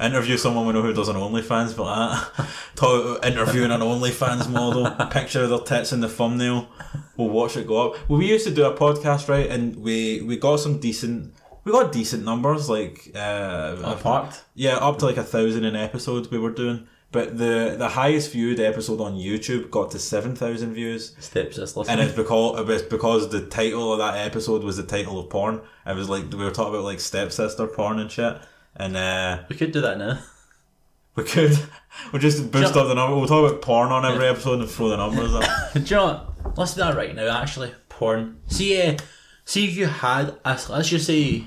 Interview 0.00 0.36
someone 0.36 0.66
we 0.66 0.72
know 0.72 0.82
who 0.82 0.94
does 0.94 1.08
an 1.08 1.16
OnlyFans, 1.16 1.76
but 1.76 1.84
that. 2.34 2.48
Talk, 2.74 3.24
interviewing 3.24 3.70
an 3.70 3.80
OnlyFans 3.80 4.48
model, 4.50 4.90
picture 5.10 5.42
of 5.44 5.50
their 5.50 5.58
tits 5.58 5.92
in 5.92 6.00
the 6.00 6.08
thumbnail. 6.08 6.68
We'll 7.16 7.28
watch 7.28 7.56
it 7.56 7.66
go 7.66 7.90
up. 7.90 8.08
Well, 8.08 8.18
we 8.18 8.28
used 8.28 8.46
to 8.46 8.54
do 8.54 8.64
a 8.64 8.74
podcast, 8.74 9.28
right? 9.28 9.50
And 9.50 9.76
we, 9.76 10.22
we 10.22 10.38
got 10.38 10.56
some 10.60 10.78
decent, 10.80 11.34
we 11.64 11.72
got 11.72 11.92
decent 11.92 12.24
numbers, 12.24 12.70
like 12.70 13.10
uh, 13.14 13.76
Unparked. 13.84 14.42
yeah, 14.54 14.76
up 14.76 14.98
to 15.00 15.06
like 15.06 15.18
a 15.18 15.24
thousand 15.24 15.64
an 15.64 15.76
episode 15.76 16.30
we 16.30 16.38
were 16.38 16.52
doing. 16.52 16.86
But 17.12 17.38
the 17.38 17.74
the 17.76 17.88
highest 17.88 18.30
viewed 18.30 18.60
episode 18.60 19.00
on 19.00 19.16
YouTube 19.16 19.68
got 19.70 19.90
to 19.90 19.98
seven 19.98 20.36
thousand 20.36 20.74
views. 20.74 21.16
Steps 21.18 21.56
this 21.56 21.76
And 21.76 22.00
it's 22.00 22.14
because 22.14 22.60
it 22.60 22.66
was 22.66 22.82
because 22.82 23.28
the 23.30 23.46
title 23.46 23.92
of 23.92 23.98
that 23.98 24.16
episode 24.24 24.62
was 24.62 24.76
the 24.76 24.84
title 24.84 25.18
of 25.18 25.28
porn. 25.28 25.60
It 25.84 25.96
was 25.96 26.08
like 26.08 26.30
we 26.32 26.44
were 26.44 26.52
talking 26.52 26.74
about 26.74 26.84
like 26.84 27.00
stepsister 27.00 27.66
porn 27.66 27.98
and 27.98 28.08
shit. 28.10 28.38
And 28.76 28.96
uh, 28.96 29.42
We 29.48 29.56
could 29.56 29.72
do 29.72 29.80
that 29.80 29.98
now. 29.98 30.20
we 31.16 31.24
could 31.24 31.58
we 32.12 32.18
just 32.18 32.50
boost 32.50 32.76
up 32.76 32.88
the 32.88 32.94
number. 32.94 33.16
We'll 33.16 33.26
talk 33.26 33.48
about 33.48 33.62
porn 33.62 33.90
on 33.90 34.04
every 34.04 34.26
episode 34.26 34.60
and 34.60 34.68
throw 34.70 34.88
the 34.88 34.96
numbers 34.96 35.34
up. 35.34 35.44
do 35.74 35.80
you 35.80 35.96
know 35.96 36.04
what? 36.06 36.58
Let's 36.58 36.74
do 36.74 36.80
that 36.80 36.96
right 36.96 37.14
now, 37.14 37.40
actually. 37.40 37.72
Porn. 37.88 38.40
See, 38.46 38.80
uh, 38.80 38.96
see 39.44 39.66
if 39.66 39.76
you 39.76 39.86
had, 39.86 40.36
a, 40.44 40.58
let's 40.68 40.88
just 40.88 41.06
say, 41.06 41.44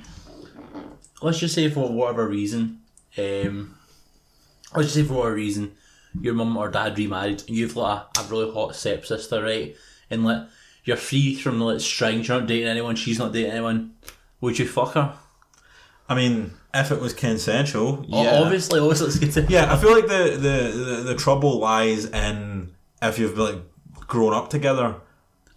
let's 1.22 1.40
just 1.40 1.56
say 1.56 1.70
for 1.70 1.90
whatever 1.90 2.28
reason, 2.28 2.82
um, 3.18 3.76
let's 4.76 4.88
just 4.88 4.96
say 4.96 5.04
for 5.04 5.14
whatever 5.16 5.36
reason, 5.36 5.76
your 6.22 6.34
mum 6.34 6.56
or 6.58 6.70
dad 6.70 6.98
remarried 6.98 7.44
and 7.48 7.58
you've 7.58 7.76
got 7.76 8.18
a, 8.18 8.22
a 8.22 8.24
really 8.28 8.52
hot 8.54 8.76
stepsister, 8.76 9.42
right? 9.42 9.76
And 10.10 10.24
like, 10.24 10.48
you're 10.84 10.98
free 10.98 11.36
from 11.36 11.60
the 11.60 11.66
like 11.66 11.80
strings, 11.82 12.28
you're 12.28 12.40
not 12.40 12.48
dating 12.48 12.68
anyone, 12.68 12.96
she's 12.96 13.20
not 13.20 13.34
dating 13.34 13.52
anyone. 13.52 13.96
Would 14.42 14.60
you 14.60 14.68
fuck 14.68 14.94
her? 14.94 15.18
I 16.10 16.16
mean, 16.16 16.52
if 16.74 16.92
it 16.92 17.00
was 17.00 17.14
consensual, 17.14 18.06
yeah. 18.08 18.42
Obviously, 18.42 18.80
obviously, 18.80 19.26
get 19.26 19.34
to 19.34 19.52
Yeah, 19.52 19.72
I 19.74 19.78
feel 19.78 19.92
like 19.94 20.08
the, 20.08 20.38
the, 20.38 20.78
the, 20.78 20.96
the 21.08 21.16
trouble 21.16 21.60
lies 21.60 22.06
in 22.06 22.76
if 23.02 23.20
you've 23.20 23.38
like 23.38 23.58
grown 24.08 24.34
up 24.34 24.50
together. 24.50 24.96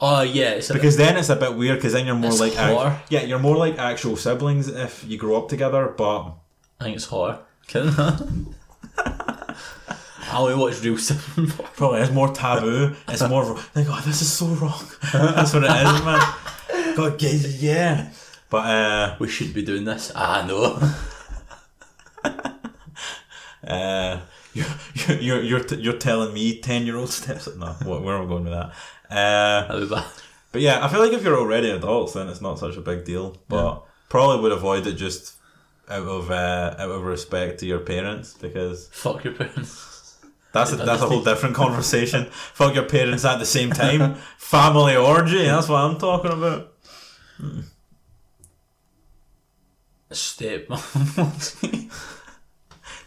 Oh 0.01 0.23
yeah, 0.23 0.51
it's 0.51 0.71
a, 0.71 0.75
Because 0.75 0.97
then 0.97 1.17
it's 1.17 1.31
a 1.31 1.37
bit 1.37 1.57
weird. 1.57 1.77
Because 1.79 1.95
then 1.95 2.07
you're 2.07 2.15
more 2.15 2.33
like 2.33 2.55
hotter. 2.55 3.01
yeah, 3.09 3.23
you're 3.23 3.39
more 3.39 3.57
like 3.57 3.79
actual 3.79 4.17
siblings 4.17 4.69
if 4.69 5.05
you 5.07 5.17
grow 5.19 5.37
up 5.37 5.49
together. 5.49 5.95
But 5.97 6.33
I 6.81 6.85
think 6.85 6.97
it's. 6.97 7.09
Kidding. 7.67 8.55
I 10.29 10.39
only 10.39 10.55
watch 10.55 10.83
real 10.83 10.99
Probably 11.77 12.01
it's 12.01 12.11
more 12.11 12.33
taboo. 12.33 12.95
It's 13.09 13.27
more 13.29 13.55
like, 13.75 13.87
oh, 13.89 14.03
this 14.05 14.21
is 14.23 14.33
so 14.33 14.47
wrong. 14.47 14.85
That's 15.13 15.55
what 15.55 15.65
it 15.65 15.71
is, 15.71 16.05
man. 16.05 16.95
God, 16.97 17.23
yeah. 17.23 18.11
But 18.51 18.67
uh, 18.67 19.17
We 19.19 19.29
should 19.29 19.53
be 19.55 19.63
doing 19.63 19.85
this. 19.85 20.13
I 20.15 20.47
know. 20.47 20.79
uh, 23.67 24.21
you're 24.55 24.67
you're 24.95 25.19
you're 25.21 25.43
you're, 25.43 25.61
t- 25.65 25.77
you're 25.77 25.99
telling 25.99 26.33
me 26.33 26.61
ten 26.61 26.87
year 26.87 26.97
old 26.97 27.11
steps. 27.11 27.49
No, 27.57 27.67
wh- 27.73 28.03
where 28.05 28.17
am 28.17 28.25
I 28.25 28.29
going 28.29 28.45
with 28.45 28.53
that? 28.53 28.73
Uh, 29.11 29.67
That'd 29.69 29.89
be 29.89 29.95
bad. 29.95 30.05
but 30.53 30.61
yeah, 30.61 30.85
I 30.85 30.89
feel 30.89 31.01
like 31.01 31.13
if 31.13 31.23
you're 31.25 31.39
already 31.39 31.71
adults, 31.71 32.13
then 32.15 32.29
it's 32.29 32.41
not 32.41 32.59
such 32.59 32.77
a 32.77 32.81
big 32.81 33.05
deal. 33.05 33.37
But 33.49 33.83
probably 34.09 34.41
would 34.43 34.53
avoid 34.53 34.87
it 34.87 34.95
just 34.95 35.35
out 35.89 36.07
of 36.07 36.31
uh, 36.31 36.75
out 36.79 36.91
of 36.91 37.03
respect 37.03 37.61
to 37.61 37.67
your 37.67 37.81
parents 37.81 38.35
because 38.35 38.89
Fuck 38.89 39.25
your 39.25 39.35
parents. 39.35 39.93
That's 40.53 40.73
a, 40.73 40.77
that's 40.77 41.03
a 41.03 41.07
whole 41.09 41.23
different 41.23 41.55
conversation. 41.55 42.27
Fuck 42.31 42.75
your 42.77 42.85
parents 42.89 43.27
at 43.27 43.39
the 43.39 43.45
same 43.45 43.71
time. 43.71 44.15
Family 44.39 44.97
orgy. 44.97 45.45
That's 45.45 45.69
what 45.69 45.77
I'm 45.83 45.99
talking 45.99 46.33
about. 46.33 46.73
Step. 50.11 50.69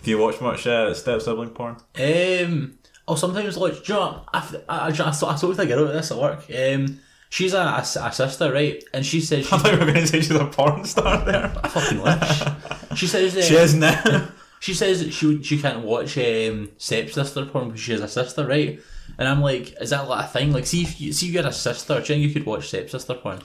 Do 0.03 0.11
you 0.11 0.17
watch 0.17 0.39
much 0.41 0.65
uh, 0.67 0.93
step 0.93 1.21
sibling 1.21 1.49
porn? 1.51 1.77
um. 1.95 2.75
Oh, 3.07 3.15
sometimes 3.15 3.57
like, 3.57 3.83
do 3.83 3.93
you 3.93 3.99
know? 3.99 4.23
I, 4.31 4.37
I, 4.69 4.77
I, 4.77 4.87
I, 4.89 5.07
I 5.09 5.11
spoke 5.11 5.39
to 5.39 5.61
a 5.61 5.65
girl 5.65 5.81
about 5.85 5.93
this 5.93 6.11
at 6.11 6.17
work. 6.19 6.45
Um, 6.55 6.99
she's 7.29 7.55
a, 7.55 7.57
a, 7.59 7.79
a 7.81 8.11
sister, 8.11 8.53
right? 8.53 8.83
And 8.93 9.03
she 9.03 9.19
says 9.19 9.47
she 9.47 9.51
I 9.55 9.57
thought 9.57 9.73
you 9.73 9.79
were 9.79 9.85
going 9.85 9.95
to 9.95 10.07
say 10.07 10.21
she's 10.21 10.29
a 10.29 10.45
porn 10.45 10.85
star 10.85 11.25
there. 11.25 11.45
I 11.63 11.67
fucking 11.67 12.01
wish. 12.03 12.99
She 12.99 13.07
says 13.07 13.35
uh, 13.35 13.41
She 13.41 13.55
is 13.55 13.73
now. 13.73 14.27
She 14.59 14.75
says 14.75 15.11
she 15.11 15.41
she 15.41 15.59
can't 15.59 15.83
watch 15.83 16.19
um, 16.19 16.69
stepsister 16.77 17.45
porn 17.45 17.69
because 17.69 17.81
she 17.81 17.93
has 17.93 18.01
a 18.01 18.07
sister, 18.07 18.45
right? 18.45 18.79
And 19.17 19.27
I'm 19.27 19.41
like, 19.41 19.73
is 19.81 19.89
that 19.89 20.07
like 20.07 20.25
a 20.25 20.27
thing? 20.27 20.53
Like, 20.53 20.67
see 20.67 20.83
if 20.83 21.01
you 21.01 21.11
see 21.11 21.27
you 21.27 21.37
had 21.37 21.45
a 21.47 21.51
sister, 21.51 21.95
do 21.95 21.99
you 22.01 22.05
think 22.05 22.21
you 22.21 22.31
could 22.33 22.45
watch 22.45 22.67
stepsister 22.67 23.15
porn? 23.15 23.39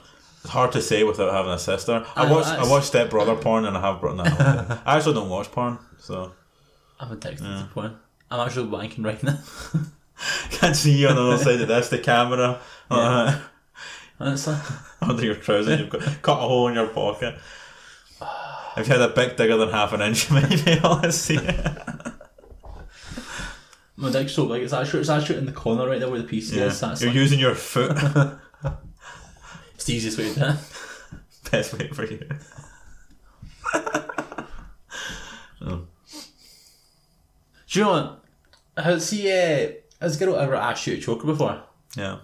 It's 0.45 0.51
hard 0.53 0.73
to 0.73 0.81
say 0.81 1.03
without 1.03 1.33
having 1.33 1.51
a 1.53 1.57
sister. 1.57 2.05
I 2.15 2.27
I- 2.27 2.31
watch 2.31 2.45
I 2.45 2.69
watch 2.69 2.83
step 2.83 3.09
brother 3.09 3.35
porn 3.45 3.65
and 3.65 3.75
I 3.75 3.81
have 3.81 3.99
brought 3.99 4.17
that. 4.17 4.79
I 4.85 4.95
actually 4.95 5.15
don't 5.15 5.27
watch 5.29 5.51
porn, 5.51 5.79
so 5.97 6.33
I'm 6.99 7.11
addicted 7.11 7.43
to 7.43 7.67
porn. 7.73 7.97
I'm 8.29 8.45
actually 8.45 8.69
wanking 8.69 9.03
right 9.03 9.21
now. 9.23 9.39
can't 10.51 10.75
see 10.75 10.91
you 10.91 11.07
on 11.07 11.15
the 11.15 11.23
other 11.23 11.43
side 11.43 11.59
of 11.61 11.67
this. 11.67 11.89
The 11.89 11.97
camera 11.97 12.61
uh, 12.91 13.39
Honestly, 14.19 14.55
under 15.01 15.25
your 15.25 15.33
trousers, 15.33 15.79
you've 15.79 15.89
got 15.89 16.03
cut 16.21 16.33
a 16.37 16.41
hole 16.47 16.67
in 16.67 16.75
your 16.75 16.89
pocket. 16.89 17.35
If 18.77 18.87
you 18.87 18.93
had 18.93 19.01
a 19.01 19.13
bit 19.15 19.35
bigger 19.37 19.57
than 19.57 19.69
half 19.69 19.93
an 19.93 20.01
inch, 20.03 20.29
you 20.29 20.35
might 20.35 20.49
be 20.63 20.71
able 20.73 20.99
to 21.01 21.11
see 21.11 21.37
it. 21.37 21.67
my 23.97 24.11
dick's 24.11 24.33
so 24.33 24.45
big. 24.47 24.61
It's 24.61 24.73
actually 24.73 24.99
it's 24.99 25.09
actually 25.09 25.39
in 25.39 25.47
the 25.47 25.51
corner 25.53 25.87
right 25.87 25.99
there 25.99 26.09
where 26.09 26.21
the 26.21 26.27
PC 26.27 26.55
Yeah. 26.55 26.65
is. 26.65 26.79
That's 26.79 27.01
You're 27.01 27.09
like, 27.09 27.15
using 27.17 27.39
your 27.39 27.55
foot. 27.55 27.97
It's 29.75 29.85
the 29.85 29.93
easiest 29.93 30.17
way 30.17 30.33
to 30.33 30.39
do 30.39 30.45
it. 30.45 30.55
Best 31.51 31.73
way 31.73 31.87
for 31.89 32.05
you. 32.05 32.19
Do 37.75 37.79
you 37.79 37.85
know 37.85 37.91
what? 37.91 38.23
Has 38.83 39.09
he? 39.09 39.29
Uh, 39.29 39.71
has 39.99 40.15
a 40.15 40.25
girl 40.25 40.37
ever 40.37 40.55
asked 40.55 40.87
you 40.87 40.95
to 40.95 41.01
choke 41.01 41.21
her 41.21 41.27
before? 41.27 41.61
Yeah. 41.97 42.19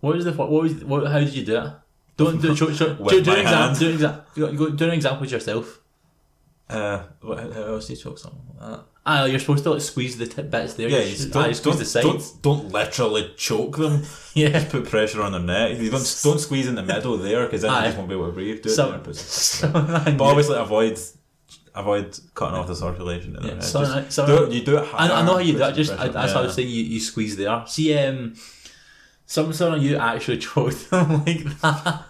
What 0.00 0.16
was 0.16 0.24
the 0.24 0.32
what 0.32 0.50
was 0.50 0.74
what, 0.84 1.10
how 1.10 1.20
did 1.20 1.34
you 1.34 1.44
do 1.44 1.56
it? 1.56 1.72
Don't 2.16 2.40
do 2.40 2.54
show, 2.54 2.66
With 3.00 3.10
do, 3.10 3.22
do 3.22 3.30
my 3.30 3.36
an 3.36 3.42
example. 3.42 3.78
Do 3.78 3.86
an 3.86 3.92
example. 3.94 4.70
Do 4.70 4.84
an 4.84 4.90
example 4.92 5.20
with 5.22 5.32
yourself. 5.32 5.80
Uh, 6.68 7.02
what, 7.20 7.38
how 7.38 7.62
else 7.62 7.86
do 7.86 7.94
you 7.94 7.98
choke 7.98 8.18
something 8.18 8.40
like 8.60 8.70
that? 8.70 8.84
Ah, 9.04 9.24
you're 9.24 9.40
supposed 9.40 9.64
to 9.64 9.70
like 9.70 9.80
squeeze 9.82 10.16
the 10.16 10.26
tip 10.26 10.48
bits 10.50 10.74
there. 10.74 10.88
Yeah, 10.88 10.98
you 11.00 11.16
you 11.16 11.28
don't, 11.30 11.50
ah, 11.50 11.52
squeeze 11.52 11.60
don't, 11.60 11.78
the 11.78 11.84
sides. 11.84 12.30
don't, 12.32 12.42
don't 12.42 12.72
literally 12.72 13.32
choke 13.36 13.76
them. 13.76 14.02
Yeah. 14.34 14.64
Put 14.70 14.88
pressure 14.88 15.20
on 15.20 15.32
their 15.32 15.40
neck. 15.42 15.78
You 15.78 15.90
don't, 15.90 16.20
don't 16.24 16.38
squeeze 16.38 16.66
in 16.66 16.74
the 16.76 16.82
middle 16.82 17.18
there 17.18 17.44
because 17.44 17.62
then 17.62 17.70
Aye. 17.70 17.80
they 17.80 17.86
just 17.88 17.98
won't 17.98 18.08
be 18.08 18.14
able 18.14 18.26
to 18.26 18.32
breathe. 18.32 18.62
Do 18.62 18.68
it 18.70 18.72
Some- 18.72 19.02
there, 19.02 19.12
some- 19.14 19.72
But 19.72 20.20
obviously 20.22 20.56
avoid 20.56 20.98
avoid 21.74 22.18
cutting 22.34 22.56
off 22.58 22.66
the 22.66 22.74
circulation. 22.76 23.36
In 23.36 23.42
Yeah, 23.44 23.50
head. 23.54 23.64
some- 23.64 23.84
Just 23.84 24.12
some- 24.12 24.26
do 24.26 24.44
it, 24.44 24.52
you 24.52 24.62
do 24.64 24.78
it 24.78 24.88
I, 24.94 25.20
I 25.20 25.22
know 25.24 25.32
how 25.34 25.38
you 25.38 25.52
do 25.54 25.62
it. 25.64 25.74
Just 25.74 25.92
I, 25.92 25.96
that's 26.08 26.12
pressure. 26.12 26.34
what 26.34 26.42
I 26.44 26.46
was 26.46 26.54
saying. 26.54 26.68
You, 26.68 26.82
you 26.82 27.00
squeeze 27.00 27.36
there. 27.36 27.62
See, 27.66 27.94
um, 27.98 28.34
some 29.26 29.52
some 29.52 29.74
of 29.74 29.82
you 29.82 29.96
actually 29.96 30.38
choked 30.46 30.88
them 30.90 31.24
like 31.26 31.44
that. 31.60 32.04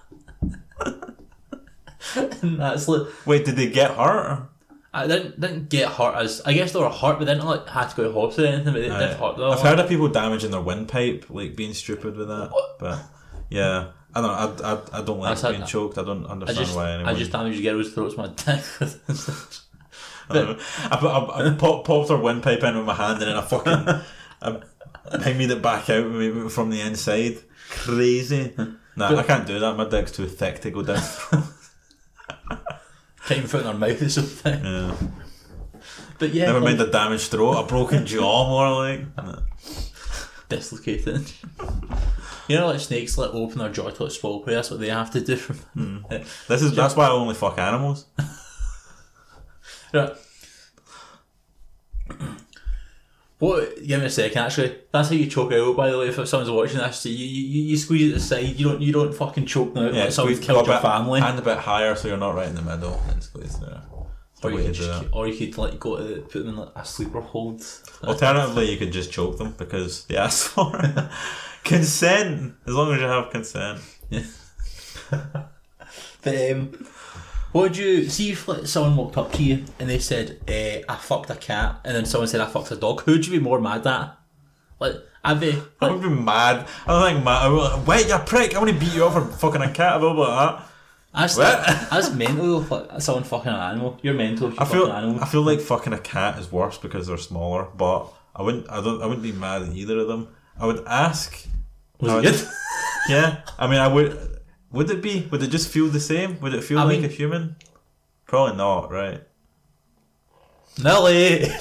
and 2.42 2.60
that's 2.60 2.86
like 2.88 3.02
Wait, 3.26 3.44
did 3.44 3.56
they 3.56 3.68
get 3.70 3.92
hurt? 3.92 4.48
I 4.94 5.06
didn't 5.06 5.40
didn't 5.40 5.70
get 5.70 5.88
hurt 5.88 6.16
as 6.16 6.42
I 6.44 6.52
guess 6.52 6.72
they 6.72 6.78
were 6.78 6.90
hurt, 6.90 7.18
but 7.18 7.24
they 7.24 7.32
didn't 7.34 7.46
like 7.46 7.66
have 7.68 7.90
to 7.90 7.96
go 7.96 8.12
to 8.12 8.20
hospital 8.20 8.50
or 8.50 8.54
anything. 8.54 8.74
But 8.74 8.80
they 8.80 8.88
did 8.88 9.16
hurt 9.16 9.36
them. 9.36 9.50
I've 9.50 9.60
heard 9.60 9.78
of 9.78 9.88
people 9.88 10.08
damaging 10.08 10.50
their 10.50 10.60
windpipe, 10.60 11.30
like 11.30 11.56
being 11.56 11.72
stupid 11.72 12.16
with 12.16 12.28
that. 12.28 12.52
But 12.78 12.98
yeah, 13.48 13.92
I 14.14 14.20
don't 14.20 14.60
know. 14.60 14.66
I, 14.68 14.72
I, 14.72 15.00
I 15.00 15.02
don't 15.02 15.18
like 15.18 15.40
being 15.40 15.64
choked. 15.64 15.96
I 15.96 16.04
don't 16.04 16.26
I 16.26 16.30
understand 16.30 16.58
just 16.66 16.76
why 16.76 16.90
anyone. 16.92 17.14
I 17.14 17.18
just 17.18 17.32
damaged 17.32 17.62
girls' 17.62 17.92
throats 17.92 18.16
with 18.16 18.26
my 18.26 18.34
dick. 18.34 18.62
I. 20.30 20.56
I, 20.90 20.96
put- 20.96 21.10
I, 21.10 21.48
I 21.48 21.54
pop, 21.54 21.86
popped 21.86 22.10
her 22.10 22.16
windpipe 22.16 22.62
in 22.62 22.76
with 22.76 22.86
my 22.86 22.94
hand 22.94 23.22
and 23.22 23.30
then 23.30 23.36
I 23.36 23.42
fucking 23.42 23.72
I, 24.42 24.60
I 25.10 25.32
made 25.32 25.50
it 25.50 25.62
back 25.62 25.88
out 25.88 26.50
from 26.50 26.70
the 26.70 26.80
inside. 26.80 27.38
Crazy. 27.70 28.54
Nah, 28.94 29.16
I 29.16 29.22
can't 29.22 29.46
do 29.46 29.58
that. 29.58 29.76
My 29.76 29.88
dick's 29.88 30.12
too 30.12 30.26
thick 30.26 30.60
to 30.60 30.70
go 30.70 30.82
down. 30.82 31.02
Even 33.36 33.48
fit 33.48 33.60
in 33.60 33.66
their 33.66 33.74
mouth 33.74 34.02
or 34.02 34.08
something. 34.08 34.64
yeah. 34.64 34.94
But 36.18 36.34
yeah, 36.34 36.46
Never 36.46 36.60
mind 36.60 36.80
a 36.80 36.84
um, 36.84 36.90
damaged 36.90 37.30
throat, 37.30 37.64
a 37.64 37.66
broken 37.66 38.06
jaw, 38.06 38.48
more 38.48 38.70
like. 38.70 39.00
Dislocated. 40.48 41.30
you 42.48 42.56
know, 42.56 42.66
like 42.68 42.80
snakes 42.80 43.18
like 43.18 43.30
open 43.34 43.58
their 43.58 43.70
jaw 43.70 43.90
to 43.90 44.02
like 44.04 44.12
swallow 44.12 44.38
prey. 44.40 44.54
That's 44.54 44.70
what 44.70 44.80
they 44.80 44.88
have 44.90 45.10
to 45.12 45.20
do. 45.20 45.36
Hmm. 45.74 45.98
This 46.48 46.62
is 46.62 46.74
that's 46.76 46.94
why 46.94 47.06
I 47.06 47.10
only 47.10 47.34
fuck 47.34 47.58
animals. 47.58 48.06
Right. 49.94 50.10
What? 53.42 53.84
Give 53.84 53.98
me 53.98 54.06
a 54.06 54.10
second. 54.10 54.38
Actually, 54.38 54.76
that's 54.92 55.08
how 55.08 55.16
you 55.16 55.26
choke 55.26 55.52
out. 55.52 55.76
By 55.76 55.90
the 55.90 55.98
way, 55.98 56.06
if 56.06 56.28
someone's 56.28 56.48
watching 56.48 56.78
this, 56.78 57.04
you 57.06 57.12
you, 57.26 57.62
you 57.70 57.76
squeeze 57.76 58.12
it 58.12 58.16
aside. 58.18 58.54
You 58.56 58.68
don't 58.68 58.80
you 58.80 58.92
don't 58.92 59.12
fucking 59.12 59.46
choke 59.46 59.74
them 59.74 59.86
out 59.86 59.94
like 59.94 60.12
someone's 60.12 60.38
killed 60.38 60.64
your 60.64 60.76
bit- 60.76 60.82
family. 60.82 61.20
Hand 61.20 61.40
a 61.40 61.42
bit 61.42 61.58
higher 61.58 61.96
so 61.96 62.06
you're 62.06 62.16
not 62.18 62.36
right 62.36 62.46
in 62.46 62.54
the 62.54 62.62
middle 62.62 63.02
and 63.10 63.20
squeeze 63.20 63.58
there. 63.58 63.82
Or 64.44 64.50
you 64.52 64.62
could 64.62 64.74
just, 64.74 65.04
or 65.12 65.26
you 65.26 65.36
could 65.36 65.58
like 65.58 65.80
go 65.80 65.96
to 65.96 66.20
put 66.22 66.34
them 66.34 66.50
in 66.50 66.56
like 66.56 66.68
a 66.76 66.84
sleeper 66.84 67.20
hold. 67.20 67.64
Alternatively, 68.04 68.70
you 68.70 68.76
could 68.78 68.92
just 68.92 69.10
choke 69.10 69.38
them 69.38 69.56
because 69.58 70.04
they 70.04 70.16
asked 70.16 70.46
for 70.54 70.78
it. 70.78 71.08
consent, 71.64 72.54
as 72.64 72.74
long 72.74 72.92
as 72.94 73.00
you 73.00 73.06
have 73.08 73.30
consent. 73.30 73.80
But 76.22 76.52
um, 76.52 76.86
what 77.52 77.62
would 77.62 77.76
you 77.76 78.08
see 78.08 78.32
if 78.32 78.48
like 78.48 78.66
someone 78.66 78.96
walked 78.96 79.16
up 79.16 79.32
to 79.34 79.42
you 79.42 79.64
and 79.78 79.88
they 79.88 79.98
said, 79.98 80.40
eh, 80.48 80.82
"I 80.88 80.96
fucked 80.96 81.30
a 81.30 81.36
cat," 81.36 81.80
and 81.84 81.94
then 81.94 82.04
someone 82.06 82.28
said, 82.28 82.40
"I 82.40 82.46
fucked 82.46 82.70
a 82.70 82.76
dog"? 82.76 83.02
Who'd 83.02 83.26
you 83.26 83.32
be 83.32 83.38
more 83.38 83.60
mad 83.60 83.86
at? 83.86 84.16
Like, 84.80 84.96
I'd 85.24 85.38
be 85.38 85.56
I 85.80 85.90
would 85.90 86.02
be 86.02 86.08
mad. 86.08 86.66
I 86.86 86.88
don't 86.88 87.12
think 87.12 87.24
mad. 87.24 87.42
I 87.42 87.48
would 87.48 87.56
like, 87.62 87.86
wait, 87.86 88.08
you 88.08 88.18
prick! 88.18 88.54
I 88.54 88.58
want 88.58 88.70
to 88.72 88.78
beat 88.78 88.94
you 88.94 89.04
up 89.06 89.12
for 89.12 89.20
fucking 89.20 89.62
a 89.62 89.70
cat. 89.72 90.00
Blah 90.00 90.14
blah 90.14 90.24
blah. 90.24 90.62
that's 91.14 91.36
What? 91.36 91.64
that's 91.90 92.10
mental. 92.12 92.60
Like, 92.62 93.00
someone 93.00 93.22
fucking 93.24 93.52
an 93.52 93.60
animal. 93.60 93.98
You're 94.02 94.14
mental. 94.14 94.48
If 94.48 94.54
you 94.54 94.60
I 94.60 94.64
feel. 94.64 94.80
fucking 94.86 94.90
an 94.96 95.04
animal. 95.04 95.22
I 95.22 95.26
feel 95.28 95.42
like 95.42 95.60
fucking 95.60 95.92
a 95.92 95.98
cat 96.00 96.38
is 96.38 96.50
worse 96.50 96.78
because 96.78 97.06
they're 97.06 97.18
smaller. 97.18 97.68
But 97.76 98.12
I 98.34 98.42
wouldn't. 98.42 98.68
I 98.70 98.80
don't. 98.82 99.00
I 99.02 99.06
wouldn't 99.06 99.22
be 99.22 99.32
mad 99.32 99.62
at 99.62 99.68
either 99.76 99.98
of 99.98 100.08
them. 100.08 100.28
I 100.58 100.66
would 100.66 100.82
ask. 100.86 101.46
Was 102.00 102.10
I 102.10 102.14
it 102.14 102.16
would- 102.16 102.24
good? 102.32 102.48
Yeah. 103.08 103.40
I 103.58 103.66
mean, 103.66 103.78
I 103.80 103.88
would. 103.88 104.31
Would 104.72 104.90
it 104.90 105.02
be? 105.02 105.28
Would 105.30 105.42
it 105.42 105.48
just 105.50 105.68
feel 105.68 105.88
the 105.88 106.00
same? 106.00 106.40
Would 106.40 106.54
it 106.54 106.64
feel 106.64 106.78
I 106.78 106.84
like 106.84 107.00
mean- 107.00 107.04
a 107.04 107.12
human? 107.12 107.56
Probably 108.26 108.56
not. 108.56 108.90
Right. 108.90 109.22
Nelly. 110.82 111.44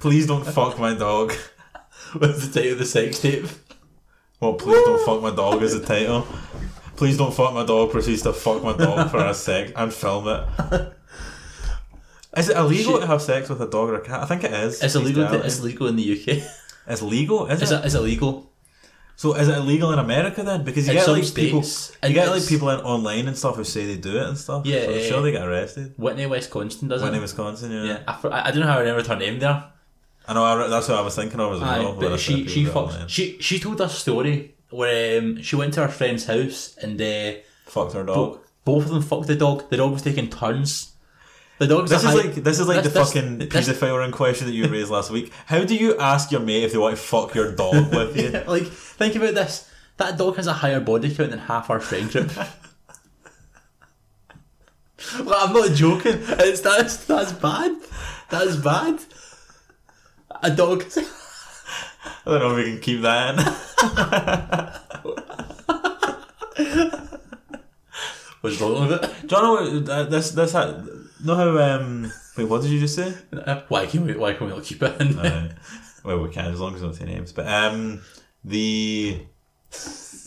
Please 0.00 0.26
don't 0.26 0.44
fuck 0.46 0.78
my 0.78 0.94
dog. 0.94 1.32
What's 2.18 2.46
the 2.48 2.52
title 2.60 2.72
of 2.72 2.78
the 2.78 2.84
sex 2.86 3.20
tape? 3.20 3.46
Well, 4.40 4.54
please 4.54 4.84
don't 4.84 5.04
fuck 5.06 5.22
my 5.22 5.30
dog 5.30 5.62
is 5.62 5.78
the 5.78 5.86
title. 5.86 6.26
Please 6.96 7.16
don't 7.16 7.32
fuck 7.32 7.54
my 7.54 7.64
dog. 7.64 7.92
Proceeds 7.92 8.22
to 8.22 8.32
fuck 8.32 8.62
my 8.62 8.72
dog 8.76 9.10
for 9.10 9.18
a 9.18 9.32
sec 9.32 9.72
and 9.76 9.92
film 9.94 10.26
it. 10.28 10.92
Is 12.36 12.48
it 12.48 12.56
illegal 12.56 12.94
Shit. 12.94 13.00
to 13.02 13.06
have 13.08 13.22
sex 13.22 13.48
with 13.50 13.60
a 13.60 13.68
dog 13.68 13.90
or 13.90 13.96
a 13.96 14.00
cat? 14.00 14.22
I 14.22 14.26
think 14.26 14.42
it 14.42 14.52
is. 14.52 14.82
It's 14.82 14.94
illegal. 14.94 15.28
To, 15.28 15.44
it's 15.44 15.60
illegal 15.60 15.86
in 15.86 15.96
the 15.96 16.12
UK. 16.12 16.42
It's 16.88 17.02
legal, 17.02 17.46
is 17.46 17.60
Is 17.62 17.70
it? 17.70 17.80
it? 17.80 17.84
Is 17.86 17.94
it 17.94 17.98
illegal? 17.98 18.51
So 19.22 19.34
is 19.34 19.46
it 19.46 19.56
illegal 19.56 19.92
in 19.92 20.00
America 20.00 20.42
then? 20.42 20.64
Because 20.64 20.88
you 20.88 20.94
In 20.94 20.98
get 20.98 21.06
like 21.08 21.32
people, 21.32 21.62
you 22.02 22.12
get 22.12 22.28
like 22.28 22.44
people 22.44 22.70
in 22.70 22.80
online 22.80 23.28
and 23.28 23.38
stuff 23.38 23.54
who 23.54 23.62
say 23.62 23.86
they 23.86 23.96
do 23.96 24.16
it 24.16 24.26
and 24.26 24.36
stuff. 24.36 24.66
Yeah, 24.66 24.86
so 24.86 24.90
yeah, 24.90 25.02
sure 25.02 25.16
yeah. 25.18 25.22
they 25.22 25.30
get 25.30 25.46
arrested. 25.46 25.94
Whitney, 25.96 26.26
Wisconsin, 26.26 26.88
does 26.88 27.04
it? 27.04 27.14
in 27.14 27.20
Wisconsin, 27.20 27.70
yeah. 27.70 27.84
Yeah, 27.84 28.02
I, 28.08 28.48
I 28.48 28.50
don't 28.50 28.62
know 28.62 28.66
how 28.66 28.78
I 28.78 28.80
remember 28.80 29.06
her 29.06 29.14
name 29.14 29.38
there. 29.38 29.62
I 30.26 30.34
know. 30.34 30.42
I, 30.42 30.66
that's 30.66 30.88
what 30.88 30.98
I 30.98 31.02
was 31.02 31.14
thinking 31.14 31.38
of 31.38 31.52
as 31.52 31.60
well. 31.60 31.94
but 32.00 32.18
she 32.18 32.48
she 32.48 32.64
fucked, 32.64 33.08
she 33.08 33.38
she 33.38 33.60
told 33.60 33.80
us 33.80 33.96
a 33.96 34.00
story 34.00 34.56
where 34.70 35.20
um, 35.20 35.40
she 35.40 35.54
went 35.54 35.74
to 35.74 35.82
her 35.82 35.88
friend's 35.88 36.26
house 36.26 36.76
and 36.82 37.00
uh, 37.00 37.34
fucked 37.66 37.92
her 37.92 38.02
dog. 38.02 38.16
bo- 38.16 38.40
both 38.64 38.86
of 38.86 38.90
them 38.90 39.02
fucked 39.02 39.28
the 39.28 39.36
dog. 39.36 39.70
The 39.70 39.76
dog 39.76 39.92
was 39.92 40.02
taking 40.02 40.30
turns. 40.30 40.91
The 41.62 41.68
dog's 41.68 41.90
This 41.90 42.02
is 42.02 42.08
high- 42.08 42.14
like 42.16 42.34
this 42.34 42.58
is 42.58 42.66
like 42.66 42.82
this- 42.82 42.92
the 42.92 42.98
this- 42.98 43.12
fucking 43.12 43.38
this- 43.38 43.68
paedophile 43.68 44.04
in 44.04 44.10
question 44.10 44.48
that 44.48 44.52
you 44.52 44.66
raised 44.66 44.90
last 44.90 45.12
week. 45.12 45.32
How 45.46 45.62
do 45.62 45.76
you 45.76 45.96
ask 45.96 46.32
your 46.32 46.40
mate 46.40 46.64
if 46.64 46.72
they 46.72 46.78
want 46.78 46.96
to 46.96 47.00
fuck 47.00 47.36
your 47.36 47.52
dog 47.52 47.94
with 47.94 48.16
you? 48.16 48.30
like 48.48 48.66
think 48.66 49.14
about 49.14 49.34
this. 49.34 49.68
That 49.98 50.18
dog 50.18 50.34
has 50.38 50.48
a 50.48 50.52
higher 50.54 50.80
body 50.80 51.14
count 51.14 51.30
than 51.30 51.38
half 51.38 51.70
our 51.70 51.78
friend 51.78 52.10
group. 52.10 52.36
well, 55.24 55.34
I'm 55.46 55.52
not 55.52 55.70
joking. 55.76 56.18
It's 56.20 56.62
that's 56.62 56.96
that's 57.04 57.30
bad. 57.32 57.76
That's 58.28 58.56
bad. 58.56 58.98
A 60.42 60.50
dog. 60.50 60.84
I 62.26 62.30
don't 62.30 62.40
know 62.40 62.56
if 62.56 62.64
we 62.64 62.72
can 62.72 62.80
keep 62.80 63.02
that 63.02 63.38
in. 63.38 63.38
What's 68.40 68.60
wrong 68.60 68.88
with 68.88 69.04
it? 69.04 69.28
Do 69.28 69.36
you 69.36 69.42
know 69.42 69.52
what 69.52 69.88
uh, 69.88 70.02
this 70.04 70.32
this 70.32 70.52
ha- 70.52 70.74
know 71.24 71.34
how 71.34 71.58
um 71.58 72.12
wait 72.36 72.48
what 72.48 72.62
did 72.62 72.70
you 72.70 72.80
just 72.80 72.94
say? 72.94 73.14
Why 73.68 73.86
can 73.86 74.06
we? 74.06 74.16
Why 74.16 74.34
can 74.34 74.46
we 74.46 74.52
not 74.52 74.64
keep 74.64 74.82
it 74.82 75.00
in? 75.00 75.18
Uh, 75.18 75.54
well, 76.04 76.20
we 76.20 76.30
can 76.30 76.52
as 76.52 76.60
long 76.60 76.74
as 76.74 76.80
we 76.80 76.88
don't 76.88 76.94
say 76.94 77.04
names. 77.04 77.32
But 77.32 77.46
um 77.46 78.02
the 78.44 79.20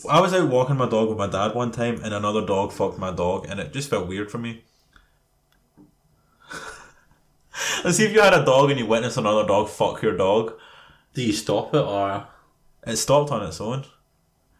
I 0.08 0.20
was 0.20 0.32
out 0.32 0.48
walking 0.48 0.76
my 0.76 0.88
dog 0.88 1.08
with 1.08 1.18
my 1.18 1.26
dad 1.26 1.54
one 1.54 1.72
time, 1.72 2.00
and 2.02 2.14
another 2.14 2.44
dog 2.44 2.72
fucked 2.72 2.98
my 2.98 3.10
dog, 3.10 3.46
and 3.48 3.60
it 3.60 3.72
just 3.72 3.90
felt 3.90 4.08
weird 4.08 4.30
for 4.30 4.38
me. 4.38 4.62
Let's 7.84 7.96
see 7.96 8.04
if 8.04 8.12
you 8.12 8.20
had 8.20 8.34
a 8.34 8.44
dog 8.44 8.70
and 8.70 8.78
you 8.78 8.86
witnessed 8.86 9.16
another 9.16 9.46
dog 9.46 9.68
fuck 9.68 10.02
your 10.02 10.16
dog. 10.16 10.54
Do 11.14 11.22
you 11.22 11.32
stop 11.32 11.74
it 11.74 11.80
or? 11.80 12.26
It 12.86 12.96
stopped 12.96 13.32
on 13.32 13.44
its 13.44 13.60
own. 13.60 13.84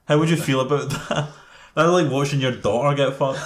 How 0.07 0.19
would 0.19 0.31
you 0.31 0.37
feel 0.37 0.61
about 0.61 0.91
that? 0.91 1.29
That's 1.75 1.91
like 1.91 2.11
watching 2.11 2.41
your 2.41 2.53
daughter 2.53 2.97
get 2.97 3.15
fucked. 3.15 3.41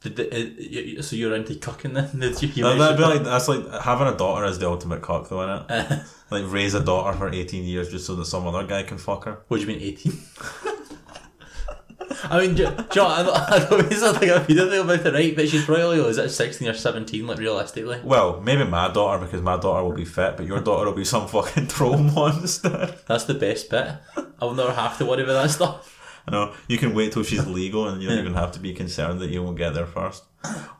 Did 0.00 0.14
the, 0.16 0.32
uh, 0.32 0.38
you- 0.58 1.02
so 1.02 1.16
you're 1.16 1.34
into 1.34 1.54
cucking 1.54 1.94
then? 1.94 2.18
Did 2.20 2.40
you, 2.42 2.48
you 2.48 2.62
That- 2.64 2.78
That'd 2.78 2.96
be 2.98 3.02
like 3.04 3.24
that's 3.24 3.48
like 3.48 3.68
having 3.82 4.06
a 4.06 4.16
daughter 4.16 4.46
is 4.46 4.58
the 4.58 4.68
ultimate 4.68 5.02
cock, 5.02 5.28
though, 5.28 5.38
innit? 5.38 5.64
it? 5.64 5.70
Uh-huh. 5.92 5.98
Like 6.30 6.44
raise 6.52 6.74
a 6.74 6.84
daughter 6.84 7.16
for 7.16 7.30
eighteen 7.32 7.64
years 7.64 7.88
just 7.90 8.04
so 8.04 8.14
that 8.16 8.26
some 8.26 8.46
other 8.46 8.62
guy 8.66 8.82
can 8.82 8.98
fuck 8.98 9.24
her. 9.24 9.38
what 9.48 9.56
do 9.56 9.62
you 9.62 9.66
mean 9.68 9.80
eighteen? 9.80 10.12
I 12.24 12.40
mean, 12.46 12.56
Jo- 12.56 12.74
John, 12.90 13.10
I 13.10 13.22
don't, 13.22 13.36
I 13.36 13.58
don't 13.68 13.90
mean 13.90 13.98
something 13.98 14.30
I 14.30 14.40
feel 14.42 14.60
anything 14.60 14.80
about 14.80 15.06
it, 15.06 15.12
right? 15.14 15.34
But 15.36 15.48
she's 15.48 15.64
probably 15.64 15.98
is 16.00 16.18
it 16.18 16.28
sixteen 16.30 16.68
or 16.68 16.74
seventeen? 16.74 17.26
Like 17.26 17.38
realistically, 17.38 18.00
Well, 18.04 18.40
maybe 18.40 18.64
my 18.64 18.92
daughter 18.92 19.24
because 19.24 19.40
my 19.42 19.56
daughter 19.56 19.82
will 19.84 19.94
be 19.94 20.04
fit, 20.04 20.36
but 20.36 20.46
your 20.46 20.60
daughter 20.60 20.86
will 20.90 20.96
be 20.96 21.04
some 21.04 21.26
fucking 21.28 21.68
troll 21.68 21.96
monster. 22.14 22.94
that's 23.06 23.24
the 23.24 23.34
best 23.34 23.70
bit. 23.70 23.88
I'll 24.40 24.54
never 24.54 24.72
have 24.72 24.98
to 24.98 25.06
worry 25.06 25.22
about 25.22 25.42
that 25.44 25.50
stuff. 25.50 25.94
I 26.28 26.30
know 26.30 26.52
you 26.68 26.76
can 26.76 26.92
wait 26.94 27.12
till 27.12 27.22
she's 27.22 27.46
legal, 27.60 27.88
and 27.88 28.02
you 28.02 28.08
don't 28.08 28.18
even 28.18 28.34
have 28.34 28.52
to 28.52 28.60
be 28.60 28.74
concerned 28.74 29.20
that 29.20 29.30
you 29.30 29.42
won't 29.42 29.56
get 29.56 29.72
there 29.72 29.86
first. 29.86 30.24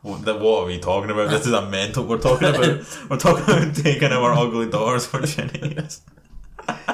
What, 0.03 0.27
are 0.27 0.65
we 0.65 0.79
talking 0.79 1.09
about? 1.09 1.31
This 1.31 1.47
is 1.47 1.53
a 1.53 1.67
mental. 1.67 2.05
We're 2.05 2.19
talking 2.19 2.49
about. 2.49 2.85
We're 3.09 3.17
talking 3.17 3.43
about 3.43 3.75
taking 3.75 4.11
our 4.11 4.31
ugly 4.31 4.69
daughter's 4.69 5.07
virginities. 5.07 6.01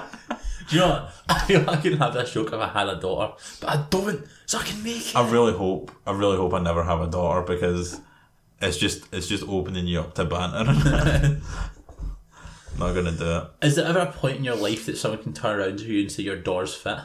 Do 0.70 0.76
you 0.76 0.80
know 0.80 0.88
what? 0.88 1.14
I 1.28 1.40
feel 1.46 1.70
I 1.70 1.76
could 1.76 1.98
have 2.00 2.14
this 2.14 2.32
joke 2.32 2.48
if 2.48 2.54
I 2.54 2.70
had 2.70 2.88
a 2.88 2.96
daughter, 2.96 3.34
but 3.60 3.70
I 3.70 3.86
don't, 3.90 4.26
so 4.46 4.58
I 4.58 4.64
can 4.64 4.82
make 4.82 5.10
it. 5.10 5.16
I 5.16 5.30
really 5.30 5.54
hope. 5.54 5.92
I 6.08 6.12
really 6.12 6.38
hope 6.38 6.54
I 6.54 6.60
never 6.60 6.82
have 6.82 7.02
a 7.02 7.08
daughter 7.08 7.42
because 7.42 8.00
it's 8.62 8.78
just 8.78 9.14
it's 9.14 9.28
just 9.28 9.44
opening 9.44 9.86
you 9.86 10.00
up 10.00 10.16
to 10.16 10.24
banter. 10.24 11.42
Not 12.80 12.94
gonna 12.94 13.12
do 13.12 13.38
it. 13.38 13.68
Is 13.68 13.76
there 13.76 13.86
ever 13.86 14.00
a 14.00 14.12
point 14.12 14.38
in 14.38 14.44
your 14.46 14.56
life 14.56 14.86
that 14.86 14.98
someone 14.98 15.22
can 15.22 15.34
turn 15.34 15.60
around 15.60 15.80
to 15.80 15.86
you 15.86 16.02
and 16.02 16.12
say 16.12 16.24
your 16.24 16.38
door's 16.38 16.74
fit? 16.74 17.00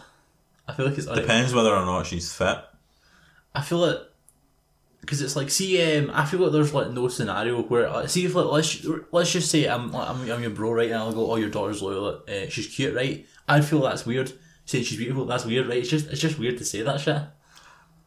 I 0.71 0.77
feel 0.77 0.87
like 0.87 0.99
it's 0.99 1.07
Depends 1.07 1.55
whether 1.55 1.75
or 1.75 1.85
not 1.85 2.07
she's 2.07 2.33
fit. 2.33 2.59
I 3.55 3.61
feel 3.63 3.79
like 3.79 3.99
because 5.01 5.23
it's 5.23 5.35
like 5.35 5.51
see 5.51 5.99
um, 5.99 6.11
I 6.15 6.25
feel 6.25 6.41
like 6.41 6.53
there's 6.53 6.73
like 6.73 6.91
no 6.91 7.09
scenario 7.09 7.63
where 7.63 7.91
like, 7.91 8.09
see 8.09 8.25
if 8.25 8.35
like 8.35 8.47
let's 8.47 8.87
let's 9.11 9.33
just 9.33 9.51
say 9.51 9.67
I'm 9.67 9.91
like, 9.91 10.09
I'm, 10.09 10.31
I'm 10.31 10.43
your 10.43 10.51
bro 10.51 10.73
right 10.73 10.91
and 10.91 10.99
I'll 10.99 11.13
go 11.13 11.33
oh 11.33 11.37
your 11.37 11.49
daughter's 11.49 11.83
loyal 11.83 12.23
uh, 12.29 12.49
she's 12.49 12.69
cute 12.69 12.95
right 12.95 13.27
I'd 13.49 13.65
feel 13.65 13.81
that's 13.81 14.07
weird 14.07 14.33
saying 14.67 14.85
she's 14.85 14.99
beautiful 14.99 15.25
that's 15.25 15.45
weird 15.45 15.67
right 15.67 15.79
it's 15.79 15.89
just 15.89 16.07
it's 16.09 16.21
just 16.21 16.39
weird 16.39 16.59
to 16.59 16.65
say 16.65 16.83
that 16.83 17.01
shit 17.01 17.23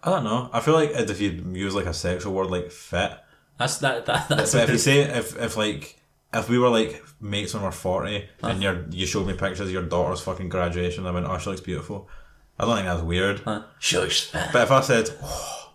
I 0.03 0.09
don't 0.09 0.25
know. 0.25 0.49
I 0.51 0.59
feel 0.59 0.73
like 0.73 0.91
if 0.91 1.21
you 1.21 1.31
use 1.53 1.73
like 1.73 1.85
a 1.85 1.93
sexual 1.93 2.33
word 2.33 2.47
like 2.47 2.71
fit, 2.71 3.13
that's 3.57 3.77
that, 3.77 4.05
that 4.05 4.27
that's 4.27 4.51
but 4.51 4.63
if 4.63 4.69
you 4.71 4.77
say 4.77 5.01
if 5.01 5.39
if 5.39 5.55
like 5.55 5.97
if 6.33 6.49
we 6.49 6.59
were 6.59 6.69
like 6.69 7.01
mates 7.21 7.53
when 7.53 7.63
we're 7.63 7.71
forty 7.71 8.27
and 8.41 8.61
you're 8.61 8.85
you 8.89 9.05
showed 9.05 9.25
me 9.25 9.33
pictures 9.33 9.67
of 9.67 9.71
your 9.71 9.83
daughter's 9.83 10.19
fucking 10.19 10.49
graduation, 10.49 11.07
I 11.07 11.11
went, 11.11 11.25
oh 11.25 11.37
she 11.37 11.49
looks 11.49 11.61
beautiful. 11.61 12.09
I 12.59 12.65
don't 12.65 12.75
think 12.75 12.87
that's 12.87 13.01
weird. 13.01 13.41
uh, 13.47 13.63
she 13.79 13.97
But 13.97 14.63
if 14.63 14.71
I 14.71 14.81
said, 14.81 15.09
oh, 15.23 15.71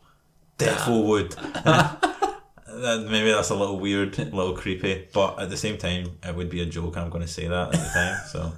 defo 0.58 1.06
would, 1.06 1.32
then 2.82 3.10
maybe 3.10 3.30
that's 3.32 3.50
a 3.50 3.54
little 3.56 3.78
weird, 3.78 4.18
a 4.18 4.24
little 4.24 4.54
creepy. 4.54 5.08
But 5.12 5.40
at 5.40 5.50
the 5.50 5.56
same 5.56 5.76
time, 5.76 6.18
it 6.22 6.34
would 6.34 6.50
be 6.50 6.60
a 6.60 6.66
joke, 6.66 6.96
and 6.96 7.04
I'm 7.04 7.10
going 7.10 7.24
to 7.26 7.30
say 7.30 7.48
that 7.48 7.68
at 7.68 7.72
the 7.72 7.90
time. 7.92 8.20
So 8.28 8.52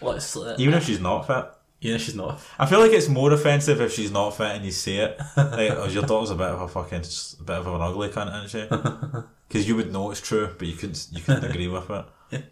let's 0.00 0.36
uh, 0.36 0.56
even 0.58 0.74
if 0.74 0.84
she's 0.84 1.00
not 1.00 1.26
fit, 1.26 1.46
yeah 1.80 1.96
she's 1.96 2.14
not 2.14 2.40
I 2.58 2.66
feel 2.66 2.80
like 2.80 2.92
it's 2.92 3.08
more 3.08 3.32
offensive 3.32 3.80
if 3.80 3.92
she's 3.92 4.10
not 4.10 4.30
fit 4.36 4.56
and 4.56 4.64
you 4.64 4.70
say 4.70 4.96
it. 4.96 5.20
Like, 5.36 5.70
oh, 5.70 5.86
your 5.88 6.02
daughter's 6.02 6.30
a 6.30 6.34
bit 6.34 6.46
of 6.48 6.60
a 6.60 6.68
fucking, 6.68 7.02
a 7.02 7.42
bit 7.44 7.56
of 7.56 7.66
an 7.66 7.80
ugly 7.80 8.08
cunt, 8.08 8.44
isn't 8.44 8.68
she? 8.70 9.22
Because 9.46 9.68
you 9.68 9.76
would 9.76 9.92
know 9.92 10.10
it's 10.10 10.20
true, 10.22 10.52
but 10.58 10.66
you 10.66 10.74
couldn't, 10.74 11.06
you 11.12 11.20
couldn't 11.20 11.44
agree 11.50 11.68
with 11.68 11.88
it. 11.88 12.44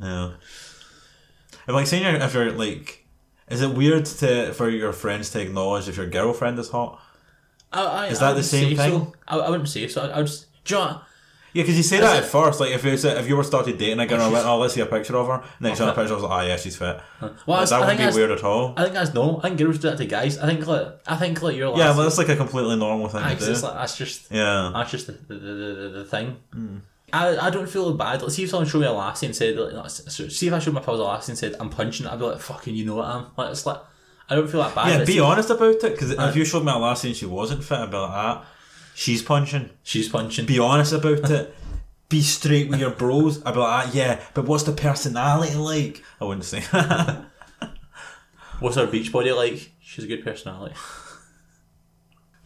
Yeah. 0.00 0.30
And 1.66 1.76
like 1.76 1.86
saying 1.86 2.04
you're, 2.04 2.14
if 2.14 2.32
you're 2.32 2.52
like, 2.52 2.97
is 3.50 3.62
it 3.62 3.70
weird 3.74 4.04
to 4.06 4.52
for 4.54 4.68
your 4.68 4.92
friends 4.92 5.30
to 5.30 5.40
acknowledge 5.40 5.88
if 5.88 5.96
your 5.96 6.06
girlfriend 6.06 6.58
is 6.58 6.68
hot? 6.70 7.00
I, 7.72 7.82
I, 7.82 8.06
Is 8.06 8.20
that 8.20 8.34
the 8.34 8.42
same 8.42 8.76
thing? 8.76 8.92
so. 8.92 9.12
I, 9.26 9.38
I 9.38 9.50
wouldn't 9.50 9.68
say 9.68 9.86
so 9.88 10.02
I, 10.02 10.06
I 10.08 10.16
would 10.18 10.26
just 10.26 10.46
do 10.64 10.74
you 10.74 10.80
know? 10.80 11.00
Yeah, 11.54 11.62
because 11.62 11.76
you 11.78 11.82
say 11.82 11.98
that 12.00 12.16
it- 12.16 12.24
at 12.24 12.30
first. 12.30 12.60
Like 12.60 12.72
if 12.72 12.84
you 12.84 12.96
said, 12.96 13.16
if 13.18 13.26
you 13.28 13.34
were 13.36 13.42
started 13.44 13.78
dating 13.78 13.98
a 14.00 14.06
girl, 14.06 14.16
and 14.20 14.24
I 14.24 14.28
went, 14.30 14.46
oh, 14.46 14.58
let's 14.58 14.74
see 14.74 14.80
a 14.82 14.86
picture 14.86 15.16
of 15.16 15.26
her. 15.28 15.34
And 15.34 15.44
then 15.60 15.70
you 15.72 15.76
saw 15.76 15.90
a 15.90 15.94
picture, 15.94 16.12
I 16.12 16.16
was 16.16 16.22
like, 16.22 16.44
oh 16.44 16.46
yeah, 16.46 16.56
she's 16.56 16.76
fit. 16.76 17.00
well 17.20 17.34
Like, 17.46 17.68
that 17.70 17.74
I 17.74 17.80
wouldn't 17.80 17.98
think 17.98 18.10
be 18.12 18.16
weird 18.16 18.30
at 18.32 18.44
all. 18.44 18.74
I 18.76 18.82
think 18.82 18.94
that's 18.94 19.12
normal 19.14 19.38
I 19.38 19.42
think 19.48 19.58
girls 19.58 19.78
do 19.78 19.88
that 19.90 19.96
to 19.98 20.04
guys 20.06 20.38
I 20.38 20.46
think 20.46 20.66
like 20.66 21.00
I 21.06 21.16
think 21.16 21.40
like 21.42 21.56
your 21.56 21.76
Yeah, 21.76 21.86
last 21.88 21.96
but 21.96 22.02
that's 22.04 22.18
like 22.18 22.28
a 22.28 22.36
completely 22.36 22.76
normal 22.76 23.08
thing 23.08 23.22
I 23.22 23.34
to 23.34 23.40
do. 23.44 23.52
like, 23.52 23.60
that's 23.74 23.96
just 23.96 24.30
Yeah. 24.30 24.70
That's 24.74 24.90
just 24.90 25.06
the, 25.06 25.12
the, 25.12 25.34
the, 25.34 25.54
the, 25.54 25.88
the 26.00 26.04
thing. 26.04 26.36
Hmm. 26.52 26.76
I, 27.12 27.36
I 27.46 27.50
don't 27.50 27.68
feel 27.68 27.92
bad. 27.94 28.22
Let's 28.22 28.34
see 28.34 28.44
if 28.44 28.50
someone 28.50 28.68
showed 28.68 28.80
me 28.80 28.86
a 28.86 28.92
lassie 28.92 29.26
and 29.26 29.34
said, 29.34 29.56
like, 29.56 29.72
no, 29.72 29.82
s- 29.84 30.06
s- 30.20 30.34
see 30.36 30.46
if 30.48 30.52
I 30.52 30.58
showed 30.58 30.74
my 30.74 30.80
pals 30.80 31.00
a 31.00 31.04
lassie 31.04 31.32
and 31.32 31.38
said, 31.38 31.54
I'm 31.58 31.70
punching 31.70 32.06
it, 32.06 32.12
I'd 32.12 32.18
be 32.18 32.24
like, 32.26 32.40
fucking, 32.40 32.74
you 32.74 32.84
know 32.84 32.96
what 32.96 33.06
I 33.06 33.18
am. 33.18 33.26
Like, 33.36 33.50
it's 33.50 33.64
like, 33.66 33.78
I 34.28 34.34
don't 34.34 34.48
feel 34.50 34.62
that 34.62 34.74
bad. 34.74 34.98
Yeah, 35.00 35.04
be 35.04 35.20
honest 35.20 35.48
about 35.50 35.74
it. 35.76 35.80
Because 35.82 36.10
if 36.10 36.36
you 36.36 36.44
showed 36.44 36.64
me 36.64 36.72
a 36.72 36.76
lassie 36.76 37.08
and 37.08 37.16
she 37.16 37.24
wasn't 37.26 37.64
fit, 37.64 37.78
I'd 37.78 37.90
be 37.90 37.96
like, 37.96 38.10
ah, 38.10 38.46
she's 38.94 39.22
punching. 39.22 39.70
She's 39.82 40.08
punching. 40.08 40.44
Be 40.46 40.58
honest 40.58 40.92
about 40.92 41.30
it. 41.30 41.54
Be 42.10 42.22
straight 42.22 42.68
with 42.70 42.80
your 42.80 42.90
bros. 42.90 43.42
I'd 43.44 43.52
be 43.54 43.60
like, 43.60 43.86
ah, 43.86 43.90
yeah, 43.92 44.20
but 44.34 44.46
what's 44.46 44.62
the 44.64 44.72
personality 44.72 45.54
like? 45.56 46.02
I 46.20 46.24
wouldn't 46.24 46.44
say. 46.44 46.62
What's 48.60 48.76
her 48.76 48.86
beach 48.86 49.12
body 49.12 49.30
like? 49.32 49.72
She's 49.80 50.04
a 50.04 50.08
good 50.08 50.24
personality. 50.24 50.74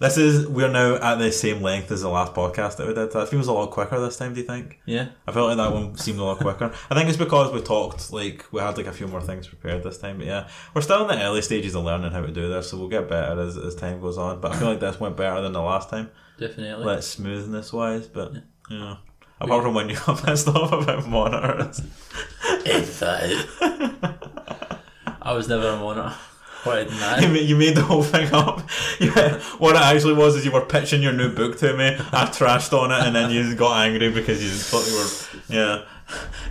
This 0.02 0.16
is 0.18 0.48
we're 0.48 0.68
now 0.68 0.96
at 0.96 1.20
the 1.20 1.30
same 1.30 1.62
length 1.62 1.92
as 1.92 2.02
the 2.02 2.08
last 2.08 2.34
podcast 2.34 2.76
that 2.76 2.88
we 2.88 2.92
did. 2.92 3.12
That 3.12 3.28
feels 3.28 3.46
a 3.46 3.52
lot 3.52 3.70
quicker 3.70 4.00
this 4.00 4.16
time. 4.16 4.34
Do 4.34 4.40
you 4.40 4.46
think? 4.46 4.80
Yeah. 4.84 5.10
I 5.28 5.32
felt 5.32 5.46
like 5.46 5.58
that 5.58 5.72
one 5.72 5.96
seemed 5.96 6.18
a 6.18 6.24
lot 6.24 6.38
quicker. 6.38 6.72
I 6.90 6.94
think 6.96 7.08
it's 7.08 7.16
because 7.16 7.52
we 7.52 7.60
talked 7.60 8.12
like 8.12 8.44
we 8.50 8.60
had 8.60 8.76
like 8.76 8.88
a 8.88 8.92
few 8.92 9.06
more 9.06 9.20
things 9.20 9.46
prepared 9.46 9.84
this 9.84 9.98
time. 9.98 10.18
But 10.18 10.26
yeah, 10.26 10.48
we're 10.74 10.82
still 10.82 11.08
in 11.08 11.16
the 11.16 11.22
early 11.22 11.40
stages 11.40 11.76
of 11.76 11.84
learning 11.84 12.10
how 12.10 12.20
to 12.20 12.32
do 12.32 12.48
this, 12.48 12.68
so 12.70 12.78
we'll 12.78 12.88
get 12.88 13.08
better 13.08 13.40
as, 13.40 13.56
as 13.56 13.76
time 13.76 14.00
goes 14.00 14.18
on. 14.18 14.40
But 14.40 14.52
I 14.52 14.56
feel 14.58 14.68
like 14.68 14.80
this 14.80 14.98
went 14.98 15.16
better 15.16 15.40
than 15.40 15.52
the 15.52 15.62
last 15.62 15.88
time, 15.88 16.10
Definitely. 16.36 16.84
like 16.84 17.04
smoothness 17.04 17.72
wise. 17.72 18.08
But 18.08 18.32
yeah, 18.68 18.96
apart 19.40 19.62
from 19.62 19.74
when 19.74 19.88
you 19.88 19.96
got 20.06 20.20
pissed 20.24 20.48
off 20.48 20.72
about 20.72 21.06
monitors. 21.06 21.80
That. 22.64 24.28
I 25.22 25.32
was 25.32 25.48
never 25.48 25.68
a 25.68 25.76
monitor. 25.76 26.16
What 26.64 26.90
You 27.22 27.28
made, 27.28 27.48
you 27.48 27.56
made 27.56 27.76
the 27.76 27.82
whole 27.82 28.02
thing 28.02 28.32
up. 28.32 28.62
Yeah, 29.00 29.40
what 29.58 29.74
it 29.74 29.82
actually 29.82 30.14
was 30.14 30.36
is 30.36 30.44
you 30.44 30.52
were 30.52 30.64
pitching 30.64 31.02
your 31.02 31.12
new 31.12 31.34
book 31.34 31.58
to 31.58 31.76
me. 31.76 31.96
I 32.12 32.26
trashed 32.26 32.72
on 32.72 32.92
it, 32.92 33.06
and 33.06 33.16
then 33.16 33.30
you 33.30 33.54
got 33.56 33.84
angry 33.84 34.10
because 34.10 34.42
you 34.42 34.50
thought 34.50 34.86
you 34.86 34.96
were. 34.96 35.08
Yeah, 35.48 35.84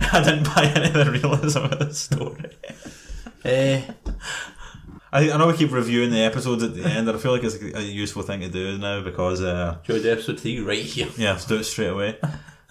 I 0.12 0.22
didn't 0.22 0.44
buy 0.44 0.72
any 0.74 0.86
of 0.88 0.92
the 0.92 1.10
realism 1.10 1.64
of 1.64 1.78
the 1.78 1.94
story. 1.94 2.50
Eh, 3.44 3.82
I, 5.12 5.30
I 5.30 5.36
know 5.36 5.46
we 5.46 5.56
keep 5.56 5.72
reviewing 5.72 6.10
the 6.10 6.20
episodes 6.20 6.62
at 6.62 6.74
the 6.74 6.84
end, 6.84 7.08
and 7.08 7.16
I 7.16 7.20
feel 7.20 7.32
like 7.32 7.44
it's 7.44 7.56
a 7.56 7.82
useful 7.82 8.22
thing 8.22 8.40
to 8.40 8.48
do 8.48 8.78
now 8.78 9.02
because 9.02 9.42
uh, 9.42 9.78
want 9.88 10.04
episode 10.04 10.40
3 10.40 10.60
right 10.60 10.78
here? 10.78 11.08
yeah, 11.16 11.32
let's 11.32 11.44
do 11.44 11.56
it 11.56 11.64
straight 11.64 11.88
away. 11.88 12.18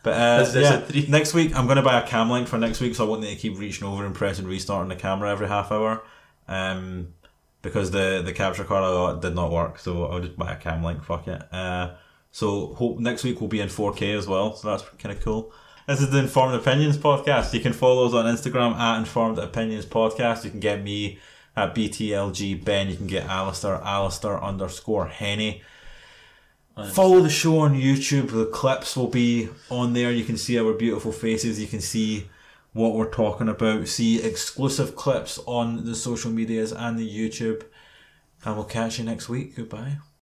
But 0.03 0.13
uh, 0.55 0.59
yeah, 0.59 0.80
three. 0.80 1.05
next 1.07 1.34
week 1.34 1.55
I'm 1.55 1.65
going 1.65 1.77
to 1.77 1.84
buy 1.84 1.99
a 1.99 2.07
cam 2.07 2.30
link 2.30 2.47
for 2.47 2.57
next 2.57 2.81
week, 2.81 2.95
so 2.95 3.05
I 3.05 3.09
won't 3.09 3.22
need 3.22 3.35
to 3.35 3.39
keep 3.39 3.59
reaching 3.59 3.88
over 3.88 4.05
and 4.05 4.15
pressing 4.15 4.47
restart 4.47 4.81
on 4.81 4.89
the 4.89 4.95
camera 4.95 5.30
every 5.31 5.47
half 5.47 5.72
hour. 5.72 6.03
Um, 6.47 7.13
because 7.61 7.91
the 7.91 8.21
the 8.23 8.33
capture 8.33 8.63
card 8.63 8.83
I 8.83 8.89
got 8.91 9.21
did 9.21 9.35
not 9.35 9.51
work, 9.51 9.79
so 9.79 10.05
I'll 10.05 10.19
just 10.19 10.38
buy 10.38 10.53
a 10.53 10.55
cam 10.57 10.83
link. 10.83 11.03
Fuck 11.03 11.27
it. 11.27 11.41
Uh, 11.53 11.91
so 12.31 12.73
hope 12.75 12.99
next 12.99 13.23
week 13.23 13.41
will 13.41 13.47
be 13.47 13.59
in 13.59 13.67
4K 13.67 14.17
as 14.17 14.27
well, 14.27 14.55
so 14.55 14.69
that's 14.69 14.83
kind 14.97 15.15
of 15.15 15.21
cool. 15.23 15.51
This 15.88 15.99
is 15.99 16.11
the 16.11 16.19
Informed 16.19 16.55
Opinions 16.55 16.97
podcast. 16.97 17.53
You 17.53 17.59
can 17.59 17.73
follow 17.73 18.05
us 18.05 18.13
on 18.13 18.25
Instagram 18.25 18.75
at 18.75 18.99
Informed 18.99 19.39
Opinions 19.39 19.85
Podcast. 19.85 20.45
You 20.45 20.51
can 20.51 20.59
get 20.59 20.81
me 20.83 21.19
at 21.55 21.75
BTLG 21.75 22.63
Ben. 22.63 22.89
You 22.89 22.95
can 22.95 23.07
get 23.07 23.25
Alistair, 23.25 23.75
Alistair 23.83 24.41
underscore 24.41 25.07
Henny. 25.07 25.63
Follow 26.93 27.19
the 27.19 27.29
show 27.29 27.59
on 27.59 27.75
YouTube. 27.75 28.31
The 28.31 28.45
clips 28.45 28.95
will 28.95 29.09
be 29.09 29.49
on 29.69 29.93
there. 29.93 30.11
You 30.11 30.23
can 30.23 30.38
see 30.38 30.57
our 30.57 30.73
beautiful 30.73 31.11
faces. 31.11 31.59
You 31.59 31.67
can 31.67 31.81
see 31.81 32.29
what 32.73 32.93
we're 32.93 33.10
talking 33.10 33.49
about. 33.49 33.88
See 33.88 34.22
exclusive 34.22 34.95
clips 34.95 35.39
on 35.45 35.85
the 35.85 35.95
social 35.95 36.31
medias 36.31 36.72
and 36.72 36.98
the 36.98 37.10
YouTube. 37.10 37.64
And 38.43 38.56
we'll 38.56 38.65
catch 38.65 38.98
you 38.98 39.06
next 39.06 39.30
week. 39.30 39.56
Goodbye. 39.56 39.98